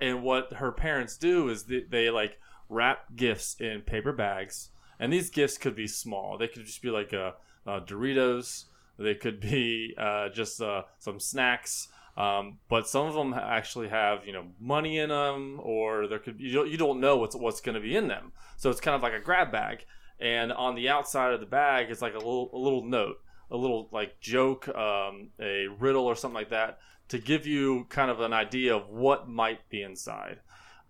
and 0.00 0.22
what 0.22 0.52
her 0.54 0.70
parents 0.70 1.16
do 1.16 1.48
is 1.48 1.64
they, 1.64 1.80
they 1.80 2.10
like 2.10 2.38
wrap 2.68 3.14
gifts 3.16 3.56
in 3.60 3.82
paper 3.82 4.12
bags. 4.12 4.70
And 4.98 5.12
these 5.12 5.30
gifts 5.30 5.58
could 5.58 5.74
be 5.74 5.86
small. 5.86 6.38
They 6.38 6.48
could 6.48 6.66
just 6.66 6.82
be 6.82 6.90
like 6.90 7.12
a, 7.12 7.34
uh 7.66 7.80
doritos. 7.80 8.64
They 8.98 9.14
could 9.14 9.40
be 9.40 9.94
uh, 9.98 10.28
just 10.28 10.60
uh, 10.60 10.82
some 10.98 11.18
snacks. 11.18 11.88
Um, 12.16 12.58
but 12.68 12.86
some 12.86 13.06
of 13.06 13.14
them 13.14 13.34
actually 13.34 13.88
have 13.88 14.24
you 14.24 14.32
know 14.32 14.44
money 14.60 14.98
in 14.98 15.08
them 15.08 15.58
or 15.60 16.06
there 16.06 16.20
could 16.20 16.38
you 16.38 16.52
don't, 16.52 16.70
you 16.70 16.76
don't 16.76 17.00
know 17.00 17.16
what's 17.16 17.34
what's 17.34 17.60
going 17.60 17.74
to 17.74 17.80
be 17.80 17.96
in 17.96 18.08
them. 18.08 18.32
So 18.56 18.70
it's 18.70 18.80
kind 18.80 18.94
of 18.94 19.02
like 19.02 19.14
a 19.14 19.20
grab 19.20 19.50
bag. 19.50 19.84
And 20.20 20.52
on 20.52 20.76
the 20.76 20.88
outside 20.88 21.32
of 21.32 21.40
the 21.40 21.46
bag 21.46 21.90
is 21.90 22.00
like 22.00 22.14
a 22.14 22.18
little 22.18 22.50
a 22.52 22.58
little 22.58 22.84
note 22.84 23.18
a 23.50 23.56
little 23.56 23.88
like 23.92 24.20
joke 24.20 24.68
um, 24.68 25.30
a 25.40 25.66
riddle 25.78 26.06
or 26.06 26.14
something 26.14 26.34
like 26.34 26.50
that 26.50 26.78
to 27.08 27.18
give 27.18 27.46
you 27.46 27.86
kind 27.88 28.10
of 28.10 28.20
an 28.20 28.32
idea 28.32 28.74
of 28.74 28.88
what 28.88 29.28
might 29.28 29.68
be 29.68 29.82
inside. 29.82 30.40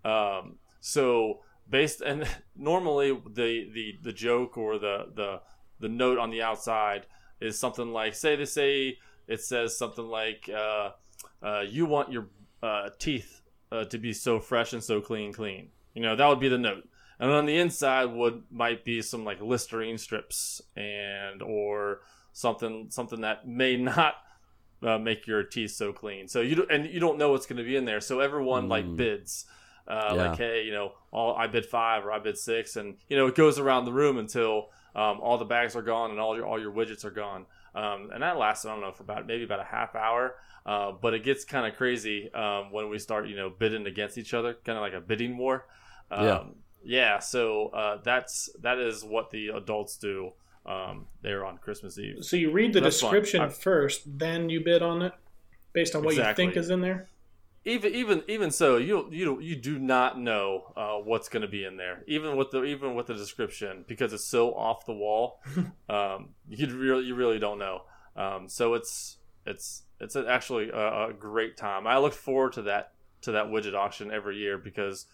Um, 0.05 0.57
so 0.81 1.41
based 1.69 2.01
and 2.01 2.27
normally 2.57 3.13
the, 3.33 3.69
the 3.73 3.99
the 4.03 4.13
joke 4.13 4.57
or 4.57 4.79
the 4.79 5.07
the 5.15 5.41
the 5.81 5.89
note 5.89 6.19
on 6.19 6.31
the 6.31 6.43
outside 6.43 7.07
is 7.41 7.59
something 7.59 7.93
like 7.93 8.15
say 8.15 8.37
they 8.37 8.45
say 8.45 8.99
it 9.27 9.41
says 9.41 9.77
something 9.77 10.07
like 10.07 10.49
uh, 10.55 10.91
uh, 11.43 11.61
you 11.69 11.87
want 11.87 12.13
your 12.13 12.27
uh, 12.63 12.91
teeth 12.99 13.41
uh, 13.73 13.85
to 13.85 13.99
be 13.99 14.13
so 14.13 14.39
fresh 14.41 14.73
and 14.73 14.83
so 14.85 15.01
clean 15.01 15.33
clean. 15.33 15.69
You 15.95 16.03
know 16.03 16.17
that 16.17 16.27
would 16.29 16.41
be 16.41 16.49
the 16.49 16.59
note. 16.59 16.89
And 17.21 17.31
on 17.31 17.47
the 17.47 17.57
inside 17.59 18.07
would 18.07 18.43
might 18.51 18.85
be 18.85 19.01
some 19.01 19.25
like 19.25 19.41
listerine 19.41 19.99
strips 19.99 20.61
and 20.77 21.43
or 21.43 22.01
something 22.33 22.87
something 22.91 23.21
that 23.23 23.47
may 23.47 23.77
not 23.93 24.15
uh, 24.83 24.99
make 24.99 25.27
your 25.27 25.43
teeth 25.43 25.71
so 25.73 25.93
clean. 25.93 26.29
So 26.29 26.41
you 26.41 26.57
don't, 26.57 26.71
and 26.71 26.87
you 26.87 27.01
don't 27.01 27.17
know 27.19 27.31
what's 27.31 27.47
going 27.47 27.57
to 27.57 27.65
be 27.65 27.77
in 27.77 27.85
there. 27.85 28.01
So 28.01 28.21
everyone 28.21 28.69
like 28.69 28.85
Mm. 28.85 28.97
bids 28.97 29.47
uh, 29.89 30.13
Yeah. 30.15 30.29
like 30.29 30.39
hey 30.39 30.63
you 30.65 30.73
know 30.73 30.93
all 31.13 31.35
i 31.37 31.47
bid 31.47 31.67
five 31.67 32.05
or 32.05 32.13
i 32.13 32.19
bid 32.19 32.37
six 32.39 32.77
and 32.77 32.97
you 33.09 33.17
know 33.17 33.27
it 33.27 33.35
goes 33.35 33.59
around 33.59 33.85
the 33.85 33.93
room 33.93 34.19
until 34.19 34.71
um, 34.97 35.21
all 35.21 35.39
the 35.39 35.45
bags 35.45 35.75
are 35.77 35.83
gone 35.83 36.11
and 36.11 36.21
all 36.21 36.37
your 36.37 36.47
all 36.47 36.61
your 36.61 36.73
widgets 36.73 37.05
are 37.05 37.11
gone 37.11 37.47
um, 37.75 38.11
and 38.13 38.23
that 38.23 38.37
lasts 38.39 38.65
i 38.65 38.71
don't 38.71 38.81
know 38.81 38.93
for 38.93 39.03
about 39.03 39.27
maybe 39.27 39.45
about 39.45 39.61
a 39.61 39.65
half 39.65 39.95
hour 39.95 40.35
uh, 40.67 40.93
but 40.93 41.13
it 41.13 41.23
gets 41.23 41.45
kind 41.45 41.67
of 41.67 41.77
crazy 41.77 42.33
um, 42.33 42.73
when 42.73 42.89
we 42.89 42.99
start 42.99 43.29
you 43.29 43.37
know 43.37 43.51
bidding 43.51 43.87
against 43.87 44.17
each 44.17 44.33
other 44.33 44.55
kind 44.65 44.79
of 44.79 44.83
like 44.83 44.95
a 44.95 45.01
bidding 45.01 45.37
war 45.37 45.67
um, 46.11 46.25
Yeah. 46.25 46.43
yeah 46.85 47.19
so 47.19 47.69
uh, 47.69 47.99
that's 48.03 48.49
that 48.63 48.79
is 48.79 49.05
what 49.05 49.31
the 49.31 49.49
adults 49.49 49.97
do 49.99 50.33
um, 50.65 51.07
there 51.21 51.45
on 51.45 51.59
christmas 51.59 51.99
eve 51.99 52.25
So 52.25 52.37
you 52.37 52.51
read 52.51 52.73
the 52.73 52.81
That's 52.81 52.99
description 53.01 53.43
I- 53.43 53.49
first, 53.49 54.03
then 54.19 54.49
you 54.49 54.61
bid 54.65 54.81
on 54.83 55.03
it 55.03 55.13
based 55.75 55.95
on 55.95 56.03
what 56.05 56.13
Exactly. 56.15 56.45
you 56.45 56.51
think 56.53 56.57
is 56.57 56.71
in 56.71 56.81
there. 56.81 57.09
Even 57.65 57.95
even 57.95 58.23
even 58.29 58.51
so 58.51 58.77
you 58.77 59.09
you 59.11 59.41
you 59.41 59.57
do 59.57 59.79
not 59.79 60.19
know 60.19 60.73
uh, 60.77 60.97
what's 60.97 61.29
going 61.29 61.43
to 61.43 61.49
be 61.49 61.65
in 61.65 61.77
there 61.77 62.03
even 62.07 62.37
with 62.37 62.51
the 62.51 62.63
even 62.65 62.95
with 62.95 63.07
the 63.07 63.15
description 63.15 63.85
because 63.89 64.13
it's 64.13 64.25
so 64.25 64.55
off 64.55 64.87
the 64.87 64.93
wall. 64.93 65.41
Um, 65.87 66.31
you 66.49 66.67
really 66.75 67.05
you 67.05 67.15
really 67.15 67.39
don't 67.39 67.59
know. 67.59 67.83
Um, 68.17 68.49
so 68.49 68.75
it's 68.75 69.19
it's 69.45 69.83
it's 70.01 70.17
actually 70.17 70.71
a, 70.71 71.09
a 71.09 71.13
great 71.13 71.57
time. 71.57 71.87
I 71.87 71.99
look 71.99 72.15
forward 72.15 72.55
to 72.55 72.63
that 72.63 72.93
to 73.23 73.33
that 73.33 73.47
widget 73.47 73.75
auction 73.75 74.11
every 74.11 74.39
year 74.39 74.57
because 74.59 75.07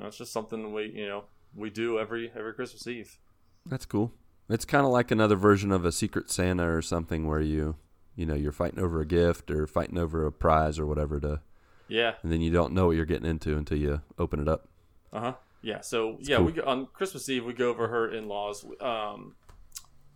uh, 0.00 0.06
it's 0.06 0.16
just 0.16 0.32
something 0.32 0.72
we 0.72 0.92
you 0.94 1.06
know 1.06 1.24
we 1.54 1.70
do 1.70 1.98
every 1.98 2.30
every 2.36 2.54
Christmas 2.54 2.86
Eve. 2.86 3.18
That's 3.66 3.86
cool. 3.86 4.12
It's 4.48 4.64
kind 4.64 4.86
of 4.86 4.92
like 4.92 5.10
another 5.10 5.36
version 5.36 5.72
of 5.72 5.84
a 5.84 5.90
Secret 5.90 6.30
Santa 6.30 6.70
or 6.70 6.80
something 6.80 7.26
where 7.26 7.40
you, 7.40 7.76
you 8.14 8.24
know, 8.24 8.34
you're 8.34 8.52
fighting 8.52 8.78
over 8.78 9.00
a 9.00 9.06
gift 9.06 9.50
or 9.50 9.66
fighting 9.66 9.98
over 9.98 10.24
a 10.24 10.30
prize 10.30 10.78
or 10.78 10.86
whatever 10.86 11.18
to, 11.20 11.40
yeah 11.88 12.14
and 12.22 12.32
then 12.32 12.40
you 12.40 12.50
don't 12.50 12.72
know 12.72 12.86
what 12.86 12.96
you're 12.96 13.04
getting 13.04 13.28
into 13.28 13.56
until 13.56 13.78
you 13.78 14.00
open 14.18 14.40
it 14.40 14.48
up. 14.48 14.68
Uh 15.12 15.20
huh. 15.20 15.32
Yeah. 15.62 15.80
So 15.80 16.16
yeah, 16.20 16.36
cool. 16.36 16.46
we 16.46 16.52
go, 16.52 16.62
on 16.62 16.86
Christmas 16.86 17.28
Eve 17.28 17.44
we 17.44 17.52
go 17.52 17.70
over 17.70 17.88
her 17.88 18.10
in 18.12 18.28
laws. 18.28 18.64
Um, 18.80 19.34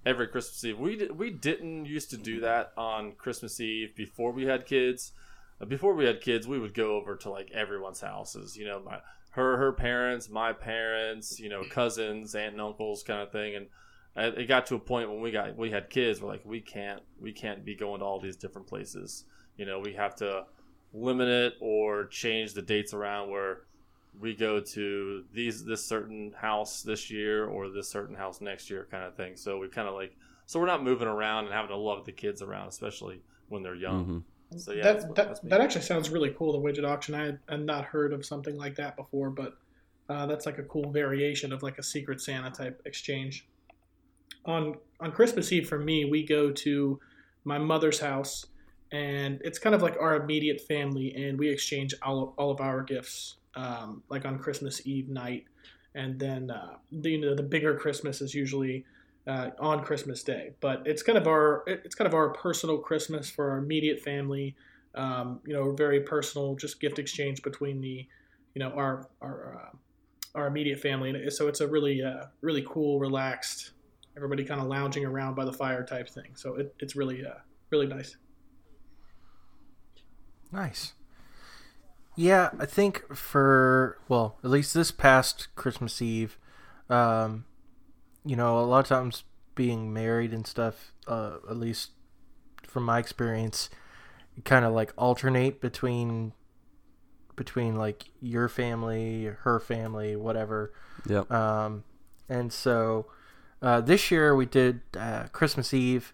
every 0.07 0.29
Christmas 0.29 0.65
Eve 0.65 0.79
we 0.79 1.09
we 1.09 1.31
didn't 1.31 1.87
used 1.87 2.11
to 2.11 2.17
do 2.17 2.41
that 2.41 2.73
on 2.77 3.13
Christmas 3.13 3.61
Eve 3.61 3.95
before 3.97 4.33
we 4.33 4.45
had 4.47 4.67
kids. 4.67 5.13
Uh, 5.61 5.65
before 5.65 5.95
we 5.95 6.07
had 6.07 6.21
kids, 6.21 6.47
we 6.47 6.59
would 6.59 6.75
go 6.75 6.97
over 6.97 7.17
to 7.17 7.31
like 7.31 7.51
everyone's 7.53 8.01
houses. 8.01 8.57
You 8.57 8.67
know, 8.67 8.81
my 8.81 9.01
her 9.31 9.57
her 9.57 9.73
parents, 9.73 10.29
my 10.29 10.53
parents, 10.53 11.39
you 11.41 11.49
know, 11.49 11.63
cousins, 11.71 12.35
aunt 12.35 12.53
and 12.53 12.61
uncles, 12.61 13.03
kind 13.03 13.21
of 13.21 13.33
thing. 13.33 13.57
And 13.57 13.67
uh, 14.17 14.39
it 14.39 14.47
got 14.47 14.67
to 14.67 14.75
a 14.75 14.81
point 14.81 15.11
when 15.11 15.21
we 15.21 15.31
got 15.31 15.57
we 15.57 15.71
had 15.71 15.91
kids. 15.91 16.21
We're 16.21 16.29
like, 16.29 16.45
we 16.45 16.61
can't 16.61 17.03
we 17.21 17.33
can't 17.33 17.65
be 17.65 17.75
going 17.75 18.01
to 18.01 18.05
all 18.05 18.21
these 18.21 18.37
different 18.37 18.67
places. 18.67 19.25
You 19.57 19.67
know, 19.67 19.79
we 19.79 19.95
have 19.95 20.15
to 20.17 20.45
limit 20.93 21.29
it 21.29 21.55
or 21.61 22.07
change 22.07 22.53
the 22.55 22.63
dates 22.63 22.93
around 22.95 23.31
where 23.31 23.63
we 24.19 24.35
go 24.35 24.61
to 24.61 25.25
these 25.33 25.65
this 25.65 25.85
certain 25.85 26.33
house 26.37 26.83
this 26.83 27.11
year 27.11 27.47
or 27.47 27.69
this 27.69 27.89
certain 27.89 28.15
house 28.17 28.41
next 28.41 28.69
year 28.69 28.87
kind 28.91 29.05
of 29.05 29.15
thing 29.15 29.37
so 29.37 29.59
we 29.59 29.69
kind 29.69 29.87
of 29.87 29.95
like 29.95 30.17
so 30.47 30.59
we're 30.59 30.67
not 30.67 30.83
moving 30.83 31.07
around 31.07 31.45
and 31.45 31.55
having 31.55 31.69
to 31.71 31.77
lug 31.77 32.05
the 32.05 32.13
kids 32.13 32.43
around 32.43 32.67
especially 32.69 33.21
when 33.49 33.63
they're 33.63 33.77
young 33.77 34.05
hmm 34.05 34.19
so 34.59 34.73
yeah 34.73 34.83
that's 34.83 35.05
that 35.05 35.09
what- 35.09 35.17
that, 35.17 35.27
that's 35.29 35.43
me. 35.45 35.51
that 35.51 35.61
actually 35.61 35.83
sounds 35.83 36.11
really 36.11 36.35
cool. 36.37 36.53
The 36.53 36.59
widget 36.59 36.85
auction. 36.85 37.15
I 37.15 37.27
had, 37.27 37.39
had 37.49 37.61
not 37.65 37.85
heard 37.85 38.13
of 38.13 38.27
something 38.27 38.57
like 38.57 38.75
that 38.75 38.97
before, 38.97 39.31
but 39.31 39.57
uh, 40.09 40.27
that's 40.27 40.45
like 40.45 40.59
a 40.59 40.65
cool 40.65 40.91
variation 40.91 41.53
of 41.53 41.63
like 41.63 41.79
a 41.79 41.85
Secret 41.85 42.21
Santa 42.21 42.51
type 42.51 42.83
exchange. 42.85 43.47
On 44.47 44.75
on 44.99 45.13
Christmas 45.13 45.53
Eve 45.53 45.69
for 45.69 45.79
me, 45.79 46.05
we 46.05 46.25
go 46.27 46.51
to 46.51 46.99
my 47.45 47.59
mother's 47.59 48.01
house, 48.01 48.47
and 48.93 49.41
it's 49.45 49.59
kind 49.59 49.75
of 49.75 49.83
like 49.83 49.97
our 50.01 50.17
immediate 50.17 50.61
family, 50.63 51.15
and 51.15 51.39
we 51.39 51.49
exchange 51.49 51.95
all 52.03 52.23
of, 52.23 52.29
all 52.37 52.51
of 52.51 52.61
our 52.61 52.83
gifts 52.83 53.37
um, 53.55 54.03
like 54.09 54.25
on 54.25 54.39
Christmas 54.39 54.87
Eve 54.87 55.09
night, 55.09 55.45
and 55.95 56.19
then 56.19 56.51
uh, 56.51 56.75
the, 56.93 57.11
you 57.11 57.21
know 57.21 57.35
the 57.35 57.43
bigger 57.43 57.75
Christmas 57.75 58.21
is 58.21 58.35
usually 58.35 58.85
uh, 59.27 59.51
on 59.59 59.85
Christmas 59.85 60.23
Day. 60.23 60.53
But 60.61 60.83
it's 60.87 61.03
kind 61.03 61.19
of 61.19 61.27
our 61.27 61.65
it's 61.67 61.95
kind 61.95 62.07
of 62.07 62.15
our 62.15 62.31
personal 62.31 62.79
Christmas 62.79 63.31
for 63.31 63.51
our 63.51 63.59
immediate 63.59 64.01
family. 64.01 64.57
Um, 64.95 65.41
you 65.47 65.55
know, 65.55 65.73
very 65.73 66.01
personal, 66.01 66.57
just 66.57 66.81
gift 66.81 66.99
exchange 66.99 67.43
between 67.43 67.81
the, 67.81 68.07
you 68.55 68.59
know, 68.59 68.71
our 68.71 69.09
our 69.21 69.63
uh, 69.63 69.77
our 70.35 70.47
immediate 70.47 70.81
family. 70.81 71.11
And 71.11 71.33
so 71.33 71.49
it's 71.49 71.61
a 71.61 71.67
really 71.67 72.03
uh, 72.03 72.25
really 72.41 72.65
cool, 72.69 72.99
relaxed, 72.99 73.73
everybody 74.17 74.45
kind 74.45 74.61
of 74.61 74.67
lounging 74.67 75.05
around 75.05 75.35
by 75.35 75.45
the 75.45 75.53
fire 75.53 75.85
type 75.85 76.09
thing. 76.09 76.35
So 76.35 76.57
it, 76.57 76.75
it's 76.81 76.97
really 76.97 77.25
uh, 77.25 77.39
really 77.71 77.87
nice. 77.87 78.17
Nice. 80.53 80.95
Yeah, 82.17 82.51
I 82.59 82.67
think 82.67 83.15
for 83.15 83.99
well, 84.09 84.37
at 84.45 84.51
least 84.51 84.75
this 84.75 84.91
past 84.91 85.49
Christmas 85.55 86.03
Eve, 86.03 86.39
um, 86.89 87.45
you 88.25 88.37
know, 88.37 88.59
a 88.59 88.67
lot 88.67 88.81
of 88.81 88.89
times 88.89 89.25
being 89.55 89.93
married 89.93 90.33
and 90.33 90.47
stuff, 90.47 90.93
uh, 91.07 91.37
at 91.49 91.57
least 91.57 91.91
from 92.67 92.85
my 92.85 92.99
experience, 92.99 93.71
kind 94.45 94.65
of 94.65 94.73
like 94.73 94.93
alternate 94.99 95.61
between 95.61 96.33
between 97.37 97.77
like 97.77 98.05
your 98.21 98.49
family, 98.49 99.25
her 99.25 99.59
family, 99.59 100.15
whatever. 100.15 100.73
Yep. 101.07 101.31
Um, 101.31 101.85
and 102.29 102.53
so 102.53 103.07
uh, 103.63 103.81
this 103.81 104.11
year 104.11 104.37
we 104.37 104.47
did 104.47 104.83
uh, 104.97 105.25
Christmas 105.33 105.73
Eve. 105.73 106.13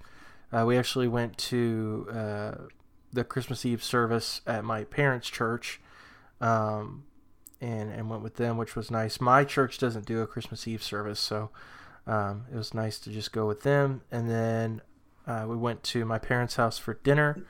Uh, 0.53 0.65
we 0.65 0.79
actually 0.79 1.09
went 1.09 1.37
to 1.37 2.07
uh, 2.13 2.55
the 3.13 3.25
Christmas 3.25 3.65
Eve 3.65 3.83
service 3.83 4.41
at 4.47 4.65
my 4.65 4.85
parents' 4.85 5.29
church, 5.29 5.81
um, 6.41 7.05
and 7.61 7.91
and 7.91 8.11
went 8.11 8.23
with 8.23 8.37
them, 8.37 8.57
which 8.57 8.77
was 8.77 8.91
nice. 8.91 9.21
My 9.21 9.45
church 9.45 9.79
doesn't 9.79 10.07
do 10.07 10.21
a 10.21 10.27
Christmas 10.27 10.67
Eve 10.69 10.83
service, 10.83 11.21
so 11.21 11.51
um, 12.07 12.47
it 12.53 12.57
was 12.57 12.75
nice 12.75 12.99
to 13.01 13.11
just 13.11 13.33
go 13.33 13.47
with 13.47 13.63
them. 13.63 14.03
And 14.11 14.31
then 14.31 14.83
uh, 15.27 15.47
we 15.49 15.57
went 15.57 15.83
to 15.85 16.05
my 16.05 16.19
parents' 16.19 16.57
house 16.57 16.79
for 16.79 16.95
dinner, 16.95 17.45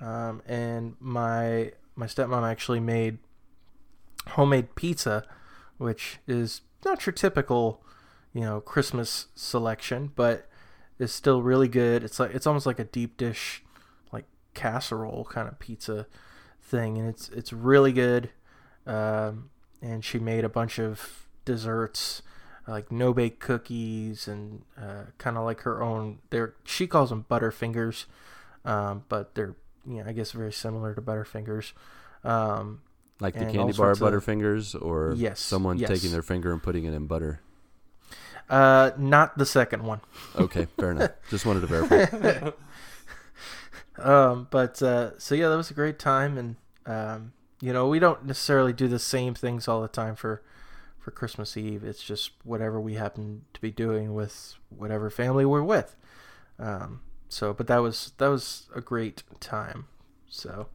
um, 0.00 0.42
and 0.46 0.96
my 1.00 1.72
my 1.96 2.06
stepmom 2.06 2.48
actually 2.48 2.80
made 2.80 3.18
homemade 4.28 4.74
pizza, 4.74 5.24
which 5.78 6.18
is 6.26 6.62
not 6.84 7.06
your 7.06 7.12
typical, 7.12 7.82
you 8.32 8.40
know, 8.40 8.60
Christmas 8.60 9.26
selection, 9.34 10.12
but 10.14 10.48
is 10.98 11.12
still 11.12 11.42
really 11.42 11.68
good. 11.68 12.04
It's 12.04 12.20
like 12.20 12.34
it's 12.34 12.46
almost 12.46 12.66
like 12.66 12.78
a 12.78 12.84
deep 12.84 13.16
dish, 13.16 13.62
casserole 14.54 15.24
kind 15.24 15.48
of 15.48 15.58
pizza 15.58 16.06
thing, 16.62 16.98
and 16.98 17.08
it's 17.08 17.28
it's 17.30 17.52
really 17.52 17.92
good. 17.92 18.30
Um, 18.86 19.50
and 19.82 20.04
she 20.04 20.18
made 20.18 20.44
a 20.44 20.48
bunch 20.48 20.78
of 20.78 21.26
desserts, 21.44 22.22
like 22.66 22.90
no 22.92 23.12
bake 23.12 23.38
cookies, 23.40 24.26
and 24.28 24.62
uh, 24.80 25.04
kind 25.18 25.36
of 25.36 25.44
like 25.44 25.60
her 25.62 25.82
own. 25.82 26.18
They're 26.30 26.54
she 26.64 26.86
calls 26.86 27.10
them 27.10 27.26
Butterfingers, 27.30 28.04
um, 28.64 29.04
but 29.08 29.34
they're 29.34 29.54
you 29.86 30.02
know 30.02 30.08
I 30.08 30.12
guess 30.12 30.32
very 30.32 30.52
similar 30.52 30.94
to 30.94 31.02
Butterfingers. 31.02 31.72
Um, 32.24 32.80
Like 33.20 33.34
the 33.34 33.40
candy 33.40 33.58
bar 33.72 33.94
sorts 33.94 34.00
of- 34.00 34.08
Butterfingers, 34.12 34.80
or 34.80 35.14
Yes, 35.16 35.40
someone 35.40 35.78
yes. 35.78 35.88
taking 35.90 36.10
their 36.12 36.22
finger 36.22 36.52
and 36.52 36.62
putting 36.62 36.84
it 36.84 36.94
in 36.94 37.06
butter. 37.06 37.40
uh, 38.50 38.90
not 38.98 39.36
the 39.38 39.46
second 39.46 39.82
one. 39.84 40.00
Okay, 40.36 40.66
fair 40.78 40.90
enough. 40.92 41.10
Just 41.30 41.44
wanted 41.46 41.60
to 41.60 41.66
verify. 41.66 42.50
Um, 43.98 44.48
but 44.50 44.82
uh, 44.82 45.18
so 45.18 45.34
yeah, 45.34 45.48
that 45.48 45.56
was 45.56 45.70
a 45.70 45.74
great 45.74 45.98
time, 45.98 46.36
and 46.36 46.56
um, 46.86 47.32
you 47.60 47.72
know 47.72 47.88
we 47.88 47.98
don't 47.98 48.24
necessarily 48.24 48.72
do 48.72 48.88
the 48.88 48.98
same 48.98 49.34
things 49.34 49.68
all 49.68 49.82
the 49.82 49.88
time 49.88 50.16
for 50.16 50.42
for 50.98 51.10
Christmas 51.10 51.56
Eve. 51.56 51.84
It's 51.84 52.02
just 52.02 52.32
whatever 52.42 52.80
we 52.80 52.94
happen 52.94 53.42
to 53.52 53.60
be 53.60 53.70
doing 53.70 54.14
with 54.14 54.54
whatever 54.70 55.10
family 55.10 55.44
we're 55.44 55.62
with. 55.62 55.96
Um, 56.58 57.02
so, 57.28 57.52
but 57.52 57.66
that 57.66 57.78
was 57.78 58.12
that 58.18 58.28
was 58.28 58.68
a 58.74 58.80
great 58.80 59.22
time. 59.38 59.86
So 60.28 60.68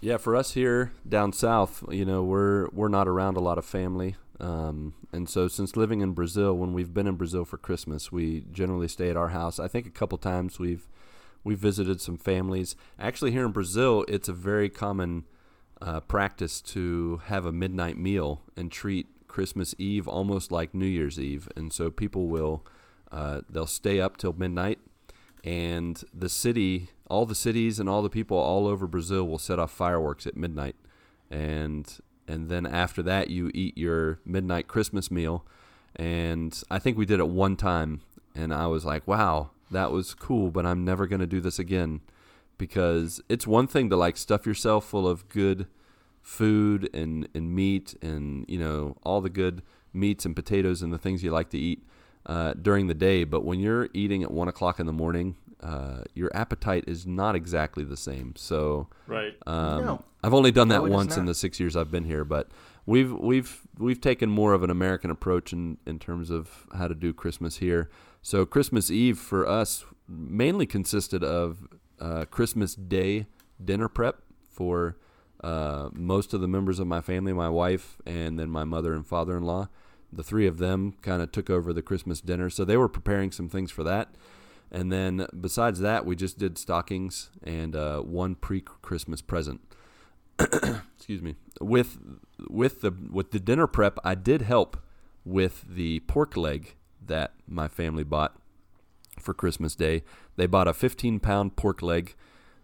Yeah, 0.00 0.16
for 0.16 0.34
us 0.34 0.52
here 0.52 0.92
down 1.08 1.32
south, 1.32 1.84
you 1.90 2.04
know, 2.04 2.22
we're 2.24 2.68
we're 2.70 2.88
not 2.88 3.06
around 3.06 3.36
a 3.36 3.40
lot 3.40 3.58
of 3.58 3.64
family, 3.64 4.16
um, 4.40 4.94
and 5.12 5.28
so 5.28 5.46
since 5.46 5.76
living 5.76 6.00
in 6.00 6.12
Brazil, 6.12 6.56
when 6.56 6.72
we've 6.72 6.94
been 6.94 7.06
in 7.06 7.16
Brazil 7.16 7.44
for 7.44 7.58
Christmas, 7.58 8.10
we 8.10 8.44
generally 8.50 8.88
stay 8.88 9.10
at 9.10 9.16
our 9.16 9.28
house. 9.28 9.60
I 9.60 9.68
think 9.68 9.86
a 9.86 9.90
couple 9.90 10.18
times 10.18 10.58
we've 10.58 10.88
we've 11.46 11.58
visited 11.58 12.00
some 12.00 12.18
families. 12.18 12.74
Actually, 12.98 13.30
here 13.30 13.46
in 13.46 13.52
Brazil, 13.52 14.04
it's 14.08 14.28
a 14.28 14.32
very 14.32 14.68
common 14.68 15.24
uh, 15.80 16.00
practice 16.00 16.60
to 16.60 17.22
have 17.26 17.46
a 17.46 17.52
midnight 17.52 17.96
meal 17.96 18.42
and 18.56 18.72
treat 18.72 19.06
Christmas 19.28 19.72
Eve 19.78 20.08
almost 20.08 20.50
like 20.50 20.74
New 20.74 20.86
Year's 20.86 21.20
Eve, 21.20 21.48
and 21.54 21.72
so 21.72 21.90
people 21.90 22.26
will 22.26 22.66
uh, 23.12 23.42
they'll 23.48 23.66
stay 23.66 24.00
up 24.00 24.16
till 24.16 24.32
midnight. 24.32 24.80
And 25.44 26.02
the 26.12 26.28
city, 26.28 26.88
all 27.08 27.24
the 27.24 27.36
cities 27.36 27.78
and 27.78 27.88
all 27.88 28.02
the 28.02 28.10
people 28.10 28.36
all 28.36 28.66
over 28.66 28.88
Brazil 28.88 29.28
will 29.28 29.38
set 29.38 29.60
off 29.60 29.70
fireworks 29.70 30.26
at 30.26 30.36
midnight, 30.36 30.74
and 31.30 31.86
and 32.26 32.48
then 32.48 32.66
after 32.66 33.04
that 33.04 33.30
you 33.30 33.52
eat 33.54 33.78
your 33.78 34.18
midnight 34.24 34.66
Christmas 34.66 35.12
meal, 35.12 35.46
and 35.94 36.60
I 36.68 36.80
think 36.80 36.98
we 36.98 37.06
did 37.06 37.20
it 37.20 37.28
one 37.28 37.54
time, 37.54 38.00
and 38.34 38.52
I 38.52 38.66
was 38.66 38.84
like, 38.84 39.06
wow, 39.06 39.50
that 39.70 39.90
was 39.92 40.14
cool, 40.14 40.50
but 40.50 40.64
I'm 40.66 40.84
never 40.84 41.06
gonna 41.06 41.26
do 41.26 41.40
this 41.40 41.58
again, 41.58 42.00
because 42.58 43.20
it's 43.28 43.46
one 43.46 43.66
thing 43.66 43.90
to 43.90 43.96
like 43.96 44.16
stuff 44.16 44.46
yourself 44.46 44.86
full 44.86 45.06
of 45.08 45.28
good 45.28 45.66
food 46.22 46.90
and 46.92 47.28
and 47.34 47.54
meat 47.54 47.94
and 48.02 48.44
you 48.48 48.58
know 48.58 48.96
all 49.04 49.20
the 49.20 49.30
good 49.30 49.62
meats 49.92 50.24
and 50.24 50.34
potatoes 50.34 50.82
and 50.82 50.92
the 50.92 50.98
things 50.98 51.22
you 51.22 51.30
like 51.30 51.48
to 51.50 51.58
eat 51.58 51.86
uh, 52.26 52.52
during 52.54 52.86
the 52.88 52.94
day, 52.94 53.24
but 53.24 53.44
when 53.44 53.60
you're 53.60 53.88
eating 53.94 54.22
at 54.22 54.30
one 54.30 54.48
o'clock 54.48 54.78
in 54.80 54.86
the 54.86 54.92
morning, 54.92 55.36
uh, 55.62 56.02
your 56.14 56.30
appetite 56.34 56.84
is 56.86 57.06
not 57.06 57.34
exactly 57.36 57.84
the 57.84 57.96
same. 57.96 58.34
So 58.36 58.88
Right. 59.06 59.34
um, 59.46 59.84
No. 59.84 60.04
I've 60.24 60.34
only 60.34 60.50
done 60.50 60.68
that 60.68 60.84
No, 60.84 60.90
once 60.90 61.16
in 61.16 61.26
the 61.26 61.34
six 61.34 61.60
years 61.60 61.76
I've 61.76 61.90
been 61.92 62.04
here, 62.04 62.24
but 62.24 62.48
we've 62.84 63.12
we've 63.12 63.62
we've 63.78 64.00
taken 64.00 64.28
more 64.28 64.54
of 64.54 64.64
an 64.64 64.70
American 64.70 65.10
approach 65.10 65.52
in 65.52 65.78
in 65.86 65.98
terms 66.00 66.30
of 66.30 66.66
how 66.76 66.88
to 66.88 66.94
do 66.94 67.12
Christmas 67.12 67.58
here. 67.58 67.88
So 68.26 68.44
Christmas 68.44 68.90
Eve 68.90 69.20
for 69.20 69.46
us 69.46 69.84
mainly 70.08 70.66
consisted 70.66 71.22
of 71.22 71.68
uh, 72.00 72.24
Christmas 72.24 72.74
Day 72.74 73.26
dinner 73.64 73.88
prep 73.88 74.20
for 74.50 74.96
uh, 75.44 75.90
most 75.92 76.34
of 76.34 76.40
the 76.40 76.48
members 76.48 76.80
of 76.80 76.88
my 76.88 77.00
family, 77.00 77.32
my 77.32 77.48
wife, 77.48 77.98
and 78.04 78.36
then 78.36 78.50
my 78.50 78.64
mother 78.64 78.94
and 78.94 79.06
father-in-law. 79.06 79.68
The 80.12 80.24
three 80.24 80.48
of 80.48 80.58
them 80.58 80.94
kind 81.02 81.22
of 81.22 81.30
took 81.30 81.48
over 81.48 81.72
the 81.72 81.82
Christmas 81.82 82.20
dinner, 82.20 82.50
so 82.50 82.64
they 82.64 82.76
were 82.76 82.88
preparing 82.88 83.30
some 83.30 83.48
things 83.48 83.70
for 83.70 83.84
that. 83.84 84.16
And 84.72 84.90
then 84.90 85.28
besides 85.40 85.78
that, 85.78 86.04
we 86.04 86.16
just 86.16 86.36
did 86.36 86.58
stockings 86.58 87.30
and 87.44 87.76
uh, 87.76 88.00
one 88.00 88.34
pre-Christmas 88.34 89.22
present. 89.22 89.60
Excuse 90.40 91.22
me. 91.22 91.36
With 91.60 91.98
with 92.50 92.80
the 92.80 92.90
with 93.08 93.30
the 93.30 93.38
dinner 93.38 93.68
prep, 93.68 94.00
I 94.02 94.16
did 94.16 94.42
help 94.42 94.78
with 95.24 95.64
the 95.68 96.00
pork 96.00 96.36
leg 96.36 96.74
that 97.08 97.34
my 97.46 97.68
family 97.68 98.04
bought 98.04 98.36
for 99.20 99.34
Christmas 99.34 99.74
Day. 99.74 100.02
They 100.36 100.46
bought 100.46 100.68
a 100.68 100.74
15 100.74 101.20
pound 101.20 101.56
pork 101.56 101.82
leg 101.82 102.14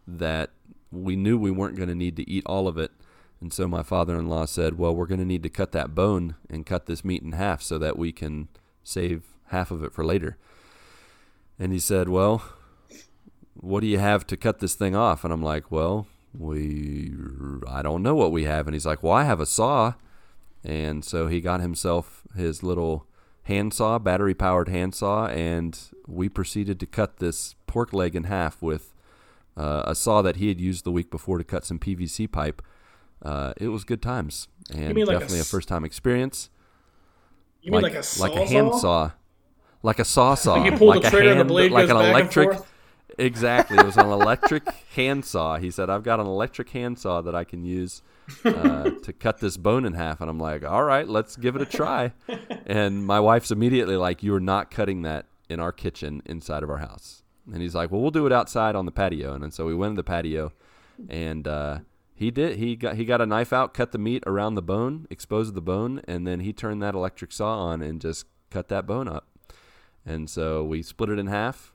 that 0.06 0.51
we 0.90 1.16
knew 1.16 1.39
we 1.39 1.51
weren't 1.51 1.77
going 1.77 1.89
to 1.89 1.94
need 1.94 2.16
to 2.16 2.28
eat 2.28 2.44
all 2.47 2.69
of 2.69 2.77
it. 2.77 2.93
And 3.40 3.52
so 3.52 3.66
my 3.66 3.82
father 3.82 4.16
in 4.16 4.28
law 4.28 4.44
said, 4.44 4.78
Well, 4.78 4.94
we're 4.94 5.06
going 5.06 5.20
to 5.20 5.27
need 5.27 5.43
to 5.43 5.48
cut 5.48 5.73
that 5.73 5.94
bone 5.94 6.36
and 6.48 6.66
cut 6.66 6.86
this 6.86 7.05
meat 7.05 7.23
in 7.23 7.32
half 7.32 7.62
so 7.62 7.78
that 7.78 7.98
we 7.98 8.12
can 8.12 8.48
save 8.85 9.24
half 9.47 9.70
of 9.70 9.82
it 9.82 9.93
for 9.93 10.05
later. 10.05 10.36
And 11.59 11.73
he 11.73 11.78
said, 11.78 12.09
Well, 12.09 12.43
what 13.55 13.81
do 13.81 13.86
you 13.86 13.98
have 13.98 14.27
to 14.28 14.36
cut 14.36 14.60
this 14.60 14.74
thing 14.74 14.94
off? 14.94 15.24
And 15.24 15.32
I'm 15.32 15.43
like, 15.43 15.73
Well, 15.73 16.06
we, 16.39 17.12
I 17.66 17.82
don't 17.82 18.02
know 18.02 18.14
what 18.14 18.32
we 18.32 18.44
have. 18.44 18.69
And 18.69 18.74
he's 18.74 18.86
like, 18.86 19.02
Well, 19.02 19.12
I 19.12 19.24
have 19.24 19.40
a 19.40 19.47
saw. 19.47 19.94
And 20.64 21.05
so 21.05 21.27
he 21.27 21.40
got 21.40 21.60
himself 21.60 22.23
his 22.36 22.62
little 22.62 23.06
handsaw, 23.44 23.98
battery 23.98 24.35
powered 24.35 24.69
handsaw, 24.69 25.27
and 25.27 25.78
we 26.06 26.28
proceeded 26.28 26.78
to 26.81 26.86
cut 26.86 27.19
this 27.19 27.55
pork 27.66 27.93
leg 27.93 28.14
in 28.14 28.24
half 28.24 28.62
with 28.62 28.94
uh, 29.56 29.82
a 29.86 29.94
saw 29.94 30.23
that 30.23 30.36
he 30.36 30.48
had 30.48 30.60
used 30.60 30.85
the 30.85 30.90
week 30.93 31.10
before 31.10 31.39
to 31.39 31.44
cut 31.44 31.64
some 31.64 31.78
PVC 31.78 32.31
pipe. 32.31 32.62
Uh, 33.23 33.52
it 33.56 33.69
was 33.69 33.85
good 33.85 34.02
times 34.02 34.48
and 34.74 34.97
like 34.98 35.09
a 35.09 35.10
definitely 35.12 35.39
a, 35.39 35.43
s- 35.43 35.51
first 35.51 35.69
time 35.69 35.85
experience. 35.85 36.51
You 37.60 37.70
mean 37.73 37.82
like, 37.82 37.94
a 37.94 38.02
like 38.19 38.35
a 38.35 38.44
hand 38.47 38.74
saw, 38.74 39.12
like 39.82 39.98
a 40.01 40.05
saw 40.05 40.35
saw, 40.36 40.64
You 40.64 40.73
pull 40.73 40.89
like 40.89 41.02
the 41.02 41.09
a 41.09 41.10
trigger 41.10 41.28
and 41.31 41.35
the 41.35 41.44
hand, 41.44 41.48
blade 41.48 41.70
like 41.70 41.86
goes 41.86 41.90
an 41.90 41.97
back 41.97 42.05
and 42.06 42.16
electric. 42.16 42.52
forth? 42.55 42.69
Exactly, 43.19 43.77
it 43.78 43.85
was 43.85 43.97
an 43.97 44.06
electric 44.10 44.64
handsaw. 44.97 45.59
He 45.59 45.70
said, 45.70 45.90
"I've 45.90 46.02
got 46.02 46.19
an 46.19 46.27
electric 46.27 46.70
handsaw 46.70 47.20
that 47.23 47.35
I 47.35 47.44
can 47.44 47.62
use 47.64 48.02
uh, 48.45 48.91
to 48.91 49.13
cut 49.13 49.39
this 49.39 49.57
bone 49.57 49.85
in 49.85 49.95
half." 49.95 50.21
And 50.21 50.29
I'm 50.31 50.39
like, 50.39 50.65
"All 50.65 50.85
right, 50.85 51.09
let's 51.09 51.37
give 51.37 51.57
it 51.57 51.63
a 51.63 51.67
try." 51.67 52.13
And 52.67 53.05
my 53.05 53.21
wife's 53.21 53.51
immediately 53.51 53.97
like, 53.97 54.23
"You 54.23 54.35
are 54.35 54.41
not 54.41 54.71
cutting 54.71 55.03
that 55.03 55.27
in 55.49 55.61
our 55.61 55.73
kitchen 55.73 56.23
inside 56.27 56.63
of 56.63 56.71
our 56.71 56.79
house." 56.79 57.23
And 57.53 57.61
he's 57.63 57.75
like, 57.75 57.91
"Well, 57.91 58.01
we'll 58.01 58.11
do 58.11 58.27
it 58.27 58.33
outside 58.33 58.75
on 58.77 58.87
the 58.87 58.93
patio." 58.93 59.35
And, 59.35 59.43
then 59.43 59.51
so 59.51 59.67
we 59.67 59.75
went 59.75 59.93
to 59.93 59.97
the 59.97 60.05
patio, 60.05 60.53
and 61.09 61.47
uh, 61.49 61.79
he 62.15 62.31
did. 62.31 62.59
He 62.59 62.77
got 62.77 62.97
he 62.97 63.05
got 63.05 63.21
a 63.21 63.27
knife 63.27 63.53
out, 63.53 63.75
cut 63.75 63.93
the 63.93 63.99
meat 63.99 64.23
around 64.27 64.55
the 64.55 64.63
bone, 64.63 65.07
exposed 65.11 65.55
the 65.55 65.61
bone, 65.61 66.03
and 66.07 66.27
then 66.27 66.41
he 66.41 66.53
turned 66.53 66.83
that 66.83 66.95
electric 66.95 67.33
saw 67.33 67.59
on 67.59 67.83
and 67.83 68.01
just 68.01 68.27
cut 68.51 68.69
that 68.69 68.87
bone 68.87 69.09
up. 69.09 69.29
And 70.05 70.29
so 70.29 70.63
we 70.65 70.83
split 70.83 71.11
it 71.11 71.19
in 71.19 71.27
half. 71.27 71.73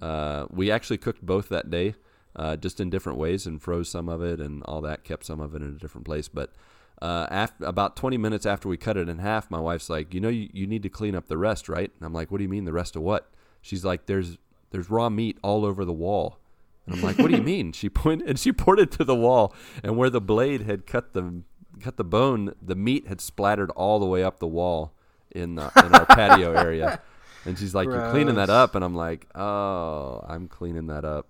Uh, 0.00 0.46
we 0.50 0.70
actually 0.70 0.98
cooked 0.98 1.24
both 1.24 1.48
that 1.50 1.70
day, 1.70 1.94
uh, 2.36 2.56
just 2.56 2.80
in 2.80 2.90
different 2.90 3.18
ways, 3.18 3.46
and 3.46 3.60
froze 3.60 3.88
some 3.88 4.08
of 4.08 4.22
it 4.22 4.40
and 4.40 4.62
all 4.64 4.80
that. 4.82 5.04
Kept 5.04 5.24
some 5.24 5.40
of 5.40 5.54
it 5.54 5.62
in 5.62 5.68
a 5.68 5.78
different 5.78 6.04
place. 6.06 6.28
But 6.28 6.52
uh, 7.00 7.26
after 7.30 7.64
about 7.64 7.96
20 7.96 8.16
minutes 8.16 8.46
after 8.46 8.68
we 8.68 8.76
cut 8.76 8.96
it 8.96 9.08
in 9.08 9.18
half, 9.18 9.50
my 9.50 9.60
wife's 9.60 9.90
like, 9.90 10.14
"You 10.14 10.20
know, 10.20 10.28
you, 10.28 10.48
you 10.52 10.66
need 10.66 10.82
to 10.84 10.88
clean 10.88 11.14
up 11.14 11.26
the 11.26 11.38
rest, 11.38 11.68
right?" 11.68 11.90
And 11.96 12.06
I'm 12.06 12.12
like, 12.12 12.30
"What 12.30 12.38
do 12.38 12.44
you 12.44 12.48
mean 12.50 12.64
the 12.64 12.72
rest 12.72 12.96
of 12.96 13.02
what?" 13.02 13.30
She's 13.60 13.84
like, 13.84 14.06
"There's 14.06 14.38
there's 14.70 14.88
raw 14.88 15.08
meat 15.08 15.38
all 15.42 15.64
over 15.64 15.84
the 15.84 15.92
wall." 15.92 16.38
And 16.86 16.96
I'm 16.96 17.02
like, 17.02 17.18
"What 17.18 17.30
do 17.30 17.36
you 17.36 17.42
mean?" 17.54 17.72
She 17.72 17.88
pointed 17.88 18.28
and 18.28 18.38
she 18.38 18.52
pointed 18.66 18.90
to 18.92 19.04
the 19.04 19.16
wall, 19.16 19.54
and 19.82 19.96
where 19.96 20.10
the 20.10 20.20
blade 20.20 20.62
had 20.62 20.86
cut 20.86 21.12
the 21.12 21.42
cut 21.80 21.96
the 21.96 22.04
bone, 22.04 22.54
the 22.62 22.76
meat 22.76 23.08
had 23.08 23.20
splattered 23.20 23.70
all 23.70 23.98
the 23.98 24.06
way 24.06 24.22
up 24.22 24.38
the 24.38 24.46
wall 24.46 24.92
in 25.32 25.56
the, 25.56 25.72
in 25.84 25.94
our 25.94 26.06
patio 26.06 26.52
area. 26.52 27.00
And 27.44 27.58
she's 27.58 27.74
like, 27.74 27.86
"You're 27.88 28.10
cleaning 28.12 28.36
that 28.36 28.50
up," 28.50 28.76
and 28.76 28.84
I'm 28.84 28.94
like, 28.94 29.26
"Oh, 29.34 30.24
I'm 30.28 30.46
cleaning 30.46 30.86
that 30.86 31.04
up." 31.04 31.26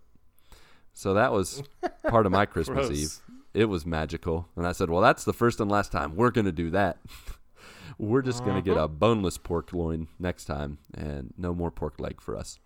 So 0.93 1.14
that 1.14 1.32
was 1.32 1.62
part 2.09 2.27
of 2.27 2.32
my 2.32 2.47
Christmas 2.55 2.90
Eve. 2.90 3.19
It 3.55 3.66
was 3.66 3.85
magical, 3.85 4.48
and 4.56 4.66
I 4.66 4.73
said, 4.73 4.89
"Well, 4.90 5.02
that's 5.02 5.24
the 5.24 5.32
first 5.32 5.60
and 5.60 5.70
last 5.70 5.93
time 5.93 6.16
we're 6.16 6.31
gonna 6.31 6.52
do 6.52 6.70
that. 6.70 6.98
we're 7.98 8.23
just 8.23 8.44
gonna 8.44 8.62
get 8.62 8.77
a 8.77 8.89
boneless 8.89 9.36
pork 9.39 9.73
loin 9.73 10.09
next 10.19 10.47
time, 10.47 10.78
and 10.94 11.35
no 11.36 11.55
more 11.55 11.70
pork 11.70 12.01
leg 12.01 12.20
for 12.20 12.36
us." 12.36 12.59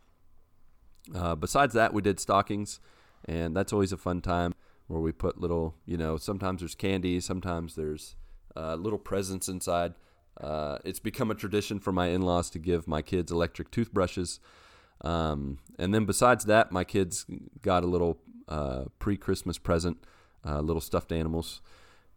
Uh, 1.14 1.34
besides 1.34 1.74
that, 1.74 1.92
we 1.92 2.02
did 2.02 2.20
stockings, 2.20 2.80
and 3.24 3.56
that's 3.56 3.72
always 3.72 3.92
a 3.92 3.96
fun 3.96 4.20
time 4.20 4.54
where 4.88 5.00
we 5.00 5.12
put 5.12 5.40
little, 5.40 5.74
you 5.84 5.96
know, 5.96 6.16
sometimes 6.16 6.60
there's 6.60 6.74
candy, 6.74 7.20
sometimes 7.20 7.74
there's 7.74 8.16
uh, 8.56 8.74
little 8.74 8.98
presents 8.98 9.48
inside. 9.48 9.94
Uh, 10.40 10.78
it's 10.84 11.00
become 11.00 11.30
a 11.30 11.34
tradition 11.34 11.78
for 11.80 11.92
my 11.92 12.08
in-laws 12.08 12.50
to 12.50 12.58
give 12.58 12.86
my 12.86 13.02
kids 13.02 13.32
electric 13.32 13.70
toothbrushes, 13.70 14.38
um, 15.02 15.58
and 15.78 15.94
then 15.94 16.04
besides 16.06 16.44
that, 16.46 16.72
my 16.72 16.84
kids 16.84 17.26
got 17.62 17.84
a 17.84 17.86
little 17.86 18.18
uh, 18.48 18.84
pre-Christmas 18.98 19.58
present, 19.58 19.98
uh, 20.44 20.60
little 20.60 20.80
stuffed 20.80 21.12
animals, 21.12 21.60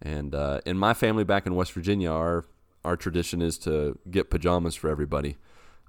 And 0.01 0.33
uh, 0.33 0.61
in 0.65 0.77
my 0.77 0.93
family 0.93 1.23
back 1.25 1.45
in 1.45 1.55
West 1.55 1.73
Virginia, 1.73 2.09
our 2.11 2.45
our 2.85 2.95
tradition 2.95 3.41
is 3.41 3.57
to 3.59 3.97
get 4.09 4.29
pajamas 4.29 4.73
for 4.75 4.89
everybody. 4.89 5.35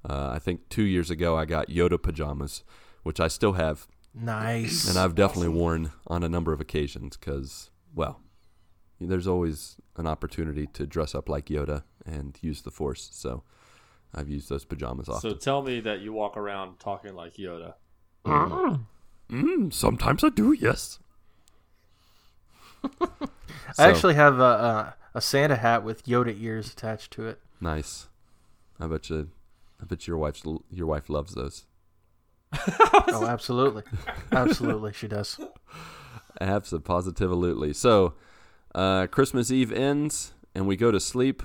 Uh, 0.09 0.31
I 0.35 0.39
think 0.41 0.69
two 0.69 0.83
years 0.83 1.09
ago 1.11 1.37
I 1.37 1.45
got 1.45 1.69
Yoda 1.69 2.03
pajamas, 2.03 2.65
which 3.05 3.21
I 3.21 3.29
still 3.29 3.53
have, 3.53 3.87
Nice. 4.13 4.89
and 4.89 4.99
I've 4.99 5.15
definitely 5.15 5.51
worn 5.51 5.93
on 6.09 6.25
a 6.25 6.29
number 6.29 6.53
of 6.53 6.61
occasions 6.61 7.17
because, 7.17 7.71
well, 7.95 8.21
there's 9.01 9.29
always 9.29 9.77
an 9.97 10.07
opportunity 10.09 10.67
to 10.67 10.87
dress 10.87 11.15
up 11.15 11.29
like 11.29 11.47
Yoda 11.47 11.85
and 12.05 12.37
use 12.43 12.63
the 12.63 12.71
Force. 12.73 13.09
So 13.13 13.45
I've 14.15 14.29
used 14.29 14.49
those 14.49 14.65
pajamas 14.65 15.09
often. 15.09 15.31
So 15.31 15.37
tell 15.37 15.63
me 15.63 15.81
that 15.81 16.01
you 16.01 16.13
walk 16.13 16.37
around 16.37 16.79
talking 16.79 17.15
like 17.15 17.35
Yoda. 17.35 17.75
Mm, 18.27 19.73
sometimes 19.73 20.25
I 20.25 20.29
do, 20.31 20.53
yes. 20.53 20.99
I 23.79 23.89
actually 23.89 24.15
have 24.15 24.41
a, 24.41 24.43
a 24.43 24.95
a 25.15 25.21
Santa 25.21 25.57
hat 25.57 25.85
with 25.85 26.07
Yoda 26.07 26.35
ears 26.41 26.73
attached 26.73 27.13
to 27.13 27.27
it. 27.27 27.41
Nice. 27.61 28.09
I 28.79 28.87
bet 28.87 29.11
you. 29.11 29.31
I 29.81 29.85
bet 29.87 30.07
your 30.07 30.19
wife's 30.19 30.43
your 30.71 30.87
wife 30.87 31.09
loves 31.09 31.35
those. 31.35 31.67
Oh, 33.13 33.27
absolutely, 33.27 33.83
absolutely, 34.31 34.93
she 34.93 35.09
does. 35.09 35.39
Absolutely. 36.41 36.87
Positively. 36.87 37.73
So, 37.73 38.15
uh, 38.75 39.09
Christmas 39.09 39.51
Eve 39.51 39.73
ends, 39.73 40.33
and 40.55 40.67
we 40.67 40.77
go 40.77 40.91
to 40.91 41.01
sleep. 41.01 41.43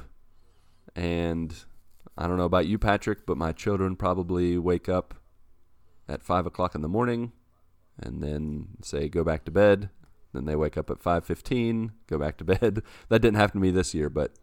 And 0.95 1.55
I 2.17 2.27
don't 2.27 2.37
know 2.37 2.45
about 2.45 2.67
you, 2.67 2.77
Patrick, 2.77 3.25
but 3.25 3.37
my 3.37 3.51
children 3.51 3.95
probably 3.95 4.57
wake 4.57 4.87
up 4.87 5.15
at 6.07 6.23
five 6.23 6.45
o'clock 6.45 6.75
in 6.75 6.81
the 6.81 6.87
morning, 6.87 7.31
and 7.99 8.21
then 8.23 8.67
say 8.81 9.09
go 9.09 9.23
back 9.23 9.43
to 9.45 9.51
bed. 9.51 9.89
Then 10.33 10.45
they 10.45 10.55
wake 10.55 10.77
up 10.77 10.89
at 10.89 11.01
five 11.01 11.25
fifteen, 11.25 11.91
go 12.07 12.17
back 12.17 12.37
to 12.37 12.43
bed. 12.45 12.81
That 13.09 13.21
didn't 13.21 13.37
happen 13.37 13.59
to 13.59 13.65
me 13.65 13.71
this 13.71 13.93
year, 13.93 14.09
but 14.09 14.33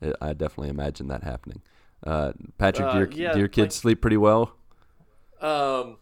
it, 0.00 0.14
I 0.20 0.32
definitely 0.32 0.70
imagine 0.70 1.08
that 1.08 1.24
happening. 1.24 1.62
Uh, 2.06 2.32
Patrick, 2.58 2.88
Uh, 2.88 2.92
do 2.92 2.98
your, 2.98 3.08
yeah, 3.12 3.32
do 3.34 3.38
your 3.38 3.48
kids 3.48 3.76
like- 3.76 3.82
sleep 3.82 4.00
pretty 4.00 4.16
well? 4.16 4.56
Um, 5.40 5.98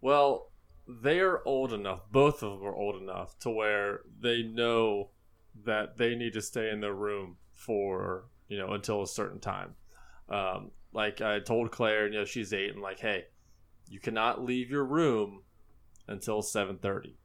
well, 0.00 0.52
they're 0.86 1.46
old 1.46 1.72
enough. 1.72 2.02
Both 2.10 2.42
of 2.42 2.58
them 2.60 2.68
are 2.68 2.74
old 2.74 3.00
enough 3.00 3.36
to 3.40 3.50
where 3.50 4.00
they 4.20 4.42
know 4.42 5.10
that 5.64 5.96
they 5.98 6.14
need 6.14 6.32
to 6.34 6.42
stay 6.42 6.70
in 6.70 6.80
their 6.80 6.94
room 6.94 7.36
for 7.50 8.26
you 8.48 8.58
know 8.58 8.72
until 8.72 9.02
a 9.02 9.06
certain 9.08 9.40
time. 9.40 9.74
Um, 10.28 10.72
like 10.92 11.20
I 11.20 11.40
told 11.40 11.70
Claire, 11.70 12.08
you 12.08 12.18
know, 12.18 12.24
she's 12.24 12.52
eight, 12.52 12.72
and 12.72 12.82
like, 12.82 13.00
hey, 13.00 13.24
you 13.88 14.00
cannot 14.00 14.44
leave 14.44 14.70
your 14.70 14.84
room 14.84 15.42
until 16.08 16.42
seven 16.42 16.78
thirty. 16.78 17.18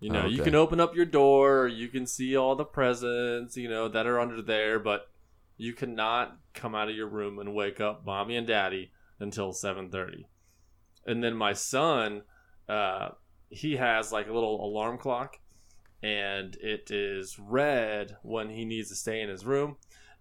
You 0.00 0.10
know, 0.10 0.26
you 0.26 0.40
Okay. 0.40 0.50
can 0.50 0.54
open 0.56 0.80
up 0.80 0.96
your 0.96 1.04
door, 1.06 1.68
you 1.68 1.88
can 1.88 2.06
see 2.06 2.36
all 2.36 2.56
the 2.56 2.64
presents, 2.64 3.56
you 3.56 3.68
know, 3.68 3.88
that 3.88 4.06
are 4.06 4.18
under 4.18 4.42
there, 4.42 4.80
but 4.80 5.08
you 5.56 5.72
cannot 5.74 6.38
come 6.54 6.74
out 6.74 6.88
of 6.88 6.96
your 6.96 7.06
room 7.06 7.38
and 7.38 7.54
wake 7.54 7.80
up 7.80 8.04
mommy 8.04 8.36
and 8.36 8.46
daddy 8.46 8.90
until 9.20 9.52
7:30. 9.52 10.26
And 11.06 11.22
then 11.22 11.36
my 11.36 11.52
son, 11.52 12.22
uh, 12.68 13.10
he 13.48 13.76
has 13.76 14.10
like 14.10 14.26
a 14.26 14.32
little 14.32 14.64
alarm 14.64 14.98
clock, 14.98 15.38
and 16.02 16.56
it 16.56 16.90
is 16.90 17.38
red 17.38 18.16
when 18.22 18.50
he 18.50 18.64
needs 18.64 18.88
to 18.88 18.96
stay 18.96 19.20
in 19.20 19.28
his 19.28 19.46
room, 19.46 19.76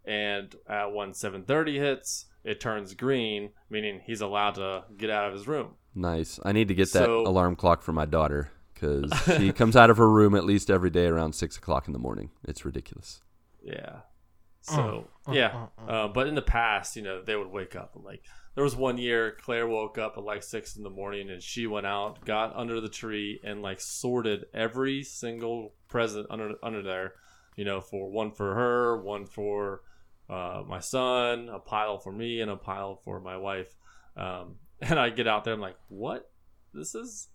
and 0.06 0.56
at 0.68 0.94
when 0.94 1.12
7:30 1.14 1.76
hits, 1.78 2.26
it 2.44 2.60
turns 2.60 2.94
green, 2.94 3.52
meaning 3.70 4.02
he's 4.06 4.22
allowed 4.22 4.56
to 4.56 4.84
get 4.98 5.10
out 5.10 5.28
of 5.28 5.34
his 5.34 5.48
room. 5.48 5.76
Nice. 5.94 6.40
I 6.44 6.52
need 6.52 6.68
to 6.70 6.74
get 6.76 6.92
that 6.94 7.06
So- 7.06 7.28
alarm 7.28 7.56
clock 7.56 7.82
for 7.82 7.94
my 7.94 8.06
daughter 8.06 8.52
because 8.74 9.12
she 9.38 9.52
comes 9.54 9.76
out 9.76 9.90
of 9.90 9.98
her 9.98 10.10
room 10.10 10.34
at 10.36 10.46
least 10.46 10.70
every 10.72 10.90
day 10.90 11.06
around 11.06 11.34
six 11.34 11.58
o'clock 11.58 11.88
in 11.88 11.94
the 11.94 12.00
morning. 12.00 12.32
It's 12.48 12.66
ridiculous. 12.66 13.22
Yeah. 13.64 14.00
So 14.64 15.08
uh, 15.28 15.32
yeah, 15.32 15.68
uh, 15.88 15.92
uh, 15.92 16.08
but 16.08 16.28
in 16.28 16.36
the 16.36 16.42
past, 16.42 16.96
you 16.96 17.02
know, 17.02 17.22
they 17.24 17.36
would 17.36 17.52
wake 17.52 17.76
up 17.76 17.96
and 17.96 18.04
like 18.04 18.22
there 18.54 18.64
was 18.64 18.76
one 18.76 18.98
year 19.00 19.36
Claire 19.42 19.68
woke 19.68 19.98
up 19.98 20.14
at 20.18 20.24
like 20.24 20.44
six 20.44 20.76
in 20.76 20.84
the 20.84 20.90
morning 20.90 21.30
and 21.32 21.42
she 21.42 21.66
went 21.66 21.88
out, 21.88 22.24
got 22.26 22.56
under 22.56 22.80
the 22.80 22.90
tree, 22.90 23.40
and 23.44 23.62
like 23.64 23.80
sorted 23.82 24.46
every 24.54 25.02
single 25.04 25.74
present 25.88 26.28
under 26.30 26.54
under 26.62 26.84
there, 26.84 27.14
you 27.56 27.66
know, 27.66 27.82
for 27.82 28.12
one 28.12 28.32
for 28.32 28.54
her, 28.54 29.02
one 29.02 29.26
for 29.26 29.82
uh, 30.32 30.64
my 30.68 30.80
son, 30.80 31.50
a 31.50 31.60
pile 31.60 31.98
for 32.00 32.12
me, 32.12 32.40
and 32.42 32.50
a 32.50 32.56
pile 32.56 32.96
for 33.04 33.20
my 33.20 33.38
wife. 33.38 33.76
Um, 34.16 34.56
and 34.82 34.98
I 35.00 35.10
get 35.10 35.28
out 35.28 35.44
there, 35.44 35.54
I'm 35.54 35.60
like, 35.62 35.78
what? 35.90 36.30
This 36.74 36.96
is 36.96 37.28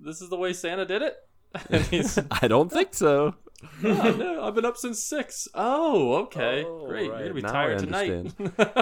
this 0.00 0.20
is 0.20 0.28
the 0.30 0.36
way 0.36 0.52
Santa 0.52 0.84
did 0.84 1.02
it. 1.02 1.16
and 1.70 1.82
he's 1.86 2.18
I 2.30 2.48
don't 2.48 2.70
think 2.70 2.94
so. 2.94 3.34
yeah, 3.82 4.10
no, 4.16 4.42
I've 4.42 4.54
been 4.54 4.64
up 4.64 4.76
since 4.76 5.02
six. 5.02 5.46
Oh, 5.54 6.14
okay, 6.24 6.64
Oh, 6.66 6.86
great. 6.88 7.10
right. 7.10 7.18
You're 7.20 7.28
gonna 7.28 7.34
be 7.34 7.42
Now 7.42 7.52
tired 7.52 7.78
tonight. 7.80 8.32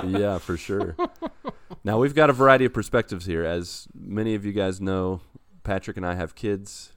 yeah, 0.06 0.38
for 0.38 0.56
sure. 0.56 0.96
now 1.84 1.98
we've 1.98 2.14
got 2.14 2.30
a 2.30 2.32
variety 2.32 2.64
of 2.64 2.72
perspectives 2.72 3.26
here. 3.26 3.44
As 3.44 3.88
many 3.94 4.34
of 4.34 4.44
you 4.44 4.52
guys 4.52 4.80
know, 4.80 5.20
Patrick 5.64 5.96
and 5.96 6.06
I 6.06 6.14
have 6.14 6.34
kids, 6.34 6.92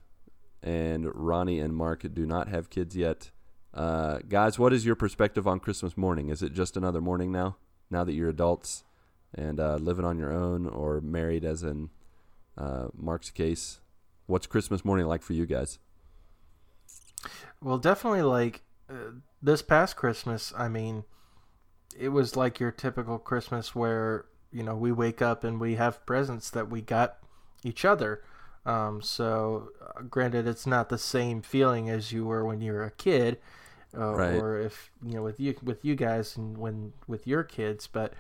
and 0.62 1.08
Ronnie 1.16 1.60
and 1.60 1.76
Marc 1.76 2.06
do 2.14 2.26
not 2.26 2.48
have 2.50 2.70
kids 2.70 2.96
yet. 2.96 3.32
Uh, 3.74 4.20
guys, 4.28 4.60
what 4.60 4.74
is 4.74 4.86
your 4.86 4.96
perspective 4.96 5.48
on 5.48 5.60
Christmas 5.60 5.98
morning? 5.98 6.30
Is 6.30 6.42
it 6.42 6.54
just 6.54 6.76
another 6.76 7.02
morning 7.02 7.32
now? 7.32 7.58
Now 7.90 8.04
that 8.04 8.14
you're 8.14 8.30
adults 8.30 8.84
and 9.34 9.60
uh, 9.60 9.76
living 9.76 10.06
on 10.06 10.18
your 10.18 10.32
own, 10.32 10.68
or 10.68 11.00
married, 11.00 11.46
as 11.46 11.64
in 11.64 11.90
uh, 12.58 12.88
Marc's 12.94 13.30
case, 13.30 13.80
what's 14.28 14.46
Christmas 14.46 14.84
morning 14.84 15.06
like 15.06 15.22
for 15.22 15.34
you 15.34 15.46
guys? 15.46 15.80
Well, 17.62 17.78
definitely 17.78 18.24
like 18.24 18.62
uh, 18.90 19.12
this 19.42 19.62
past 19.62 19.96
Christmas, 19.96 20.54
I 20.58 20.68
mean, 20.68 21.06
it 21.98 22.10
was 22.10 22.36
like 22.36 22.60
your 22.60 22.72
typical 22.72 23.20
Christmas 23.20 23.76
where, 23.76 24.26
you 24.52 24.64
know, 24.64 24.76
we 24.76 24.92
wake 24.92 25.22
up 25.22 25.44
and 25.44 25.60
we 25.60 25.76
have 25.76 26.06
presents 26.06 26.50
that 26.50 26.70
we 26.70 26.82
got 26.82 27.18
each 27.64 27.86
other. 27.86 28.22
Um, 28.66 29.02
so, 29.02 29.70
uh, 29.82 30.02
granted, 30.04 30.48
it's 30.48 30.68
not 30.68 30.90
the 30.90 30.98
same 30.98 31.42
feeling 31.42 31.90
as 31.90 32.12
you 32.12 32.26
were 32.26 32.46
when 32.46 32.62
you 32.62 32.74
were 32.74 32.84
a 32.84 32.92
kid, 32.92 33.40
uh, 33.98 34.14
Right. 34.14 34.36
or 34.36 34.60
if 34.60 34.92
you 35.04 35.14
know 35.16 35.24
with 35.24 35.40
you 35.40 35.56
with 35.64 35.84
you 35.84 35.96
guys 35.96 36.38
and 36.38 36.58
when 36.58 36.94
with 37.08 37.26
your 37.26 37.44
kids. 37.44 37.88
But 37.88 38.14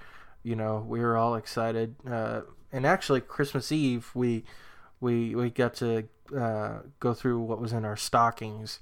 you 0.44 0.56
know, 0.56 0.84
we 0.88 1.00
were 1.00 1.16
all 1.18 1.36
excited. 1.36 1.96
Uh, 2.10 2.42
and 2.72 2.86
actually, 2.86 3.22
Christmas 3.22 3.72
Eve, 3.72 4.10
we 4.16 4.44
we 5.00 5.36
we 5.36 5.50
got 5.52 5.76
to 5.76 6.08
uh, 6.36 6.80
go 7.00 7.14
through 7.14 7.40
what 7.42 7.60
was 7.62 7.74
in 7.74 7.86
our 7.86 7.98
stockings 7.98 8.80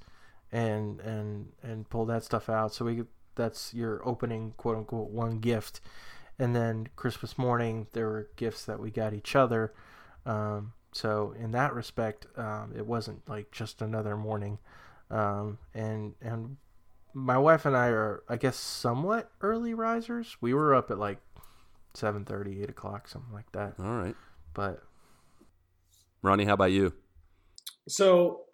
and 0.52 1.00
and 1.00 1.52
and 1.62 1.88
pull 1.90 2.06
that 2.06 2.24
stuff 2.24 2.48
out. 2.48 2.72
So 2.72 2.86
we 2.86 3.04
that's 3.34 3.74
your 3.74 4.00
opening 4.08 4.54
quote 4.56 4.76
unquote 4.78 5.10
one 5.10 5.40
gift, 5.40 5.80
and 6.38 6.56
then 6.56 6.88
Christmas 6.96 7.36
morning 7.36 7.86
there 7.92 8.06
were 8.06 8.28
gifts 8.36 8.64
that 8.64 8.80
we 8.80 8.90
got 8.90 9.12
each 9.12 9.36
other. 9.36 9.72
Um, 10.24 10.72
so 10.92 11.34
in 11.38 11.52
that 11.52 11.74
respect, 11.74 12.26
um, 12.36 12.72
it 12.76 12.86
wasn't 12.86 13.28
like 13.28 13.50
just 13.52 13.80
another 13.80 14.16
morning, 14.16 14.58
um, 15.10 15.58
and 15.74 16.14
and 16.20 16.56
my 17.14 17.38
wife 17.38 17.64
and 17.64 17.76
I 17.76 17.88
are 17.88 18.22
I 18.28 18.36
guess 18.36 18.56
somewhat 18.56 19.30
early 19.40 19.74
risers. 19.74 20.36
We 20.40 20.52
were 20.52 20.74
up 20.74 20.90
at 20.90 20.98
like 20.98 21.18
7:30, 21.94 22.62
8 22.62 22.70
o'clock, 22.70 23.08
something 23.08 23.32
like 23.32 23.50
that. 23.52 23.74
All 23.78 23.98
right, 23.98 24.16
But 24.52 24.82
Ronnie, 26.22 26.44
how 26.44 26.54
about 26.54 26.72
you? 26.72 26.92
So, 27.88 28.46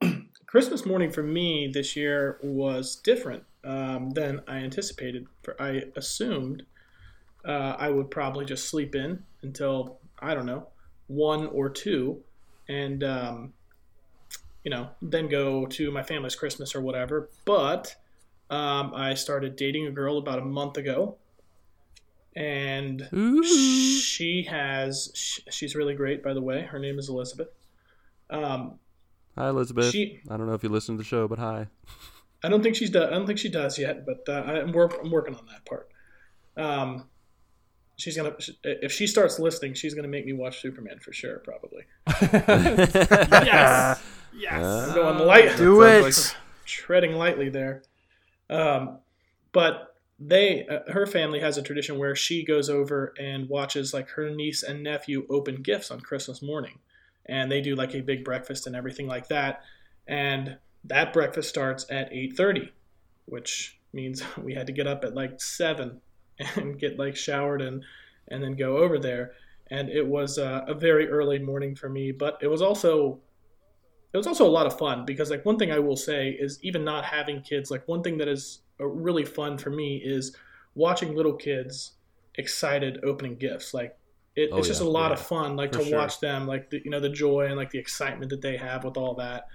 Christmas 0.46 0.86
morning 0.86 1.10
for 1.10 1.22
me 1.22 1.70
this 1.72 1.96
year 1.96 2.38
was 2.42 2.96
different 2.96 3.44
um, 3.62 4.10
than 4.10 4.40
I 4.48 4.56
anticipated. 4.56 5.26
For 5.42 5.60
I 5.60 5.84
assumed 5.96 6.64
uh, 7.44 7.76
I 7.78 7.90
would 7.90 8.10
probably 8.10 8.46
just 8.46 8.68
sleep 8.68 8.94
in 8.94 9.22
until 9.42 9.98
I 10.18 10.34
don't 10.34 10.46
know 10.46 10.68
one 11.06 11.46
or 11.48 11.68
two, 11.70 12.22
and 12.68 13.02
um, 13.04 13.52
you 14.64 14.70
know 14.70 14.88
then 15.02 15.28
go 15.28 15.66
to 15.66 15.90
my 15.90 16.02
family's 16.02 16.34
Christmas 16.36 16.74
or 16.74 16.80
whatever. 16.80 17.28
But 17.44 17.94
um, 18.50 18.92
I 18.94 19.14
started 19.14 19.56
dating 19.56 19.86
a 19.86 19.90
girl 19.90 20.18
about 20.18 20.38
a 20.38 20.44
month 20.44 20.76
ago, 20.76 21.16
and 22.36 23.08
she 23.46 24.42
has 24.48 25.10
sh- 25.14 25.40
she's 25.50 25.74
really 25.74 25.94
great 25.94 26.22
by 26.22 26.34
the 26.34 26.42
way. 26.42 26.62
Her 26.62 26.78
name 26.78 26.98
is 26.98 27.08
Elizabeth. 27.08 27.48
Um, 28.30 28.78
Hi, 29.36 29.48
Elizabeth. 29.48 29.90
She- 29.90 30.20
I 30.30 30.36
don't 30.36 30.46
know 30.46 30.54
if 30.54 30.62
you 30.62 30.68
listen 30.68 30.94
to 30.96 30.98
the 31.02 31.04
show, 31.08 31.26
but 31.26 31.38
hi. 31.38 31.66
I 32.44 32.48
don't 32.48 32.62
think 32.62 32.76
she's 32.76 32.90
done. 32.90 33.08
I 33.08 33.16
don't 33.16 33.26
think 33.26 33.38
she 33.38 33.48
does 33.48 33.78
yet, 33.78 34.04
but 34.06 34.24
uh, 34.28 34.42
I'm, 34.42 34.70
work, 34.72 34.98
I'm 35.02 35.10
working 35.10 35.34
on 35.34 35.46
that 35.46 35.64
part. 35.64 35.88
Um, 36.56 37.08
she's 37.96 38.16
gonna 38.16 38.34
if 38.64 38.92
she 38.92 39.06
starts 39.06 39.38
listening, 39.38 39.74
she's 39.74 39.94
gonna 39.94 40.08
make 40.08 40.26
me 40.26 40.32
watch 40.32 40.60
Superman 40.60 40.98
for 41.00 41.12
sure, 41.12 41.38
probably. 41.38 41.84
yes, 42.32 44.02
yes. 44.34 44.62
Uh, 44.62 44.86
I'm 44.88 44.94
going 44.94 45.18
light, 45.26 45.56
do 45.56 45.82
sounds 45.82 46.30
it. 46.30 46.36
treading 46.64 47.12
lightly 47.12 47.48
there. 47.48 47.82
Um, 48.50 48.98
but 49.52 49.96
they, 50.18 50.66
uh, 50.66 50.90
her 50.92 51.06
family 51.06 51.40
has 51.40 51.58
a 51.58 51.62
tradition 51.62 51.98
where 51.98 52.14
she 52.14 52.44
goes 52.44 52.70
over 52.70 53.14
and 53.18 53.48
watches 53.48 53.92
like 53.92 54.08
her 54.10 54.30
niece 54.30 54.62
and 54.62 54.82
nephew 54.82 55.26
open 55.28 55.56
gifts 55.62 55.90
on 55.90 56.00
Christmas 56.00 56.42
morning, 56.42 56.78
and 57.26 57.50
they 57.50 57.60
do 57.60 57.74
like 57.74 57.94
a 57.94 58.00
big 58.00 58.24
breakfast 58.24 58.66
and 58.66 58.76
everything 58.76 59.06
like 59.06 59.28
that. 59.28 59.62
And 60.06 60.58
that 60.84 61.12
breakfast 61.12 61.48
starts 61.48 61.86
at 61.90 62.12
eight 62.12 62.36
thirty. 62.36 62.72
which 63.26 63.78
means 63.92 64.22
we 64.36 64.54
had 64.54 64.66
to 64.66 64.72
get 64.72 64.86
up 64.86 65.04
at 65.04 65.14
like 65.14 65.40
seven 65.40 66.00
and 66.56 66.78
get 66.78 66.98
like 66.98 67.16
showered 67.16 67.62
and 67.62 67.84
and 68.28 68.42
then 68.42 68.56
go 68.56 68.78
over 68.78 68.98
there. 68.98 69.32
And 69.70 69.88
it 69.88 70.06
was 70.06 70.38
uh, 70.38 70.64
a 70.68 70.74
very 70.74 71.08
early 71.08 71.38
morning 71.38 71.74
for 71.74 71.88
me, 71.88 72.12
but 72.12 72.38
it 72.42 72.48
was 72.48 72.62
also 72.62 73.20
it 74.12 74.16
was 74.16 74.26
also 74.26 74.46
a 74.46 74.50
lot 74.50 74.66
of 74.66 74.78
fun 74.78 75.04
because 75.04 75.30
like 75.30 75.44
one 75.44 75.58
thing 75.58 75.72
I 75.72 75.80
will 75.80 75.96
say 75.96 76.30
is 76.30 76.58
even 76.62 76.84
not 76.84 77.04
having 77.04 77.42
kids, 77.42 77.70
like 77.70 77.86
one 77.88 78.02
thing 78.02 78.18
that 78.18 78.28
is 78.28 78.60
uh, 78.80 78.86
really 78.86 79.24
fun 79.24 79.58
for 79.58 79.70
me 79.70 79.96
is 80.04 80.36
watching 80.74 81.14
little 81.16 81.34
kids 81.34 81.92
excited 82.36 83.00
opening 83.04 83.36
gifts. 83.36 83.74
Like 83.74 83.98
it, 84.36 84.50
Oh, 84.50 84.58
it's 84.58 84.68
just 84.68 84.80
yeah, 84.80 84.86
a 84.86 84.88
lot 84.88 85.10
yeah, 85.10 85.12
of 85.12 85.20
fun, 85.20 85.56
like 85.56 85.72
for 85.72 85.78
to 85.78 85.84
sure. 85.84 85.98
watch 85.98 86.20
them, 86.20 86.46
like 86.46 86.70
the, 86.70 86.80
you 86.84 86.90
know 86.90 87.00
the 87.00 87.08
joy 87.08 87.46
and 87.46 87.56
like 87.56 87.70
the 87.70 87.78
excitement 87.78 88.30
that 88.30 88.40
they 88.42 88.56
have 88.56 88.84
with 88.84 88.96
all 88.96 89.14
that, 89.16 89.48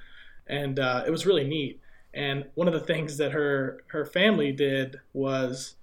and 0.48 0.80
uh, 0.80 1.04
it 1.08 1.12
was 1.12 1.26
really 1.26 1.46
neat. 1.48 1.82
And 2.14 2.46
one 2.56 2.68
of 2.68 2.74
the 2.74 2.80
things 2.94 3.18
that 3.18 3.32
her 3.34 3.84
her 3.88 4.06
family 4.06 4.52
did 4.52 4.98
was, 5.14 5.76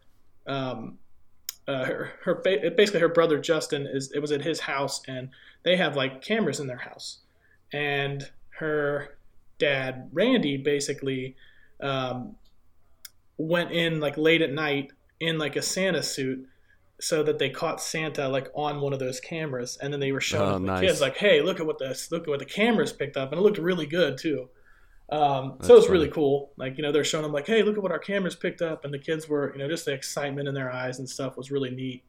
um, 0.47 0.99
uh, 1.69 1.85
her, 1.85 2.13
her 2.25 2.35
basically 2.77 3.01
her 3.01 3.09
brother 3.09 3.39
Justin 3.39 3.87
is 3.87 4.13
it 4.13 4.21
was 4.21 4.31
at 4.33 4.43
his 4.43 4.61
house 4.61 5.03
and 5.09 5.31
they 5.65 5.77
have 5.77 5.97
like 5.97 6.23
cameras 6.23 6.61
in 6.61 6.67
their 6.69 6.77
house, 6.79 7.19
and 7.73 8.31
her 8.59 9.19
dad 9.59 10.09
Randy 10.13 10.57
basically 10.59 11.35
um, 11.81 12.37
went 13.37 13.73
in 13.73 14.01
like 14.01 14.17
late 14.17 14.43
at 14.43 14.53
night 14.53 14.93
in 15.21 15.39
like 15.39 15.57
a 15.57 15.63
Santa 15.63 16.03
suit 16.03 16.47
so 17.01 17.23
that 17.23 17.39
they 17.39 17.51
caught 17.51 17.81
Santa 17.81 18.29
like 18.29 18.49
on 18.55 18.81
one 18.81 18.93
of 18.93 18.99
those 18.99 19.21
cameras 19.21 19.77
and 19.83 19.93
then 19.93 20.01
they 20.01 20.13
were 20.13 20.21
showing 20.21 20.49
Oh, 20.51 20.59
the 20.59 20.61
nice. 20.61 20.81
kids 20.81 21.01
like 21.01 21.17
hey 21.17 21.43
look 21.43 21.61
at 21.61 21.67
what 21.67 21.79
this 21.79 22.11
look 22.11 22.23
at 22.23 22.29
what 22.29 22.39
the 22.39 22.45
cameras 22.47 22.93
picked 22.93 23.17
up. 23.17 23.33
And 23.33 23.39
it 23.39 23.43
looked 23.43 23.59
really 23.59 23.87
good 23.87 24.17
too 24.19 24.49
um, 25.09 25.59
so 25.63 25.75
it 25.75 25.77
was 25.77 25.87
funny. 25.87 25.99
really 25.99 26.11
cool. 26.11 26.51
Like 26.57 26.77
you 26.77 26.83
know 26.83 26.91
they're 26.91 27.05
showing 27.05 27.23
them 27.23 27.33
like 27.33 27.47
hey 27.47 27.63
look 27.63 27.77
at 27.77 27.83
what 27.83 27.93
our 27.93 27.99
cameras 27.99 28.35
picked 28.35 28.63
up 28.63 28.85
and 28.85 28.93
the 28.93 28.99
kids 28.99 29.29
were 29.29 29.53
you 29.53 29.59
know 29.59 29.69
just 29.69 29.85
the 29.85 29.93
excitement 29.93 30.49
in 30.49 30.55
their 30.55 30.73
eyes 30.73 30.99
and 30.99 31.09
stuff 31.09 31.37
was 31.37 31.51
really 31.51 31.71
neat. 31.71 32.03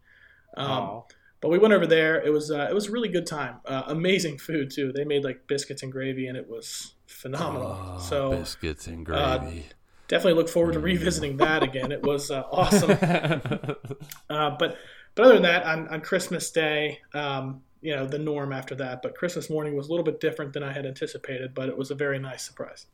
Um, 0.55 1.03
but 1.39 1.49
we 1.49 1.59
went 1.59 1.73
over 1.73 1.85
there. 1.85 2.19
It 2.19 2.31
was 2.31 2.49
uh, 2.49 2.67
it 2.69 2.73
was 2.73 2.87
a 2.87 2.91
really 2.91 3.09
good 3.09 3.27
time. 3.27 3.57
Uh, 3.65 3.83
amazing 3.87 4.39
food 4.39 4.71
too. 4.71 4.91
They 4.91 5.03
made 5.03 5.23
like 5.23 5.47
biscuits 5.47 5.83
and 5.83 5.91
gravy 5.91 6.27
and 6.27 6.35
it 6.35 6.49
was 6.49 6.95
phenomenal. 7.05 7.77
Oh, 7.79 7.99
so 7.99 8.31
biscuits 8.31 8.87
and 8.87 9.07
uh, 9.11 9.37
gravy. 9.37 9.65
definitely 10.07 10.33
look 10.33 10.49
forward 10.49 10.73
to 10.73 10.79
revisiting 10.79 11.37
that 11.37 11.61
again. 11.61 11.91
It 11.91 12.01
was 12.01 12.31
uh, 12.31 12.43
awesome. 12.51 12.97
Uh, 14.29 14.51
but 14.59 14.77
but 15.15 15.25
other 15.25 15.33
than 15.33 15.43
that, 15.43 15.65
on, 15.65 15.87
on 15.87 16.01
Christmas 16.01 16.51
Day, 16.51 16.99
um, 17.13 17.63
you 17.81 17.95
know, 17.95 18.07
the 18.07 18.19
norm 18.19 18.51
after 18.51 18.75
that. 18.75 19.01
But 19.01 19.15
Christmas 19.15 19.49
morning 19.49 19.75
was 19.75 19.87
a 19.87 19.91
little 19.91 20.05
bit 20.05 20.19
different 20.19 20.53
than 20.53 20.63
I 20.63 20.73
had 20.73 20.85
anticipated, 20.85 21.53
but 21.53 21.69
it 21.69 21.77
was 21.77 21.91
a 21.91 21.95
very 21.95 22.19
nice 22.19 22.43
surprise. 22.43 22.87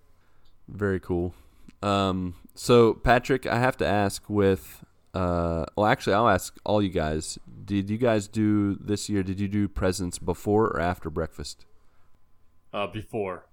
Very 0.68 1.00
cool. 1.00 1.34
Um, 1.82 2.36
so 2.56 2.94
Patrick, 2.94 3.46
I 3.46 3.60
have 3.60 3.78
to 3.78 3.88
ask 3.88 4.30
with 4.30 4.84
uh, 5.14 5.66
well, 5.76 5.86
actually, 5.86 6.14
I'll 6.14 6.30
ask 6.30 6.58
all 6.66 6.82
you 6.82 6.90
guys. 6.90 7.38
Did 7.66 7.90
you 7.90 7.98
guys 7.98 8.28
do 8.28 8.76
this 8.76 9.10
year? 9.10 9.22
Did 9.22 9.40
you 9.40 9.48
do 9.48 9.68
presents 9.68 10.18
before 10.18 10.66
or 10.68 10.80
after 10.80 11.10
breakfast? 11.10 11.66
uh, 12.74 12.88
before. 12.88 13.46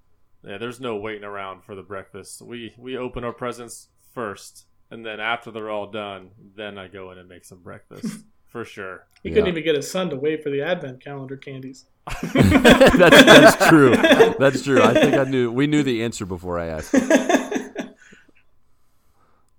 Yeah, 0.42 0.58
there's 0.58 0.80
no 0.80 0.96
waiting 0.96 1.24
around 1.24 1.64
for 1.64 1.74
the 1.74 1.82
breakfast. 1.82 2.40
We 2.40 2.74
we 2.78 2.96
open 2.96 3.24
our 3.24 3.32
presents 3.32 3.88
first, 4.14 4.66
and 4.90 5.04
then 5.04 5.20
after 5.20 5.50
they're 5.50 5.70
all 5.70 5.90
done, 5.90 6.30
then 6.56 6.78
I 6.78 6.88
go 6.88 7.10
in 7.12 7.18
and 7.18 7.28
make 7.28 7.44
some 7.44 7.62
breakfast 7.62 8.24
for 8.50 8.64
sure. 8.64 9.06
He 9.22 9.28
Yeah. 9.30 9.36
couldn't 9.36 9.48
even 9.50 9.64
get 9.64 9.76
his 9.76 9.90
son 9.90 10.10
to 10.10 10.16
wait 10.16 10.42
for 10.42 10.50
the 10.50 10.60
advent 10.62 11.02
calendar 11.02 11.36
candies. 11.36 11.86
that's, 12.34 13.24
that's 13.24 13.68
true. 13.68 13.96
That's 14.38 14.62
true. 14.62 14.82
I 14.82 14.92
think 14.94 15.14
I 15.14 15.24
knew. 15.24 15.50
We 15.50 15.66
knew 15.66 15.82
the 15.82 16.02
answer 16.02 16.26
before 16.26 16.58
I 16.58 16.66
asked. 16.66 16.94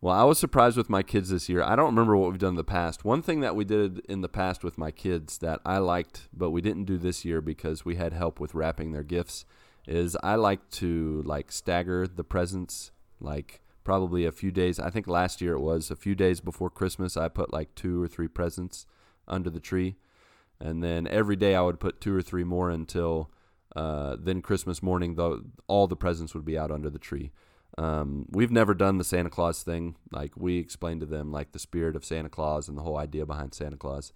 Well, 0.03 0.15
I 0.15 0.23
was 0.23 0.39
surprised 0.39 0.77
with 0.77 0.89
my 0.89 1.03
kids 1.03 1.30
this 1.30 1.47
year. 1.47 1.61
I 1.61 1.76
don't 1.76 1.85
remember 1.85 2.18
what 2.18 2.31
we've 2.31 2.39
done 2.39 2.53
in 2.53 2.55
the 2.55 2.63
past. 2.63 3.05
One 3.05 3.22
thing 3.22 3.41
that 3.41 3.55
we 3.55 3.63
did 3.63 3.99
in 4.09 4.22
the 4.22 4.27
past 4.27 4.63
with 4.63 4.76
my 4.76 4.89
kids 4.89 5.38
that 5.39 5.59
I 5.63 5.77
liked, 5.77 6.27
but 6.34 6.49
we 6.49 6.59
didn't 6.59 6.85
do 6.85 6.97
this 6.97 7.23
year 7.23 7.39
because 7.39 7.85
we 7.85 7.97
had 7.97 8.11
help 8.11 8.39
with 8.39 8.55
wrapping 8.55 8.93
their 8.93 9.03
gifts, 9.03 9.45
is 9.88 10.18
I 10.23 10.35
like 10.35 10.68
to 10.72 11.22
like 11.23 11.51
stagger 11.51 12.07
the 12.07 12.23
presents 12.23 12.89
like 13.19 13.61
probably 13.84 14.26
a 14.26 14.32
few 14.32 14.52
days. 14.52 14.80
I 14.80 14.90
think 14.90 15.08
last 15.08 15.41
year 15.41 15.53
it 15.53 15.62
was 15.62 15.90
a 15.91 15.95
few 15.95 16.16
days 16.16 16.40
before 16.40 16.70
Christmas. 16.70 17.18
I 17.18 17.28
put 17.28 17.53
like 17.53 17.76
two 17.76 18.02
or 18.02 18.08
three 18.08 18.28
presents 18.28 18.86
under 19.28 19.49
the 19.49 19.60
tree, 19.60 19.95
and 20.60 20.84
then 20.84 21.08
every 21.08 21.36
day 21.36 21.56
I 21.56 21.62
would 21.62 21.80
put 21.80 22.02
two 22.02 22.16
or 22.16 22.22
three 22.22 22.44
more 22.44 22.70
until 22.70 23.32
uh, 23.76 24.18
then 24.20 24.41
Christmas 24.41 24.84
morning. 24.84 25.16
Though 25.16 25.41
all 25.68 25.88
the 25.88 25.95
presents 25.95 26.34
would 26.34 26.45
be 26.45 26.58
out 26.58 26.72
under 26.72 26.90
the 26.90 26.99
tree. 26.99 27.32
Um, 27.78 28.26
we've 28.30 28.52
never 28.52 28.74
done 28.74 28.98
the 28.98 29.03
Santa 29.03 29.30
Claus 29.30 29.64
thing. 29.64 29.95
Like 30.12 30.32
we 30.36 30.58
explained 30.58 31.02
to 31.02 31.06
them 31.06 31.32
like 31.32 31.52
the 31.52 31.60
spirit 31.60 31.95
of 31.95 32.06
Santa 32.06 32.30
Claus 32.30 32.68
and 32.68 32.78
the 32.78 32.82
whole 32.82 32.98
idea 32.98 33.26
behind 33.26 33.53
Santa 33.53 33.78
Claus. 33.78 34.12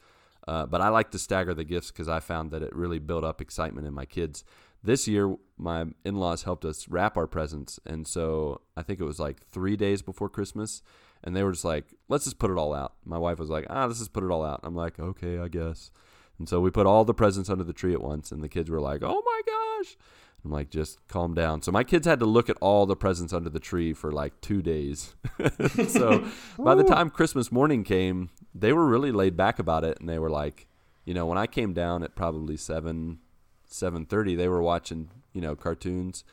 Uh, 0.48 0.66
but 0.66 0.82
I 0.82 0.90
like 0.90 1.12
to 1.12 1.20
stagger 1.20 1.54
the 1.54 1.64
gifts 1.64 1.92
because 1.92 2.08
I 2.08 2.20
found 2.20 2.52
that 2.52 2.62
it 2.62 2.76
really 2.76 3.00
built 3.00 3.24
up 3.24 3.42
excitement 3.42 3.88
in 3.88 3.94
my 3.94 4.06
kids. 4.06 4.44
This 4.86 5.08
year, 5.08 5.36
my 5.58 5.86
in-laws 6.04 6.44
helped 6.44 6.64
us 6.64 6.88
wrap 6.88 7.18
our 7.18 7.26
presents, 7.26 7.80
and 7.88 8.08
so 8.08 8.62
I 8.78 8.84
think 8.84 9.00
it 9.00 9.04
was 9.04 9.20
like 9.20 9.44
three 9.48 9.76
days 9.76 10.04
before 10.04 10.30
Christmas, 10.30 10.84
and 11.24 11.36
they 11.36 11.42
were 11.42 11.54
just 11.54 11.66
like, 11.66 11.96
"Let's 12.08 12.26
just 12.26 12.38
put 12.38 12.52
it 12.52 12.58
all 12.58 12.72
out." 12.72 12.94
My 13.04 13.18
wife 13.18 13.40
was 13.40 13.50
like, 13.50 13.66
"Ah, 13.68 13.86
let's 13.86 13.98
just 13.98 14.14
put 14.14 14.24
it 14.24 14.30
all 14.30 14.46
out." 14.46 14.60
I'm 14.64 14.76
like, 14.76 15.00
"Okay, 15.00 15.40
I 15.40 15.48
guess." 15.48 15.90
And 16.38 16.48
so 16.48 16.62
we 16.62 16.70
put 16.70 16.86
all 16.86 17.04
the 17.04 17.16
presents 17.16 17.50
under 17.50 17.64
the 17.64 17.74
tree 17.74 17.94
at 17.94 18.02
once, 18.02 18.32
and 18.32 18.44
the 18.44 18.48
kids 18.48 18.70
were 18.70 18.80
like, 18.80 19.02
"Oh 19.02 19.24
my 19.26 19.42
gosh!" 19.48 19.98
I'm 20.44 20.52
like, 20.52 20.70
"Just 20.70 21.00
calm 21.08 21.34
down." 21.34 21.64
So 21.64 21.72
my 21.72 21.84
kids 21.84 22.06
had 22.06 22.20
to 22.20 22.28
look 22.28 22.48
at 22.48 22.58
all 22.62 22.86
the 22.86 22.96
presents 22.96 23.34
under 23.34 23.50
the 23.50 23.60
tree 23.60 23.92
for 23.92 24.12
like 24.12 24.40
two 24.40 24.62
days. 24.62 25.16
so 25.88 26.28
by 26.60 26.76
the 26.76 26.84
time 26.84 27.10
Christmas 27.10 27.52
morning 27.52 27.84
came, 27.84 28.30
they 28.54 28.72
were 28.72 28.86
really 28.86 29.12
laid 29.12 29.36
back 29.36 29.58
about 29.58 29.84
it, 29.84 30.00
and 30.00 30.08
they 30.08 30.20
were 30.20 30.30
like, 30.30 30.68
you 31.06 31.16
know, 31.16 31.26
when 31.26 31.40
I 31.40 31.48
came 31.48 31.74
down 31.74 32.04
at 32.04 32.16
probably 32.16 32.56
seven, 32.56 33.20
seven 33.68 34.06
thirty, 34.06 34.36
they 34.36 34.48
were 34.48 34.62
watching, 34.62 35.10
you 35.34 35.42
know, 35.42 35.56
cartoons, 35.56 36.24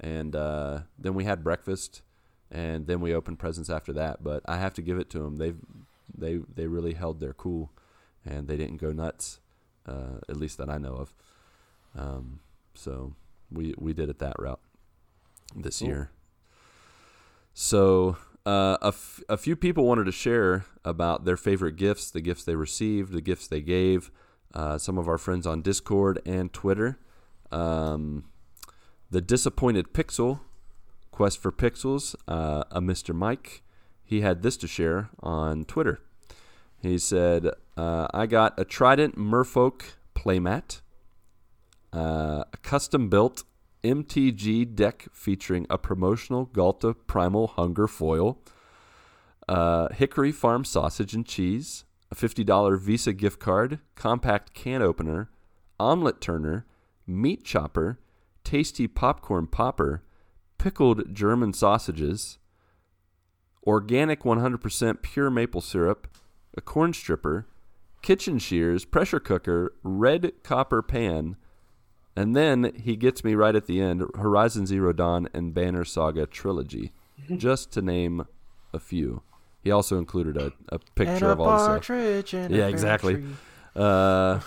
and 0.00 0.34
uh, 0.36 0.80
then 0.98 1.14
we 1.14 1.24
had 1.24 1.42
breakfast, 1.44 2.02
and 2.50 2.86
then 2.86 3.00
we 3.00 3.14
opened 3.14 3.38
presents 3.38 3.70
after 3.70 3.92
that. 3.94 4.22
But 4.22 4.42
I 4.46 4.56
have 4.58 4.74
to 4.74 4.82
give 4.82 4.98
it 4.98 5.10
to 5.10 5.18
them; 5.20 5.36
they, 5.36 5.54
they, 6.16 6.40
they 6.54 6.66
really 6.66 6.94
held 6.94 7.20
their 7.20 7.32
cool, 7.34 7.72
and 8.24 8.48
they 8.48 8.56
didn't 8.56 8.78
go 8.78 8.92
nuts, 8.92 9.40
uh, 9.86 10.20
at 10.28 10.36
least 10.36 10.58
that 10.58 10.70
I 10.70 10.78
know 10.78 10.94
of. 10.94 11.14
Um, 11.96 12.40
so 12.74 13.14
we 13.50 13.74
we 13.78 13.92
did 13.92 14.08
it 14.08 14.18
that 14.18 14.36
route 14.38 14.60
this 15.54 15.78
Cool. 15.78 15.88
year. 15.88 16.10
So 17.54 18.16
uh, 18.44 18.76
a, 18.82 18.88
f- 18.88 19.22
a 19.28 19.36
few 19.36 19.56
people 19.56 19.86
wanted 19.86 20.04
to 20.04 20.12
share 20.12 20.66
about 20.84 21.24
their 21.24 21.36
favorite 21.36 21.76
gifts, 21.76 22.10
the 22.10 22.20
gifts 22.20 22.44
they 22.44 22.54
received, 22.54 23.12
the 23.12 23.22
gifts 23.22 23.46
they 23.48 23.60
gave. 23.62 24.10
Uh, 24.56 24.78
some 24.78 24.96
of 24.96 25.06
our 25.06 25.18
friends 25.18 25.46
on 25.46 25.60
Discord 25.60 26.18
and 26.24 26.50
Twitter. 26.50 26.98
Um, 27.52 28.24
the 29.10 29.20
disappointed 29.20 29.92
Pixel, 29.92 30.40
Quest 31.10 31.42
for 31.42 31.52
Pixels, 31.52 32.14
uh, 32.26 32.64
a 32.70 32.80
Mr. 32.80 33.14
Mike, 33.14 33.62
he 34.02 34.22
had 34.22 34.42
this 34.42 34.56
to 34.56 34.66
share 34.66 35.10
on 35.20 35.66
Twitter. 35.66 36.00
He 36.80 36.96
said, 36.96 37.50
uh, 37.76 38.06
I 38.14 38.24
got 38.24 38.58
a 38.58 38.64
Trident 38.64 39.18
Merfolk 39.18 39.82
playmat, 40.14 40.80
uh, 41.92 42.44
a 42.50 42.56
custom 42.62 43.10
built 43.10 43.44
MTG 43.84 44.74
deck 44.74 45.06
featuring 45.12 45.66
a 45.68 45.76
promotional 45.76 46.46
Ghalta 46.46 46.94
Primal 47.06 47.48
Hunger 47.48 47.86
foil, 47.86 48.38
uh, 49.46 49.88
Hickory 49.92 50.32
Farm 50.32 50.64
sausage 50.64 51.12
and 51.12 51.26
cheese, 51.26 51.84
a 52.10 52.14
$50 52.14 52.80
Visa 52.80 53.12
gift 53.12 53.40
card, 53.40 53.80
compact 53.94 54.54
can 54.54 54.82
opener, 54.82 55.28
omelet 55.78 56.20
turner, 56.20 56.66
meat 57.06 57.44
chopper, 57.44 57.98
tasty 58.44 58.86
popcorn 58.86 59.46
popper, 59.46 60.02
pickled 60.58 61.14
German 61.14 61.52
sausages, 61.52 62.38
organic 63.66 64.22
100% 64.22 65.02
pure 65.02 65.30
maple 65.30 65.60
syrup, 65.60 66.08
a 66.56 66.60
corn 66.60 66.92
stripper, 66.92 67.46
kitchen 68.02 68.38
shears, 68.38 68.84
pressure 68.84 69.20
cooker, 69.20 69.74
red 69.82 70.32
copper 70.42 70.82
pan, 70.82 71.36
and 72.14 72.34
then 72.34 72.72
he 72.74 72.96
gets 72.96 73.22
me 73.22 73.34
right 73.34 73.54
at 73.54 73.66
the 73.66 73.80
end 73.80 74.02
Horizon 74.14 74.66
Zero 74.66 74.92
Dawn 74.92 75.28
and 75.34 75.52
Banner 75.52 75.84
Saga 75.84 76.26
trilogy, 76.26 76.92
just 77.36 77.72
to 77.72 77.82
name 77.82 78.26
a 78.72 78.78
few. 78.78 79.22
He 79.66 79.72
also 79.72 79.98
included 79.98 80.36
a, 80.36 80.52
a 80.68 80.78
picture 80.94 81.12
and 81.14 81.22
a 81.24 81.30
of 81.32 81.40
all 81.40 81.46
the 81.50 81.58
stuff. 81.58 81.68
partridge 81.88 82.34
in 82.34 82.54
a 82.54 82.56
Yeah, 82.56 82.68
exactly. 82.68 83.14
tree. 83.16 83.24
Uh, 83.74 84.40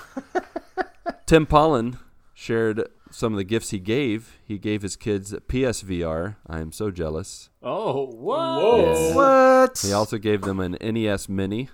Tim 1.25 1.45
Paullin 1.45 1.97
shared 2.33 2.87
some 3.11 3.33
of 3.33 3.37
the 3.37 3.43
gifts 3.43 3.71
he 3.71 3.79
gave. 3.79 4.37
He 4.45 4.57
gave 4.57 4.81
his 4.81 4.95
kids 4.95 5.33
PSVR. 5.33 6.37
I 6.47 6.59
am 6.61 6.71
so 6.71 6.89
jealous. 6.89 7.49
Oh, 7.61 8.05
what? 8.05 8.39
Whoa. 8.61 8.93
Yeah. 8.93 9.15
What? 9.15 9.79
He 9.85 9.91
also 9.91 10.17
gave 10.17 10.41
them 10.43 10.61
an 10.61 10.77
NES 10.81 11.27
Mini 11.27 11.67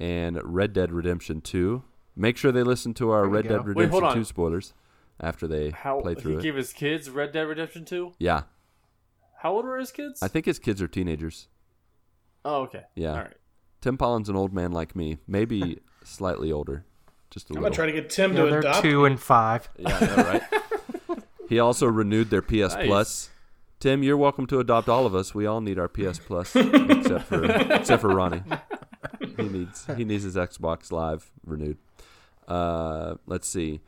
and 0.00 0.40
Red 0.42 0.72
Dead 0.72 0.90
Redemption 0.90 1.42
2. 1.42 1.82
Make 2.16 2.38
sure 2.38 2.52
they 2.52 2.62
listen 2.62 2.94
to 2.94 3.10
our 3.10 3.26
Red 3.28 3.44
go. 3.48 3.58
Dead 3.58 3.66
Redemption 3.66 3.90
hold 3.90 4.04
on. 4.04 4.14
2 4.14 4.24
spoilers 4.24 4.72
after 5.20 5.46
they 5.46 5.70
How 5.70 6.00
play 6.00 6.14
he 6.14 6.20
through 6.22 6.38
it. 6.38 6.42
gave 6.42 6.54
his 6.56 6.72
kids 6.72 7.10
Red 7.10 7.32
Dead 7.32 7.42
Redemption 7.42 7.84
2? 7.84 8.14
yeah, 8.18 8.44
How 9.42 9.52
old 9.52 9.66
were 9.66 9.78
his 9.78 9.92
kids? 9.92 10.22
I 10.22 10.28
think 10.28 10.46
his 10.46 10.58
kids 10.58 10.80
are 10.80 10.88
teenagers. 10.88 11.48
Oh, 12.44 12.62
okay. 12.62 12.84
Yeah. 12.94 13.10
All 13.12 13.16
right. 13.18 13.34
Tim 13.80 13.96
Paullin's 13.96 14.28
an 14.28 14.36
old 14.36 14.52
man 14.52 14.72
like 14.72 14.96
me, 14.96 15.18
maybe 15.26 15.78
slightly 16.04 16.50
older, 16.50 16.84
just 17.30 17.48
a 17.50 17.54
I'm 17.54 17.62
little. 17.62 17.64
gonna 17.68 17.74
try 17.76 17.86
to 17.86 17.92
get 17.92 18.10
Tim 18.10 18.32
Yeah, 18.34 18.44
to 18.44 18.50
they're 18.50 18.58
adopt. 18.60 18.82
two 18.82 19.04
and 19.04 19.20
five. 19.20 19.68
Yeah, 19.78 19.96
I 20.00 20.06
know, 20.06 20.16
right? 20.16 21.22
he 21.48 21.58
also 21.60 21.86
renewed 21.86 22.30
their 22.30 22.42
PS 22.42 22.74
Nice. 22.74 22.86
Plus. 22.86 23.30
Tim, 23.80 24.02
you're 24.02 24.16
welcome 24.16 24.46
to 24.48 24.58
adopt 24.58 24.88
all 24.88 25.06
of 25.06 25.14
us. 25.14 25.34
We 25.36 25.46
all 25.46 25.60
need 25.60 25.78
our 25.78 25.86
PS 25.86 26.18
Plus, 26.18 26.56
except 26.56 27.26
for 27.26 27.44
except 27.72 28.00
for 28.00 28.08
Ronnie. 28.08 28.42
He 29.36 29.44
needs 29.44 29.86
he 29.96 30.04
needs 30.04 30.24
his 30.24 30.34
Xbox 30.34 30.90
Live 30.90 31.30
renewed. 31.46 31.78
Uh, 32.48 33.14
let's 33.26 33.46
see. 33.48 33.80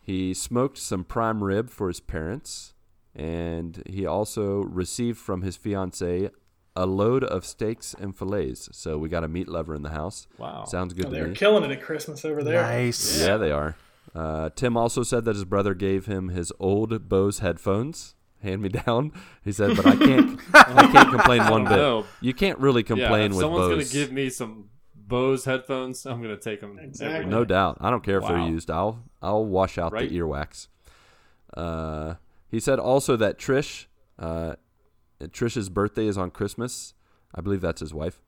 He 0.00 0.32
smoked 0.32 0.78
some 0.78 1.04
prime 1.04 1.44
rib 1.44 1.68
for 1.68 1.88
his 1.88 2.00
parents, 2.00 2.72
and 3.14 3.82
he 3.86 4.06
also 4.06 4.62
received 4.62 5.18
from 5.18 5.42
his 5.42 5.56
fiance 5.56 6.30
a 6.76 6.86
load 6.86 7.22
of 7.24 7.44
steaks 7.44 7.94
and 7.98 8.16
fillets. 8.16 8.68
So 8.72 8.98
we 8.98 9.08
got 9.08 9.22
a 9.24 9.28
meat 9.28 9.48
lover 9.48 9.74
in 9.74 9.82
the 9.82 9.90
house. 9.90 10.26
Wow. 10.38 10.64
Sounds 10.64 10.92
good 10.94 11.06
Oh, 11.06 11.10
to 11.10 11.14
they're 11.14 11.32
killing 11.34 11.64
it 11.64 11.70
at 11.70 11.82
Christmas 11.82 12.24
over 12.24 12.42
there. 12.42 12.62
Nice. 12.62 13.20
Yeah, 13.20 13.36
they 13.36 13.50
are. 13.52 13.76
Uh, 14.14 14.50
Tim 14.54 14.76
also 14.76 15.02
said 15.02 15.24
that 15.24 15.34
his 15.34 15.44
brother 15.44 15.74
gave 15.74 16.06
him 16.06 16.28
his 16.28 16.52
old 16.60 17.08
Bose 17.08 17.40
headphones, 17.40 18.14
hand 18.42 18.62
me 18.62 18.68
down. 18.68 19.12
He 19.44 19.50
said, 19.52 19.76
but 19.76 19.86
I 19.86 19.96
can't, 19.96 20.40
I 20.52 20.86
can't 20.92 21.10
complain 21.14 21.44
one 21.50 21.64
bit. 21.64 21.70
know. 21.76 22.04
You 22.20 22.32
can't 22.34 22.58
really 22.58 22.82
yeah, 22.82 22.86
complain 22.86 23.24
if 23.26 23.30
with 23.32 23.40
someone's 23.40 23.68
Bose. 23.74 23.92
gonna 23.92 24.04
give 24.04 24.12
me 24.12 24.28
some 24.30 24.68
Bose 24.94 25.44
headphones, 25.44 26.06
I'm 26.06 26.22
gonna 26.22 26.36
take 26.36 26.60
them. 26.60 26.78
Exactly. 26.78 27.26
no 27.30 27.44
doubt. 27.44 27.78
I 27.80 27.90
don't 27.90 28.02
care 28.04 28.18
if 28.18 28.26
they're 28.26 28.38
used. 28.46 28.70
I'll, 28.70 29.02
I'll 29.20 29.44
wash 29.44 29.78
out 29.78 29.92
Right. 29.92 30.08
the 30.08 30.16
earwax. 30.18 30.68
Uh, 31.56 32.14
he 32.50 32.60
said 32.60 32.78
also 32.78 33.16
that 33.16 33.38
Trish, 33.38 33.86
uh, 34.18 34.54
Trish's 35.32 35.68
birthday 35.68 36.06
is 36.06 36.18
on 36.18 36.30
Christmas. 36.30 36.94
I 37.34 37.40
believe 37.40 37.60
that's 37.60 37.80
his 37.80 37.92
wife. 37.94 38.22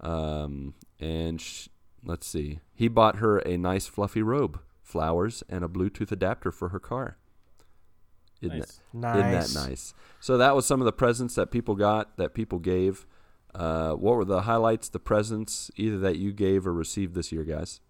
Um, 0.00 0.74
and 1.00 1.40
sh- 1.40 1.68
let's 2.04 2.26
see, 2.26 2.60
he 2.74 2.88
bought 2.88 3.16
her 3.16 3.38
a 3.38 3.56
nice 3.56 3.86
fluffy 3.86 4.22
robe, 4.22 4.60
flowers, 4.82 5.42
and 5.48 5.64
a 5.64 5.68
Bluetooth 5.68 6.10
adapter 6.12 6.50
for 6.50 6.70
her 6.70 6.80
car. 6.80 7.18
Isn't 8.40 8.58
Nice. 8.58 8.80
that- 8.94 9.16
Isn't 9.18 9.54
that 9.54 9.68
nice? 9.68 9.94
So 10.20 10.36
that 10.36 10.56
was 10.56 10.66
some 10.66 10.80
of 10.80 10.84
the 10.84 10.92
presents 10.92 11.36
that 11.36 11.50
people 11.52 11.76
got, 11.76 12.16
that 12.16 12.34
people 12.34 12.58
gave. 12.58 13.06
Uh, 13.54 13.92
what 13.92 14.16
were 14.16 14.24
the 14.24 14.42
highlights, 14.42 14.88
the 14.88 14.98
presents, 14.98 15.70
either 15.76 15.98
that 15.98 16.16
you 16.16 16.32
gave 16.32 16.66
or 16.66 16.72
received 16.72 17.14
this 17.14 17.30
year, 17.30 17.44
guys? 17.44 17.80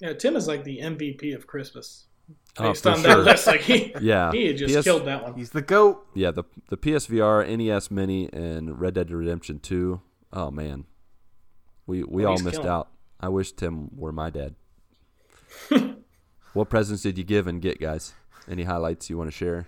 Yeah, 0.00 0.12
Tim 0.12 0.36
is 0.36 0.46
like 0.46 0.64
the 0.64 0.80
MVP 0.80 1.34
of 1.34 1.46
Christmas. 1.46 2.06
Oh, 2.58 2.68
Based 2.70 2.82
for 2.84 2.90
on 2.90 3.02
sure. 3.02 3.16
that 3.16 3.18
list, 3.18 3.46
like 3.46 3.60
he, 3.60 3.94
Yeah, 4.00 4.32
he 4.32 4.54
just 4.54 4.74
PS 4.74 4.84
killed 4.84 5.04
that 5.04 5.22
one. 5.22 5.34
He's 5.34 5.50
the 5.50 5.60
goat. 5.60 6.06
Yeah, 6.14 6.30
the 6.30 6.44
the 6.70 6.76
PSVR, 6.78 7.46
NES 7.56 7.90
Mini, 7.90 8.30
and 8.32 8.80
Red 8.80 8.94
Dead 8.94 9.10
Redemption 9.10 9.58
Two. 9.58 10.00
Oh 10.32 10.50
man, 10.50 10.84
we 11.86 12.02
we 12.02 12.24
Oh, 12.24 12.30
all 12.30 12.38
missed 12.38 12.56
killing. 12.56 12.68
out. 12.68 12.88
I 13.20 13.28
wish 13.28 13.52
Tim 13.52 13.90
were 13.96 14.10
my 14.12 14.30
dad. 14.30 14.54
what 16.52 16.68
presents 16.70 17.02
did 17.02 17.18
you 17.18 17.24
give 17.24 17.46
and 17.46 17.60
get, 17.60 17.80
guys? 17.80 18.14
Any 18.48 18.64
highlights 18.64 19.10
you 19.10 19.18
want 19.18 19.28
to 19.30 19.36
share? 19.36 19.66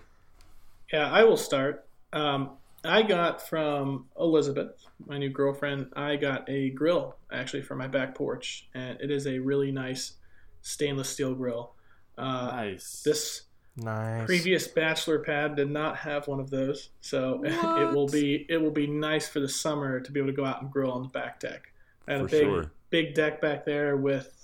Yeah, 0.91 1.11
I 1.11 1.23
will 1.23 1.37
start. 1.37 1.85
Um, 2.13 2.51
I 2.83 3.03
got 3.03 3.47
from 3.47 4.05
Elizabeth, 4.19 4.71
my 5.05 5.17
new 5.17 5.29
girlfriend, 5.29 5.91
I 5.95 6.15
got 6.15 6.49
a 6.49 6.69
grill 6.71 7.15
actually 7.31 7.61
for 7.61 7.75
my 7.75 7.87
back 7.87 8.15
porch, 8.15 8.67
and 8.73 8.99
it 9.01 9.11
is 9.11 9.27
a 9.27 9.37
really 9.39 9.71
nice 9.71 10.13
stainless 10.61 11.09
steel 11.09 11.35
grill. 11.35 11.73
Uh, 12.19 12.51
Nice. 12.51 13.01
This 13.03 13.41
Nice. 13.77 14.25
previous 14.25 14.67
bachelor 14.67 15.19
pad 15.19 15.55
did 15.55 15.71
not 15.71 15.95
have 15.97 16.27
one 16.27 16.39
of 16.39 16.49
those, 16.49 16.89
so 17.01 17.41
it 17.45 17.93
will 17.93 18.07
be 18.07 18.45
it 18.49 18.57
will 18.57 18.71
be 18.71 18.87
nice 18.87 19.27
for 19.27 19.39
the 19.39 19.47
summer 19.47 19.99
to 19.99 20.11
be 20.11 20.19
able 20.19 20.29
to 20.29 20.35
go 20.35 20.45
out 20.45 20.61
and 20.61 20.71
grill 20.71 20.91
on 20.91 21.03
the 21.03 21.09
back 21.09 21.39
deck. 21.39 21.71
I 22.07 22.13
had 22.13 22.21
For 22.21 22.25
a 22.25 22.29
big 22.29 22.43
sure. 22.43 22.71
big 22.89 23.13
deck 23.13 23.39
back 23.41 23.65
there 23.65 23.95
with 23.95 24.35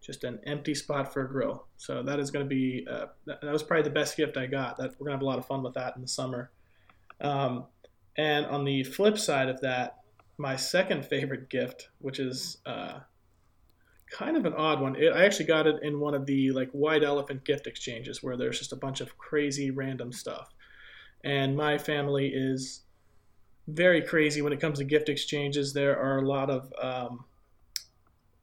just 0.00 0.24
an 0.24 0.40
empty 0.46 0.74
spot 0.74 1.12
for 1.12 1.22
a 1.26 1.28
grill, 1.28 1.66
so 1.76 2.02
that 2.02 2.18
is 2.18 2.30
going 2.30 2.44
to 2.44 2.48
be 2.48 2.86
uh, 2.90 3.06
that, 3.26 3.42
that 3.42 3.52
was 3.52 3.62
probably 3.62 3.82
the 3.84 3.90
best 3.90 4.16
gift 4.16 4.36
I 4.38 4.46
got. 4.46 4.78
That 4.78 4.94
we're 4.98 5.06
gonna 5.06 5.16
have 5.16 5.22
a 5.22 5.26
lot 5.26 5.38
of 5.38 5.46
fun 5.46 5.62
with 5.62 5.74
that 5.74 5.94
in 5.96 6.02
the 6.02 6.08
summer. 6.08 6.50
Um, 7.20 7.66
and 8.16 8.46
on 8.46 8.64
the 8.64 8.82
flip 8.84 9.18
side 9.18 9.48
of 9.50 9.60
that, 9.60 9.98
my 10.38 10.56
second 10.56 11.04
favorite 11.04 11.50
gift, 11.50 11.90
which 11.98 12.18
is 12.18 12.58
uh, 12.64 13.00
kind 14.10 14.36
of 14.36 14.44
an 14.44 14.54
odd 14.54 14.80
one. 14.80 14.96
It, 14.96 15.12
I 15.12 15.24
actually 15.24 15.46
got 15.46 15.66
it 15.66 15.82
in 15.82 16.00
one 16.00 16.14
of 16.14 16.26
the 16.26 16.50
like 16.50 16.70
white 16.72 17.02
elephant 17.02 17.44
gift 17.44 17.66
exchanges 17.66 18.22
where 18.22 18.36
there's 18.36 18.58
just 18.58 18.72
a 18.72 18.76
bunch 18.76 19.00
of 19.00 19.16
crazy 19.18 19.70
random 19.70 20.12
stuff. 20.12 20.52
And 21.22 21.56
my 21.56 21.78
family 21.78 22.28
is 22.34 22.82
very 23.68 24.02
crazy 24.02 24.42
when 24.42 24.52
it 24.52 24.60
comes 24.60 24.78
to 24.78 24.84
gift 24.84 25.08
exchanges. 25.08 25.72
There 25.72 25.98
are 25.98 26.18
a 26.18 26.26
lot 26.26 26.50
of 26.50 26.72
um, 26.80 27.24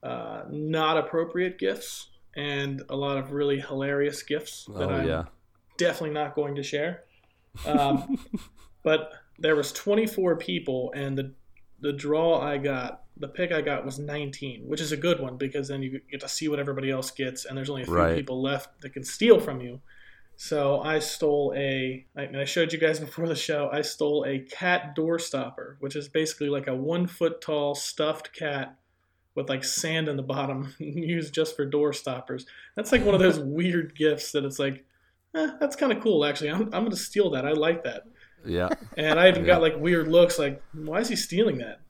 uh, 0.03 0.43
not 0.49 0.97
appropriate 0.97 1.57
gifts 1.57 2.09
and 2.35 2.83
a 2.89 2.95
lot 2.95 3.17
of 3.17 3.31
really 3.31 3.59
hilarious 3.59 4.21
gifts 4.23 4.65
that 4.75 4.89
oh 4.89 4.93
I'm 4.93 5.07
yeah, 5.07 5.23
definitely 5.77 6.11
not 6.11 6.35
going 6.35 6.55
to 6.55 6.63
share. 6.63 7.03
Um, 7.65 8.19
but 8.83 9.11
there 9.39 9.55
was 9.55 9.71
24 9.71 10.37
people, 10.37 10.93
and 10.95 11.17
the 11.17 11.33
the 11.79 11.93
draw 11.93 12.39
I 12.39 12.57
got, 12.57 13.03
the 13.19 13.27
pick 13.27 13.51
I 13.51 13.61
got 13.61 13.85
was 13.85 13.97
19, 13.99 14.67
which 14.67 14.81
is 14.81 14.91
a 14.91 14.97
good 14.97 15.19
one 15.19 15.37
because 15.37 15.67
then 15.67 15.81
you 15.81 16.01
get 16.11 16.19
to 16.21 16.29
see 16.29 16.47
what 16.47 16.59
everybody 16.59 16.91
else 16.91 17.11
gets, 17.11 17.45
and 17.45 17.57
there's 17.57 17.69
only 17.69 17.83
a 17.83 17.85
few 17.85 17.93
Right. 17.95 18.15
people 18.15 18.41
left 18.41 18.81
that 18.81 18.91
can 18.93 19.03
steal 19.03 19.39
from 19.39 19.61
you. 19.61 19.81
So 20.35 20.81
I 20.81 20.99
stole 20.99 21.53
a, 21.57 22.05
and 22.15 22.37
I 22.37 22.45
showed 22.45 22.71
you 22.71 22.79
guys 22.79 22.99
before 23.07 23.27
the 23.27 23.35
show. 23.35 23.69
I 23.71 23.81
stole 23.81 24.23
a 24.27 24.39
cat 24.39 24.93
door 24.95 25.17
stopper, 25.19 25.77
which 25.79 25.95
is 25.95 26.07
basically 26.09 26.49
like 26.49 26.67
a 26.67 26.75
one 26.75 27.07
foot 27.07 27.41
tall 27.41 27.73
stuffed 27.75 28.33
cat 28.33 28.75
with 29.35 29.49
like 29.49 29.63
sand 29.63 30.07
in 30.07 30.15
the 30.17 30.23
bottom, 30.23 30.73
used 30.79 31.33
just 31.33 31.55
for 31.55 31.65
door 31.65 31.93
stoppers. 31.93 32.45
That's 32.75 32.91
like 32.91 33.03
one 33.03 33.15
of 33.15 33.21
those 33.21 33.39
weird 33.57 33.95
gifts 33.95 34.31
that 34.33 34.45
it's 34.45 34.59
like, 34.59 34.85
eh, 35.35 35.51
that's 35.59 35.75
kind 35.75 35.91
of 35.91 36.01
cool 36.03 36.23
actually. 36.25 36.51
I'm, 36.51 36.63
I'm 36.73 36.83
gonna 36.83 36.95
steal 36.95 37.31
that. 37.31 37.45
I 37.45 37.51
like 37.53 37.83
that. 37.83 38.03
yeah. 38.45 38.69
And 38.95 39.19
I 39.19 39.27
even 39.29 39.41
Yeah. 39.41 39.47
got 39.53 39.61
like 39.61 39.77
weird 39.77 40.07
looks 40.07 40.37
like, 40.39 40.61
why 40.73 40.99
is 40.99 41.09
he 41.09 41.15
stealing 41.15 41.57
that? 41.59 41.81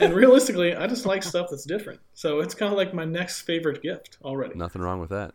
And 0.00 0.14
realistically, 0.14 0.74
I 0.74 0.86
just 0.86 1.06
like 1.06 1.22
stuff 1.22 1.48
that's 1.50 1.64
different. 1.64 2.00
So 2.14 2.40
it's 2.40 2.54
kind 2.54 2.72
of 2.72 2.76
like 2.78 2.92
my 2.94 3.04
next 3.04 3.42
favorite 3.42 3.82
gift 3.82 4.18
already. 4.24 4.54
Nothing 4.56 4.82
wrong 4.82 5.00
with 5.00 5.10
that. 5.10 5.34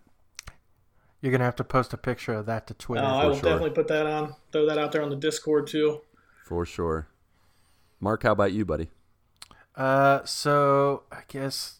You're 1.22 1.32
gonna 1.32 1.46
have 1.46 1.56
to 1.58 1.64
post 1.64 1.94
a 1.94 1.98
picture 1.98 2.34
of 2.34 2.46
that 2.46 2.68
to 2.68 2.74
Uh, 2.74 2.78
Twitter. 2.78 3.06
I 3.06 3.26
will 3.26 3.34
sure. 3.34 3.44
definitely 3.44 3.72
put 3.72 3.88
that 3.88 4.06
on, 4.06 4.36
throw 4.52 4.66
that 4.68 4.78
out 4.78 4.92
there 4.92 5.02
on 5.02 5.10
the 5.10 5.16
Discord 5.16 5.68
too. 5.68 6.02
For 6.46 6.66
sure. 6.66 7.08
Marc, 8.00 8.24
how 8.24 8.32
about 8.34 8.52
you, 8.52 8.66
buddy? 8.66 8.90
Uh, 9.76 10.24
so 10.26 11.04
I 11.12 11.22
guess. 11.28 11.80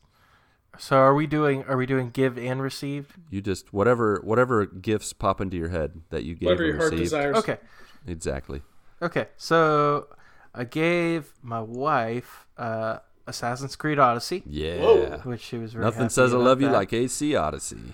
So 0.80 0.98
are 0.98 1.14
we 1.16 1.26
doing? 1.28 1.64
Are 1.64 1.76
we 1.78 1.86
doing 1.86 2.10
give 2.12 2.38
and 2.38 2.62
receive? 2.62 3.18
You 3.30 3.42
just 3.42 3.74
whatever 3.74 4.22
whatever 4.24 4.66
gifts 4.66 5.12
pop 5.14 5.42
into 5.42 5.58
your 5.58 5.70
head 5.70 6.02
that 6.12 6.24
you 6.24 6.36
gave 6.36 6.48
Whatever 6.48 6.64
or 6.64 6.68
your 6.68 6.78
heart 6.78 6.92
received. 6.92 7.04
desires. 7.06 7.38
Okay. 7.38 7.58
Exactly. 8.06 8.62
Okay. 9.02 9.28
So 9.38 10.08
I 10.54 10.64
gave 10.64 11.34
my 11.42 11.62
wife 11.62 12.48
uh, 12.58 13.00
Assassin's 13.28 13.76
Creed 13.76 14.00
Odyssey, 14.00 14.44
Yeah. 14.46 14.78
Whoa. 14.82 15.20
which 15.24 15.42
she 15.42 15.58
was 15.58 15.74
very 15.74 15.86
Nothing 15.86 16.04
happy 16.04 16.14
says 16.14 16.34
I 16.34 16.38
about 16.38 16.46
love 16.46 16.62
you 16.62 16.68
that. 16.68 16.74
like 16.74 16.94
AC 16.94 17.36
Odyssey. 17.36 17.94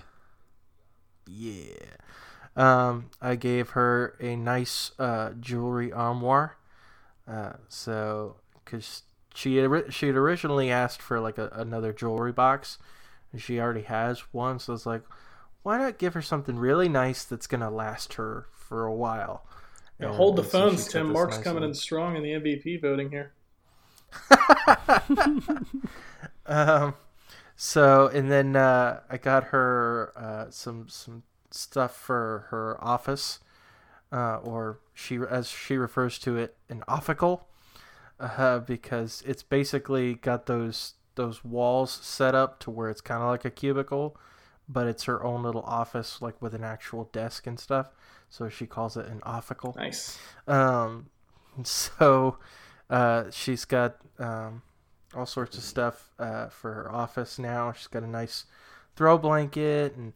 Yeah. 1.27 1.75
Um, 2.55 3.09
I 3.21 3.35
gave 3.35 3.71
her 3.71 4.15
a 4.19 4.35
nice 4.35 4.91
uh, 4.99 5.31
jewelry 5.39 5.91
armoire. 5.91 6.57
Uh, 7.27 7.53
so, 7.67 8.35
because 8.63 9.03
she 9.33 9.57
had, 9.57 9.93
she 9.93 10.07
had 10.07 10.15
originally 10.15 10.69
asked 10.69 11.01
for 11.01 11.19
like 11.19 11.37
a, 11.37 11.49
another 11.53 11.91
jewelry 11.93 12.31
box, 12.31 12.77
and 13.31 13.41
she 13.41 13.59
already 13.59 13.83
has 13.83 14.19
one. 14.33 14.59
So 14.59 14.73
it's 14.73 14.85
like, 14.85 15.01
why 15.63 15.77
not 15.77 15.97
give 15.97 16.13
her 16.13 16.21
something 16.21 16.57
really 16.57 16.89
nice 16.89 17.23
that's 17.23 17.47
gonna 17.47 17.71
last 17.71 18.13
her 18.15 18.45
for 18.51 18.85
a 18.85 18.93
while? 18.93 19.45
Yeah, 19.99 20.07
And- 20.07 20.15
hold 20.15 20.35
the 20.37 20.41
and 20.41 20.51
so 20.51 20.59
phones, 20.59 20.87
Tim. 20.87 21.11
Marc's 21.13 21.35
nice 21.37 21.43
coming 21.43 21.61
little- 21.61 21.69
in 21.69 21.75
strong 21.75 22.15
in 22.15 22.23
the 22.23 22.31
MVP 22.33 22.77
voting 22.81 23.09
here. 23.09 23.33
Um, 26.45 26.95
so 27.55 28.07
and 28.07 28.29
then 28.29 28.55
uh, 28.57 28.99
I 29.09 29.17
got 29.17 29.45
her 29.45 30.11
uh, 30.15 30.45
some 30.49 30.89
some 30.89 31.23
stuff 31.51 31.95
for 31.95 32.47
her 32.49 32.77
office, 32.83 33.39
uh, 34.11 34.37
or 34.43 34.79
she 34.93 35.17
as 35.29 35.47
she 35.49 35.77
refers 35.77 36.19
to 36.19 36.35
it, 36.37 36.57
an 36.69 36.83
offical, 36.87 37.47
uh, 38.19 38.59
because 38.59 39.23
it's 39.25 39.41
basically 39.41 40.15
got 40.15 40.47
those 40.47 40.95
those 41.15 41.45
walls 41.45 41.91
set 41.91 42.35
up 42.35 42.59
to 42.59 42.69
where 42.71 42.89
it's 42.89 43.01
kind 43.01 43.21
of 43.23 43.29
like 43.29 43.45
a 43.45 43.51
cubicle, 43.51 44.17
but 44.67 44.85
it's 44.85 45.05
her 45.05 45.23
own 45.23 45.43
little 45.43 45.61
office, 45.63 46.21
like 46.21 46.41
with 46.41 46.53
an 46.53 46.63
actual 46.65 47.05
desk 47.13 47.47
and 47.47 47.57
stuff. 47.59 47.89
So 48.33 48.49
she 48.49 48.65
calls 48.65 48.97
it 48.97 49.05
an 49.05 49.19
offical. 49.21 49.75
Nice. 49.77 50.17
Um, 50.47 51.11
so 51.63 52.39
uh, 52.89 53.25
she's 53.29 53.63
got 53.63 53.97
um, 54.17 54.63
all 55.15 55.27
sorts 55.27 55.55
of 55.55 55.63
stuff 55.63 56.09
uh, 56.17 56.47
for 56.47 56.73
her 56.73 56.91
office 56.91 57.37
now. 57.37 57.71
She's 57.73 57.85
got 57.85 58.01
a 58.01 58.07
nice 58.07 58.45
throw 58.95 59.19
blanket, 59.19 59.95
and 59.95 60.13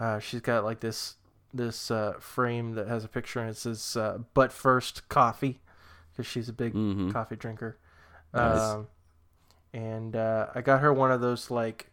uh, 0.00 0.18
she's 0.18 0.40
got 0.40 0.64
like 0.64 0.80
this 0.80 1.16
this 1.52 1.90
uh, 1.90 2.14
frame 2.20 2.72
that 2.72 2.88
has 2.88 3.04
a 3.04 3.08
picture 3.08 3.38
and 3.38 3.50
it 3.50 3.58
says 3.58 3.98
uh, 3.98 4.20
"But 4.32 4.50
first 4.50 5.06
coffee," 5.10 5.60
because 6.10 6.26
she's 6.26 6.48
a 6.48 6.54
big 6.54 6.72
Mhm. 6.72 7.12
coffee 7.12 7.36
drinker. 7.36 7.76
Nice. 8.32 8.62
Um, 8.62 8.88
and 9.74 10.16
uh, 10.16 10.46
I 10.54 10.62
got 10.62 10.80
her 10.80 10.90
one 10.90 11.12
of 11.12 11.20
those 11.20 11.50
like 11.50 11.90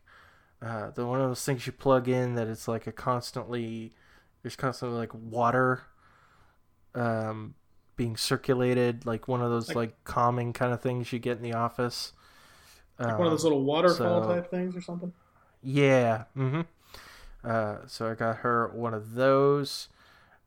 uh, 0.62 0.92
the 0.92 1.06
one 1.06 1.20
of 1.20 1.28
those 1.28 1.44
things 1.44 1.68
you 1.68 1.74
plug 1.74 2.08
in 2.08 2.36
that 2.36 2.48
it's 2.48 2.70
like 2.70 2.88
a 2.88 2.94
constantly 2.94 3.94
there's 4.46 4.56
constantly 4.56 4.96
like 5.00 5.12
water 5.16 5.82
um, 6.94 7.56
being 7.96 8.16
circulated, 8.16 9.04
like 9.04 9.28
one 9.28 9.42
of 9.42 9.50
those 9.50 9.70
Like- 9.70 9.76
like, 9.76 10.04
calming 10.04 10.54
kind 10.54 10.72
of 10.72 10.82
things 10.82 11.12
you 11.12 11.18
get 11.18 11.38
in 11.38 11.42
the 11.42 11.54
office. 11.56 12.14
Like 13.00 13.18
one 13.18 13.26
of 13.26 13.32
those 13.32 13.44
Um, 13.44 13.50
little 13.50 13.64
waterfall 13.66 14.22
so- 14.24 14.30
type 14.36 14.52
things 14.52 14.76
or 14.76 14.82
something. 14.82 15.12
Yeah. 15.64 16.26
Mm-hmm. 16.38 16.62
Uh, 17.44 17.78
so 17.88 18.08
I 18.12 18.14
got 18.14 18.38
her 18.38 18.68
one 18.68 18.94
of 18.94 19.16
those. 19.16 19.90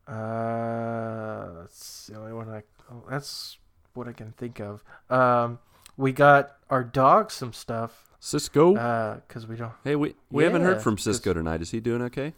Uh, 0.07 1.51
that's 1.61 2.07
the 2.07 2.17
only 2.17 2.31
one 2.33 2.49
I. 2.49 2.63
Oh, 2.91 3.03
that's 3.09 3.57
what 3.95 4.07
I 4.07 4.13
can 4.13 4.31
think 4.31 4.59
of. 4.61 4.81
Um, 5.09 5.59
we 5.97 6.13
got 6.13 6.55
our 6.69 6.83
dog 6.85 7.31
some 7.31 7.51
stuff. 7.51 8.05
Cisco. 8.21 8.75
Uh, 8.75 9.19
cause 9.27 9.45
we 9.45 9.55
don't. 9.57 9.73
hey, 9.83 9.95
we 9.95 10.15
we 10.31 10.43
haven't 10.45 10.61
heard 10.63 10.75
from 10.75 10.83
from 10.83 10.95
'cause- 10.95 11.03
Cisco 11.03 11.33
tonight. 11.33 11.61
Is 11.61 11.71
he 11.71 11.79
doing 11.81 12.01
okay? 12.03 12.33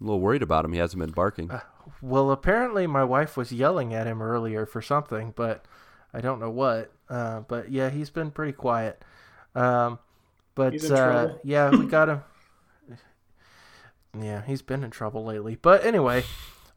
I'm 0.00 0.06
a 0.06 0.10
little 0.10 0.20
worried 0.20 0.42
about 0.42 0.64
him. 0.64 0.72
He 0.72 0.78
hasn't 0.78 1.00
been 1.00 1.10
barking. 1.12 1.50
Uh, 1.50 1.60
Well, 2.00 2.30
apparently 2.30 2.86
my 2.86 3.04
wife 3.04 3.36
was 3.36 3.52
yelling 3.52 3.94
at 3.94 4.06
him 4.06 4.22
earlier 4.22 4.66
for 4.66 4.80
something, 4.82 5.32
but 5.34 5.64
I 6.12 6.20
don't 6.20 6.40
know 6.40 6.50
what. 6.50 6.92
Uh, 7.08 7.40
but 7.40 7.70
yeah, 7.70 7.90
he's 7.90 8.10
been 8.10 8.30
pretty 8.30 8.52
quiet. 8.52 9.02
Um, 9.54 9.98
but 10.54 10.72
He's 10.74 10.90
in 10.90 10.96
uh, 10.96 11.38
yeah, 11.44 11.70
we 11.70 11.86
got 11.86 12.08
him. 12.08 12.22
Yeah, 14.18 14.42
he's 14.42 14.62
been 14.62 14.84
in 14.84 14.90
trouble 14.90 15.24
lately. 15.24 15.56
But 15.60 15.84
anyway, 15.84 16.24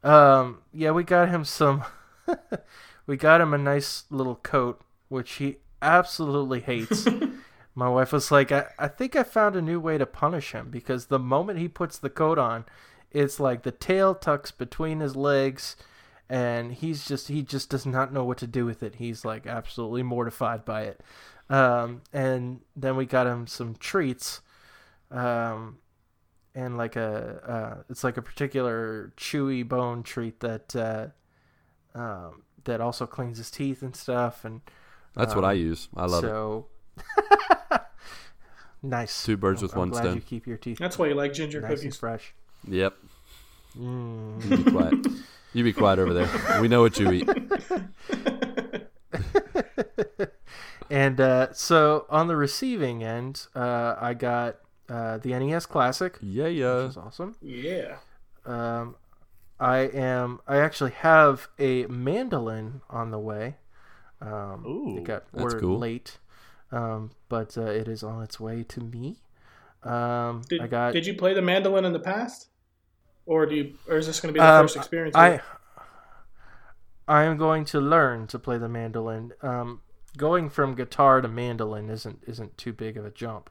um, 0.04 0.60
yeah, 0.74 0.92
we 0.92 1.04
got 1.04 1.30
him 1.30 1.46
some. 1.46 1.84
we 3.08 3.18
got 3.18 3.42
him 3.42 3.54
a 3.54 3.58
nice 3.58 4.04
little 4.10 4.36
coat, 4.36 4.82
which 5.10 5.34
he 5.34 5.58
absolutely 5.82 6.60
hates. 6.60 7.08
My 7.76 7.88
wife 7.88 8.12
was 8.12 8.32
like, 8.32 8.52
I, 8.52 8.66
I 8.78 8.88
think 8.90 9.16
I 9.16 9.24
found 9.24 9.56
a 9.56 9.62
new 9.62 9.80
way 9.80 9.98
to 9.98 10.06
punish 10.06 10.52
him 10.52 10.70
because 10.70 11.06
the 11.06 11.18
moment 11.20 11.58
he 11.58 11.68
puts 11.70 11.98
the 11.98 12.10
coat 12.10 12.38
on, 12.38 12.66
it's 13.12 13.40
like 13.40 13.64
the 13.64 13.72
tail 13.72 14.16
tucks 14.16 14.52
between 14.52 15.00
his 15.00 15.16
legs 15.16 15.76
and 16.30 16.72
he's 16.74 17.06
just 17.06 17.28
he 17.28 17.42
just 17.44 17.70
does 17.70 17.86
not 17.86 18.14
know 18.14 18.24
what 18.24 18.38
to 18.40 18.48
do 18.48 18.66
with 18.66 18.82
it. 18.84 18.96
He's 18.96 19.26
like 19.26 19.46
absolutely 19.46 20.04
mortified 20.04 20.64
by 20.66 20.84
it. 20.84 21.02
Um, 21.50 22.02
and 22.14 22.62
then 22.76 22.96
we 22.96 23.06
got 23.06 23.28
him 23.28 23.48
some 23.48 23.76
treats. 23.76 24.40
Um, 25.12 25.80
and 26.56 26.78
like 26.78 26.96
a 26.96 27.80
uh, 27.80 27.84
it's 27.90 28.04
like 28.04 28.16
a 28.18 28.22
particular 28.22 29.12
chewy 29.18 29.68
bone 29.68 30.04
treat 30.04 30.40
that 30.40 30.74
uh, 30.76 31.08
um, 31.98 32.44
that 32.64 32.80
also 32.80 33.06
cleans 33.06 33.38
his 33.38 33.52
teeth 33.52 33.82
and 33.82 33.96
stuff 33.96 34.46
and 34.46 34.62
That's 35.16 35.36
what 35.36 35.44
I 35.44 35.54
use. 35.54 35.90
I 35.96 36.06
love 36.06 36.24
it. 36.24 36.28
so 36.28 36.68
nice. 38.82 39.24
Two 39.24 39.38
birds 39.38 39.62
I'm- 39.62 39.64
with 39.68 39.74
I'm 39.74 39.80
one 39.80 39.90
glad 39.90 40.02
stone. 40.04 40.16
You 40.16 40.22
keep 40.22 40.48
your 40.48 40.58
teeth 40.58 40.78
That's 40.78 40.98
why 40.98 41.08
you 41.08 41.14
like 41.14 41.34
ginger 41.34 41.62
nice 41.62 41.70
and 41.72 41.78
cookies. 41.80 41.98
fresh. 41.98 42.34
Yep. 42.68 42.94
Mm. 43.78 44.50
You 44.50 44.58
be 44.64 44.72
quiet. 44.72 44.96
you 45.54 45.64
be 45.64 45.74
quiet 45.74 46.00
over 46.00 46.14
there. 46.14 46.62
We 46.62 46.68
know 46.68 46.82
what 46.82 47.00
you 47.00 47.12
eat. 47.12 47.30
and 50.90 51.20
uh, 51.22 51.54
so 51.54 52.06
on 52.10 52.28
the 52.28 52.36
receiving 52.36 53.04
end, 53.04 53.48
uh, 53.56 53.96
I 54.00 54.14
got 54.14 54.58
uh, 54.90 55.18
the 55.18 55.30
NES 55.38 55.66
Classic, 55.66 56.18
Yeah, 56.22 56.46
which 56.46 56.56
yeah. 56.58 56.78
is 56.88 56.98
awesome. 56.98 57.36
Yeah. 57.42 57.98
Um, 58.46 58.96
I 59.60 59.78
am. 59.80 60.40
I 60.48 60.58
actually 60.58 60.92
have 60.92 61.48
a 61.60 61.86
mandolin 61.86 62.82
on 62.90 63.12
the 63.12 63.20
way. 63.20 63.58
Um, 64.22 64.66
Ooh, 64.68 64.98
it 64.98 65.04
got 65.04 65.24
that's 65.32 65.44
ordered 65.44 65.62
cool. 65.62 65.80
late, 65.80 66.18
um, 66.72 67.12
but 67.30 67.58
uh, 67.58 67.62
it 67.66 67.88
is 67.88 68.04
on 68.04 68.22
its 68.24 68.40
way 68.40 68.64
to 68.64 68.80
me. 68.82 69.18
Um, 69.84 70.44
Did, 70.48 70.62
I 70.62 70.68
got. 70.68 70.94
did 70.94 71.08
you 71.08 71.16
play 71.16 71.34
the 71.34 71.42
mandolin 71.42 71.86
in 71.86 71.94
the 71.94 72.00
past? 72.00 72.48
Or 73.26 73.46
do 73.46 73.56
you 73.56 73.78
or 73.88 73.98
is 73.98 74.08
this 74.08 74.20
gonna 74.20 74.34
be 74.34 74.40
the 74.40 74.46
Um, 74.46 74.64
first 74.66 74.76
experience? 74.76 75.16
I? 75.16 75.42
I 77.08 77.24
am 77.24 77.38
going 77.38 77.66
to 77.66 77.80
learn 77.82 78.28
to 78.28 78.40
play 78.40 78.58
the 78.58 78.70
mandolin. 78.70 79.34
Um, 79.42 79.82
going 80.18 80.50
from 80.50 80.76
guitar 80.76 81.22
to 81.22 81.28
mandolin 81.28 81.90
isn't 81.90 82.24
isn't 82.28 82.58
too 82.58 82.74
big 82.74 82.98
of 82.98 83.06
a 83.06 83.12
jump. 83.12 83.50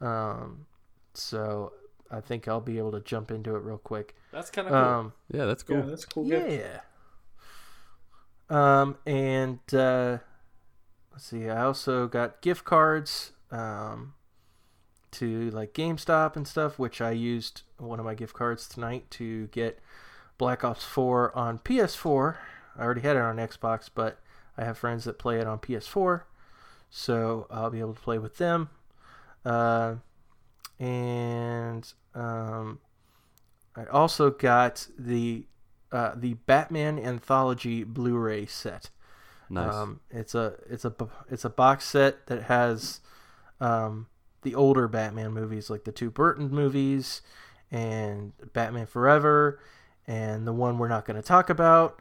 Um, 0.00 0.66
so 1.14 1.72
I 2.10 2.20
think 2.20 2.48
I'll 2.48 2.60
be 2.60 2.78
able 2.78 2.92
to 2.92 3.00
jump 3.00 3.30
into 3.30 3.56
it 3.56 3.60
real 3.60 3.78
quick. 3.78 4.14
That's 4.32 4.50
kind 4.50 4.68
of 4.68 4.72
cool. 4.72 4.82
Um, 4.82 5.12
Yeah, 5.30 5.44
that's 5.46 5.62
cool. 5.62 5.78
Yeah, 5.78 5.86
that's 5.86 6.04
cool. 6.04 6.24
gift. 6.24 6.50
yeah. 6.50 6.80
Um, 8.50 8.98
and 9.06 9.60
uh, 9.72 10.18
let's 11.12 11.24
see. 11.24 11.48
I 11.48 11.62
also 11.64 12.06
got 12.08 12.40
gift 12.42 12.64
cards. 12.64 13.32
Um, 13.50 14.14
to 15.12 15.50
like 15.50 15.72
GameStop 15.74 16.36
and 16.36 16.46
stuff, 16.46 16.78
which 16.78 17.00
I 17.00 17.12
used 17.12 17.62
one 17.78 17.98
of 17.98 18.04
my 18.04 18.14
gift 18.14 18.34
cards 18.34 18.68
tonight 18.68 19.10
to 19.12 19.46
get 19.48 19.78
Black 20.38 20.64
Ops 20.64 20.84
4 20.84 21.36
on 21.36 21.58
PS4. 21.58 22.36
I 22.76 22.82
already 22.82 23.02
had 23.02 23.16
it 23.16 23.22
on 23.22 23.36
Xbox, 23.36 23.88
but 23.92 24.18
I 24.56 24.64
have 24.64 24.78
friends 24.78 25.04
that 25.04 25.18
play 25.18 25.38
it 25.38 25.46
on 25.46 25.58
PS4, 25.58 26.22
so 26.90 27.46
I'll 27.50 27.70
be 27.70 27.80
able 27.80 27.94
to 27.94 28.00
play 28.00 28.18
with 28.18 28.38
them. 28.38 28.70
Uh, 29.44 29.96
and 30.78 31.92
um, 32.14 32.80
I 33.76 33.84
also 33.86 34.30
got 34.30 34.86
the 34.98 35.46
uh, 35.92 36.12
the 36.16 36.34
Batman 36.34 36.98
Anthology 36.98 37.84
Blu-ray 37.84 38.46
set. 38.46 38.90
Nice. 39.48 39.72
Um, 39.72 40.00
it's 40.10 40.34
a 40.34 40.54
it's 40.68 40.84
a 40.84 40.94
it's 41.30 41.44
a 41.44 41.50
box 41.50 41.84
set 41.84 42.26
that 42.26 42.44
has 42.44 43.00
um, 43.60 44.08
the 44.42 44.54
older 44.54 44.88
Batman 44.88 45.32
movies, 45.32 45.70
like 45.70 45.84
the 45.84 45.92
two 45.92 46.10
Burton 46.10 46.50
movies 46.50 47.22
and 47.74 48.32
Batman 48.52 48.86
Forever, 48.86 49.58
and 50.06 50.46
the 50.46 50.52
one 50.52 50.78
we're 50.78 50.88
not 50.88 51.04
going 51.04 51.16
to 51.16 51.26
talk 51.26 51.50
about. 51.50 52.00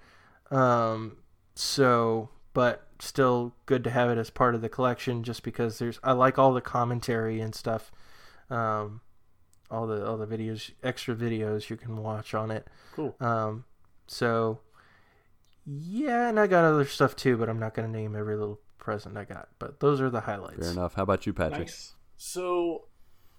Um, 0.51 1.17
so, 1.55 2.29
but 2.53 2.87
still 2.99 3.55
good 3.65 3.83
to 3.85 3.89
have 3.89 4.11
it 4.11 4.19
as 4.19 4.29
part 4.29 4.53
of 4.53 4.61
the 4.61 4.69
collection, 4.69 5.23
just 5.23 5.41
because 5.41 5.79
there's 5.79 5.99
I 6.03 6.11
like 6.11 6.37
all 6.37 6.53
the 6.53 6.61
commentary 6.61 7.41
and 7.41 7.55
stuff. 7.55 7.91
Um, 8.51 9.01
all 9.71 9.87
the 9.87 10.05
all 10.05 10.15
the 10.15 10.27
videos, 10.27 10.69
extra 10.83 11.15
videos 11.15 11.71
you 11.71 11.75
can 11.75 11.97
watch 11.97 12.35
on 12.35 12.51
it. 12.51 12.67
Cool. 12.93 13.15
Um, 13.19 13.65
so 14.05 14.59
yeah, 15.65 16.29
and 16.29 16.39
I 16.39 16.45
got 16.45 16.65
other 16.65 16.85
stuff 16.85 17.15
too, 17.15 17.35
but 17.35 17.49
I'm 17.49 17.59
not 17.59 17.73
going 17.73 17.91
to 17.91 17.99
name 17.99 18.15
every 18.15 18.35
little 18.35 18.59
present 18.77 19.17
I 19.17 19.23
got. 19.23 19.49
But 19.57 19.79
those 19.79 19.99
are 20.01 20.11
the 20.11 20.21
highlights. 20.21 20.59
Fair 20.59 20.71
enough. 20.71 20.93
How 20.93 21.03
about 21.03 21.25
you, 21.25 21.33
Patrick? 21.33 21.61
Nice. 21.61 21.95
So, 22.15 22.89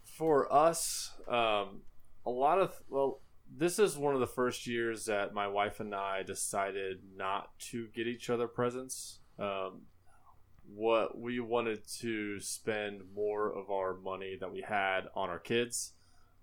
for 0.03 0.53
us, 0.53 1.13
um, 1.29 1.83
a 2.27 2.31
lot 2.31 2.59
of 2.59 2.75
well, 2.89 3.21
this 3.57 3.79
is 3.79 3.97
one 3.97 4.15
of 4.15 4.21
the 4.21 4.27
first 4.27 4.67
years 4.67 5.05
that 5.07 5.35
my 5.35 5.47
wife 5.47 5.81
and 5.81 5.95
I 5.95 6.23
decided 6.23 7.01
not 7.17 7.59
to 7.71 7.89
get 7.95 8.07
each 8.07 8.31
other 8.31 8.49
presents. 8.49 9.21
Um, 9.39 9.83
what 10.67 11.19
we 11.19 11.41
wanted 11.41 11.87
to 12.01 12.41
spend 12.41 13.03
more 13.15 13.53
of 13.53 13.71
our 13.71 13.95
money 13.95 14.37
that 14.41 14.51
we 14.51 14.63
had 14.63 15.03
on 15.15 15.29
our 15.29 15.39
kids, 15.39 15.93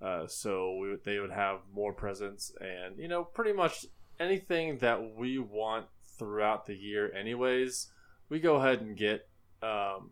uh, 0.01 0.27
so 0.27 0.77
we, 0.77 0.95
they 1.03 1.19
would 1.19 1.31
have 1.31 1.61
more 1.73 1.93
presents, 1.93 2.53
and 2.61 2.99
you 2.99 3.07
know, 3.07 3.23
pretty 3.23 3.53
much 3.53 3.85
anything 4.19 4.77
that 4.77 5.15
we 5.15 5.39
want 5.39 5.87
throughout 6.17 6.67
the 6.67 6.75
year, 6.75 7.11
anyways. 7.13 7.87
We 8.29 8.39
go 8.39 8.57
ahead 8.57 8.81
and 8.81 8.95
get. 8.95 9.27
Um, 9.63 10.11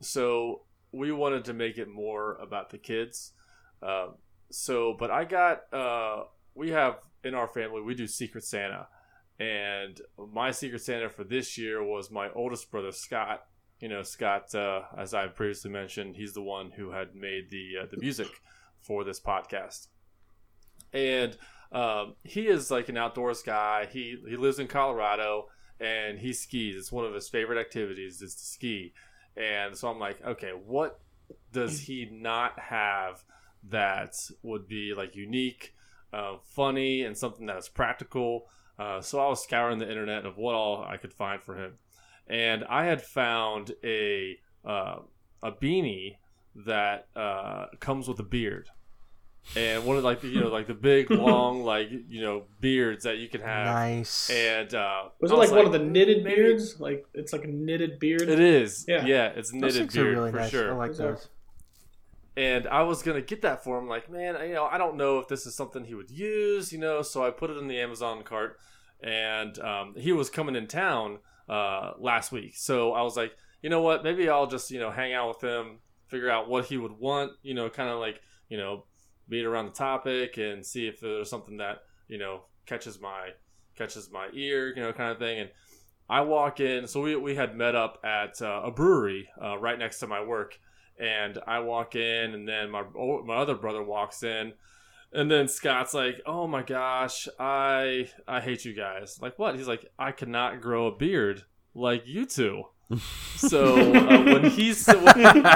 so 0.00 0.62
we 0.90 1.12
wanted 1.12 1.44
to 1.44 1.52
make 1.52 1.78
it 1.78 1.88
more 1.88 2.36
about 2.36 2.70
the 2.70 2.78
kids. 2.78 3.32
Um, 3.82 4.16
so, 4.52 4.94
but 4.98 5.10
I 5.10 5.24
got, 5.24 5.72
uh, 5.72 6.24
we 6.54 6.70
have 6.70 6.96
in 7.24 7.34
our 7.34 7.48
family, 7.48 7.80
we 7.80 7.94
do 7.94 8.06
Secret 8.06 8.44
Santa. 8.44 8.88
And 9.38 10.00
my 10.32 10.50
Secret 10.50 10.82
Santa 10.82 11.08
for 11.08 11.24
this 11.24 11.56
year 11.58 11.82
was 11.82 12.10
my 12.10 12.30
oldest 12.34 12.70
brother, 12.70 12.92
Scott. 12.92 13.44
You 13.80 13.88
know, 13.88 14.02
Scott, 14.02 14.54
uh, 14.54 14.82
as 14.96 15.14
I 15.14 15.26
previously 15.26 15.70
mentioned, 15.70 16.16
he's 16.16 16.34
the 16.34 16.42
one 16.42 16.70
who 16.70 16.92
had 16.92 17.14
made 17.14 17.50
the, 17.50 17.82
uh, 17.82 17.86
the 17.90 17.96
music 17.98 18.28
for 18.80 19.02
this 19.04 19.20
podcast. 19.20 19.88
And 20.92 21.36
um, 21.72 22.14
he 22.22 22.46
is 22.46 22.70
like 22.70 22.88
an 22.88 22.96
outdoors 22.96 23.42
guy. 23.42 23.88
He, 23.90 24.16
he 24.28 24.36
lives 24.36 24.58
in 24.58 24.68
Colorado 24.68 25.46
and 25.80 26.18
he 26.18 26.32
skis. 26.32 26.76
It's 26.76 26.92
one 26.92 27.04
of 27.04 27.14
his 27.14 27.28
favorite 27.28 27.58
activities 27.58 28.22
is 28.22 28.34
to 28.34 28.44
ski. 28.44 28.92
And 29.36 29.76
so 29.76 29.88
I'm 29.88 29.98
like, 29.98 30.24
okay, 30.24 30.50
what 30.50 31.00
does 31.52 31.80
he 31.80 32.08
not 32.12 32.58
have 32.58 33.24
that 33.70 34.14
would 34.42 34.66
be 34.68 34.94
like 34.94 35.14
unique, 35.16 35.74
uh, 36.12 36.36
funny, 36.44 37.02
and 37.02 37.16
something 37.16 37.46
that 37.46 37.56
is 37.56 37.68
practical? 37.68 38.46
Uh, 38.78 39.00
so 39.00 39.20
I 39.20 39.28
was 39.28 39.42
scouring 39.42 39.78
the 39.78 39.88
internet 39.88 40.24
of 40.26 40.36
what 40.36 40.54
all 40.54 40.84
I 40.86 40.96
could 40.96 41.12
find 41.12 41.42
for 41.42 41.56
him, 41.56 41.74
and 42.26 42.64
I 42.64 42.84
had 42.86 43.02
found 43.02 43.72
a 43.84 44.38
uh, 44.64 44.96
a 45.42 45.52
beanie 45.52 46.16
that 46.54 47.06
uh, 47.16 47.66
comes 47.80 48.08
with 48.08 48.18
a 48.20 48.22
beard. 48.24 48.68
and 49.56 49.84
one 49.84 49.96
of 49.96 50.04
like 50.04 50.20
the, 50.20 50.28
you 50.28 50.40
know 50.40 50.48
like 50.48 50.66
the 50.68 50.74
big 50.74 51.10
long 51.10 51.64
like 51.64 51.88
you 52.08 52.20
know 52.22 52.44
beards 52.60 53.04
that 53.04 53.18
you 53.18 53.28
can 53.28 53.40
have. 53.40 53.66
Nice. 53.66 54.30
And 54.30 54.72
uh, 54.74 55.04
Was 55.20 55.32
I 55.32 55.34
it 55.34 55.38
like, 55.38 55.50
one 55.50 55.66
of 55.66 55.72
the 55.72 55.78
"Mm, 55.80 55.90
knitted 55.90 56.22
maybe- 56.24 56.36
beards? 56.36 56.78
Like 56.80 57.04
it's 57.14 57.32
like 57.32 57.44
a 57.44 57.48
knitted 57.48 57.98
beard. 57.98 58.22
It 58.28 58.38
is. 58.40 58.84
Yeah. 58.88 59.04
Yeah, 59.04 59.26
it's 59.34 59.52
knitted 59.52 59.74
things 59.78 59.94
beard 59.94 60.16
really 60.16 60.30
for 60.30 60.36
nice. 60.38 60.50
sure. 60.50 60.72
I 60.72 60.76
like 60.76 60.90
Those 60.90 60.98
those. 60.98 61.28
And 62.36 62.66
I 62.66 62.82
was 62.82 63.02
gonna 63.02 63.22
get 63.22 63.42
that 63.42 63.62
for 63.62 63.78
him. 63.78 63.88
Like, 63.88 64.10
man, 64.10 64.36
you 64.46 64.54
know, 64.54 64.64
I 64.64 64.78
don't 64.78 64.96
know 64.96 65.18
if 65.18 65.28
this 65.28 65.46
is 65.46 65.54
something 65.54 65.84
he 65.84 65.94
would 65.94 66.10
use, 66.10 66.72
you 66.72 66.78
know. 66.78 67.02
So 67.02 67.24
I 67.24 67.30
put 67.30 67.50
it 67.50 67.58
in 67.58 67.68
the 67.68 67.78
Amazon 67.78 68.22
cart, 68.22 68.58
and 69.02 69.58
um, 69.58 69.94
he 69.96 70.12
was 70.12 70.30
coming 70.30 70.56
in 70.56 70.66
town 70.66 71.18
uh, 71.48 71.92
last 71.98 72.32
week. 72.32 72.56
So 72.56 72.92
I 72.92 73.02
was 73.02 73.16
like, 73.16 73.32
you 73.62 73.68
know 73.68 73.82
what? 73.82 74.02
Maybe 74.02 74.28
I'll 74.28 74.46
just 74.46 74.70
you 74.70 74.80
know 74.80 74.90
hang 74.90 75.12
out 75.12 75.28
with 75.28 75.44
him, 75.44 75.80
figure 76.06 76.30
out 76.30 76.48
what 76.48 76.66
he 76.66 76.78
would 76.78 76.92
want, 76.92 77.32
you 77.42 77.54
know, 77.54 77.68
kind 77.68 77.90
of 77.90 77.98
like 77.98 78.20
you 78.48 78.56
know 78.56 78.84
beat 79.28 79.44
around 79.44 79.66
the 79.66 79.72
topic 79.72 80.36
and 80.38 80.64
see 80.64 80.86
if 80.86 81.00
there's 81.00 81.30
something 81.30 81.58
that 81.58 81.82
you 82.08 82.18
know 82.18 82.42
catches 82.64 83.00
my 83.00 83.30
catches 83.76 84.10
my 84.10 84.28
ear, 84.32 84.74
you 84.74 84.82
know, 84.82 84.92
kind 84.92 85.10
of 85.10 85.18
thing. 85.18 85.40
And 85.40 85.50
I 86.08 86.22
walk 86.22 86.60
in, 86.60 86.86
so 86.86 87.02
we 87.02 87.14
we 87.14 87.34
had 87.34 87.56
met 87.56 87.74
up 87.74 88.00
at 88.04 88.40
uh, 88.40 88.62
a 88.64 88.70
brewery 88.70 89.28
uh, 89.42 89.58
right 89.58 89.78
next 89.78 89.98
to 89.98 90.06
my 90.06 90.24
work 90.24 90.58
and 90.98 91.38
I 91.46 91.60
walk 91.60 91.94
in, 91.94 92.34
and 92.34 92.48
then 92.48 92.70
my 92.70 92.84
oh, 92.96 93.22
my 93.24 93.36
other 93.36 93.54
brother 93.54 93.82
walks 93.82 94.22
in, 94.22 94.52
and 95.12 95.30
then 95.30 95.48
Scott's 95.48 95.94
like, 95.94 96.20
"Oh 96.26 96.46
my 96.46 96.62
gosh, 96.62 97.28
I 97.38 98.10
I 98.26 98.40
hate 98.40 98.64
you 98.64 98.74
guys." 98.74 99.18
Like 99.20 99.38
what? 99.38 99.56
He's 99.56 99.68
like, 99.68 99.90
"I 99.98 100.12
cannot 100.12 100.60
grow 100.60 100.86
a 100.86 100.96
beard 100.96 101.44
like 101.74 102.06
you 102.06 102.26
two. 102.26 102.64
So 103.36 103.74
uh, 103.74 104.22
when 104.22 104.50
he 104.50 104.72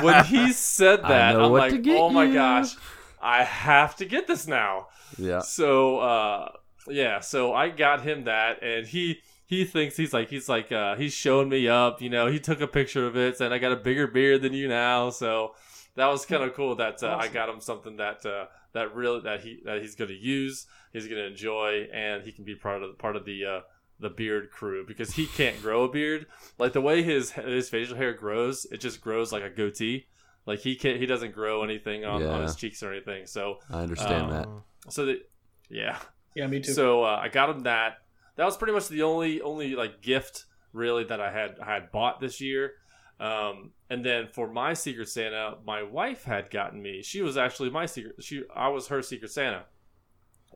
when, 0.03 0.25
he 0.25 0.53
said 0.53 1.03
that, 1.03 1.37
I'm 1.37 1.53
like, 1.53 1.87
"Oh 1.87 2.09
my 2.11 2.25
you." 2.25 2.35
gosh, 2.35 2.75
I 3.23 3.45
have 3.45 3.95
to 3.97 4.05
get 4.05 4.27
this 4.27 4.49
now." 4.49 4.89
Yeah. 5.19 5.39
So 5.41 5.99
uh, 5.99 6.49
yeah, 6.89 7.21
so 7.21 7.53
I 7.55 7.69
got 7.69 8.03
him 8.03 8.25
that, 8.25 8.63
and 8.63 8.87
he 8.87 9.21
he 9.47 9.64
thinks 9.64 9.97
he's 9.97 10.12
like 10.12 10.28
he's 10.28 10.48
like 10.48 10.70
uh, 10.73 10.97
he's 10.97 11.12
showing 11.14 11.48
me 11.48 11.68
up. 11.68 12.02
You 12.02 12.10
know, 12.10 12.27
he 12.27 12.39
took 12.39 12.60
a 12.60 12.66
picture 12.66 13.06
of 13.06 13.16
it, 13.16 13.40
and 13.40 13.55
I 13.55 13.59
got 13.59 13.73
a 13.73 13.77
bigger 13.77 14.06
beard 14.06 14.43
than 14.43 14.52
you 14.52 14.68
now. 14.68 15.10
So 15.10 15.55
that 15.94 16.06
was 16.06 16.27
kind 16.27 16.43
of 16.43 16.52
cool 16.55 16.74
that 16.77 17.02
uh, 17.02 17.16
I 17.18 17.28
got 17.28 17.48
him 17.48 17.60
something 17.60 17.97
that 17.97 18.27
uh, 18.27 18.47
that 18.73 18.94
really 18.94 19.20
that 19.20 19.40
he 19.40 19.60
that 19.64 19.81
he's 19.81 19.94
going 19.94 20.10
to 20.10 20.16
use, 20.16 20.66
he's 20.93 21.06
going 21.06 21.20
to 21.23 21.27
enjoy, 21.27 21.89
and 21.93 22.23
he 22.23 22.32
can 22.32 22.44
be 22.44 22.55
part 22.55 22.82
of 22.82 22.98
part 22.98 23.16
of 23.16 23.24
the. 23.24 23.44
Uh, 23.44 23.60
the 23.98 24.10
beard 24.10 24.51
crew 24.51 24.85
because 24.86 25.12
he 25.14 25.24
can't 25.27 25.59
grow 25.62 25.85
a 25.85 25.89
beard 25.90 26.27
like 26.59 26.74
the 26.74 26.81
way 26.82 27.02
his 27.02 27.31
his 27.31 27.70
facial 27.70 27.97
hair 27.97 28.12
grows 28.12 28.66
it 28.70 28.77
just 28.78 29.01
grows 29.01 29.32
like 29.32 29.43
a 29.43 29.48
goatee 29.48 30.06
like 30.44 30.59
he 30.59 30.77
can't 30.77 30.98
he 31.01 31.06
doesn't 31.06 31.32
grow 31.32 31.62
anything 31.64 32.05
on, 32.05 32.23
on 32.23 32.43
his 32.43 32.55
cheeks 32.56 32.82
or 32.82 32.93
anything 32.93 33.24
so 33.24 33.56
I 33.70 33.78
understand 33.81 34.24
Um, 34.24 34.31
that. 34.32 34.93
so 34.93 35.06
that 35.06 35.31
yeah 35.70 35.97
Yeah, 36.35 36.47
me 36.47 36.60
too. 36.60 36.74
so 36.74 37.05
uh, 37.05 37.18
I 37.23 37.28
got 37.31 37.48
him 37.48 37.60
that. 37.60 38.01
That 38.37 38.45
was 38.45 38.57
pretty 38.57 38.73
much 38.75 38.89
the 38.89 39.03
only 39.03 39.41
only 39.41 39.75
like 39.75 40.01
gift 40.03 40.45
really 40.73 41.05
that 41.05 41.21
I 41.21 41.31
had 41.33 41.57
I 41.61 41.75
had 41.75 41.91
bought 41.91 42.21
this 42.21 42.41
year. 42.41 42.73
Um, 43.19 43.73
and 43.89 44.05
then 44.05 44.29
for 44.29 44.47
my 44.53 44.75
Secret 44.75 45.09
Santa, 45.09 45.57
my 45.65 45.83
wife 45.83 46.25
had 46.25 46.51
gotten 46.51 46.83
me. 46.83 47.03
She 47.03 47.23
was 47.23 47.37
actually 47.39 47.71
my 47.71 47.87
secret. 47.87 48.23
She 48.23 48.43
I 48.55 48.69
was 48.69 48.89
her 48.89 49.01
Secret 49.01 49.31
Santa, 49.31 49.65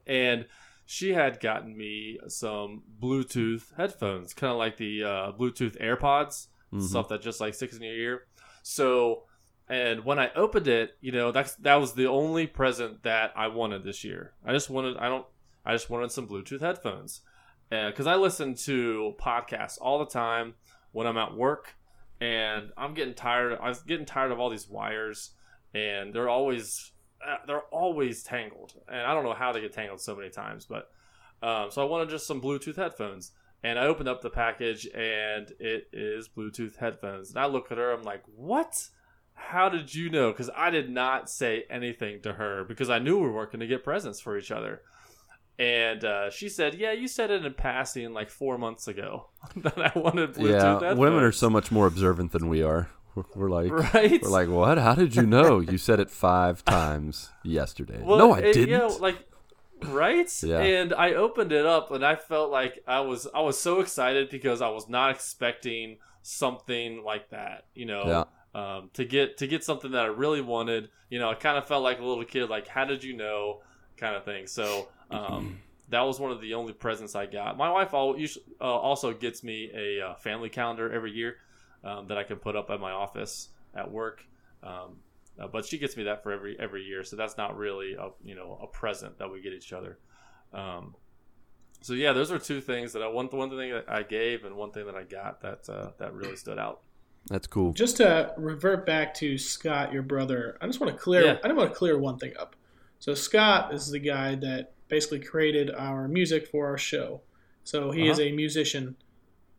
and 0.07 0.47
she 0.86 1.12
had 1.15 1.40
gotten 1.40 1.77
me 1.77 2.19
some 2.28 2.82
Bluetooth 3.01 3.74
headphones, 3.77 4.35
kind 4.35 4.51
of 4.51 4.59
like 4.59 4.77
the 4.77 5.05
uh, 5.05 5.32
Bluetooth 5.32 5.81
AirPods, 5.81 6.48
Mhm. 6.73 6.82
stuff 6.82 7.09
that 7.09 7.23
just 7.23 7.40
like 7.40 7.55
sticks 7.55 7.77
in 7.77 7.82
your 7.82 7.94
ear. 7.94 8.27
So, 8.62 9.24
and 9.69 10.05
when 10.05 10.19
I 10.19 10.31
opened 10.35 10.69
it, 10.69 10.97
you 11.01 11.12
know, 11.12 11.32
that's 11.32 11.55
that 11.57 11.77
was 11.77 11.94
the 11.94 12.07
only 12.09 12.47
present 12.47 13.02
that 13.05 13.32
I 13.36 13.47
wanted 13.48 13.85
this 13.85 14.05
year. 14.05 14.35
I 14.44 14.52
just 14.52 14.69
wanted 14.70 14.97
I 14.98 15.09
don't 15.09 15.27
I 15.65 15.73
just 15.73 15.89
wanted 15.90 16.11
some 16.12 16.28
Bluetooth 16.28 16.61
headphones 16.61 17.23
because 17.70 18.06
I 18.06 18.16
listen 18.16 18.55
to 18.64 19.14
podcasts 19.20 19.78
all 19.80 19.98
the 19.98 20.06
time 20.06 20.55
when 20.92 21.06
I'm 21.06 21.16
at 21.16 21.36
work, 21.36 21.76
and 22.20 22.70
I'm 22.76 22.94
getting 22.94 23.14
tired. 23.14 23.59
I 23.60 23.68
was 23.68 23.82
getting 23.82 24.06
tired 24.06 24.32
of 24.32 24.40
all 24.40 24.51
these 24.51 24.68
wires, 24.68 25.32
and 25.72 26.12
they're 26.12 26.28
always 26.28 26.92
uh, 27.26 27.36
they're 27.47 27.62
always 27.70 28.22
tangled, 28.22 28.74
and 28.88 29.01
I 29.01 29.14
don't 29.14 29.24
know 29.24 29.34
how 29.34 29.52
they 29.52 29.60
get 29.60 29.72
tangled 29.72 30.01
so 30.01 30.16
many 30.16 30.30
times, 30.30 30.66
but 30.66 30.90
um, 31.42 31.70
so 31.70 31.82
I 31.82 31.84
wanted 31.84 32.10
just 32.10 32.26
some 32.26 32.40
Bluetooth 32.40 32.76
headphones. 32.76 33.32
And 33.62 33.78
I 33.78 33.84
opened 33.84 34.09
up 34.09 34.22
the 34.22 34.30
package, 34.30 34.86
and 34.94 35.52
it 35.59 35.88
is 35.92 36.28
Bluetooth 36.28 36.76
headphones. 36.76 37.30
And 37.30 37.38
I 37.38 37.44
look 37.47 37.70
at 37.70 37.76
her, 37.76 37.92
I'm 37.92 38.02
like, 38.02 38.22
"What? 38.34 38.88
How 39.34 39.68
did 39.68 39.94
you 39.94 40.09
know?" 40.09 40.32
Because 40.32 40.48
I 40.56 40.70
did 40.70 40.88
not 40.88 41.28
say 41.28 41.64
anything 41.68 42.22
to 42.22 42.34
her 42.34 42.64
because 42.64 42.88
I 42.88 42.98
knew 42.98 43.18
we 43.18 43.26
were 43.26 43.32
working 43.32 43.60
to 43.60 43.66
get 43.66 43.84
presents 43.84 44.18
for 44.18 44.38
each 44.38 44.51
other. 44.51 44.80
And 45.61 46.05
uh, 46.07 46.31
she 46.31 46.49
said, 46.49 46.77
"Yeah, 46.77 46.93
you 46.93 47.07
said 47.07 47.31
it 47.31 47.45
in 47.45 47.53
passing 47.53 48.15
like 48.15 48.31
four 48.31 48.57
months 48.57 48.89
ago 48.89 49.27
that 49.57 49.78
I 49.78 49.99
wanted 49.99 50.32
Bluetooth 50.32 50.51
Yeah, 50.53 50.73
headphones." 50.73 50.99
women 50.99 51.23
are 51.23 51.32
so 51.32 51.51
much 51.51 51.70
more 51.70 51.87
observant 51.87 52.32
than 52.32 52.49
we 52.49 52.62
are. 52.62 52.89
We're, 53.15 53.24
we're 53.35 53.51
like, 53.51 53.70
right. 53.95 54.23
we're 54.23 54.28
like, 54.31 54.49
what? 54.49 54.78
How 54.78 54.95
did 54.95 55.15
you 55.15 55.27
know? 55.27 55.61
You 55.61 55.77
said 55.77 56.01
it 56.01 56.11
five 56.11 56.65
times 56.65 57.28
yesterday. 57.45 58.01
Well, 58.03 58.16
no, 58.16 58.32
I 58.32 58.39
it- 58.39 58.53
didn't. 58.55 58.69
You 58.70 58.78
know, 58.78 58.87
like, 59.01 59.19
right? 59.85 60.32
Yeah. 60.43 60.61
And 60.61 60.95
I 60.95 61.12
opened 61.12 61.53
it 61.53 61.66
up, 61.66 61.91
and 61.91 62.07
I 62.07 62.16
felt 62.16 62.51
like 62.51 62.82
I 62.87 63.01
was 63.01 63.28
I 63.35 63.43
was 63.43 63.59
so 63.59 63.81
excited 63.81 64.31
because 64.31 64.62
I 64.62 64.70
was 64.70 64.89
not 64.89 65.11
expecting 65.11 65.99
something 66.23 67.05
like 67.05 67.28
that. 67.31 67.66
You 67.74 67.85
know, 67.85 68.24
yeah, 68.55 68.61
um, 68.77 68.91
to 68.95 69.05
get 69.05 69.37
to 69.39 69.47
get 69.47 69.62
something 69.62 69.91
that 69.91 70.05
I 70.05 70.09
really 70.09 70.41
wanted. 70.41 70.89
You 71.11 71.19
know, 71.19 71.28
I 71.28 71.35
kind 71.35 71.59
of 71.59 71.66
felt 71.69 71.82
like 71.82 71.99
a 71.99 72.05
little 72.05 72.24
kid, 72.24 72.49
like, 72.49 72.69
how 72.69 72.85
did 72.85 73.03
you 73.05 73.15
know, 73.16 73.61
kind 74.01 74.16
of 74.16 74.24
thing. 74.24 74.47
So. 74.47 74.89
Um, 75.12 75.59
That 75.89 76.02
was 76.02 76.20
one 76.20 76.31
of 76.31 76.40
the 76.40 76.55
only 76.55 76.72
presents 76.72 77.16
I 77.16 77.27
got. 77.27 77.56
My 77.56 77.68
wife 77.68 77.94
al- 77.94 78.14
uh, 78.60 78.64
also 78.64 79.12
gets 79.12 79.43
me 79.43 79.72
a 79.74 80.06
uh, 80.06 80.14
family 80.14 80.48
calendar 80.48 80.89
every 80.93 81.10
year 81.10 81.39
um, 81.82 82.06
that 82.06 82.16
I 82.16 82.22
can 82.22 82.36
put 82.36 82.55
up 82.55 82.70
at 82.70 82.78
my 82.78 82.93
office 82.93 83.48
at 83.74 83.90
work. 83.90 84.24
Um, 84.62 84.98
uh, 85.36 85.48
but 85.48 85.66
she 85.66 85.78
gets 85.78 85.97
me 85.97 86.05
that 86.05 86.22
for 86.22 86.31
every 86.31 86.56
every 86.60 86.85
year, 86.85 87.02
so 87.02 87.16
that's 87.16 87.36
not 87.36 87.56
really 87.56 87.94
a 87.94 88.10
you 88.22 88.36
know 88.36 88.56
a 88.62 88.68
present 88.68 89.18
that 89.18 89.32
we 89.32 89.40
get 89.40 89.52
each 89.52 89.72
other. 89.72 89.98
Um, 90.52 90.94
so 91.81 91.94
yeah, 91.94 92.12
those 92.12 92.31
are 92.31 92.39
two 92.39 92.60
things 92.60 92.93
that 92.93 93.02
I 93.02 93.09
one 93.09 93.27
one 93.27 93.51
thing 93.51 93.72
that 93.72 93.86
I 93.89 94.05
gave 94.05 94.44
and 94.44 94.55
one 94.55 94.70
thing 94.70 94.86
that 94.86 94.94
I 94.94 95.02
got 95.02 95.40
that 95.40 95.68
uh, 95.68 95.90
that 95.98 96.14
really 96.14 96.36
stood 96.36 96.60
out. 96.60 96.82
that's 97.27 97.48
cool. 97.48 97.72
Just 97.72 97.97
to 97.97 98.32
revert 98.36 98.86
back 98.86 99.12
to 99.14 99.36
Scott, 99.39 99.93
your 99.93 100.02
brother, 100.02 100.56
I 100.60 100.68
just 100.68 100.78
want 100.78 100.93
to 100.93 100.98
clear. 101.02 101.24
Yeah. 101.24 101.39
I 101.43 101.48
just 101.48 101.56
want 101.56 101.70
to 101.70 101.77
clear 101.77 101.98
one 101.98 102.18
thing 102.18 102.35
up. 102.39 102.55
So 103.01 103.14
Scott 103.14 103.74
is 103.74 103.90
the 103.90 103.98
guy 103.98 104.36
that 104.36 104.72
basically 104.89 105.18
created 105.20 105.70
our 105.74 106.06
music 106.06 106.47
for 106.47 106.66
our 106.66 106.78
show. 106.78 107.22
So 107.64 107.90
he 107.90 108.09
is 108.09 108.18
Uh-huh. 108.18 108.28
a 108.28 108.32
musician. 108.32 108.97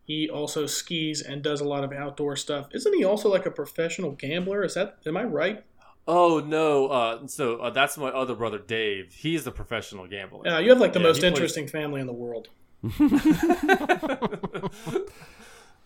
He 0.05 0.29
also 0.29 0.65
skis 0.65 1.21
and 1.21 1.41
does 1.43 1.59
a 1.61 1.63
lot 1.65 1.83
of 1.83 1.91
outdoor 1.93 2.35
stuff. 2.35 2.67
Isn't 2.73 2.93
he 2.95 3.03
also 3.03 3.29
like 3.29 3.45
a 3.45 3.51
professional 3.51 4.11
gambler? 4.11 4.63
Is 4.63 4.73
that 4.75 4.97
am 5.05 5.17
I 5.17 5.23
right? 5.23 5.63
Oh 6.07 6.39
no! 6.39 6.87
Uh, 6.87 7.27
so 7.27 7.57
uh, 7.57 7.69
that's 7.69 7.95
my 7.97 8.09
other 8.09 8.33
brother 8.35 8.57
Dave. 8.59 9.13
He's 9.13 9.43
the 9.43 9.51
professional 9.51 10.07
gambler. 10.07 10.41
Yeah, 10.45 10.57
you 10.59 10.69
have 10.69 10.79
like 10.79 10.93
the 10.93 10.99
Yeah, 10.99 11.05
most 11.07 11.17
he 11.17 11.21
plays- 11.21 11.31
interesting 11.33 11.67
family 11.67 12.01
in 12.01 12.07
the 12.07 12.13
world. 12.13 12.49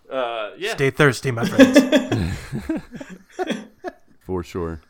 uh, 0.09 0.51
yeah. 0.57 0.73
Stay 0.73 0.89
thirsty, 0.89 1.31
my 1.31 1.45
friends. 1.45 1.79
for 4.21 4.43
sure. 4.43 4.81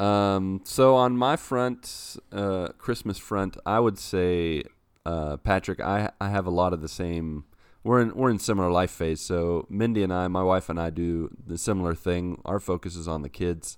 Um, 0.00 0.62
so 0.64 0.96
on 0.96 1.16
my 1.18 1.36
front, 1.36 2.16
uh, 2.32 2.68
Christmas 2.78 3.18
front, 3.18 3.58
I 3.66 3.80
would 3.80 3.98
say, 3.98 4.62
uh, 5.04 5.36
Patrick, 5.36 5.80
I 5.80 6.10
I 6.20 6.30
have 6.30 6.46
a 6.46 6.50
lot 6.50 6.72
of 6.72 6.80
the 6.80 6.88
same. 6.88 7.44
We're 7.84 8.00
in 8.00 8.14
we're 8.14 8.30
in 8.30 8.38
similar 8.38 8.70
life 8.70 8.90
phase. 8.90 9.20
So 9.20 9.66
Mindy 9.68 10.02
and 10.02 10.12
I, 10.12 10.26
my 10.28 10.42
wife 10.42 10.70
and 10.70 10.80
I, 10.80 10.88
do 10.88 11.28
the 11.46 11.58
similar 11.58 11.94
thing. 11.94 12.40
Our 12.46 12.60
focus 12.60 12.96
is 12.96 13.06
on 13.06 13.20
the 13.20 13.28
kids. 13.28 13.76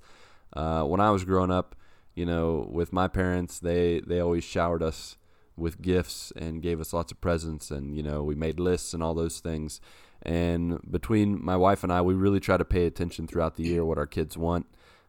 Uh, 0.53 0.85
when 0.85 1.01
I 1.01 1.11
was 1.11 1.24
growing 1.24 1.51
up, 1.51 1.74
you 2.15 2.24
know, 2.24 2.69
with 2.70 2.93
my 2.93 3.09
parents, 3.09 3.59
they 3.59 4.01
they 4.07 4.20
always 4.20 4.44
showered 4.44 4.82
us 4.82 5.16
with 5.57 5.82
gifts 5.82 6.32
and 6.36 6.62
gave 6.62 6.81
us 6.81 6.93
lots 6.93 7.11
of 7.11 7.20
presents, 7.20 7.73
and 7.73 7.97
you 7.97 8.03
know, 8.03 8.23
we 8.23 8.36
made 8.36 8.61
lists 8.61 8.94
and 8.94 9.03
all 9.03 9.15
those 9.15 9.40
things. 9.40 9.81
And 10.23 10.78
between 10.89 11.44
my 11.44 11.57
wife 11.57 11.82
and 11.82 11.93
I, 11.93 12.01
we 12.01 12.15
really 12.15 12.39
try 12.39 12.57
to 12.57 12.65
pay 12.65 12.86
attention 12.86 13.27
throughout 13.27 13.57
the 13.57 13.65
year 13.65 13.85
what 13.85 13.99
our 13.99 14.07
kids 14.07 14.36
want. 14.39 14.66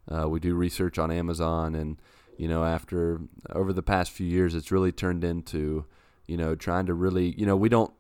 Uh, 0.10 0.28
we 0.28 0.40
do 0.40 0.56
research 0.56 1.00
on 1.00 1.12
Amazon, 1.12 1.76
and 1.76 1.98
you 2.38 2.48
know, 2.48 2.64
after 2.64 3.22
over 3.52 3.74
the 3.74 3.84
past 3.84 4.12
few 4.12 4.28
years, 4.28 4.56
it's 4.56 4.72
really 4.72 4.92
turned 4.92 5.24
into, 5.24 5.86
you 6.28 6.38
know, 6.38 6.56
trying 6.56 6.86
to 6.88 6.94
really, 6.94 7.34
you 7.38 7.46
know, 7.46 7.56
we 7.56 7.70
don't 7.70 7.94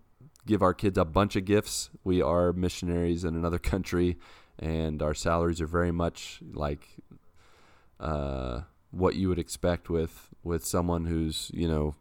give 0.45 0.61
our 0.61 0.73
kids 0.73 0.97
a 0.97 1.05
bunch 1.05 1.35
of 1.35 1.45
gifts. 1.45 1.89
We 2.03 2.21
are 2.21 2.51
missionaries 2.53 3.23
in 3.23 3.35
another 3.35 3.59
country, 3.73 4.17
and 4.59 5.01
our 5.01 5.13
salaries 5.13 5.61
are 5.61 5.67
very 5.67 5.91
much 5.91 6.39
like 6.53 6.87
uh, 7.99 8.61
what 8.91 9.15
you 9.15 9.29
would 9.29 9.39
expect 9.39 9.89
with 9.89 10.29
with 10.43 10.65
someone 10.65 11.05
who's, 11.05 11.49
you 11.53 11.67
know, 11.67 11.95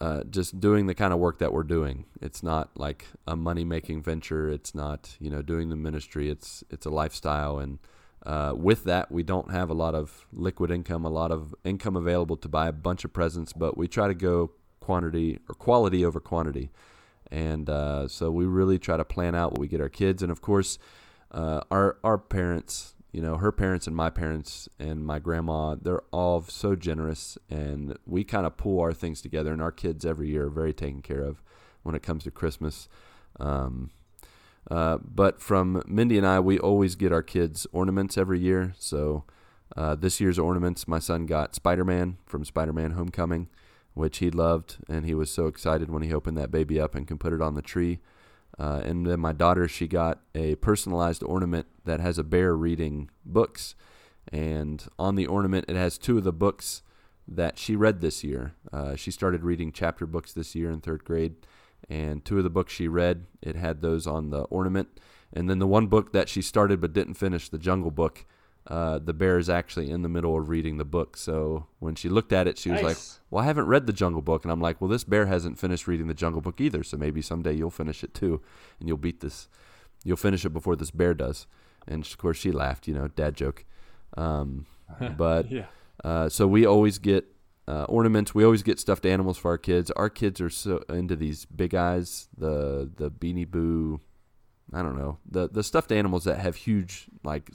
uh, 0.00 0.24
just 0.24 0.58
doing 0.58 0.86
the 0.86 0.94
kind 0.94 1.12
of 1.12 1.18
work 1.18 1.38
that 1.38 1.52
we're 1.52 1.62
doing. 1.62 2.06
It's 2.22 2.42
not 2.42 2.70
like 2.74 3.06
a 3.26 3.36
money 3.36 3.64
making 3.64 4.02
venture. 4.02 4.50
It's 4.50 4.74
not 4.74 5.16
you 5.20 5.30
know 5.30 5.42
doing 5.42 5.68
the 5.68 5.76
ministry. 5.76 6.30
It's 6.30 6.64
it's 6.70 6.86
a 6.86 6.90
lifestyle 6.90 7.58
and 7.58 7.78
uh, 8.24 8.52
with 8.56 8.84
that, 8.84 9.10
we 9.10 9.22
don't 9.22 9.50
have 9.50 9.70
a 9.70 9.74
lot 9.74 9.94
of 9.94 10.26
liquid 10.32 10.70
income, 10.70 11.04
a 11.04 11.10
lot 11.10 11.30
of 11.30 11.54
income 11.64 11.96
available 11.96 12.36
to 12.36 12.48
buy 12.48 12.68
a 12.68 12.72
bunch 12.72 13.04
of 13.04 13.12
presents, 13.12 13.52
but 13.52 13.78
we 13.78 13.88
try 13.88 14.08
to 14.08 14.14
go 14.14 14.52
quantity 14.80 15.38
or 15.48 15.54
quality 15.54 16.04
over 16.04 16.20
quantity. 16.20 16.70
And 17.30 17.70
uh, 17.70 18.08
so 18.08 18.30
we 18.30 18.44
really 18.44 18.78
try 18.78 18.96
to 18.96 19.04
plan 19.04 19.34
out 19.34 19.52
what 19.52 19.60
we 19.60 19.68
get 19.68 19.80
our 19.80 19.88
kids. 19.88 20.22
And 20.22 20.32
of 20.32 20.40
course, 20.40 20.78
uh, 21.30 21.60
our 21.70 21.96
our 22.02 22.18
parents, 22.18 22.94
you 23.12 23.22
know, 23.22 23.36
her 23.36 23.52
parents 23.52 23.86
and 23.86 23.94
my 23.94 24.10
parents 24.10 24.68
and 24.78 25.04
my 25.04 25.18
grandma, 25.18 25.76
they're 25.80 26.02
all 26.12 26.42
so 26.42 26.74
generous, 26.74 27.38
and 27.48 27.96
we 28.04 28.24
kind 28.24 28.46
of 28.46 28.56
pull 28.56 28.80
our 28.80 28.92
things 28.92 29.22
together. 29.22 29.52
And 29.52 29.62
our 29.62 29.72
kids 29.72 30.04
every 30.04 30.28
year 30.28 30.46
are 30.46 30.50
very 30.50 30.72
taken 30.72 31.02
care 31.02 31.22
of 31.22 31.40
when 31.82 31.94
it 31.94 32.02
comes 32.02 32.24
to 32.24 32.30
Christmas. 32.30 32.88
Um, 33.38 33.90
uh, 34.70 34.98
but 35.02 35.40
from 35.40 35.82
Mindy 35.86 36.16
and 36.16 36.26
I, 36.26 36.38
we 36.38 36.58
always 36.58 36.94
get 36.94 37.12
our 37.12 37.22
kids 37.22 37.66
ornaments 37.72 38.16
every 38.16 38.38
year. 38.38 38.74
So 38.78 39.24
uh, 39.76 39.96
this 39.96 40.20
year's 40.20 40.38
ornaments, 40.38 40.86
my 40.86 41.00
son 41.00 41.26
got 41.26 41.54
Spider 41.54 41.84
Man 41.84 42.18
from 42.24 42.44
Spider 42.44 42.72
Man 42.72 42.92
Homecoming, 42.92 43.48
which 43.94 44.18
he 44.18 44.30
loved, 44.30 44.76
and 44.88 45.04
he 45.04 45.14
was 45.14 45.30
so 45.30 45.46
excited 45.46 45.90
when 45.90 46.02
he 46.02 46.14
opened 46.14 46.38
that 46.38 46.52
baby 46.52 46.80
up 46.80 46.94
and 46.94 47.06
can 47.06 47.18
put 47.18 47.32
it 47.32 47.42
on 47.42 47.54
the 47.54 47.62
tree. 47.62 47.98
Uh, 48.58 48.80
and 48.84 49.06
then 49.06 49.18
my 49.18 49.32
daughter, 49.32 49.66
she 49.66 49.88
got 49.88 50.20
a 50.34 50.54
personalized 50.56 51.22
ornament 51.24 51.66
that 51.84 51.98
has 51.98 52.18
a 52.18 52.24
bear 52.24 52.54
reading 52.54 53.10
books. 53.24 53.74
And 54.30 54.86
on 54.98 55.16
the 55.16 55.26
ornament, 55.26 55.64
it 55.68 55.76
has 55.76 55.98
two 55.98 56.18
of 56.18 56.24
the 56.24 56.32
books 56.32 56.82
that 57.26 57.58
she 57.58 57.74
read 57.74 58.00
this 58.00 58.22
year. 58.22 58.54
Uh, 58.72 58.96
she 58.96 59.10
started 59.10 59.44
reading 59.44 59.72
chapter 59.72 60.06
books 60.06 60.32
this 60.32 60.54
year 60.54 60.70
in 60.70 60.80
third 60.80 61.04
grade 61.04 61.36
and 61.90 62.24
two 62.24 62.38
of 62.38 62.44
the 62.44 62.50
books 62.50 62.72
she 62.72 62.88
read, 62.88 63.26
it 63.42 63.56
had 63.56 63.82
those 63.82 64.06
on 64.06 64.30
the 64.30 64.42
ornament. 64.44 64.88
And 65.32 65.50
then 65.50 65.58
the 65.58 65.66
one 65.66 65.86
book 65.88 66.12
that 66.12 66.28
she 66.28 66.40
started 66.40 66.80
but 66.80 66.92
didn't 66.92 67.14
finish, 67.14 67.48
the 67.50 67.58
Jungle 67.58 67.90
Book, 67.90 68.24
uh, 68.66 68.98
the 69.00 69.12
bear 69.12 69.38
is 69.38 69.48
actually 69.50 69.90
in 69.90 70.02
the 70.02 70.08
middle 70.08 70.36
of 70.38 70.48
reading 70.48 70.76
the 70.78 70.84
book. 70.84 71.16
So 71.16 71.66
when 71.80 71.94
she 71.96 72.08
looked 72.08 72.32
at 72.32 72.46
it, 72.46 72.58
she 72.58 72.70
was 72.70 72.80
like, 72.82 72.96
"Well, 73.30 73.42
I 73.42 73.46
haven't 73.46 73.66
read 73.66 73.86
the 73.86 73.92
Jungle 73.92 74.22
Book," 74.22 74.44
and 74.44 74.52
I'm 74.52 74.60
like, 74.60 74.80
"Well, 74.80 74.88
this 74.88 75.04
bear 75.04 75.26
hasn't 75.26 75.58
finished 75.58 75.86
reading 75.88 76.06
the 76.08 76.14
Jungle 76.14 76.40
Book 76.40 76.60
either. 76.60 76.82
So 76.82 76.96
maybe 76.96 77.20
someday 77.22 77.52
you'll 77.54 77.70
finish 77.70 78.02
it 78.04 78.14
too, 78.14 78.40
and 78.78 78.88
you'll 78.88 78.98
beat 78.98 79.20
this. 79.20 79.48
You'll 80.04 80.16
finish 80.16 80.44
it 80.44 80.50
before 80.50 80.76
this 80.76 80.90
bear 80.90 81.14
does." 81.14 81.46
And 81.88 82.04
of 82.04 82.18
course, 82.18 82.36
she 82.38 82.52
laughed. 82.52 82.86
You 82.86 82.94
know, 82.94 83.08
dad 83.08 83.34
joke. 83.34 83.64
Um, 84.16 84.66
but 85.16 85.50
Yeah. 85.50 85.66
uh, 86.04 86.28
so 86.28 86.46
we 86.46 86.66
always 86.66 86.98
get 86.98 87.26
uh, 87.68 87.84
ornaments. 87.84 88.34
We 88.34 88.44
always 88.44 88.62
get 88.62 88.78
stuffed 88.80 89.06
animals 89.06 89.38
for 89.38 89.50
our 89.50 89.58
kids. 89.58 89.90
Our 89.92 90.10
kids 90.10 90.40
are 90.40 90.50
so 90.50 90.82
into 90.88 91.16
these 91.16 91.44
big 91.44 91.74
eyes, 91.74 92.28
the 92.36 92.90
the 92.96 93.10
Beanie 93.10 93.48
Boo. 93.50 94.00
I 94.72 94.82
don't 94.82 94.96
know 94.96 95.18
the 95.28 95.48
the 95.48 95.62
stuffed 95.62 95.92
animals 95.92 96.24
that 96.24 96.38
have 96.38 96.56
huge 96.56 97.06
like 97.24 97.50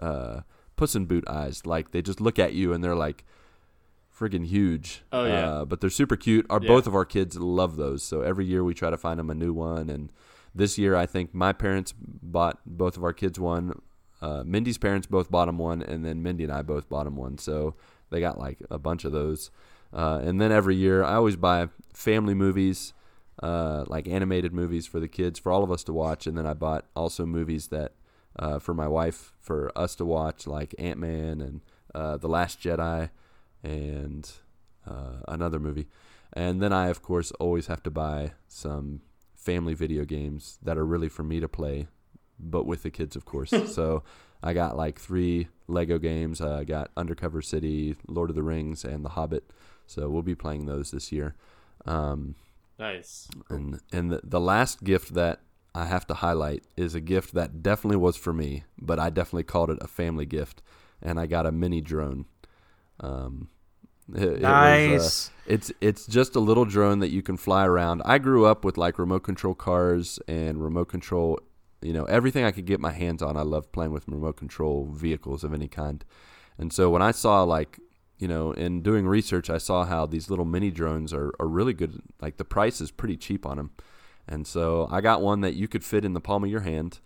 uh, 0.00 0.40
puss 0.76 0.94
in 0.94 1.06
boot 1.06 1.24
eyes. 1.28 1.66
Like 1.66 1.90
they 1.92 2.02
just 2.02 2.20
look 2.20 2.38
at 2.38 2.52
you 2.54 2.72
and 2.72 2.82
they're 2.82 2.94
like 2.94 3.24
friggin' 4.18 4.46
huge. 4.46 5.02
Oh, 5.12 5.24
yeah. 5.26 5.50
Uh, 5.50 5.64
but 5.66 5.80
they're 5.82 5.90
super 5.90 6.16
cute. 6.16 6.46
Our 6.48 6.58
Yeah. 6.62 6.68
both 6.68 6.86
of 6.86 6.94
our 6.94 7.04
kids 7.04 7.36
love 7.38 7.76
those. 7.76 8.02
So 8.02 8.22
every 8.22 8.46
year 8.46 8.64
we 8.64 8.72
try 8.72 8.88
to 8.88 8.96
find 8.96 9.18
them 9.18 9.28
a 9.28 9.34
new 9.34 9.52
one. 9.52 9.90
And 9.90 10.10
this 10.54 10.78
year 10.78 10.96
I 10.96 11.04
think 11.04 11.34
my 11.34 11.52
parents 11.52 11.92
bought 11.98 12.58
both 12.64 12.96
of 12.96 13.04
our 13.04 13.12
kids 13.12 13.38
one. 13.38 13.82
Uh, 14.22 14.42
Mindy's 14.42 14.78
parents 14.78 15.06
both 15.06 15.30
bought 15.30 15.44
them 15.44 15.58
one, 15.58 15.82
and 15.82 16.02
then 16.02 16.22
Mindy 16.22 16.44
and 16.44 16.52
I 16.52 16.62
both 16.62 16.88
bought 16.88 17.04
them 17.04 17.16
one. 17.16 17.36
So 17.36 17.74
they 18.10 18.20
got 18.20 18.38
like 18.38 18.58
a 18.70 18.78
bunch 18.78 19.04
of 19.04 19.12
those. 19.12 19.50
Uh, 19.92 20.20
and 20.22 20.40
then 20.40 20.52
every 20.52 20.76
year 20.76 21.02
I 21.04 21.14
always 21.14 21.36
buy 21.36 21.68
family 21.92 22.34
movies, 22.34 22.92
uh, 23.42 23.84
like 23.86 24.08
animated 24.08 24.52
movies 24.52 24.86
for 24.86 25.00
the 25.00 25.08
kids, 25.08 25.38
for 25.38 25.52
all 25.52 25.62
of 25.62 25.70
us 25.70 25.84
to 25.84 25.92
watch. 25.92 26.26
And 26.26 26.36
then 26.36 26.46
I 26.46 26.54
bought 26.54 26.86
also 26.94 27.26
movies 27.26 27.68
that 27.68 27.92
uh, 28.38 28.58
for 28.58 28.74
my 28.74 28.88
wife, 28.88 29.32
for 29.40 29.72
us 29.76 29.94
to 29.96 30.04
watch, 30.04 30.46
like 30.46 30.74
Ant 30.78 30.98
Man 30.98 31.40
and 31.40 31.60
uh, 31.94 32.16
The 32.16 32.28
Last 32.28 32.60
Jedi, 32.60 33.10
and 33.62 34.30
uh, 34.86 35.20
another 35.28 35.58
movie. 35.58 35.86
And 36.32 36.60
then 36.60 36.72
I, 36.72 36.88
of 36.88 37.02
course, 37.02 37.30
always 37.32 37.66
have 37.66 37.82
to 37.84 37.90
buy 37.90 38.32
some 38.46 39.00
family 39.34 39.74
video 39.74 40.04
games 40.04 40.58
that 40.62 40.76
are 40.76 40.84
really 40.84 41.08
for 41.08 41.22
me 41.22 41.40
to 41.40 41.48
play, 41.48 41.86
but 42.38 42.66
with 42.66 42.82
the 42.82 42.90
kids, 42.90 43.16
of 43.16 43.24
course. 43.24 43.50
so 43.72 44.02
I 44.42 44.52
got 44.52 44.76
like 44.76 44.98
three 44.98 45.48
Lego 45.68 45.98
games. 45.98 46.40
Uh, 46.40 46.56
I 46.56 46.64
got 46.64 46.90
Undercover 46.96 47.42
City, 47.42 47.96
Lord 48.06 48.30
of 48.30 48.36
the 48.36 48.42
Rings, 48.42 48.84
and 48.84 49.04
The 49.04 49.10
Hobbit. 49.10 49.50
So 49.86 50.08
we'll 50.08 50.22
be 50.22 50.34
playing 50.34 50.66
those 50.66 50.90
this 50.90 51.12
year. 51.12 51.34
Um, 51.84 52.34
Nice. 52.78 53.28
and 53.48 53.80
and 53.92 54.10
the, 54.12 54.20
the 54.22 54.40
last 54.40 54.84
gift 54.84 55.14
that 55.14 55.40
I 55.74 55.84
have 55.86 56.06
to 56.08 56.14
highlight 56.14 56.64
is 56.76 56.94
a 56.94 57.00
gift 57.00 57.34
that 57.34 57.62
definitely 57.62 57.96
was 57.98 58.16
for 58.16 58.32
me, 58.32 58.64
but 58.78 58.98
I 58.98 59.10
definitely 59.10 59.44
called 59.44 59.70
it 59.70 59.78
a 59.80 59.86
family 59.86 60.26
gift, 60.26 60.62
and 61.02 61.18
I 61.20 61.26
got 61.26 61.46
a 61.46 61.52
mini 61.52 61.80
drone. 61.80 62.26
Um, 63.00 63.48
it- 64.14 64.22
it 64.22 64.32
was, 64.34 64.44
uh, 64.44 64.50
Nice. 64.50 65.30
it's 65.46 65.72
it's 65.80 66.06
just 66.06 66.36
a 66.36 66.40
little 66.40 66.64
drone 66.64 67.00
that 67.00 67.08
you 67.10 67.22
can 67.22 67.36
fly 67.36 67.64
around. 67.66 68.02
I 68.04 68.18
grew 68.18 68.44
up 68.46 68.64
with 68.64 68.76
like 68.78 68.98
remote 68.98 69.22
control 69.24 69.54
cars 69.54 70.18
and 70.28 70.62
remote 70.62 70.86
control, 70.88 71.40
you 71.82 71.92
know, 71.92 72.04
everything 72.04 72.44
I 72.44 72.52
could 72.52 72.66
get 72.66 72.80
my 72.80 72.92
hands 72.92 73.22
on. 73.22 73.36
I 73.36 73.42
loved 73.42 73.72
playing 73.72 73.92
with 73.92 74.08
remote 74.08 74.36
control 74.36 74.86
vehicles 74.86 75.44
of 75.44 75.52
any 75.52 75.68
kind. 75.68 76.04
And 76.58 76.72
so 76.72 76.90
when 76.90 77.02
I 77.02 77.10
saw 77.10 77.42
like, 77.42 77.78
you 78.18 78.28
know, 78.28 78.52
in 78.52 78.82
doing 78.82 79.06
research, 79.06 79.50
I 79.50 79.58
saw 79.58 79.84
how 79.84 80.06
these 80.06 80.30
little 80.30 80.46
mini 80.46 80.70
drones 80.70 81.12
are, 81.12 81.32
are 81.38 81.46
really 81.46 81.74
good. 81.74 82.00
Like 82.20 82.38
the 82.38 82.44
price 82.44 82.80
is 82.80 82.90
pretty 82.90 83.16
cheap 83.16 83.44
on 83.44 83.58
them. 83.58 83.70
And 84.26 84.46
so 84.46 84.88
I 84.90 85.00
got 85.00 85.22
one 85.22 85.42
that 85.42 85.54
you 85.54 85.68
could 85.68 85.84
fit 85.84 86.04
in 86.04 86.14
the 86.14 86.20
palm 86.20 86.42
of 86.42 86.50
your 86.50 86.60
hand. 86.60 87.00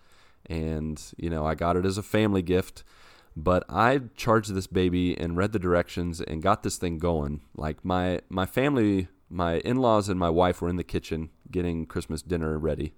And, 0.47 1.03
you 1.17 1.29
know, 1.29 1.45
I 1.45 1.55
got 1.55 1.77
it 1.77 1.85
as 1.85 1.99
a 1.99 2.03
family 2.03 2.43
gift. 2.43 2.85
But 3.37 3.65
I 3.69 4.01
charged 4.17 4.55
this 4.55 4.67
baby 4.67 5.17
and 5.17 5.37
read 5.37 5.53
the 5.53 5.59
directions 5.59 6.21
and 6.21 6.43
got 6.43 6.63
this 6.63 6.77
thing 6.77 6.99
going. 6.99 7.43
Like 7.57 7.85
my 7.85 8.21
my 8.29 8.45
family, 8.47 9.09
my 9.29 9.59
in-laws 9.59 10.09
and 10.09 10.19
my 10.19 10.31
wife 10.31 10.61
were 10.61 10.69
in 10.69 10.77
the 10.77 10.85
kitchen 10.85 11.31
getting 11.51 11.87
Christmas 11.87 12.23
dinner 12.23 12.59
ready. 12.59 12.95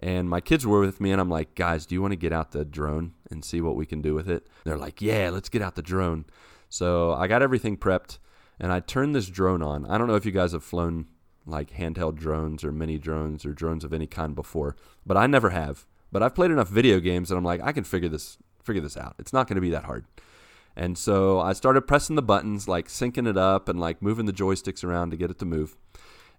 And 0.00 0.28
my 0.28 0.40
kids 0.40 0.66
were 0.66 0.80
with 0.80 1.00
me 1.00 1.12
and 1.12 1.20
I'm 1.20 1.30
like, 1.30 1.54
"Guys, 1.54 1.86
do 1.86 1.94
you 1.94 2.02
want 2.02 2.12
to 2.12 2.16
get 2.16 2.32
out 2.32 2.52
the 2.52 2.64
drone 2.64 3.12
and 3.30 3.44
see 3.44 3.60
what 3.60 3.76
we 3.76 3.86
can 3.86 4.02
do 4.02 4.14
with 4.14 4.28
it?" 4.28 4.46
They're 4.64 4.78
like, 4.78 5.00
"Yeah, 5.00 5.30
let's 5.30 5.48
get 5.48 5.62
out 5.62 5.74
the 5.74 5.82
drone." 5.82 6.24
So, 6.68 7.12
I 7.12 7.26
got 7.26 7.42
everything 7.42 7.76
prepped 7.76 8.18
and 8.58 8.72
I 8.72 8.80
turned 8.80 9.14
this 9.14 9.28
drone 9.28 9.62
on. 9.62 9.86
I 9.86 9.98
don't 9.98 10.06
know 10.06 10.14
if 10.14 10.24
you 10.24 10.32
guys 10.32 10.52
have 10.52 10.64
flown 10.64 11.06
like 11.46 11.72
handheld 11.72 12.16
drones 12.16 12.64
or 12.64 12.72
mini 12.72 12.98
drones 12.98 13.44
or 13.44 13.52
drones 13.52 13.84
of 13.84 13.92
any 13.92 14.06
kind 14.06 14.34
before, 14.34 14.76
but 15.04 15.16
I 15.16 15.26
never 15.26 15.50
have. 15.50 15.86
But 16.10 16.22
I've 16.22 16.34
played 16.34 16.50
enough 16.50 16.68
video 16.68 17.00
games 17.00 17.30
and 17.30 17.38
I'm 17.38 17.44
like, 17.44 17.60
I 17.62 17.72
can 17.72 17.84
figure 17.84 18.08
this 18.08 18.38
figure 18.62 18.82
this 18.82 18.96
out. 18.96 19.16
It's 19.18 19.32
not 19.32 19.48
going 19.48 19.56
to 19.56 19.60
be 19.60 19.70
that 19.70 19.84
hard. 19.84 20.04
And 20.76 20.96
so 20.96 21.40
I 21.40 21.52
started 21.52 21.82
pressing 21.82 22.16
the 22.16 22.22
buttons, 22.22 22.68
like 22.68 22.88
syncing 22.88 23.28
it 23.28 23.36
up 23.36 23.68
and 23.68 23.78
like 23.78 24.00
moving 24.00 24.26
the 24.26 24.32
joysticks 24.32 24.84
around 24.84 25.10
to 25.10 25.16
get 25.16 25.30
it 25.30 25.38
to 25.40 25.44
move. 25.44 25.76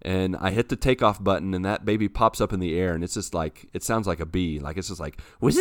And 0.04 0.36
I 0.36 0.52
hit 0.52 0.70
the 0.70 0.76
takeoff 0.76 1.24
button, 1.24 1.54
and 1.54 1.64
that 1.64 1.86
baby 1.86 2.10
pops 2.10 2.42
up 2.42 2.52
in 2.52 2.60
the 2.60 2.78
air, 2.78 2.94
and 2.94 3.04
it's 3.04 3.14
just 3.14 3.34
like 3.34 3.68
it 3.74 3.84
sounds 3.84 4.06
like 4.06 4.20
a 4.20 4.26
bee, 4.26 4.60
like 4.60 4.78
it's 4.78 4.90
just 4.90 5.00
like 5.00 5.20
whiz, 5.40 5.56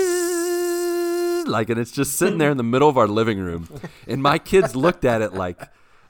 like, 1.47 1.71
and 1.71 1.79
it's 1.79 1.93
just 1.93 2.17
sitting 2.17 2.39
there 2.39 2.51
in 2.51 2.57
the 2.57 2.63
middle 2.63 2.89
of 2.89 2.99
our 2.99 3.09
living 3.09 3.39
room. 3.39 3.69
And 4.07 4.23
my 4.23 4.39
kids 4.39 4.75
looked 4.75 5.05
at 5.05 5.23
it 5.23 5.33
like, 5.33 5.61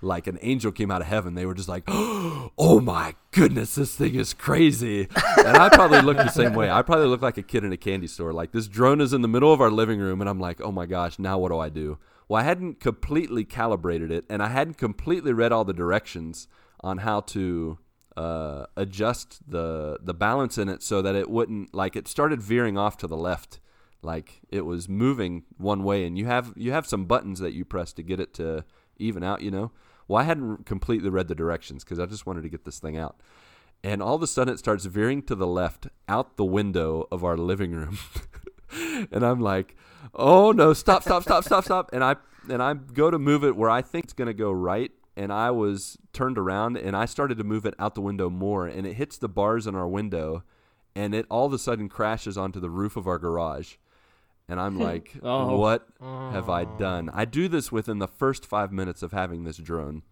like 0.00 0.26
an 0.26 0.38
angel 0.42 0.72
came 0.72 0.90
out 0.90 1.00
of 1.00 1.06
heaven. 1.06 1.34
They 1.34 1.46
were 1.46 1.54
just 1.54 1.68
like, 1.68 1.84
"Oh 1.88 2.80
my 2.82 3.14
goodness, 3.30 3.74
this 3.74 3.94
thing 3.94 4.14
is 4.14 4.34
crazy!" 4.34 5.08
And 5.38 5.56
I 5.56 5.68
probably 5.68 6.00
looked 6.02 6.20
the 6.20 6.28
same 6.28 6.54
way. 6.54 6.70
I 6.70 6.82
probably 6.82 7.06
looked 7.06 7.22
like 7.22 7.38
a 7.38 7.42
kid 7.42 7.64
in 7.64 7.72
a 7.72 7.76
candy 7.76 8.06
store. 8.06 8.32
Like 8.32 8.52
this 8.52 8.66
drone 8.66 9.00
is 9.00 9.12
in 9.12 9.22
the 9.22 9.28
middle 9.28 9.52
of 9.52 9.60
our 9.60 9.70
living 9.70 10.00
room, 10.00 10.20
and 10.20 10.28
I'm 10.28 10.40
like, 10.40 10.60
"Oh 10.60 10.72
my 10.72 10.86
gosh, 10.86 11.18
now 11.18 11.38
what 11.38 11.50
do 11.50 11.58
I 11.58 11.68
do?" 11.68 11.98
Well, 12.28 12.40
I 12.40 12.44
hadn't 12.44 12.80
completely 12.80 13.44
calibrated 13.44 14.10
it, 14.10 14.24
and 14.28 14.42
I 14.42 14.48
hadn't 14.48 14.78
completely 14.78 15.32
read 15.32 15.52
all 15.52 15.64
the 15.64 15.72
directions 15.72 16.48
on 16.80 16.98
how 16.98 17.20
to 17.20 17.78
uh, 18.16 18.66
adjust 18.76 19.50
the 19.50 19.98
the 20.02 20.14
balance 20.14 20.58
in 20.58 20.68
it 20.68 20.82
so 20.82 21.02
that 21.02 21.14
it 21.14 21.30
wouldn't 21.30 21.74
like 21.74 21.96
it 21.96 22.08
started 22.08 22.42
veering 22.42 22.76
off 22.76 22.96
to 22.98 23.06
the 23.06 23.16
left, 23.16 23.60
like 24.02 24.42
it 24.50 24.66
was 24.66 24.88
moving 24.88 25.44
one 25.56 25.84
way, 25.84 26.04
and 26.04 26.18
you 26.18 26.26
have 26.26 26.52
you 26.56 26.72
have 26.72 26.86
some 26.86 27.06
buttons 27.06 27.38
that 27.40 27.52
you 27.52 27.64
press 27.64 27.92
to 27.94 28.02
get 28.02 28.20
it 28.20 28.34
to 28.34 28.64
even 28.98 29.22
out, 29.22 29.42
you 29.42 29.50
know. 29.50 29.72
Well, 30.08 30.20
I 30.20 30.24
hadn't 30.24 30.66
completely 30.66 31.08
read 31.08 31.28
the 31.28 31.34
directions 31.34 31.84
because 31.84 31.98
I 31.98 32.06
just 32.06 32.26
wanted 32.26 32.42
to 32.42 32.48
get 32.48 32.64
this 32.64 32.78
thing 32.78 32.96
out. 32.96 33.20
And 33.84 34.02
all 34.02 34.14
of 34.14 34.22
a 34.22 34.26
sudden, 34.26 34.54
it 34.54 34.58
starts 34.58 34.84
veering 34.84 35.22
to 35.22 35.34
the 35.34 35.46
left 35.46 35.88
out 36.08 36.36
the 36.36 36.44
window 36.44 37.08
of 37.10 37.24
our 37.24 37.36
living 37.36 37.72
room. 37.72 37.98
and 39.10 39.24
I'm 39.24 39.40
like, 39.40 39.76
"Oh 40.14 40.52
no! 40.52 40.72
Stop! 40.72 41.02
Stop! 41.02 41.22
Stop! 41.22 41.44
Stop! 41.44 41.64
Stop!" 41.64 41.90
And 41.92 42.04
I 42.04 42.16
and 42.48 42.62
I 42.62 42.74
go 42.74 43.10
to 43.10 43.18
move 43.18 43.44
it 43.44 43.56
where 43.56 43.70
I 43.70 43.82
think 43.82 44.04
it's 44.04 44.12
gonna 44.12 44.34
go 44.34 44.52
right, 44.52 44.92
and 45.16 45.32
I 45.32 45.50
was 45.50 45.98
turned 46.12 46.38
around 46.38 46.76
and 46.76 46.96
I 46.96 47.04
started 47.04 47.38
to 47.38 47.44
move 47.44 47.66
it 47.66 47.74
out 47.78 47.94
the 47.94 48.00
window 48.00 48.30
more, 48.30 48.66
and 48.66 48.86
it 48.86 48.94
hits 48.94 49.18
the 49.18 49.28
bars 49.28 49.66
in 49.66 49.74
our 49.74 49.88
window, 49.88 50.42
and 50.94 51.14
it 51.14 51.26
all 51.30 51.46
of 51.46 51.52
a 51.52 51.58
sudden 51.58 51.88
crashes 51.88 52.36
onto 52.38 52.60
the 52.60 52.70
roof 52.70 52.96
of 52.96 53.06
our 53.06 53.18
garage. 53.18 53.74
And 54.48 54.60
I'm 54.60 54.78
like, 54.88 55.14
Oh. 55.22 55.56
"What 55.56 55.88
have 56.00 56.48
I 56.48 56.62
oh. 56.62 56.76
done?" 56.78 57.10
I 57.12 57.24
do 57.24 57.48
this 57.48 57.70
within 57.70 57.98
the 57.98 58.08
first 58.08 58.46
five 58.46 58.72
minutes 58.72 59.02
of 59.02 59.12
having 59.12 59.44
this 59.44 59.56
drone, 59.58 60.02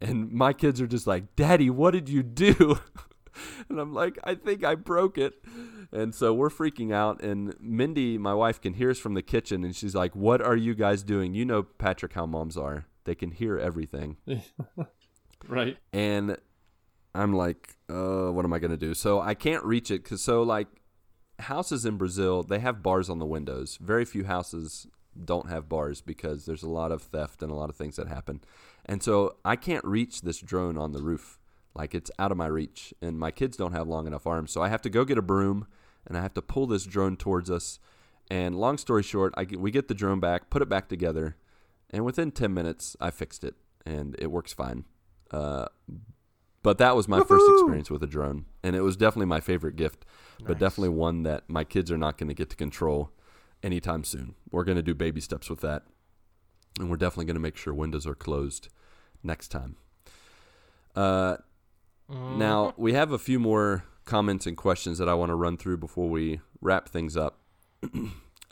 and 0.00 0.32
my 0.32 0.52
kids 0.52 0.80
are 0.80 0.86
just 0.86 1.06
like, 1.06 1.36
"Daddy, 1.36 1.70
what 1.70 1.92
did 1.92 2.08
you 2.08 2.22
do?" 2.22 2.80
And 3.68 3.78
I'm 3.78 3.94
like, 3.94 4.18
I 4.24 4.34
think 4.34 4.64
I 4.64 4.74
broke 4.74 5.18
it. 5.18 5.34
And 5.92 6.14
so 6.14 6.34
we're 6.34 6.50
freaking 6.50 6.92
out. 6.92 7.22
And 7.22 7.54
Mindy, 7.60 8.18
my 8.18 8.34
wife, 8.34 8.60
can 8.60 8.74
hear 8.74 8.90
us 8.90 8.98
from 8.98 9.14
the 9.14 9.22
kitchen. 9.22 9.64
And 9.64 9.74
she's 9.74 9.94
like, 9.94 10.14
What 10.16 10.42
are 10.42 10.56
you 10.56 10.74
guys 10.74 11.02
doing? 11.02 11.34
You 11.34 11.44
know, 11.44 11.62
Patrick, 11.62 12.14
how 12.14 12.26
moms 12.26 12.56
are. 12.56 12.86
They 13.08 13.14
can 13.14 13.30
hear 13.30 13.58
everything. 13.58 14.18
Right. 15.46 15.76
And 15.92 16.36
I'm 17.14 17.32
like, 17.32 17.76
uh, 17.88 18.26
what 18.32 18.44
am 18.44 18.52
I 18.52 18.58
going 18.58 18.70
to 18.72 18.76
do? 18.76 18.92
So 18.92 19.20
I 19.20 19.34
can't 19.34 19.64
reach 19.64 19.90
it. 19.90 20.04
Cause 20.04 20.20
so, 20.20 20.42
like, 20.42 20.66
houses 21.38 21.84
in 21.84 21.96
Brazil, 21.96 22.42
they 22.42 22.58
have 22.58 22.82
bars 22.82 23.08
on 23.08 23.18
the 23.18 23.24
windows. 23.24 23.78
Very 23.80 24.04
few 24.04 24.24
houses 24.24 24.86
don't 25.24 25.48
have 25.48 25.68
bars 25.68 26.00
because 26.00 26.44
there's 26.44 26.62
a 26.62 26.68
lot 26.68 26.92
of 26.92 27.02
theft 27.02 27.42
and 27.42 27.50
a 27.50 27.54
lot 27.54 27.70
of 27.70 27.76
things 27.76 27.96
that 27.96 28.08
happen. 28.08 28.40
And 28.84 29.02
so 29.02 29.36
I 29.44 29.56
can't 29.56 29.84
reach 29.84 30.22
this 30.22 30.40
drone 30.40 30.76
on 30.76 30.92
the 30.92 31.02
roof. 31.02 31.38
Like 31.74 31.94
it's 31.94 32.10
out 32.18 32.32
of 32.32 32.36
my 32.36 32.46
reach. 32.46 32.92
And 33.00 33.18
my 33.18 33.30
kids 33.30 33.56
don't 33.56 33.72
have 33.72 33.88
long 33.88 34.06
enough 34.06 34.26
arms. 34.26 34.50
So 34.50 34.62
I 34.62 34.68
have 34.68 34.82
to 34.82 34.90
go 34.90 35.04
get 35.04 35.18
a 35.18 35.22
broom 35.22 35.66
and 36.06 36.16
I 36.16 36.22
have 36.22 36.34
to 36.34 36.42
pull 36.42 36.66
this 36.66 36.84
drone 36.84 37.16
towards 37.16 37.50
us. 37.50 37.78
And 38.30 38.56
long 38.56 38.76
story 38.76 39.02
short, 39.02 39.32
I 39.36 39.44
get, 39.44 39.60
we 39.60 39.70
get 39.70 39.88
the 39.88 39.94
drone 39.94 40.20
back, 40.20 40.50
put 40.50 40.62
it 40.62 40.68
back 40.68 40.88
together, 40.88 41.36
and 41.90 42.04
within 42.04 42.30
10 42.30 42.52
minutes, 42.52 42.96
I 43.00 43.10
fixed 43.10 43.44
it 43.44 43.54
and 43.84 44.16
it 44.18 44.30
works 44.30 44.52
fine. 44.52 44.84
Uh, 45.30 45.66
but 46.62 46.78
that 46.78 46.96
was 46.96 47.08
my 47.08 47.22
first 47.22 47.44
experience 47.50 47.90
with 47.90 48.02
a 48.02 48.06
drone. 48.06 48.46
And 48.62 48.74
it 48.74 48.80
was 48.80 48.96
definitely 48.96 49.26
my 49.26 49.40
favorite 49.40 49.76
gift, 49.76 50.04
but 50.44 50.58
definitely 50.58 50.90
one 50.90 51.22
that 51.22 51.48
my 51.48 51.64
kids 51.64 51.90
are 51.90 51.98
not 51.98 52.18
going 52.18 52.28
to 52.28 52.34
get 52.34 52.50
to 52.50 52.56
control 52.56 53.10
anytime 53.62 54.04
soon. 54.04 54.34
We're 54.50 54.64
going 54.64 54.76
to 54.76 54.82
do 54.82 54.94
baby 54.94 55.20
steps 55.20 55.48
with 55.48 55.60
that. 55.60 55.84
And 56.78 56.90
we're 56.90 56.96
definitely 56.96 57.26
going 57.26 57.36
to 57.36 57.40
make 57.40 57.56
sure 57.56 57.72
windows 57.72 58.06
are 58.06 58.14
closed 58.14 58.68
next 59.22 59.48
time. 59.48 59.76
Uh, 60.94 61.36
now, 62.08 62.72
we 62.76 62.94
have 62.94 63.12
a 63.12 63.18
few 63.18 63.38
more 63.38 63.84
comments 64.04 64.46
and 64.46 64.56
questions 64.56 64.98
that 64.98 65.08
I 65.08 65.14
want 65.14 65.30
to 65.30 65.34
run 65.34 65.56
through 65.56 65.76
before 65.76 66.08
we 66.08 66.40
wrap 66.60 66.88
things 66.88 67.16
up. 67.16 67.40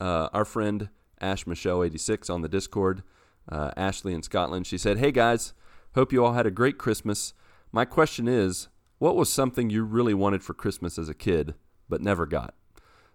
uh, 0.01 0.29
our 0.33 0.45
friend 0.45 0.91
Ash 1.21 1.47
Michelle 1.47 1.83
86 1.83 2.29
on 2.29 2.43
the 2.43 2.49
Discord, 2.49 3.03
uh, 3.51 3.71
Ashley 3.77 4.13
in 4.15 4.23
Scotland, 4.23 4.67
she 4.67 4.79
said, 4.79 4.99
Hey 4.99 5.13
guys, 5.13 5.53
hope 5.95 6.13
you 6.13 6.25
all 6.25 6.33
had 6.35 6.47
a 6.47 6.51
great 6.51 6.79
Christmas. 6.79 7.33
My 7.73 7.85
question 7.85 8.27
is, 8.29 8.69
what 8.99 9.17
was 9.17 9.31
something 9.33 9.71
you 9.71 9.85
really 9.85 10.15
wanted 10.15 10.43
for 10.43 10.55
Christmas 10.55 10.99
as 10.99 11.09
a 11.09 11.15
kid 11.15 11.55
but 11.89 12.01
never 12.01 12.27
got? 12.27 12.55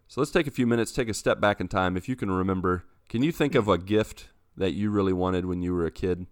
So 0.08 0.22
let's 0.22 0.32
take 0.32 0.48
a 0.48 0.52
few 0.52 0.68
minutes, 0.68 0.92
take 0.92 1.10
a 1.10 1.14
step 1.14 1.40
back 1.40 1.60
in 1.62 1.68
time. 1.68 1.96
If 1.98 2.08
you 2.10 2.16
can 2.16 2.30
remember, 2.30 2.84
can 3.10 3.24
you 3.24 3.32
think 3.32 3.56
of 3.56 3.68
a 3.68 3.78
gift 3.78 4.30
that 4.58 4.74
you 4.74 4.90
really 4.92 5.14
wanted 5.14 5.46
when 5.46 5.62
you 5.62 5.74
were 5.74 5.86
a 5.86 5.92
kid 5.92 6.28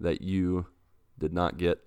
that 0.00 0.22
you 0.22 0.66
did 1.18 1.32
not 1.32 1.58
get? 1.58 1.80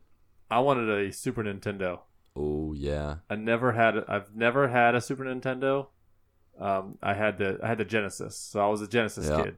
I 0.49 0.59
wanted 0.59 0.89
a 0.89 1.11
Super 1.11 1.43
Nintendo. 1.43 1.99
Oh, 2.35 2.73
yeah. 2.73 3.17
I 3.29 3.35
never 3.35 3.71
had. 3.73 3.95
I've 4.07 4.35
never 4.35 4.67
had 4.67 4.95
a 4.95 5.01
Super 5.01 5.23
Nintendo. 5.25 5.88
Um, 6.59 6.97
I 7.01 7.13
had 7.13 7.38
the 7.39 7.59
I 7.63 7.67
had 7.67 7.77
the 7.79 7.85
Genesis, 7.85 8.38
so 8.38 8.59
I 8.59 8.67
was 8.69 8.81
a 8.81 8.88
Genesis 8.88 9.27
Yeah. 9.29 9.43
kid. 9.43 9.57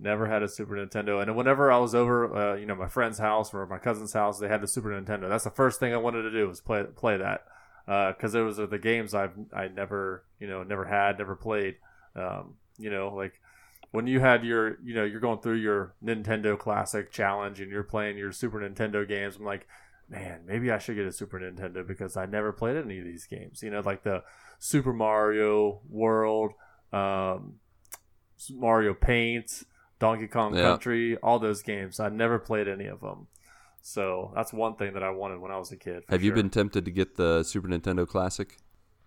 Never 0.00 0.26
had 0.26 0.42
a 0.42 0.48
Super 0.48 0.74
Nintendo, 0.74 1.20
and 1.20 1.34
whenever 1.34 1.72
I 1.72 1.78
was 1.78 1.94
over, 1.94 2.34
uh, 2.34 2.54
you 2.54 2.66
know, 2.66 2.76
my 2.76 2.86
friend's 2.88 3.18
house 3.18 3.52
or 3.52 3.66
my 3.66 3.78
cousin's 3.78 4.12
house, 4.12 4.38
they 4.38 4.46
had 4.46 4.60
the 4.60 4.68
Super 4.68 4.90
Nintendo. 4.90 5.28
That's 5.28 5.44
the 5.44 5.50
first 5.50 5.80
thing 5.80 5.92
I 5.92 5.96
wanted 5.96 6.22
to 6.22 6.30
do 6.30 6.46
was 6.46 6.60
play 6.60 6.84
play 6.84 7.16
that 7.16 7.44
because 7.88 8.34
it 8.34 8.42
was 8.42 8.58
the 8.58 8.78
games 8.78 9.14
I've 9.14 9.32
I 9.52 9.68
never 9.68 10.24
you 10.38 10.46
know 10.46 10.62
never 10.62 10.84
had, 10.84 11.18
never 11.18 11.34
played. 11.34 11.76
Um, 12.14 12.54
you 12.78 12.90
know, 12.90 13.12
like 13.14 13.40
when 13.90 14.06
you 14.06 14.20
had 14.20 14.44
your 14.44 14.78
you 14.84 14.94
know 14.94 15.04
you're 15.04 15.20
going 15.20 15.40
through 15.40 15.56
your 15.56 15.94
Nintendo 16.04 16.58
Classic 16.58 17.10
Challenge 17.10 17.60
and 17.60 17.70
you're 17.70 17.82
playing 17.82 18.18
your 18.18 18.32
Super 18.32 18.60
Nintendo 18.60 19.08
games. 19.08 19.36
I'm 19.36 19.44
like, 19.44 19.66
man, 20.08 20.40
maybe 20.46 20.70
I 20.70 20.78
should 20.78 20.96
get 20.96 21.06
a 21.06 21.12
Super 21.12 21.40
Nintendo 21.40 21.86
because 21.86 22.16
I 22.16 22.26
never 22.26 22.52
played 22.52 22.76
any 22.76 22.98
of 22.98 23.04
these 23.04 23.26
games. 23.26 23.62
You 23.62 23.70
know, 23.70 23.80
like 23.80 24.02
the 24.02 24.22
Super 24.58 24.92
Mario 24.92 25.80
World, 25.88 26.52
um, 26.92 27.54
Mario 28.52 28.92
Paint, 28.92 29.64
Donkey 29.98 30.26
Kong 30.28 30.54
Yeah. 30.54 30.62
Country, 30.62 31.16
all 31.18 31.38
those 31.38 31.62
games. 31.62 31.98
I 32.00 32.08
never 32.08 32.38
played 32.38 32.68
any 32.68 32.86
of 32.86 33.00
them. 33.00 33.26
So 33.82 34.32
that's 34.34 34.52
one 34.52 34.74
thing 34.76 34.94
that 34.94 35.02
I 35.02 35.10
wanted 35.10 35.40
when 35.40 35.50
I 35.50 35.58
was 35.58 35.72
a 35.72 35.76
kid. 35.76 36.04
for 36.04 36.12
Have 36.12 36.22
you 36.22 36.32
been 36.32 36.50
tempted 36.50 36.84
to 36.84 36.90
get 36.90 37.16
the 37.16 37.42
Super 37.42 37.68
Nintendo 37.68 38.06
Classic? 38.06 38.56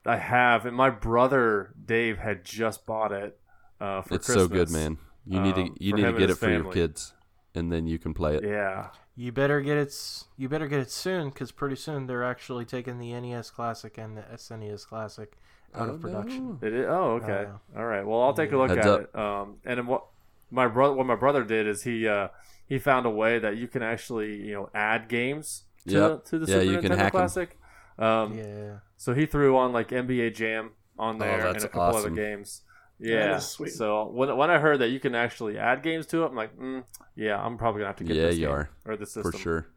I 0.06 0.18
have, 0.18 0.66
and 0.66 0.76
my 0.76 0.90
brother 0.90 1.74
Dave 1.86 2.18
had 2.18 2.44
just 2.44 2.86
bought 2.86 3.12
it 3.12 3.38
uh, 3.80 4.02
for 4.02 4.18
Christmas. 4.18 4.18
it's 4.18 4.26
Christmas. 4.28 4.44
so 4.44 4.48
good, 4.48 4.70
man. 4.72 4.98
You 5.26 5.40
need 5.40 5.54
um, 5.56 5.76
to 5.76 5.84
you 5.84 5.94
need 5.94 6.04
to 6.04 6.14
get 6.14 6.30
it 6.32 6.36
for 6.36 6.50
your 6.50 6.72
kids, 6.72 7.14
and 7.54 7.72
then 7.72 7.86
you 7.86 8.00
can 8.00 8.14
play 8.16 8.36
it. 8.36 8.44
Yeah, 8.44 8.88
You 9.16 9.32
better 9.32 9.62
get 9.62 9.78
it. 9.78 9.94
You 10.38 10.50
better 10.50 10.68
get 10.68 10.80
it 10.80 10.90
soon, 10.90 11.30
because 11.30 11.52
pretty 11.52 11.76
soon 11.76 12.08
they're 12.08 12.24
actually 12.24 12.66
taking 12.66 12.98
the 12.98 13.14
NES 13.14 13.52
Classic 13.52 13.96
and 14.00 14.18
the 14.18 14.24
SNES 14.34 14.88
Classic 14.88 15.34
out 15.76 15.90
Oh, 15.90 15.92
of 15.94 16.02
production. 16.02 16.58
it 16.64 16.74
is. 16.74 16.86
Oh, 16.90 17.20
okay. 17.22 17.46
Uh, 17.76 17.80
All 17.80 17.86
right. 17.86 18.06
Well, 18.06 18.22
I'll 18.24 18.34
take 18.34 18.52
a 18.52 18.58
look 18.58 18.70
Heads 18.72 18.86
at 18.86 18.88
up. 18.88 19.02
it. 19.02 19.16
Um, 19.16 19.58
and 19.64 19.88
what 19.88 20.06
my 20.52 20.68
brother, 20.68 20.94
what 20.96 21.08
my 21.08 21.16
brother 21.16 21.44
did 21.44 21.68
is 21.68 21.84
he 21.84 22.08
uh, 22.08 22.30
he 22.66 22.80
found 22.80 23.06
a 23.06 23.10
way 23.10 23.40
that 23.40 23.58
you 23.58 23.68
can 23.68 23.82
actually 23.84 24.36
you 24.48 24.54
know 24.54 24.70
add 24.76 25.10
games 25.10 25.64
to 25.88 25.94
Yep. 25.94 26.26
to 26.26 26.40
the 26.40 26.46
Yeah, 26.46 26.60
Super 26.60 26.72
you 26.72 26.78
can 26.80 26.92
Nintendo 26.92 26.98
hack 26.98 27.14
'em. 27.14 27.22
Classic. 27.22 27.58
Um, 27.98 28.34
Yeah. 28.38 28.80
So 28.98 29.14
he 29.14 29.26
threw 29.26 29.58
on 29.58 29.74
like 29.74 29.92
NBA 29.92 30.30
Jam 30.30 30.72
on 30.98 31.18
there 31.20 31.38
and 31.38 31.44
Oh, 31.44 31.54
that's 31.54 31.64
a 31.66 31.70
couple 31.70 31.82
awesome. 31.82 32.14
other 32.14 32.16
games. 32.16 32.62
Yeah. 33.00 33.38
sweet. 33.40 33.72
So 33.72 34.08
when 34.10 34.36
when 34.38 34.52
I 34.52 34.60
heard 34.60 34.80
that 34.80 34.90
you 34.90 35.00
can 35.00 35.16
actually 35.16 35.58
add 35.58 35.82
games 35.84 36.06
to 36.08 36.24
it, 36.24 36.28
I'm 36.28 36.36
like, 36.36 36.56
mm, 36.58 36.84
yeah, 37.16 37.42
I'm 37.44 37.58
probably 37.58 37.80
gonna 37.80 37.90
have 37.90 37.98
to 37.98 38.04
get 38.04 38.16
Yeah, 38.16 38.28
this 38.28 38.38
you 38.38 38.48
game 38.48 38.52
are. 38.52 38.70
or 38.86 38.96
the 38.96 39.06
system 39.06 39.32
for 39.32 39.38
sure. 39.38 39.68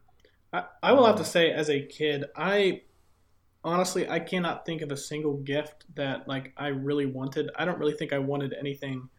I, 0.53 0.65
I 0.83 0.91
will 0.93 1.05
have 1.05 1.17
to 1.17 1.25
say, 1.25 1.51
as 1.51 1.69
a 1.69 1.81
kid, 1.81 2.25
I 2.35 2.81
honestly 3.63 4.07
I 4.09 4.19
cannot 4.19 4.65
think 4.65 4.81
of 4.81 4.91
a 4.91 4.97
single 4.97 5.35
gift 5.37 5.85
that 5.95 6.27
like 6.27 6.53
I 6.57 6.67
really 6.67 7.05
wanted. 7.05 7.49
I 7.55 7.65
don't 7.65 7.79
really 7.79 7.93
think 7.93 8.13
I 8.13 8.19
wanted 8.19 8.53
anything 8.53 9.09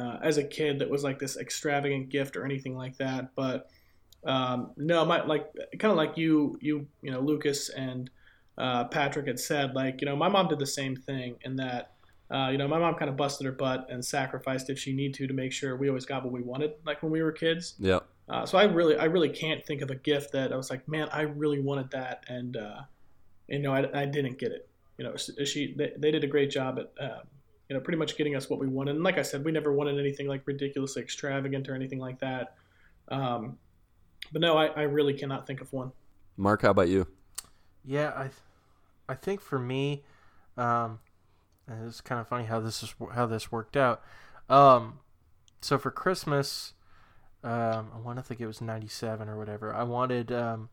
uh, 0.00 0.16
as 0.28 0.36
a 0.38 0.44
kid 0.58 0.72
that 0.80 0.90
was 0.94 1.02
like 1.04 1.18
this 1.18 1.36
extravagant 1.36 2.08
gift 2.08 2.36
or 2.36 2.44
anything 2.44 2.74
like 2.82 2.96
that. 2.96 3.22
But 3.34 3.58
um, 4.24 4.58
no, 4.76 5.04
my 5.04 5.18
like 5.34 5.44
kind 5.80 5.92
of 5.92 5.98
like 6.02 6.16
you, 6.16 6.58
you, 6.60 6.86
you 7.04 7.10
know, 7.12 7.20
Lucas 7.20 7.60
and 7.86 8.10
uh, 8.56 8.84
Patrick 8.84 9.26
had 9.26 9.38
said, 9.38 9.74
like 9.74 10.00
you 10.00 10.06
know, 10.08 10.16
my 10.16 10.28
mom 10.28 10.48
did 10.48 10.58
the 10.58 10.72
same 10.80 10.96
thing 10.96 11.36
in 11.42 11.56
that. 11.56 11.92
Uh, 12.34 12.48
you 12.52 12.58
know, 12.58 12.68
my 12.68 12.78
mom 12.78 12.94
kind 12.94 13.10
of 13.10 13.16
busted 13.16 13.44
her 13.44 13.56
butt 13.64 13.88
and 13.90 14.04
sacrificed 14.04 14.70
if 14.70 14.78
she 14.78 14.92
need 14.92 15.12
to 15.14 15.26
to 15.26 15.34
make 15.34 15.52
sure 15.52 15.76
we 15.76 15.88
always 15.88 16.06
got 16.06 16.22
what 16.22 16.32
we 16.32 16.42
wanted, 16.42 16.70
like 16.86 17.02
when 17.02 17.10
we 17.10 17.20
were 17.22 17.32
kids. 17.32 17.74
Yeah. 17.80 18.00
Uh, 18.28 18.46
so 18.46 18.56
I 18.56 18.64
really, 18.78 18.96
I 18.96 19.06
really 19.06 19.30
can't 19.30 19.66
think 19.66 19.82
of 19.82 19.90
a 19.90 19.96
gift 19.96 20.30
that 20.32 20.52
I 20.52 20.56
was 20.56 20.70
like, 20.70 20.86
man, 20.86 21.08
I 21.12 21.22
really 21.22 21.60
wanted 21.60 21.90
that, 21.90 22.24
and 22.28 22.56
uh, 22.56 22.80
you 23.48 23.58
know, 23.58 23.74
I, 23.74 24.02
I 24.02 24.04
didn't 24.06 24.38
get 24.38 24.52
it. 24.52 24.68
You 24.96 25.04
know, 25.06 25.16
she, 25.16 25.74
they, 25.76 25.92
they 25.96 26.10
did 26.12 26.22
a 26.22 26.28
great 26.28 26.50
job 26.50 26.78
at, 26.78 26.88
um, 27.04 27.24
you 27.70 27.76
know, 27.76 27.80
pretty 27.80 27.98
much 27.98 28.18
getting 28.18 28.34
us 28.34 28.50
what 28.50 28.58
we 28.58 28.66
wanted. 28.66 28.96
And 28.96 29.04
like 29.04 29.16
I 29.16 29.22
said, 29.22 29.44
we 29.44 29.52
never 29.52 29.72
wanted 29.72 29.96
anything 29.96 30.26
like 30.26 30.42
ridiculously 30.44 31.02
extravagant 31.02 31.68
or 31.68 31.74
anything 31.76 32.00
like 32.00 32.18
that. 32.18 32.56
Um, 33.08 33.58
but 34.32 34.42
no, 34.42 34.58
I, 34.58 34.66
I 34.66 34.82
really 34.82 35.14
cannot 35.14 35.46
think 35.46 35.60
of 35.60 35.72
one. 35.72 35.92
Marc, 36.36 36.62
how 36.62 36.70
about 36.70 36.88
you? 36.88 37.06
Yeah, 37.84 38.08
I, 38.08 38.30
I 39.08 39.14
think 39.14 39.40
for 39.40 39.60
me, 39.60 40.02
um, 40.56 40.98
and 41.68 41.86
it's 41.86 42.00
kind 42.00 42.20
of 42.20 42.26
funny 42.26 42.44
how 42.44 42.58
this 42.58 42.82
is 42.82 42.92
how 43.14 43.26
this 43.26 43.52
worked 43.52 43.76
out. 43.76 44.02
Um, 44.48 44.98
so 45.60 45.78
for 45.78 45.92
Christmas, 45.92 46.74
um, 47.44 47.92
I 47.94 48.00
want 48.02 48.18
to 48.18 48.22
think 48.24 48.40
it 48.40 48.48
was 48.48 48.60
'97 48.60 49.28
or 49.28 49.38
whatever. 49.38 49.72
I 49.72 49.84
wanted, 49.84 50.32
um, 50.32 50.70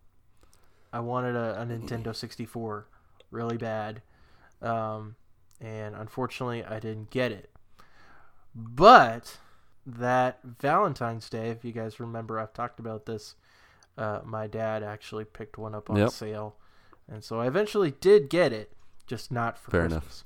I 0.91 0.99
wanted 0.99 1.35
a, 1.35 1.61
a 1.61 1.65
Nintendo 1.65 2.15
64 2.15 2.87
really 3.29 3.57
bad, 3.57 4.01
um, 4.63 5.15
and 5.61 5.95
unfortunately, 5.95 6.63
I 6.63 6.79
didn't 6.79 7.09
get 7.09 7.31
it. 7.31 7.49
But 8.55 9.37
that 9.85 10.39
Valentine's 10.43 11.29
Day, 11.29 11.49
if 11.49 11.63
you 11.63 11.71
guys 11.71 11.99
remember, 11.99 12.39
I've 12.39 12.53
talked 12.53 12.79
about 12.79 13.05
this. 13.05 13.35
Uh, 13.97 14.19
my 14.23 14.47
dad 14.47 14.83
actually 14.83 15.25
picked 15.25 15.57
one 15.57 15.73
up 15.73 15.89
on 15.89 15.97
Yep. 15.97 16.09
sale, 16.11 16.55
and 17.07 17.23
so 17.23 17.39
I 17.39 17.47
eventually 17.47 17.91
did 17.91 18.29
get 18.29 18.53
it, 18.53 18.71
just 19.07 19.31
not 19.31 19.57
for 19.57 19.71
Fair 19.71 19.85
enough. 19.85 20.23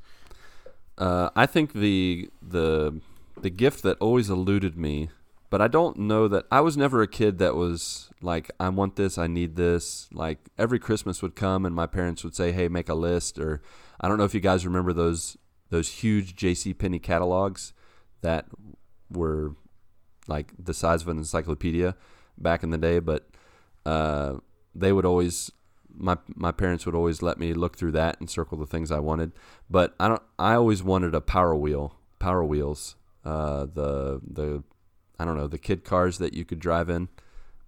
Uh, 0.98 1.30
I 1.36 1.45
think 1.45 1.74
the 1.74 2.30
the 2.41 2.99
the 3.40 3.49
gift 3.49 3.82
that 3.84 3.98
always 3.99 4.30
eluded 4.30 4.78
me, 4.78 5.10
but 5.52 5.61
I 5.61 5.68
don't 5.68 5.99
know 5.99 6.30
that 6.30 6.45
I 6.49 6.61
was 6.61 6.78
never 6.78 7.02
a 7.02 7.07
kid 7.07 7.38
that 7.40 7.56
was 7.56 8.10
like, 8.22 8.49
I 8.57 8.69
want 8.69 8.95
this, 8.95 9.18
I 9.18 9.28
need 9.28 9.57
this. 9.57 10.07
Like 10.14 10.40
every 10.57 10.80
Christmas 10.80 11.22
would 11.22 11.36
come 11.36 11.65
and 11.65 11.76
my 11.76 11.86
parents 11.86 12.23
would 12.23 12.34
say, 12.34 12.53
Hey, 12.53 12.69
make 12.69 12.88
a 12.88 12.95
list 12.95 13.38
or 13.38 13.61
I 13.99 14.07
don't 14.07 14.18
know 14.18 14.23
if 14.23 14.34
you 14.34 14.40
guys 14.40 14.65
remember 14.65 14.94
those 14.94 15.38
those 15.69 15.90
huge 15.90 16.36
JC 16.38 16.76
Penney 16.78 16.99
catalogs 16.99 17.73
that 18.22 18.45
were 19.10 19.56
like 20.28 20.53
the 20.57 20.73
size 20.73 21.02
of 21.02 21.10
an 21.10 21.18
encyclopedia 21.18 21.95
back 22.38 22.64
in 22.64 22.69
the 22.69 22.78
day, 22.78 22.99
but 22.99 23.28
uh, 23.86 24.36
they 24.73 24.94
would 24.94 25.06
always 25.06 25.52
my 25.94 26.18
my 26.34 26.52
parents 26.53 26.86
would 26.86 26.95
always 26.95 27.22
let 27.22 27.38
me 27.38 27.53
look 27.53 27.78
through 27.78 27.91
that 27.91 28.19
and 28.22 28.30
circle 28.30 28.57
the 28.57 28.65
things 28.65 28.90
I 28.90 28.99
wanted. 28.99 29.34
But 29.69 29.95
I 29.99 30.07
don't. 30.07 30.23
I 30.40 30.53
always 30.53 30.82
wanted 30.82 31.14
a 31.14 31.22
Power 31.22 31.56
Wheel, 31.56 31.98
Power 32.19 32.44
Wheels. 32.44 32.95
Uh, 33.26 33.65
the 33.65 34.22
the 34.26 34.64
I 35.22 35.26
don't 35.26 35.38
know 35.38 35.48
the 35.48 35.60
kid 35.60 35.84
cars 35.84 36.18
that 36.18 36.34
you 36.34 36.45
could 36.45 36.60
drive 36.60 36.89
in. 36.89 37.10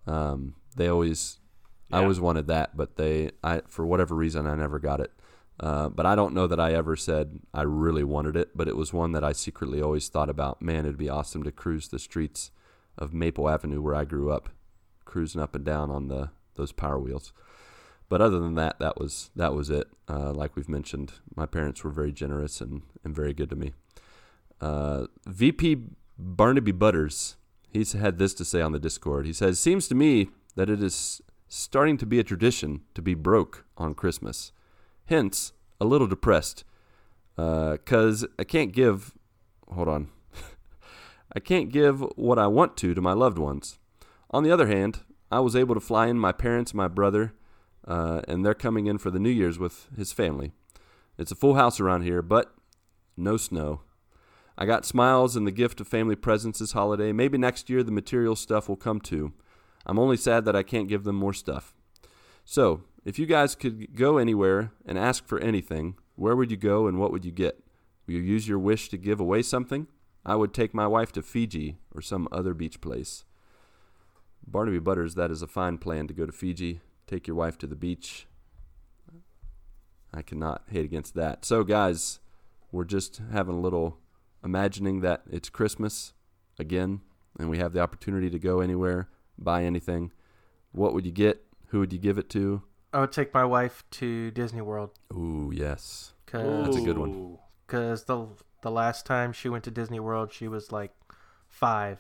Um, 0.07 0.55
they 0.75 0.88
always. 0.88 1.38
I 1.91 2.01
always 2.01 2.19
wanted 2.19 2.47
that, 2.47 2.75
but 2.75 2.95
they 2.95 3.30
I 3.43 3.61
for 3.67 3.85
whatever 3.85 4.15
reason 4.15 4.47
I 4.47 4.55
never 4.55 4.80
got 4.80 4.99
it. 4.99 5.11
Uh, 5.59 5.89
but 5.89 6.07
I 6.07 6.15
don't 6.15 6.34
know 6.34 6.47
that 6.47 6.59
I 6.59 6.73
ever 6.73 6.95
said 6.95 7.39
I 7.53 7.61
really 7.61 8.03
wanted 8.03 8.35
it, 8.35 8.57
but 8.57 8.67
it 8.67 8.75
was 8.75 8.91
one 8.91 9.11
that 9.11 9.23
I 9.23 9.31
secretly 9.31 9.80
always 9.80 10.09
thought 10.09 10.30
about. 10.30 10.59
Man, 10.59 10.85
it'd 10.85 10.97
be 10.97 11.09
awesome 11.09 11.43
to 11.43 11.51
cruise 11.51 11.89
the 11.89 11.99
streets 11.99 12.49
of 12.97 13.13
Maple 13.13 13.47
Avenue 13.47 13.80
where 13.80 13.93
I 13.93 14.05
grew 14.05 14.31
up, 14.31 14.49
cruising 15.05 15.39
up 15.39 15.53
and 15.53 15.63
down 15.63 15.91
on 15.91 16.07
the 16.07 16.31
those 16.55 16.71
power 16.71 16.97
wheels. 16.97 17.31
But 18.09 18.21
other 18.21 18.39
than 18.39 18.55
that, 18.55 18.80
that 18.80 18.99
was 18.99 19.30
that 19.35 19.53
was 19.53 19.69
it. 19.69 19.88
Uh, 20.09 20.31
like 20.31 20.55
we've 20.55 20.69
mentioned, 20.69 21.13
my 21.35 21.45
parents 21.45 21.84
were 21.84 21.91
very 21.91 22.11
generous 22.11 22.59
and, 22.59 22.81
and 23.03 23.15
very 23.15 23.35
good 23.35 23.51
to 23.51 23.55
me. 23.55 23.73
Uh, 24.59 25.05
VP 25.27 25.77
Barnaby 26.17 26.71
Butters, 26.71 27.35
he's 27.73 27.93
had 27.93 28.17
this 28.17 28.33
to 28.35 28.45
say 28.45 28.61
on 28.61 28.71
the 28.71 28.79
Discord. 28.79 29.25
He 29.25 29.33
says, 29.33 29.59
"Seems 29.59 29.87
to 29.89 29.95
me 29.95 30.29
that 30.55 30.69
it 30.69 30.81
is 30.81 31.21
starting 31.47 31.97
to 31.97 32.05
be 32.05 32.19
a 32.19 32.23
tradition 32.23 32.81
to 32.95 33.01
be 33.01 33.13
broke 33.13 33.65
on 33.77 33.93
Christmas. 33.93 34.51
Hence, 35.05 35.51
a 35.81 35.85
little 35.85 36.07
depressed, 36.07 36.63
because 37.35 38.25
I 38.39 38.43
can't 38.43 38.71
give. 38.71 39.13
Hold 39.69 39.87
on." 39.87 40.09
I 41.35 41.39
can't 41.39 41.71
give 41.71 42.01
what 42.15 42.39
I 42.39 42.47
want 42.47 42.77
to 42.77 42.93
to 42.93 43.01
my 43.01 43.13
loved 43.13 43.37
ones. 43.37 43.79
On 44.29 44.43
the 44.43 44.51
other 44.51 44.67
hand, 44.67 45.01
I 45.31 45.39
was 45.39 45.55
able 45.55 45.73
to 45.75 45.81
fly 45.81 46.07
in 46.07 46.19
my 46.19 46.31
parents, 46.31 46.73
my 46.73 46.87
brother, 46.87 47.33
uh, 47.87 48.21
and 48.27 48.45
they're 48.45 48.53
coming 48.53 48.87
in 48.87 48.99
for 48.99 49.09
the 49.09 49.19
New 49.19 49.29
Year's 49.29 49.57
with 49.57 49.89
his 49.97 50.13
family. 50.13 50.51
It's 51.17 51.31
a 51.31 51.35
full 51.35 51.55
house 51.55 51.79
around 51.79 52.03
here, 52.03 52.21
but 52.21 52.53
no 53.17 53.37
snow. 53.37 53.81
I 54.57 54.65
got 54.65 54.85
smiles 54.85 55.35
and 55.35 55.47
the 55.47 55.51
gift 55.51 55.81
of 55.81 55.88
family 55.88 56.15
presents 56.15 56.59
this 56.59 56.73
holiday. 56.73 57.11
Maybe 57.11 57.38
next 57.38 57.69
year 57.69 57.84
the 57.84 57.91
material 57.91 58.35
stuff 58.35 58.69
will 58.69 58.75
come 58.75 58.99
too. 58.99 59.34
I'm 59.85 59.99
only 59.99 60.17
sad 60.17 60.45
that 60.45 60.55
I 60.55 60.63
can't 60.63 60.88
give 60.88 61.03
them 61.03 61.15
more 61.15 61.34
stuff. 61.34 61.73
So, 62.45 62.84
if 63.05 63.19
you 63.19 63.25
guys 63.25 63.55
could 63.55 63.95
go 63.95 64.17
anywhere 64.17 64.71
and 64.85 64.97
ask 64.97 65.25
for 65.25 65.39
anything, 65.39 65.95
where 66.15 66.35
would 66.35 66.51
you 66.51 66.57
go 66.57 66.88
and 66.88 66.99
what 66.99 67.11
would 67.11 67.25
you 67.25 67.31
get? 67.31 67.63
Will 68.05 68.15
you 68.15 68.21
use 68.21 68.47
your 68.47 68.59
wish 68.59 68.89
to 68.89 68.97
give 68.97 69.19
away 69.19 69.41
something? 69.41 69.88
I 70.25 70.35
would 70.35 70.53
take 70.53 70.73
my 70.73 70.88
wife 70.88 71.11
to 71.13 71.21
Fiji 71.21 71.77
or 71.93 72.01
some 72.01 72.27
other 72.31 72.53
beach 72.53 72.80
place. 72.80 73.25
Barnaby 74.45 74.80
Butters, 74.80 75.15
that 75.15 75.31
is 75.31 75.41
a 75.41 75.47
fine 75.47 75.77
plan 75.77 76.07
to 76.07 76.13
go 76.13 76.25
to 76.25 76.31
Fiji. 76.31 76.81
Take 77.07 77.27
your 77.27 77.35
wife 77.35 77.57
to 77.59 77.67
the 77.67 77.75
beach. 77.75 78.27
I 80.13 80.21
cannot 80.21 80.63
hate 80.69 80.85
against 80.85 81.15
that. 81.15 81.43
So, 81.43 81.63
guys, 81.63 82.19
we're 82.71 82.84
just 82.84 83.21
having 83.31 83.55
a 83.55 83.61
little 83.61 83.97
imagining 84.44 85.02
that 85.02 85.24
it's 85.30 85.49
Christmas 85.49 86.14
again, 86.60 87.02
and 87.40 87.49
we 87.49 87.57
have 87.57 87.74
the 87.74 87.80
opportunity 87.80 88.30
to 88.30 88.40
go 88.40 88.60
anywhere, 88.60 89.10
buy 89.38 89.64
anything. 89.64 90.11
What 90.72 90.94
would 90.94 91.06
you 91.06 91.11
get? 91.11 91.45
Who 91.68 91.80
would 91.80 91.94
you 91.94 91.99
give 91.99 92.18
it 92.18 92.30
to? 92.32 92.64
I 92.94 92.99
would 92.99 93.11
take 93.11 93.34
my 93.34 93.45
wife 93.45 93.84
to 93.91 94.30
Disney 94.32 94.61
World 94.61 94.91
Ooh, 95.11 95.52
yes. 95.53 96.14
because 96.26 96.65
That's 96.65 96.78
a 96.78 96.86
good 96.86 96.98
one. 96.98 97.40
Because 97.65 98.03
the 98.03 98.28
the 98.61 98.72
last 98.72 99.06
time 99.06 99.34
she 99.34 99.49
went 99.49 99.64
to 99.65 99.72
Disney 99.72 99.99
World, 99.99 100.32
she 100.32 100.48
was 100.48 100.72
like 100.72 100.91
five, 101.49 101.99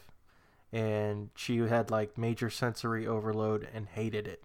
and 0.71 1.29
she 1.35 1.57
had 1.57 1.89
like 1.89 2.17
major 2.17 2.49
sensory 2.49 3.07
overload 3.07 3.67
and 3.73 3.87
hated 3.87 4.27
it, 4.27 4.43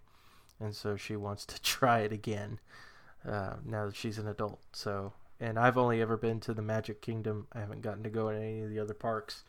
and 0.59 0.75
so 0.75 0.95
she 0.95 1.15
wants 1.15 1.45
to 1.45 1.61
try 1.61 1.99
it 1.99 2.11
again 2.11 2.59
uh, 3.27 3.55
now 3.65 3.85
that 3.85 3.95
she's 3.95 4.17
an 4.17 4.27
adult. 4.27 4.59
So, 4.73 5.13
and 5.39 5.57
I've 5.57 5.77
only 5.77 6.01
ever 6.01 6.17
been 6.17 6.39
to 6.41 6.53
the 6.53 6.61
Magic 6.61 7.01
Kingdom. 7.01 7.47
I 7.53 7.59
haven't 7.59 7.81
gotten 7.81 8.03
to 8.03 8.09
go 8.09 8.29
to 8.29 8.37
any 8.37 8.61
of 8.61 8.69
the 8.69 8.79
other 8.79 8.93
parks, 8.93 9.43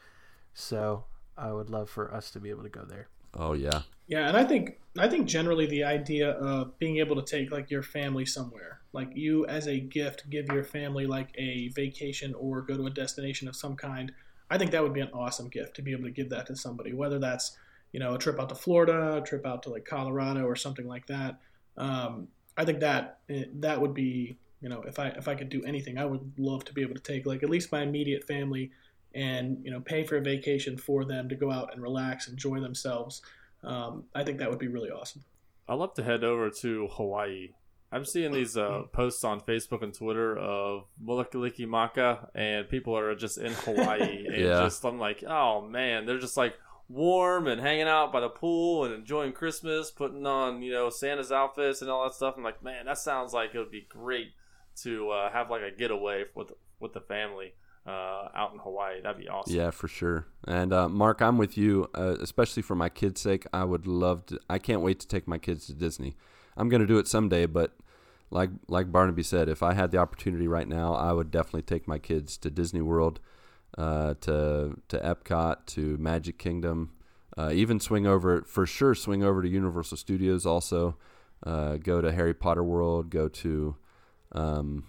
so 0.54 1.04
I 1.36 1.52
would 1.52 1.70
love 1.70 1.90
for 1.90 2.12
us 2.14 2.30
to 2.32 2.40
be 2.40 2.50
able 2.50 2.62
to 2.62 2.68
go 2.68 2.84
there. 2.84 3.08
Oh, 3.34 3.52
yeah. 3.52 3.82
Yeah, 4.10 4.26
and 4.26 4.36
I 4.36 4.44
think 4.44 4.80
I 4.98 5.08
think 5.08 5.28
generally 5.28 5.66
the 5.66 5.84
idea 5.84 6.30
of 6.30 6.76
being 6.80 6.96
able 6.96 7.14
to 7.14 7.22
take 7.22 7.52
like 7.52 7.70
your 7.70 7.84
family 7.84 8.26
somewhere, 8.26 8.80
like 8.92 9.10
you 9.14 9.46
as 9.46 9.68
a 9.68 9.78
gift, 9.78 10.28
give 10.28 10.46
your 10.48 10.64
family 10.64 11.06
like 11.06 11.28
a 11.36 11.68
vacation 11.68 12.34
or 12.34 12.60
go 12.60 12.76
to 12.76 12.86
a 12.86 12.90
destination 12.90 13.46
of 13.46 13.54
some 13.54 13.76
kind. 13.76 14.10
I 14.50 14.58
think 14.58 14.72
that 14.72 14.82
would 14.82 14.92
be 14.92 15.00
an 15.00 15.10
awesome 15.14 15.48
gift 15.48 15.76
to 15.76 15.82
be 15.82 15.92
able 15.92 16.02
to 16.04 16.10
give 16.10 16.28
that 16.30 16.46
to 16.46 16.56
somebody, 16.56 16.92
whether 16.92 17.20
that's 17.20 17.56
you 17.92 18.00
know 18.00 18.16
a 18.16 18.18
trip 18.18 18.40
out 18.40 18.48
to 18.48 18.56
Florida, 18.56 19.18
a 19.18 19.20
trip 19.20 19.46
out 19.46 19.62
to 19.62 19.70
like 19.70 19.84
Colorado 19.84 20.44
or 20.44 20.56
something 20.56 20.88
like 20.88 21.06
that. 21.06 21.38
Um, 21.76 22.26
I 22.56 22.64
think 22.64 22.80
that 22.80 23.20
eh, 23.28 23.44
that 23.60 23.80
would 23.80 23.94
be 23.94 24.38
you 24.60 24.68
know 24.68 24.82
if 24.82 24.98
I 24.98 25.08
if 25.08 25.28
I 25.28 25.34
could 25.34 25.48
do 25.48 25.62
anything, 25.64 25.98
I 25.98 26.04
would 26.04 26.32
love 26.38 26.64
to 26.66 26.72
be 26.72 26.82
able 26.82 26.94
to 26.94 27.00
take 27.00 27.26
like 27.26 27.42
at 27.42 27.50
least 27.50 27.72
my 27.72 27.82
immediate 27.82 28.24
family 28.24 28.70
and 29.14 29.58
you 29.64 29.70
know 29.70 29.80
pay 29.80 30.04
for 30.04 30.16
a 30.16 30.20
vacation 30.20 30.76
for 30.76 31.04
them 31.04 31.28
to 31.28 31.34
go 31.34 31.50
out 31.50 31.72
and 31.72 31.82
relax, 31.82 32.28
enjoy 32.28 32.60
themselves. 32.60 33.22
Um, 33.62 34.04
I 34.14 34.24
think 34.24 34.38
that 34.38 34.48
would 34.50 34.58
be 34.58 34.68
really 34.68 34.90
awesome. 34.90 35.24
I'd 35.68 35.74
love 35.74 35.94
to 35.94 36.02
head 36.02 36.24
over 36.24 36.50
to 36.50 36.88
Hawaii. 36.92 37.50
I'm 37.92 38.04
seeing 38.04 38.30
these 38.32 38.56
uh, 38.56 38.82
posts 38.92 39.24
on 39.24 39.40
Facebook 39.40 39.82
and 39.82 39.92
Twitter 39.92 40.36
of 40.38 40.84
Mele 41.00 41.24
Kalikimaka, 41.24 42.28
and 42.36 42.68
people 42.68 42.96
are 42.96 43.14
just 43.16 43.36
in 43.38 43.52
Hawaii. 43.52 44.26
and 44.28 44.36
Yeah. 44.36 44.62
just, 44.62 44.84
I'm 44.84 44.98
like, 44.98 45.24
oh 45.26 45.60
man, 45.62 46.06
they're 46.06 46.20
just 46.20 46.36
like 46.36 46.54
warm 46.88 47.46
and 47.48 47.60
hanging 47.60 47.88
out 47.88 48.12
by 48.12 48.20
the 48.20 48.28
pool 48.28 48.84
and 48.84 48.94
enjoying 48.94 49.32
Christmas, 49.32 49.90
putting 49.90 50.24
on, 50.26 50.62
you 50.62 50.72
know, 50.72 50.88
Santa's 50.88 51.32
outfits 51.32 51.82
and 51.82 51.90
all 51.90 52.04
that 52.04 52.14
stuff. 52.14 52.34
I'm 52.36 52.42
like, 52.44 52.62
man, 52.62 52.86
that 52.86 52.98
sounds 52.98 53.32
like 53.32 53.54
it 53.54 53.58
would 53.58 53.70
be 53.72 53.86
great 53.88 54.32
to 54.82 55.10
uh, 55.10 55.30
have 55.32 55.50
like 55.50 55.62
a 55.62 55.70
getaway 55.70 56.24
with 56.34 56.52
with 56.78 56.92
the 56.92 57.00
family 57.00 57.54
uh, 57.86 58.28
out 58.34 58.52
in 58.52 58.58
Hawaii. 58.58 59.00
That'd 59.00 59.20
be 59.20 59.28
awesome. 59.28 59.54
Yeah, 59.54 59.70
for 59.70 59.88
sure. 59.88 60.26
And 60.46 60.72
uh, 60.72 60.88
Marc, 60.88 61.22
I'm 61.22 61.38
with 61.38 61.56
you, 61.56 61.88
uh, 61.94 62.16
especially 62.20 62.62
for 62.62 62.74
my 62.74 62.88
kids' 62.88 63.20
sake. 63.20 63.46
I 63.52 63.64
would 63.64 63.86
love 63.86 64.26
to. 64.26 64.40
I 64.48 64.58
can't 64.58 64.82
wait 64.82 65.00
to 65.00 65.08
take 65.08 65.26
my 65.26 65.38
kids 65.38 65.66
to 65.66 65.74
Disney. 65.74 66.16
I'm 66.56 66.68
to 66.70 66.86
do 66.86 66.98
it 66.98 67.08
someday, 67.08 67.46
but 67.46 67.72
like 68.30 68.50
like 68.68 68.92
Barnaby 68.92 69.22
said, 69.22 69.48
if 69.48 69.62
I 69.62 69.74
had 69.74 69.90
the 69.90 69.98
opportunity 69.98 70.46
right 70.46 70.68
now, 70.68 70.94
I 70.94 71.12
would 71.12 71.30
definitely 71.30 71.62
take 71.62 71.88
my 71.88 71.98
kids 71.98 72.36
to 72.38 72.50
Disney 72.50 72.82
World, 72.82 73.20
uh, 73.78 74.14
to 74.22 74.76
to 74.88 74.98
Epcot, 74.98 75.66
to 75.66 75.96
Magic 75.98 76.38
Kingdom, 76.38 76.92
uh, 77.36 77.50
even 77.52 77.80
swing 77.80 78.06
over 78.06 78.42
for 78.42 78.66
sure. 78.66 78.94
Swing 78.94 79.24
over 79.24 79.42
to 79.42 79.48
Universal 79.48 79.96
Studios. 79.96 80.44
Also, 80.44 80.96
go 81.44 82.00
to 82.00 82.12
Harry 82.12 82.34
Potter 82.34 82.62
World. 82.62 83.10
Go 83.10 83.28
to 83.28 83.76
um, 84.32 84.84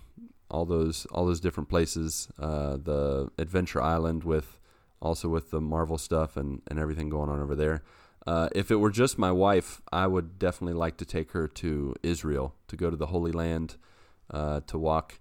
all 0.50 0.66
those 0.66 1.06
all 1.12 1.26
those 1.26 1.40
different 1.40 1.70
places. 1.70 2.28
Uh, 2.40 2.78
the 2.78 3.30
Adventure 3.38 3.82
Island 3.82 4.24
with 4.24 4.60
also 5.02 5.30
with 5.30 5.50
the 5.52 5.62
Marvel 5.62 5.98
stuff 5.98 6.38
and, 6.38 6.62
and 6.68 6.78
everything 6.78 7.10
going 7.10 7.30
on 7.30 7.42
over 7.42 7.56
there. 7.56 7.84
Uh, 8.28 8.50
if 8.54 8.70
it 8.70 8.76
were 8.76 8.92
just 8.92 9.18
my 9.18 9.32
wife, 9.32 9.82
I 9.92 10.06
would 10.06 10.38
definitely 10.38 10.76
like 10.76 10.98
to 10.98 11.06
take 11.06 11.32
her 11.32 11.48
to 11.48 11.96
Israel 12.04 12.54
to 12.68 12.76
go 12.76 12.92
to 12.92 12.96
the 12.96 13.08
Holy 13.08 13.32
Land, 13.32 13.78
uh, 14.30 14.62
to 14.68 14.78
walk 14.78 15.20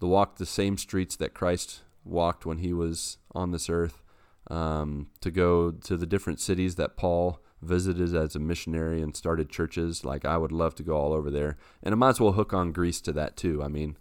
the 0.00 0.08
walk 0.08 0.38
the 0.38 0.46
same 0.46 0.76
streets 0.76 1.14
that 1.16 1.34
Christ 1.34 1.82
walked 2.04 2.44
when 2.44 2.58
he 2.58 2.72
was 2.72 3.18
on 3.32 3.52
this 3.52 3.70
earth, 3.70 4.02
um, 4.50 5.08
to 5.20 5.30
go 5.30 5.70
to 5.70 5.96
the 5.96 6.06
different 6.06 6.40
cities 6.40 6.74
that 6.74 6.96
Paul 6.96 7.38
visited 7.62 8.14
as 8.14 8.34
a 8.34 8.40
missionary 8.40 9.00
and 9.00 9.16
started 9.16 9.48
churches. 9.48 10.04
Like 10.04 10.24
I 10.24 10.36
would 10.36 10.52
love 10.52 10.74
to 10.76 10.82
go 10.82 10.96
all 10.96 11.12
over 11.12 11.30
there, 11.30 11.56
and 11.82 11.94
I 11.94 11.96
might 11.96 12.10
as 12.10 12.20
well 12.20 12.32
hook 12.32 12.52
on 12.52 12.72
Greece 12.72 13.00
to 13.02 13.12
that 13.12 13.36
too. 13.36 13.62
I 13.62 13.68
mean, 13.68 13.96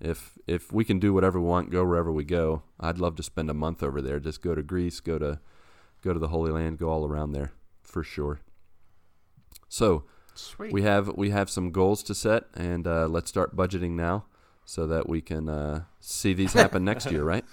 if 0.00 0.38
if 0.46 0.72
we 0.72 0.84
can 0.84 0.98
do 0.98 1.12
whatever 1.12 1.40
we 1.40 1.46
want, 1.46 1.70
go 1.70 1.84
wherever 1.84 2.10
we 2.12 2.24
go, 2.24 2.62
I'd 2.78 2.98
love 2.98 3.16
to 3.16 3.22
spend 3.22 3.50
a 3.50 3.54
month 3.54 3.82
over 3.82 4.00
there. 4.00 4.20
Just 4.20 4.42
go 4.42 4.54
to 4.54 4.62
Greece, 4.62 5.00
go 5.00 5.18
to 5.18 5.40
go 6.02 6.12
to 6.12 6.18
the 6.18 6.28
Holy 6.28 6.52
Land, 6.52 6.78
go 6.78 6.88
all 6.88 7.06
around 7.06 7.32
there 7.32 7.52
for 7.82 8.02
sure. 8.02 8.40
So 9.68 10.04
Sweet. 10.34 10.72
we 10.72 10.82
have 10.82 11.08
we 11.16 11.30
have 11.30 11.50
some 11.50 11.70
goals 11.70 12.02
to 12.04 12.14
set, 12.14 12.44
and 12.54 12.86
uh, 12.86 13.06
let's 13.08 13.28
start 13.28 13.54
budgeting 13.54 13.92
now, 13.92 14.24
so 14.64 14.86
that 14.86 15.08
we 15.08 15.20
can 15.20 15.48
uh, 15.48 15.84
see 16.00 16.32
these 16.32 16.54
happen 16.54 16.84
next 16.84 17.06
year. 17.10 17.24
Right? 17.24 17.44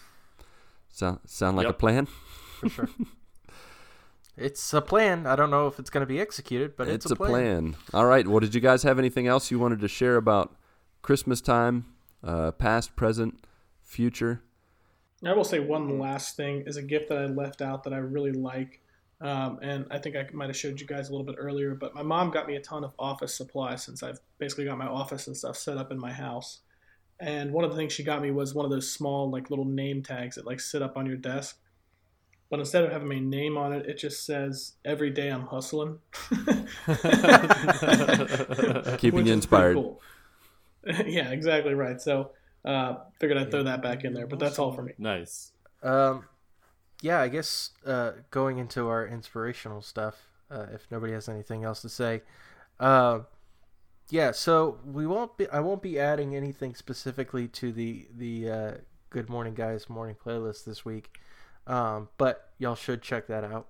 Sound 0.90 1.20
sound 1.26 1.58
like 1.58 1.68
a 1.68 1.74
plan? 1.74 2.08
for 2.60 2.70
sure. 2.70 2.90
it's 4.38 4.74
a 4.74 4.82
plan. 4.82 5.26
I 5.26 5.36
don't 5.36 5.50
know 5.50 5.68
if 5.68 5.80
it's 5.80 5.90
going 5.90 6.02
to 6.02 6.08
be 6.08 6.20
executed, 6.20 6.76
but 6.78 6.88
it's, 6.88 7.06
it's, 7.06 7.12
a 7.12 7.16
plan. 7.16 7.76
All 7.94 8.06
right. 8.06 8.28
Well, 8.28 8.40
did 8.40 8.54
you 8.54 8.62
guys 8.62 8.84
have 8.84 9.00
anything 9.00 9.28
else 9.28 9.50
you 9.50 9.60
wanted 9.60 9.80
to 9.82 9.88
share 9.88 10.16
about 10.16 10.56
Christmas 11.02 11.42
time, 11.42 11.86
uh, 12.24 12.52
past, 12.52 12.96
present, 12.96 13.44
future? 13.82 14.44
I 15.26 15.34
will 15.34 15.44
say 15.44 15.60
one 15.60 15.98
last 15.98 16.38
thing 16.38 16.64
is 16.68 16.78
a 16.78 16.84
gift 16.84 17.10
that 17.10 17.18
I 17.18 17.26
left 17.26 17.62
out 17.62 17.84
that 17.86 17.94
I 17.94 17.98
really 17.98 18.32
like. 18.32 18.82
Um, 19.20 19.58
and 19.64 19.86
I 19.90 19.98
think 19.98 20.16
I 20.16 20.28
might 20.32 20.50
have 20.50 20.58
showed 20.58 20.80
you 20.80 20.86
guys 20.86 21.10
a 21.10 21.12
little 21.12 21.26
bit 21.26 21.36
earlier, 21.40 21.74
but 21.74 21.96
my 21.96 22.04
mom 22.04 22.30
got 22.30 22.46
me 22.46 22.56
a 22.56 22.62
ton 22.62 22.84
of 22.84 22.94
office 23.00 23.36
supplies 23.36 23.84
since 23.84 24.04
I've 24.04 24.20
basically 24.38 24.66
got 24.66 24.78
my 24.78 24.86
office 24.86 25.26
and 25.26 25.36
stuff 25.36 25.58
set 25.58 25.78
up 25.78 25.92
in 25.92 26.00
my 26.00 26.12
house. 26.12 26.60
And 27.20 27.52
one 27.52 27.66
of 27.66 27.72
the 27.72 27.78
things 27.78 27.94
she 27.94 28.04
got 28.04 28.22
me 28.22 28.30
was 28.30 28.54
one 28.54 28.66
of 28.66 28.70
those 28.70 28.92
small, 28.92 29.32
like 29.32 29.50
little 29.50 29.66
name 29.66 30.04
tags 30.04 30.36
that 30.36 30.46
like 30.46 30.60
sit 30.60 30.84
up 30.84 30.98
on 30.98 31.08
your 31.08 31.18
desk. 31.18 31.58
But 32.50 32.60
instead 32.60 32.86
of 32.86 32.92
having 32.92 33.10
my 33.10 33.20
name 33.20 33.58
on 33.58 33.74
it, 33.74 33.86
it 33.86 33.98
just 33.98 34.26
says 34.26 34.74
"Every 34.86 35.10
day 35.10 35.30
I'm 35.30 35.48
hustling." 35.48 36.00
Keeping 38.98 39.28
you 39.28 39.34
inspired. 39.34 39.76
cool. 39.76 40.02
yeah, 41.06 41.32
exactly 41.32 41.74
right. 41.74 42.00
So 42.00 42.32
uh, 42.64 42.96
figured 43.20 43.38
I'd 43.38 43.52
throw 43.52 43.64
that 43.64 43.82
back 43.82 44.04
in 44.04 44.14
there, 44.14 44.28
but 44.28 44.40
that's 44.40 44.60
all 44.60 44.72
for 44.72 44.82
me. 44.82 44.94
Nice. 44.98 45.52
Um, 45.84 46.26
yeah, 47.02 47.22
I 47.22 47.28
guess 47.28 47.72
uh, 47.86 48.12
going 48.32 48.58
into 48.58 48.88
our 48.88 49.06
inspirational 49.06 49.82
stuff, 49.82 50.16
uh, 50.50 50.66
if 50.74 50.88
nobody 50.90 51.14
has 51.14 51.30
anything 51.30 51.64
else 51.64 51.82
to 51.82 51.90
say, 51.90 52.22
uh, 52.80 53.20
yeah, 54.10 54.32
so 54.32 54.80
we 54.86 55.06
won't 55.06 55.38
be. 55.38 55.48
I 55.50 55.60
won't 55.60 55.82
be 55.82 56.00
adding 56.00 56.36
anything 56.36 56.76
specifically 56.76 57.48
to 57.50 57.72
the 57.72 58.08
the 58.16 58.50
uh, 58.50 58.72
Good 59.10 59.30
Morning 59.30 59.54
Guys 59.54 59.90
morning 59.90 60.16
playlist 60.24 60.64
this 60.64 60.86
week, 60.86 61.18
um, 61.68 62.10
but 62.18 62.50
y'all 62.58 62.76
should 62.76 63.02
check 63.02 63.28
that 63.28 63.44
out. 63.44 63.68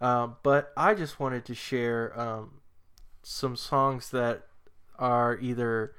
Um, 0.00 0.36
but 0.42 0.72
I 0.76 0.94
just 0.94 1.20
wanted 1.20 1.44
to 1.46 1.54
share 1.54 2.18
um, 2.18 2.60
some 3.22 3.54
songs 3.56 4.10
that 4.10 4.46
are 4.98 5.38
either 5.38 5.94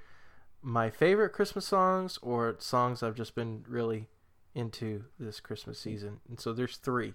my 0.62 0.90
favorite 0.90 1.30
Christmas 1.30 1.66
songs 1.66 2.20
or 2.22 2.56
songs 2.60 3.02
I've 3.04 3.16
just 3.16 3.36
been 3.36 3.64
really 3.68 4.08
into 4.54 5.06
this 5.20 5.40
Christmas 5.40 5.80
season. 5.80 6.20
And 6.28 6.40
so 6.40 6.54
there's 6.54 6.78
three 6.78 7.14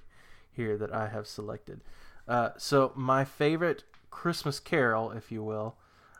here 0.52 0.76
that 0.78 0.92
I 0.92 1.08
have 1.08 1.26
selected. 1.26 1.80
Uh, 2.28 2.50
so 2.56 2.92
my 2.94 3.24
favorite 3.24 3.84
Christmas 4.10 4.60
carol, 4.60 5.10
if 5.12 5.30
you 5.32 5.42
will, 5.42 5.76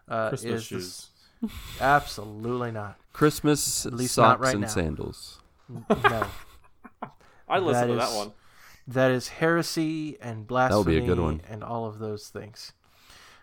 uh, 0.09 0.31
Christmas 0.31 0.61
is 0.63 0.67
shoes. 0.67 1.09
s- 1.45 1.51
absolutely 1.81 2.71
not. 2.73 2.99
Christmas 3.13 3.87
At 3.87 3.95
least 3.95 4.17
not 4.19 4.39
socks 4.39 4.41
right 4.43 4.55
and 4.55 4.63
now. 4.63 4.69
sandals. 4.69 5.41
No, 5.69 6.27
I 7.51 7.59
listened 7.59 7.89
to 7.89 7.95
That 7.95 8.01
that 8.01 8.11
is- 8.11 8.17
one. 8.17 8.33
that 8.89 9.11
is 9.11 9.29
heresy 9.29 10.17
and 10.21 10.47
blasphemy 10.47 10.79
would 10.79 10.87
be 10.87 10.97
a 10.99 11.07
good 11.07 11.21
one. 11.21 11.41
and 11.49 11.63
all 11.65 11.87
of 11.87 11.99
those 11.99 12.29
things. 12.29 12.73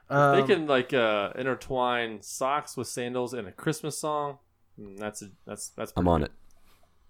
If 0.09 0.15
Um, 0.15 0.35
they 0.41 0.47
can 0.55 0.67
like 0.67 0.93
uh, 0.93 1.31
intertwine 1.35 2.21
socks 2.21 2.77
with 2.77 2.87
sandals 2.87 3.33
in 3.33 3.45
a 3.45 3.51
Christmas 3.51 3.97
song. 3.97 4.37
mm, 4.79 4.97
That's 4.97 5.21
a, 5.21 5.29
that's 5.45 5.69
that's. 5.69 5.91
I'm 5.97 6.07
on 6.07 6.21
good. 6.21 6.31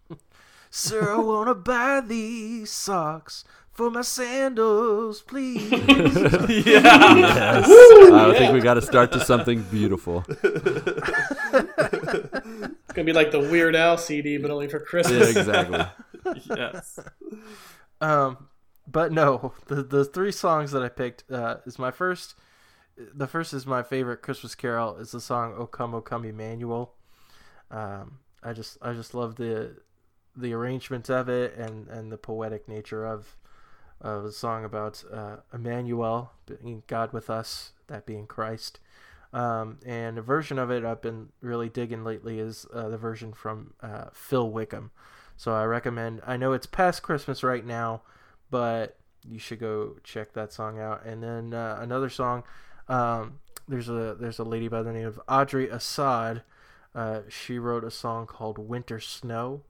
it. 0.09 0.17
Sir, 0.69 1.13
I 1.15 1.19
wanna 1.19 1.53
buy 1.55 2.01
these 2.01 2.69
socks 2.71 3.43
for 3.71 3.89
my 3.91 4.01
sandals, 4.01 5.21
please. 5.21 5.69
yeah. 5.71 7.15
Yes. 7.15 7.69
I 8.11 8.33
think 8.37 8.51
we 8.53 8.59
got 8.59 8.73
to 8.73 8.81
start 8.81 9.11
to 9.13 9.19
something 9.23 9.61
beautiful. 9.69 10.25
It's 11.47 12.93
gonna 12.93 13.05
be 13.05 13.13
like 13.13 13.31
the 13.31 13.39
Weird 13.39 13.75
Al 13.75 13.97
CD, 13.97 14.37
but 14.37 14.51
only 14.51 14.67
for 14.67 14.79
Christmas. 14.79 15.13
Yeah, 15.35 15.43
Christmas. 15.43 15.47
exactly. 15.47 15.85
yes. 16.49 16.99
Um, 18.01 18.47
but 18.87 19.11
no, 19.11 19.53
the 19.67 19.83
the 19.83 20.05
three 20.05 20.31
songs 20.31 20.71
that 20.71 20.83
I 20.83 20.89
picked 20.89 21.29
uh, 21.31 21.57
is 21.65 21.77
my 21.79 21.91
first. 21.91 22.35
The 22.95 23.27
first 23.27 23.53
is 23.53 23.67
my 23.67 23.83
favorite 23.83 24.21
Christmas 24.21 24.55
carol. 24.55 24.97
Is 24.97 25.11
the 25.11 25.21
song 25.21 25.53
"O 25.57 25.67
Come, 25.67 25.93
O 25.93 26.01
Come, 26.01 26.25
Emmanuel." 26.25 26.93
Um, 27.69 28.19
I 28.43 28.53
just 28.53 28.77
I 28.81 28.93
just 28.93 29.13
love 29.13 29.35
the 29.35 29.77
the 30.35 30.53
arrangement 30.53 31.09
of 31.09 31.29
it 31.29 31.55
and 31.55 31.87
and 31.87 32.11
the 32.11 32.17
poetic 32.17 32.67
nature 32.67 33.05
of 33.05 33.35
of 33.99 34.25
a 34.25 34.31
song 34.31 34.63
about 34.63 35.03
uh, 35.11 35.37
Emmanuel 35.53 36.31
being 36.45 36.83
God 36.87 37.13
with 37.13 37.29
us, 37.29 37.71
that 37.87 38.05
being 38.05 38.27
Christ. 38.27 38.79
Um, 39.33 39.79
and 39.85 40.17
a 40.17 40.21
version 40.21 40.57
of 40.57 40.71
it 40.71 40.85
I've 40.85 41.01
been 41.01 41.29
really 41.41 41.69
digging 41.69 42.03
lately 42.03 42.39
is 42.39 42.65
uh, 42.73 42.89
the 42.89 42.97
version 42.97 43.33
from 43.33 43.73
uh, 43.81 44.05
Phil 44.13 44.49
Wickham. 44.49 44.91
So 45.37 45.53
I 45.53 45.63
recommend. 45.65 46.21
I 46.25 46.35
know 46.35 46.51
it's 46.53 46.65
past 46.65 47.03
Christmas 47.03 47.43
right 47.43 47.65
now, 47.65 48.01
but 48.49 48.97
you 49.29 49.39
should 49.39 49.59
go 49.59 49.97
check 50.03 50.33
that 50.33 50.51
song 50.51 50.79
out. 50.79 51.05
And 51.05 51.23
then 51.23 51.53
uh, 51.53 51.77
another 51.79 52.09
song. 52.09 52.43
Um, 52.89 53.39
there's 53.67 53.89
a 53.89 54.15
there's 54.19 54.39
a 54.39 54.43
lady 54.43 54.67
by 54.67 54.81
the 54.81 54.91
name 54.91 55.07
of 55.07 55.19
Audrey 55.27 55.69
Assad. 55.69 56.43
Uh, 56.95 57.21
she 57.29 57.59
wrote 57.59 57.83
a 57.83 57.91
song 57.91 58.25
called 58.25 58.57
Winter 58.57 58.99
Snow, 58.99 59.61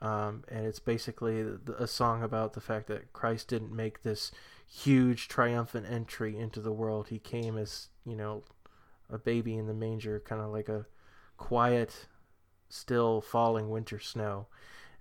um, 0.00 0.44
and 0.48 0.66
it's 0.66 0.78
basically 0.78 1.44
a 1.78 1.86
song 1.86 2.22
about 2.22 2.52
the 2.52 2.60
fact 2.60 2.86
that 2.86 3.12
Christ 3.12 3.48
didn't 3.48 3.74
make 3.74 4.02
this 4.02 4.30
huge 4.70 5.28
triumphant 5.28 5.86
entry 5.90 6.38
into 6.38 6.60
the 6.60 6.72
world. 6.72 7.08
He 7.08 7.18
came 7.18 7.56
as 7.56 7.88
you 8.04 8.14
know 8.14 8.44
a 9.10 9.18
baby 9.18 9.56
in 9.56 9.66
the 9.66 9.74
manger, 9.74 10.22
kind 10.24 10.42
of 10.42 10.52
like 10.52 10.68
a 10.68 10.86
quiet, 11.36 12.06
still 12.68 13.20
falling 13.20 13.70
winter 13.70 13.98
snow. 13.98 14.46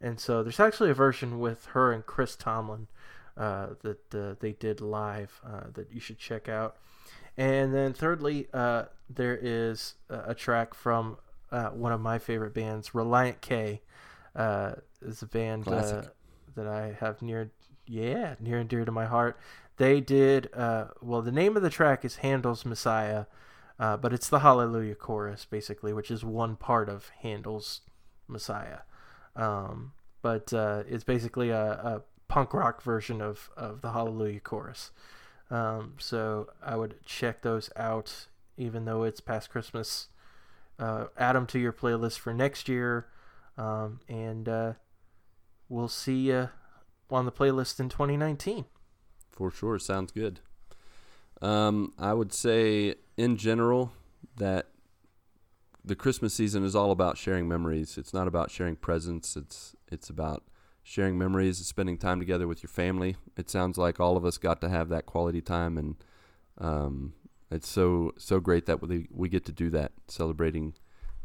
And 0.02 0.20
so 0.20 0.44
there's 0.44 0.60
actually 0.60 0.92
a 0.92 0.96
version 0.96 1.40
with 1.40 1.66
her 1.68 1.92
and 1.92 2.06
Chris 2.06 2.36
Tomlin 2.36 2.88
uh, 3.36 3.68
that 3.82 4.16
uh, 4.16 4.36
they 4.40 4.52
did 4.54 4.82
live 4.82 5.42
uh, 5.46 5.66
that 5.74 5.92
you 5.92 6.00
should 6.00 6.20
check 6.20 6.48
out. 6.48 6.78
And 7.38 7.74
then 7.74 7.94
thirdly, 7.94 8.48
uh, 8.54 8.86
there 9.10 9.38
is 9.40 9.96
a 10.10 10.34
track 10.34 10.74
from 10.74 11.18
uh, 11.52 11.70
one 11.70 11.92
of 11.92 12.02
my 12.02 12.18
favorite 12.20 12.54
bands, 12.54 12.90
Relient 12.90 13.42
K. 13.42 13.82
Uh, 14.36 14.74
is 15.02 15.22
a 15.22 15.26
band 15.26 15.68
uh, 15.68 16.04
that 16.56 16.68
I 16.68 16.98
have 17.00 17.22
near, 17.22 17.52
yeah, 17.86 18.36
near 18.40 18.60
and 18.60 18.70
dear 18.70 18.86
to 18.86 18.92
my 18.92 19.06
heart. 19.06 19.40
They 19.78 20.02
did 20.02 20.50
uh, 20.54 20.88
well. 21.02 21.22
The 21.22 21.32
name 21.32 21.56
of 21.56 21.64
the 21.64 21.70
track 21.70 22.04
is 22.04 22.18
Handel's 22.18 22.66
Messiah, 22.66 23.26
uh, 23.80 23.98
but 23.98 24.14
it's 24.14 24.30
the 24.30 24.40
Hallelujah 24.40 24.96
chorus 24.96 25.46
basically, 25.46 25.94
which 25.94 26.12
is 26.12 26.26
one 26.26 26.56
part 26.56 26.90
of 26.90 27.12
Handel's 27.22 27.82
Messiah. 28.28 28.80
Um, 29.38 29.94
but 30.22 30.52
uh, 30.52 30.84
it's 30.90 31.06
basically 31.06 31.52
a, 31.52 31.72
a 31.72 32.02
punk 32.28 32.54
rock 32.54 32.82
version 32.82 33.22
of, 33.22 33.50
of 33.56 33.82
the 33.82 33.94
Hallelujah 33.94 34.42
chorus. 34.42 34.92
Um, 35.50 35.94
so 35.98 36.50
I 36.62 36.76
would 36.76 36.96
check 37.06 37.42
those 37.42 37.70
out, 37.76 38.28
even 38.58 38.86
though 38.86 39.04
it's 39.04 39.22
past 39.22 39.50
Christmas. 39.50 40.08
Uh, 40.80 41.06
add 41.18 41.36
them 41.36 41.48
to 41.48 41.60
your 41.60 41.72
playlist 41.72 42.20
for 42.20 42.34
next 42.34 42.68
year, 42.68 43.08
um, 43.58 44.00
and 44.08 44.50
uh, 44.50 44.74
we'll 45.70 45.88
see 45.88 46.28
you 46.28 46.50
on 47.10 47.26
the 47.26 47.32
playlist 47.32 47.80
in 47.80 47.90
2019. 47.90 48.66
For 49.32 49.50
sure, 49.50 49.80
sounds 49.80 50.12
good. 50.12 50.42
Um, 51.42 51.94
I 51.98 52.14
would 52.14 52.34
say, 52.34 52.96
in 53.16 53.38
general, 53.38 53.94
that 54.36 54.68
the 55.88 55.96
Christmas 55.96 56.34
season 56.34 56.64
is 56.64 56.76
all 56.76 56.92
about 56.92 57.18
sharing 57.18 57.48
memories. 57.48 57.98
It's 57.98 58.14
not 58.14 58.28
about 58.28 58.52
sharing 58.52 58.76
presents. 58.76 59.36
It's 59.36 59.76
it's 59.90 60.10
about 60.10 60.44
sharing 60.84 61.18
memories 61.18 61.66
spending 61.66 61.98
time 61.98 62.20
together 62.20 62.48
with 62.48 62.62
your 62.62 62.70
family. 62.70 63.16
It 63.38 63.50
sounds 63.50 63.78
like 63.78 64.00
all 64.00 64.18
of 64.18 64.26
us 64.26 64.38
got 64.38 64.62
to 64.62 64.70
have 64.70 64.90
that 64.90 65.06
quality 65.06 65.42
time, 65.42 65.78
and 65.78 65.96
um, 66.58 67.14
it's 67.50 67.70
so 67.70 68.14
so 68.18 68.40
great 68.40 68.66
that 68.66 68.82
we 68.82 69.08
we 69.12 69.30
get 69.30 69.46
to 69.46 69.52
do 69.52 69.70
that, 69.70 69.94
celebrating 70.08 70.74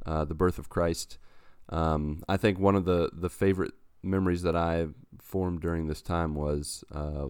uh, 0.07 0.25
the 0.25 0.35
birth 0.35 0.59
of 0.59 0.69
Christ. 0.69 1.19
Um, 1.69 2.23
I 2.29 2.37
think 2.37 2.59
one 2.59 2.77
of 2.77 2.85
the 2.85 3.11
the 3.13 3.31
favorite 3.31 3.75
memories 4.03 4.43
that 4.43 4.57
I 4.57 4.87
formed 5.21 5.61
during 5.61 5.87
this 5.87 6.03
time 6.03 6.35
was 6.35 6.85
uh, 6.95 7.27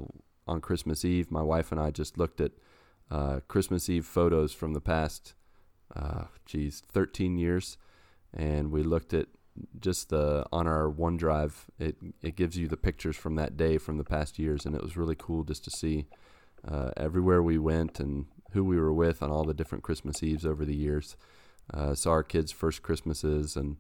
on 0.47 0.61
Christmas 0.61 1.05
Eve. 1.05 1.31
My 1.31 1.43
wife 1.43 1.73
and 1.73 1.81
I 1.81 1.91
just 1.91 2.19
looked 2.19 2.41
at 2.41 2.53
uh, 3.11 3.41
Christmas 3.49 3.89
Eve 3.89 4.07
photos 4.07 4.53
from 4.53 4.75
the 4.75 4.81
past, 4.81 5.35
uh, 5.95 6.25
geez, 6.47 6.83
13 6.93 7.37
years, 7.37 7.77
and 8.33 8.71
we 8.71 8.83
looked 8.83 9.13
at 9.13 9.29
just 9.79 10.09
the 10.09 10.47
on 10.53 10.67
our 10.67 10.91
OneDrive. 10.91 11.53
It 11.79 11.97
it 12.23 12.37
gives 12.37 12.57
you 12.57 12.69
the 12.69 12.77
pictures 12.77 13.17
from 13.17 13.37
that 13.37 13.57
day 13.57 13.79
from 13.79 13.99
the 13.99 14.05
past 14.05 14.39
years, 14.39 14.65
and 14.65 14.75
it 14.75 14.83
was 14.83 14.97
really 14.97 15.17
cool 15.17 15.45
just 15.45 15.65
to 15.65 15.71
see 15.71 16.07
uh, 16.67 16.91
everywhere 16.97 17.43
we 17.43 17.59
went 17.59 18.01
and 18.01 18.27
who 18.53 18.65
we 18.65 18.79
were 18.79 18.93
with 18.93 19.23
on 19.23 19.31
all 19.31 19.45
the 19.45 19.55
different 19.55 19.85
Christmas 19.85 20.23
Eves 20.23 20.47
over 20.47 20.65
the 20.65 20.77
years. 20.77 21.17
Uh, 21.73 21.95
saw 21.95 22.11
our 22.11 22.23
kids' 22.23 22.53
first 22.53 22.83
Christmases, 22.83 23.57
and 23.57 23.77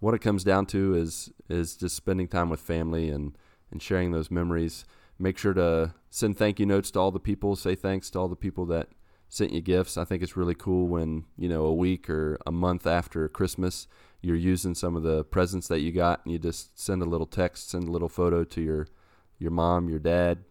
what 0.00 0.14
it 0.14 0.20
comes 0.20 0.44
down 0.44 0.66
to 0.66 0.94
is 0.94 1.30
is 1.48 1.76
just 1.76 1.96
spending 1.96 2.28
time 2.28 2.50
with 2.50 2.60
family 2.60 3.10
and 3.10 3.36
and 3.70 3.82
sharing 3.82 4.12
those 4.12 4.30
memories. 4.30 4.84
Make 5.18 5.36
sure 5.36 5.54
to 5.54 5.94
send 6.10 6.38
thank 6.38 6.60
you 6.60 6.66
notes 6.66 6.90
to 6.92 7.00
all 7.00 7.10
the 7.10 7.18
people. 7.18 7.56
Say 7.56 7.74
thanks 7.74 8.08
to 8.10 8.18
all 8.20 8.28
the 8.28 8.36
people 8.36 8.64
that 8.66 8.88
sent 9.28 9.52
you 9.52 9.60
gifts. 9.60 9.96
I 9.96 10.04
think 10.04 10.22
it's 10.22 10.36
really 10.36 10.54
cool 10.54 10.86
when 10.88 11.24
you 11.36 11.48
know 11.48 11.64
a 11.64 11.74
week 11.74 12.08
or 12.08 12.38
a 12.46 12.52
month 12.52 12.86
after 12.86 13.28
Christmas, 13.28 13.86
you're 14.20 14.36
using 14.36 14.74
some 14.74 14.96
of 14.96 15.02
the 15.02 15.24
presents 15.24 15.68
that 15.68 15.80
you 15.80 15.92
got, 15.92 16.24
and 16.24 16.32
you 16.32 16.38
just 16.38 16.78
send 16.78 17.02
a 17.02 17.06
little 17.06 17.26
text, 17.26 17.70
send 17.70 17.88
a 17.88 17.92
little 17.92 18.08
photo 18.08 18.44
to 18.44 18.60
your 18.60 18.88
your 19.38 19.50
mom, 19.50 19.88
your 19.88 20.00
dad, 20.00 20.44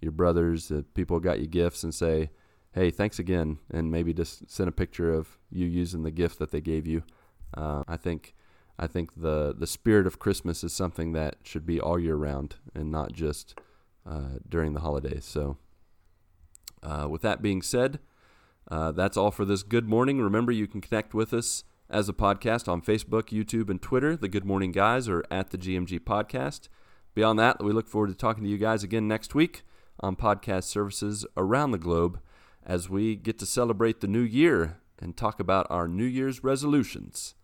your 0.00 0.12
brothers, 0.12 0.68
the 0.68 0.82
people 0.94 1.16
who 1.16 1.22
got 1.22 1.40
you 1.40 1.46
gifts, 1.46 1.84
and 1.84 1.94
say, 1.94 2.30
"Hey, 2.72 2.90
thanks 2.90 3.18
again," 3.18 3.58
and 3.70 3.90
maybe 3.90 4.12
just 4.12 4.50
send 4.50 4.68
a 4.68 4.72
picture 4.72 5.12
of 5.12 5.38
you 5.50 5.66
using 5.66 6.02
the 6.02 6.10
gift 6.10 6.38
that 6.38 6.50
they 6.50 6.60
gave 6.60 6.86
you. 6.86 7.02
Uh, 7.54 7.84
I 7.86 7.96
think 7.96 8.34
I 8.78 8.86
think 8.86 9.14
the 9.14 9.54
the 9.56 9.66
spirit 9.66 10.06
of 10.06 10.18
Christmas 10.18 10.64
is 10.64 10.72
something 10.72 11.12
that 11.12 11.36
should 11.42 11.66
be 11.66 11.80
all 11.80 11.98
year 11.98 12.16
round 12.16 12.56
and 12.74 12.90
not 12.90 13.12
just 13.12 13.58
uh, 14.06 14.38
during 14.48 14.72
the 14.72 14.80
holidays. 14.80 15.24
So, 15.24 15.58
uh, 16.82 17.06
with 17.08 17.22
that 17.22 17.42
being 17.42 17.62
said, 17.62 18.00
uh, 18.70 18.92
that's 18.92 19.16
all 19.16 19.30
for 19.30 19.44
this 19.44 19.62
good 19.62 19.88
morning. 19.88 20.20
Remember, 20.20 20.52
you 20.52 20.66
can 20.66 20.80
connect 20.80 21.14
with 21.14 21.34
us 21.34 21.64
as 21.90 22.08
a 22.08 22.12
podcast 22.12 22.68
on 22.68 22.80
Facebook, 22.80 23.24
YouTube, 23.24 23.68
and 23.68 23.82
Twitter. 23.82 24.16
The 24.16 24.28
Good 24.28 24.44
Morning 24.44 24.72
Guys 24.72 25.08
are 25.08 25.24
at 25.30 25.50
the 25.50 25.58
GMG 25.58 26.00
Podcast. 26.00 26.68
Beyond 27.14 27.38
that, 27.38 27.62
we 27.62 27.72
look 27.72 27.88
forward 27.88 28.08
to 28.08 28.14
talking 28.14 28.44
to 28.44 28.48
you 28.48 28.56
guys 28.56 28.82
again 28.82 29.06
next 29.06 29.34
week 29.34 29.62
on 30.00 30.16
podcast 30.16 30.64
services 30.64 31.26
around 31.36 31.72
the 31.72 31.78
globe 31.78 32.18
as 32.64 32.88
we 32.88 33.16
get 33.16 33.38
to 33.38 33.46
celebrate 33.46 34.00
the 34.00 34.06
new 34.06 34.20
year 34.20 34.78
and 34.98 35.16
talk 35.16 35.38
about 35.38 35.66
our 35.68 35.86
New 35.86 36.04
Year's 36.04 36.42
resolutions. 36.42 37.34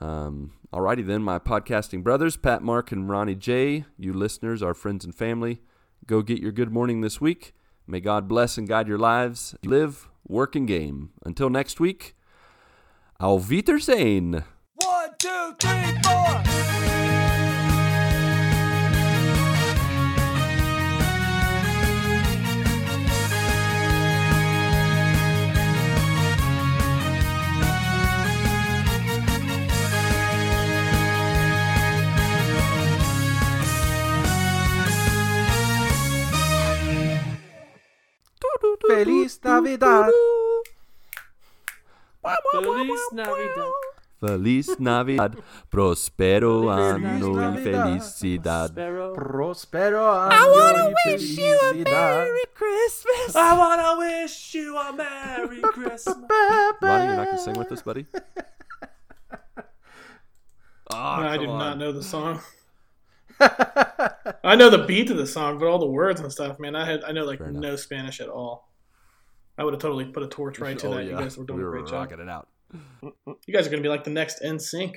Um, 0.00 0.52
alrighty 0.72 1.04
then, 1.04 1.22
my 1.22 1.38
podcasting 1.38 2.04
brothers, 2.04 2.36
Pat, 2.36 2.62
Marc, 2.62 2.92
and 2.92 3.08
Ronnie 3.08 3.34
J, 3.34 3.84
you 3.96 4.12
listeners, 4.12 4.62
our 4.62 4.74
friends 4.74 5.04
and 5.04 5.14
family, 5.14 5.60
go 6.06 6.22
get 6.22 6.40
your 6.40 6.52
good 6.52 6.70
morning 6.70 7.00
this 7.00 7.20
week. 7.20 7.54
May 7.86 8.00
God 8.00 8.28
bless 8.28 8.58
and 8.58 8.68
guide 8.68 8.86
your 8.86 8.98
lives. 8.98 9.56
Live, 9.64 10.08
work, 10.28 10.54
and 10.54 10.68
game. 10.68 11.10
Until 11.24 11.50
next 11.50 11.80
week, 11.80 12.14
Auf 13.20 13.48
Wiedersehen. 13.48 14.44
One, 14.84 15.10
two, 15.18 15.54
three, 15.58 15.98
four. 16.04 16.87
Feliz 38.86 39.40
Navidad. 39.42 40.10
Feliz 42.52 43.00
Navidad. 43.12 43.70
Feliz 44.20 44.80
Navidad. 44.80 45.34
Prospero 45.70 46.62
Feliz 46.62 46.94
anno 47.02 47.54
y 47.54 47.62
felicidad. 47.62 48.72
Prospero 49.14 50.12
año 50.12 50.90
y 50.90 50.94
felicidad. 51.04 51.14
I 51.14 51.14
wanna 51.14 51.16
wish 51.16 51.38
you 51.38 51.58
a 51.60 51.74
merry 51.74 52.44
Christmas. 52.54 53.36
I 53.36 53.56
wanna 53.56 53.96
wish 53.98 54.54
you 54.54 54.76
a 54.76 54.92
Merry 54.92 55.60
Christmas. 55.62 56.16
Ronnie, 56.82 57.06
you're 57.06 57.16
not 57.16 57.24
going 57.26 57.36
to 57.36 57.42
sing 57.42 57.54
with 57.54 57.70
us, 57.72 57.82
buddy? 57.82 58.06
Oh, 60.90 60.96
I 60.96 61.36
did 61.38 61.48
on. 61.48 61.58
not 61.58 61.78
know 61.78 61.92
the 61.92 62.02
song. 62.02 62.40
I 64.44 64.54
know 64.56 64.70
the 64.70 64.84
beat 64.86 65.08
to 65.08 65.14
the 65.14 65.26
song, 65.26 65.58
but 65.58 65.66
all 65.68 65.78
the 65.78 65.86
words 65.86 66.20
and 66.20 66.30
stuff, 66.32 66.58
man, 66.58 66.74
I 66.76 66.84
had 66.84 67.04
I 67.04 67.12
know 67.12 67.24
like 67.24 67.38
Fair 67.38 67.48
enough. 67.48 67.62
no 67.62 67.76
Spanish 67.76 68.20
at 68.20 68.28
all. 68.28 68.68
I 69.56 69.64
would 69.64 69.74
have 69.74 69.82
totally 69.82 70.04
put 70.06 70.22
a 70.22 70.28
torch 70.28 70.58
right 70.60 70.78
to 70.78 70.86
Oh, 70.88 70.94
that. 70.94 71.04
You 71.04 71.10
yeah. 71.12 71.20
guys 71.20 71.36
were 71.36 71.44
doing 71.44 71.58
we 71.60 71.66
a 71.66 71.70
great 71.70 71.86
job. 71.86 72.12
it 72.12 72.28
out. 72.28 72.48
You 73.02 73.52
guys 73.54 73.66
are 73.66 73.70
gonna 73.70 73.82
be 73.82 73.88
like 73.88 74.04
the 74.04 74.10
next 74.10 74.40
NSYNC. 74.42 74.94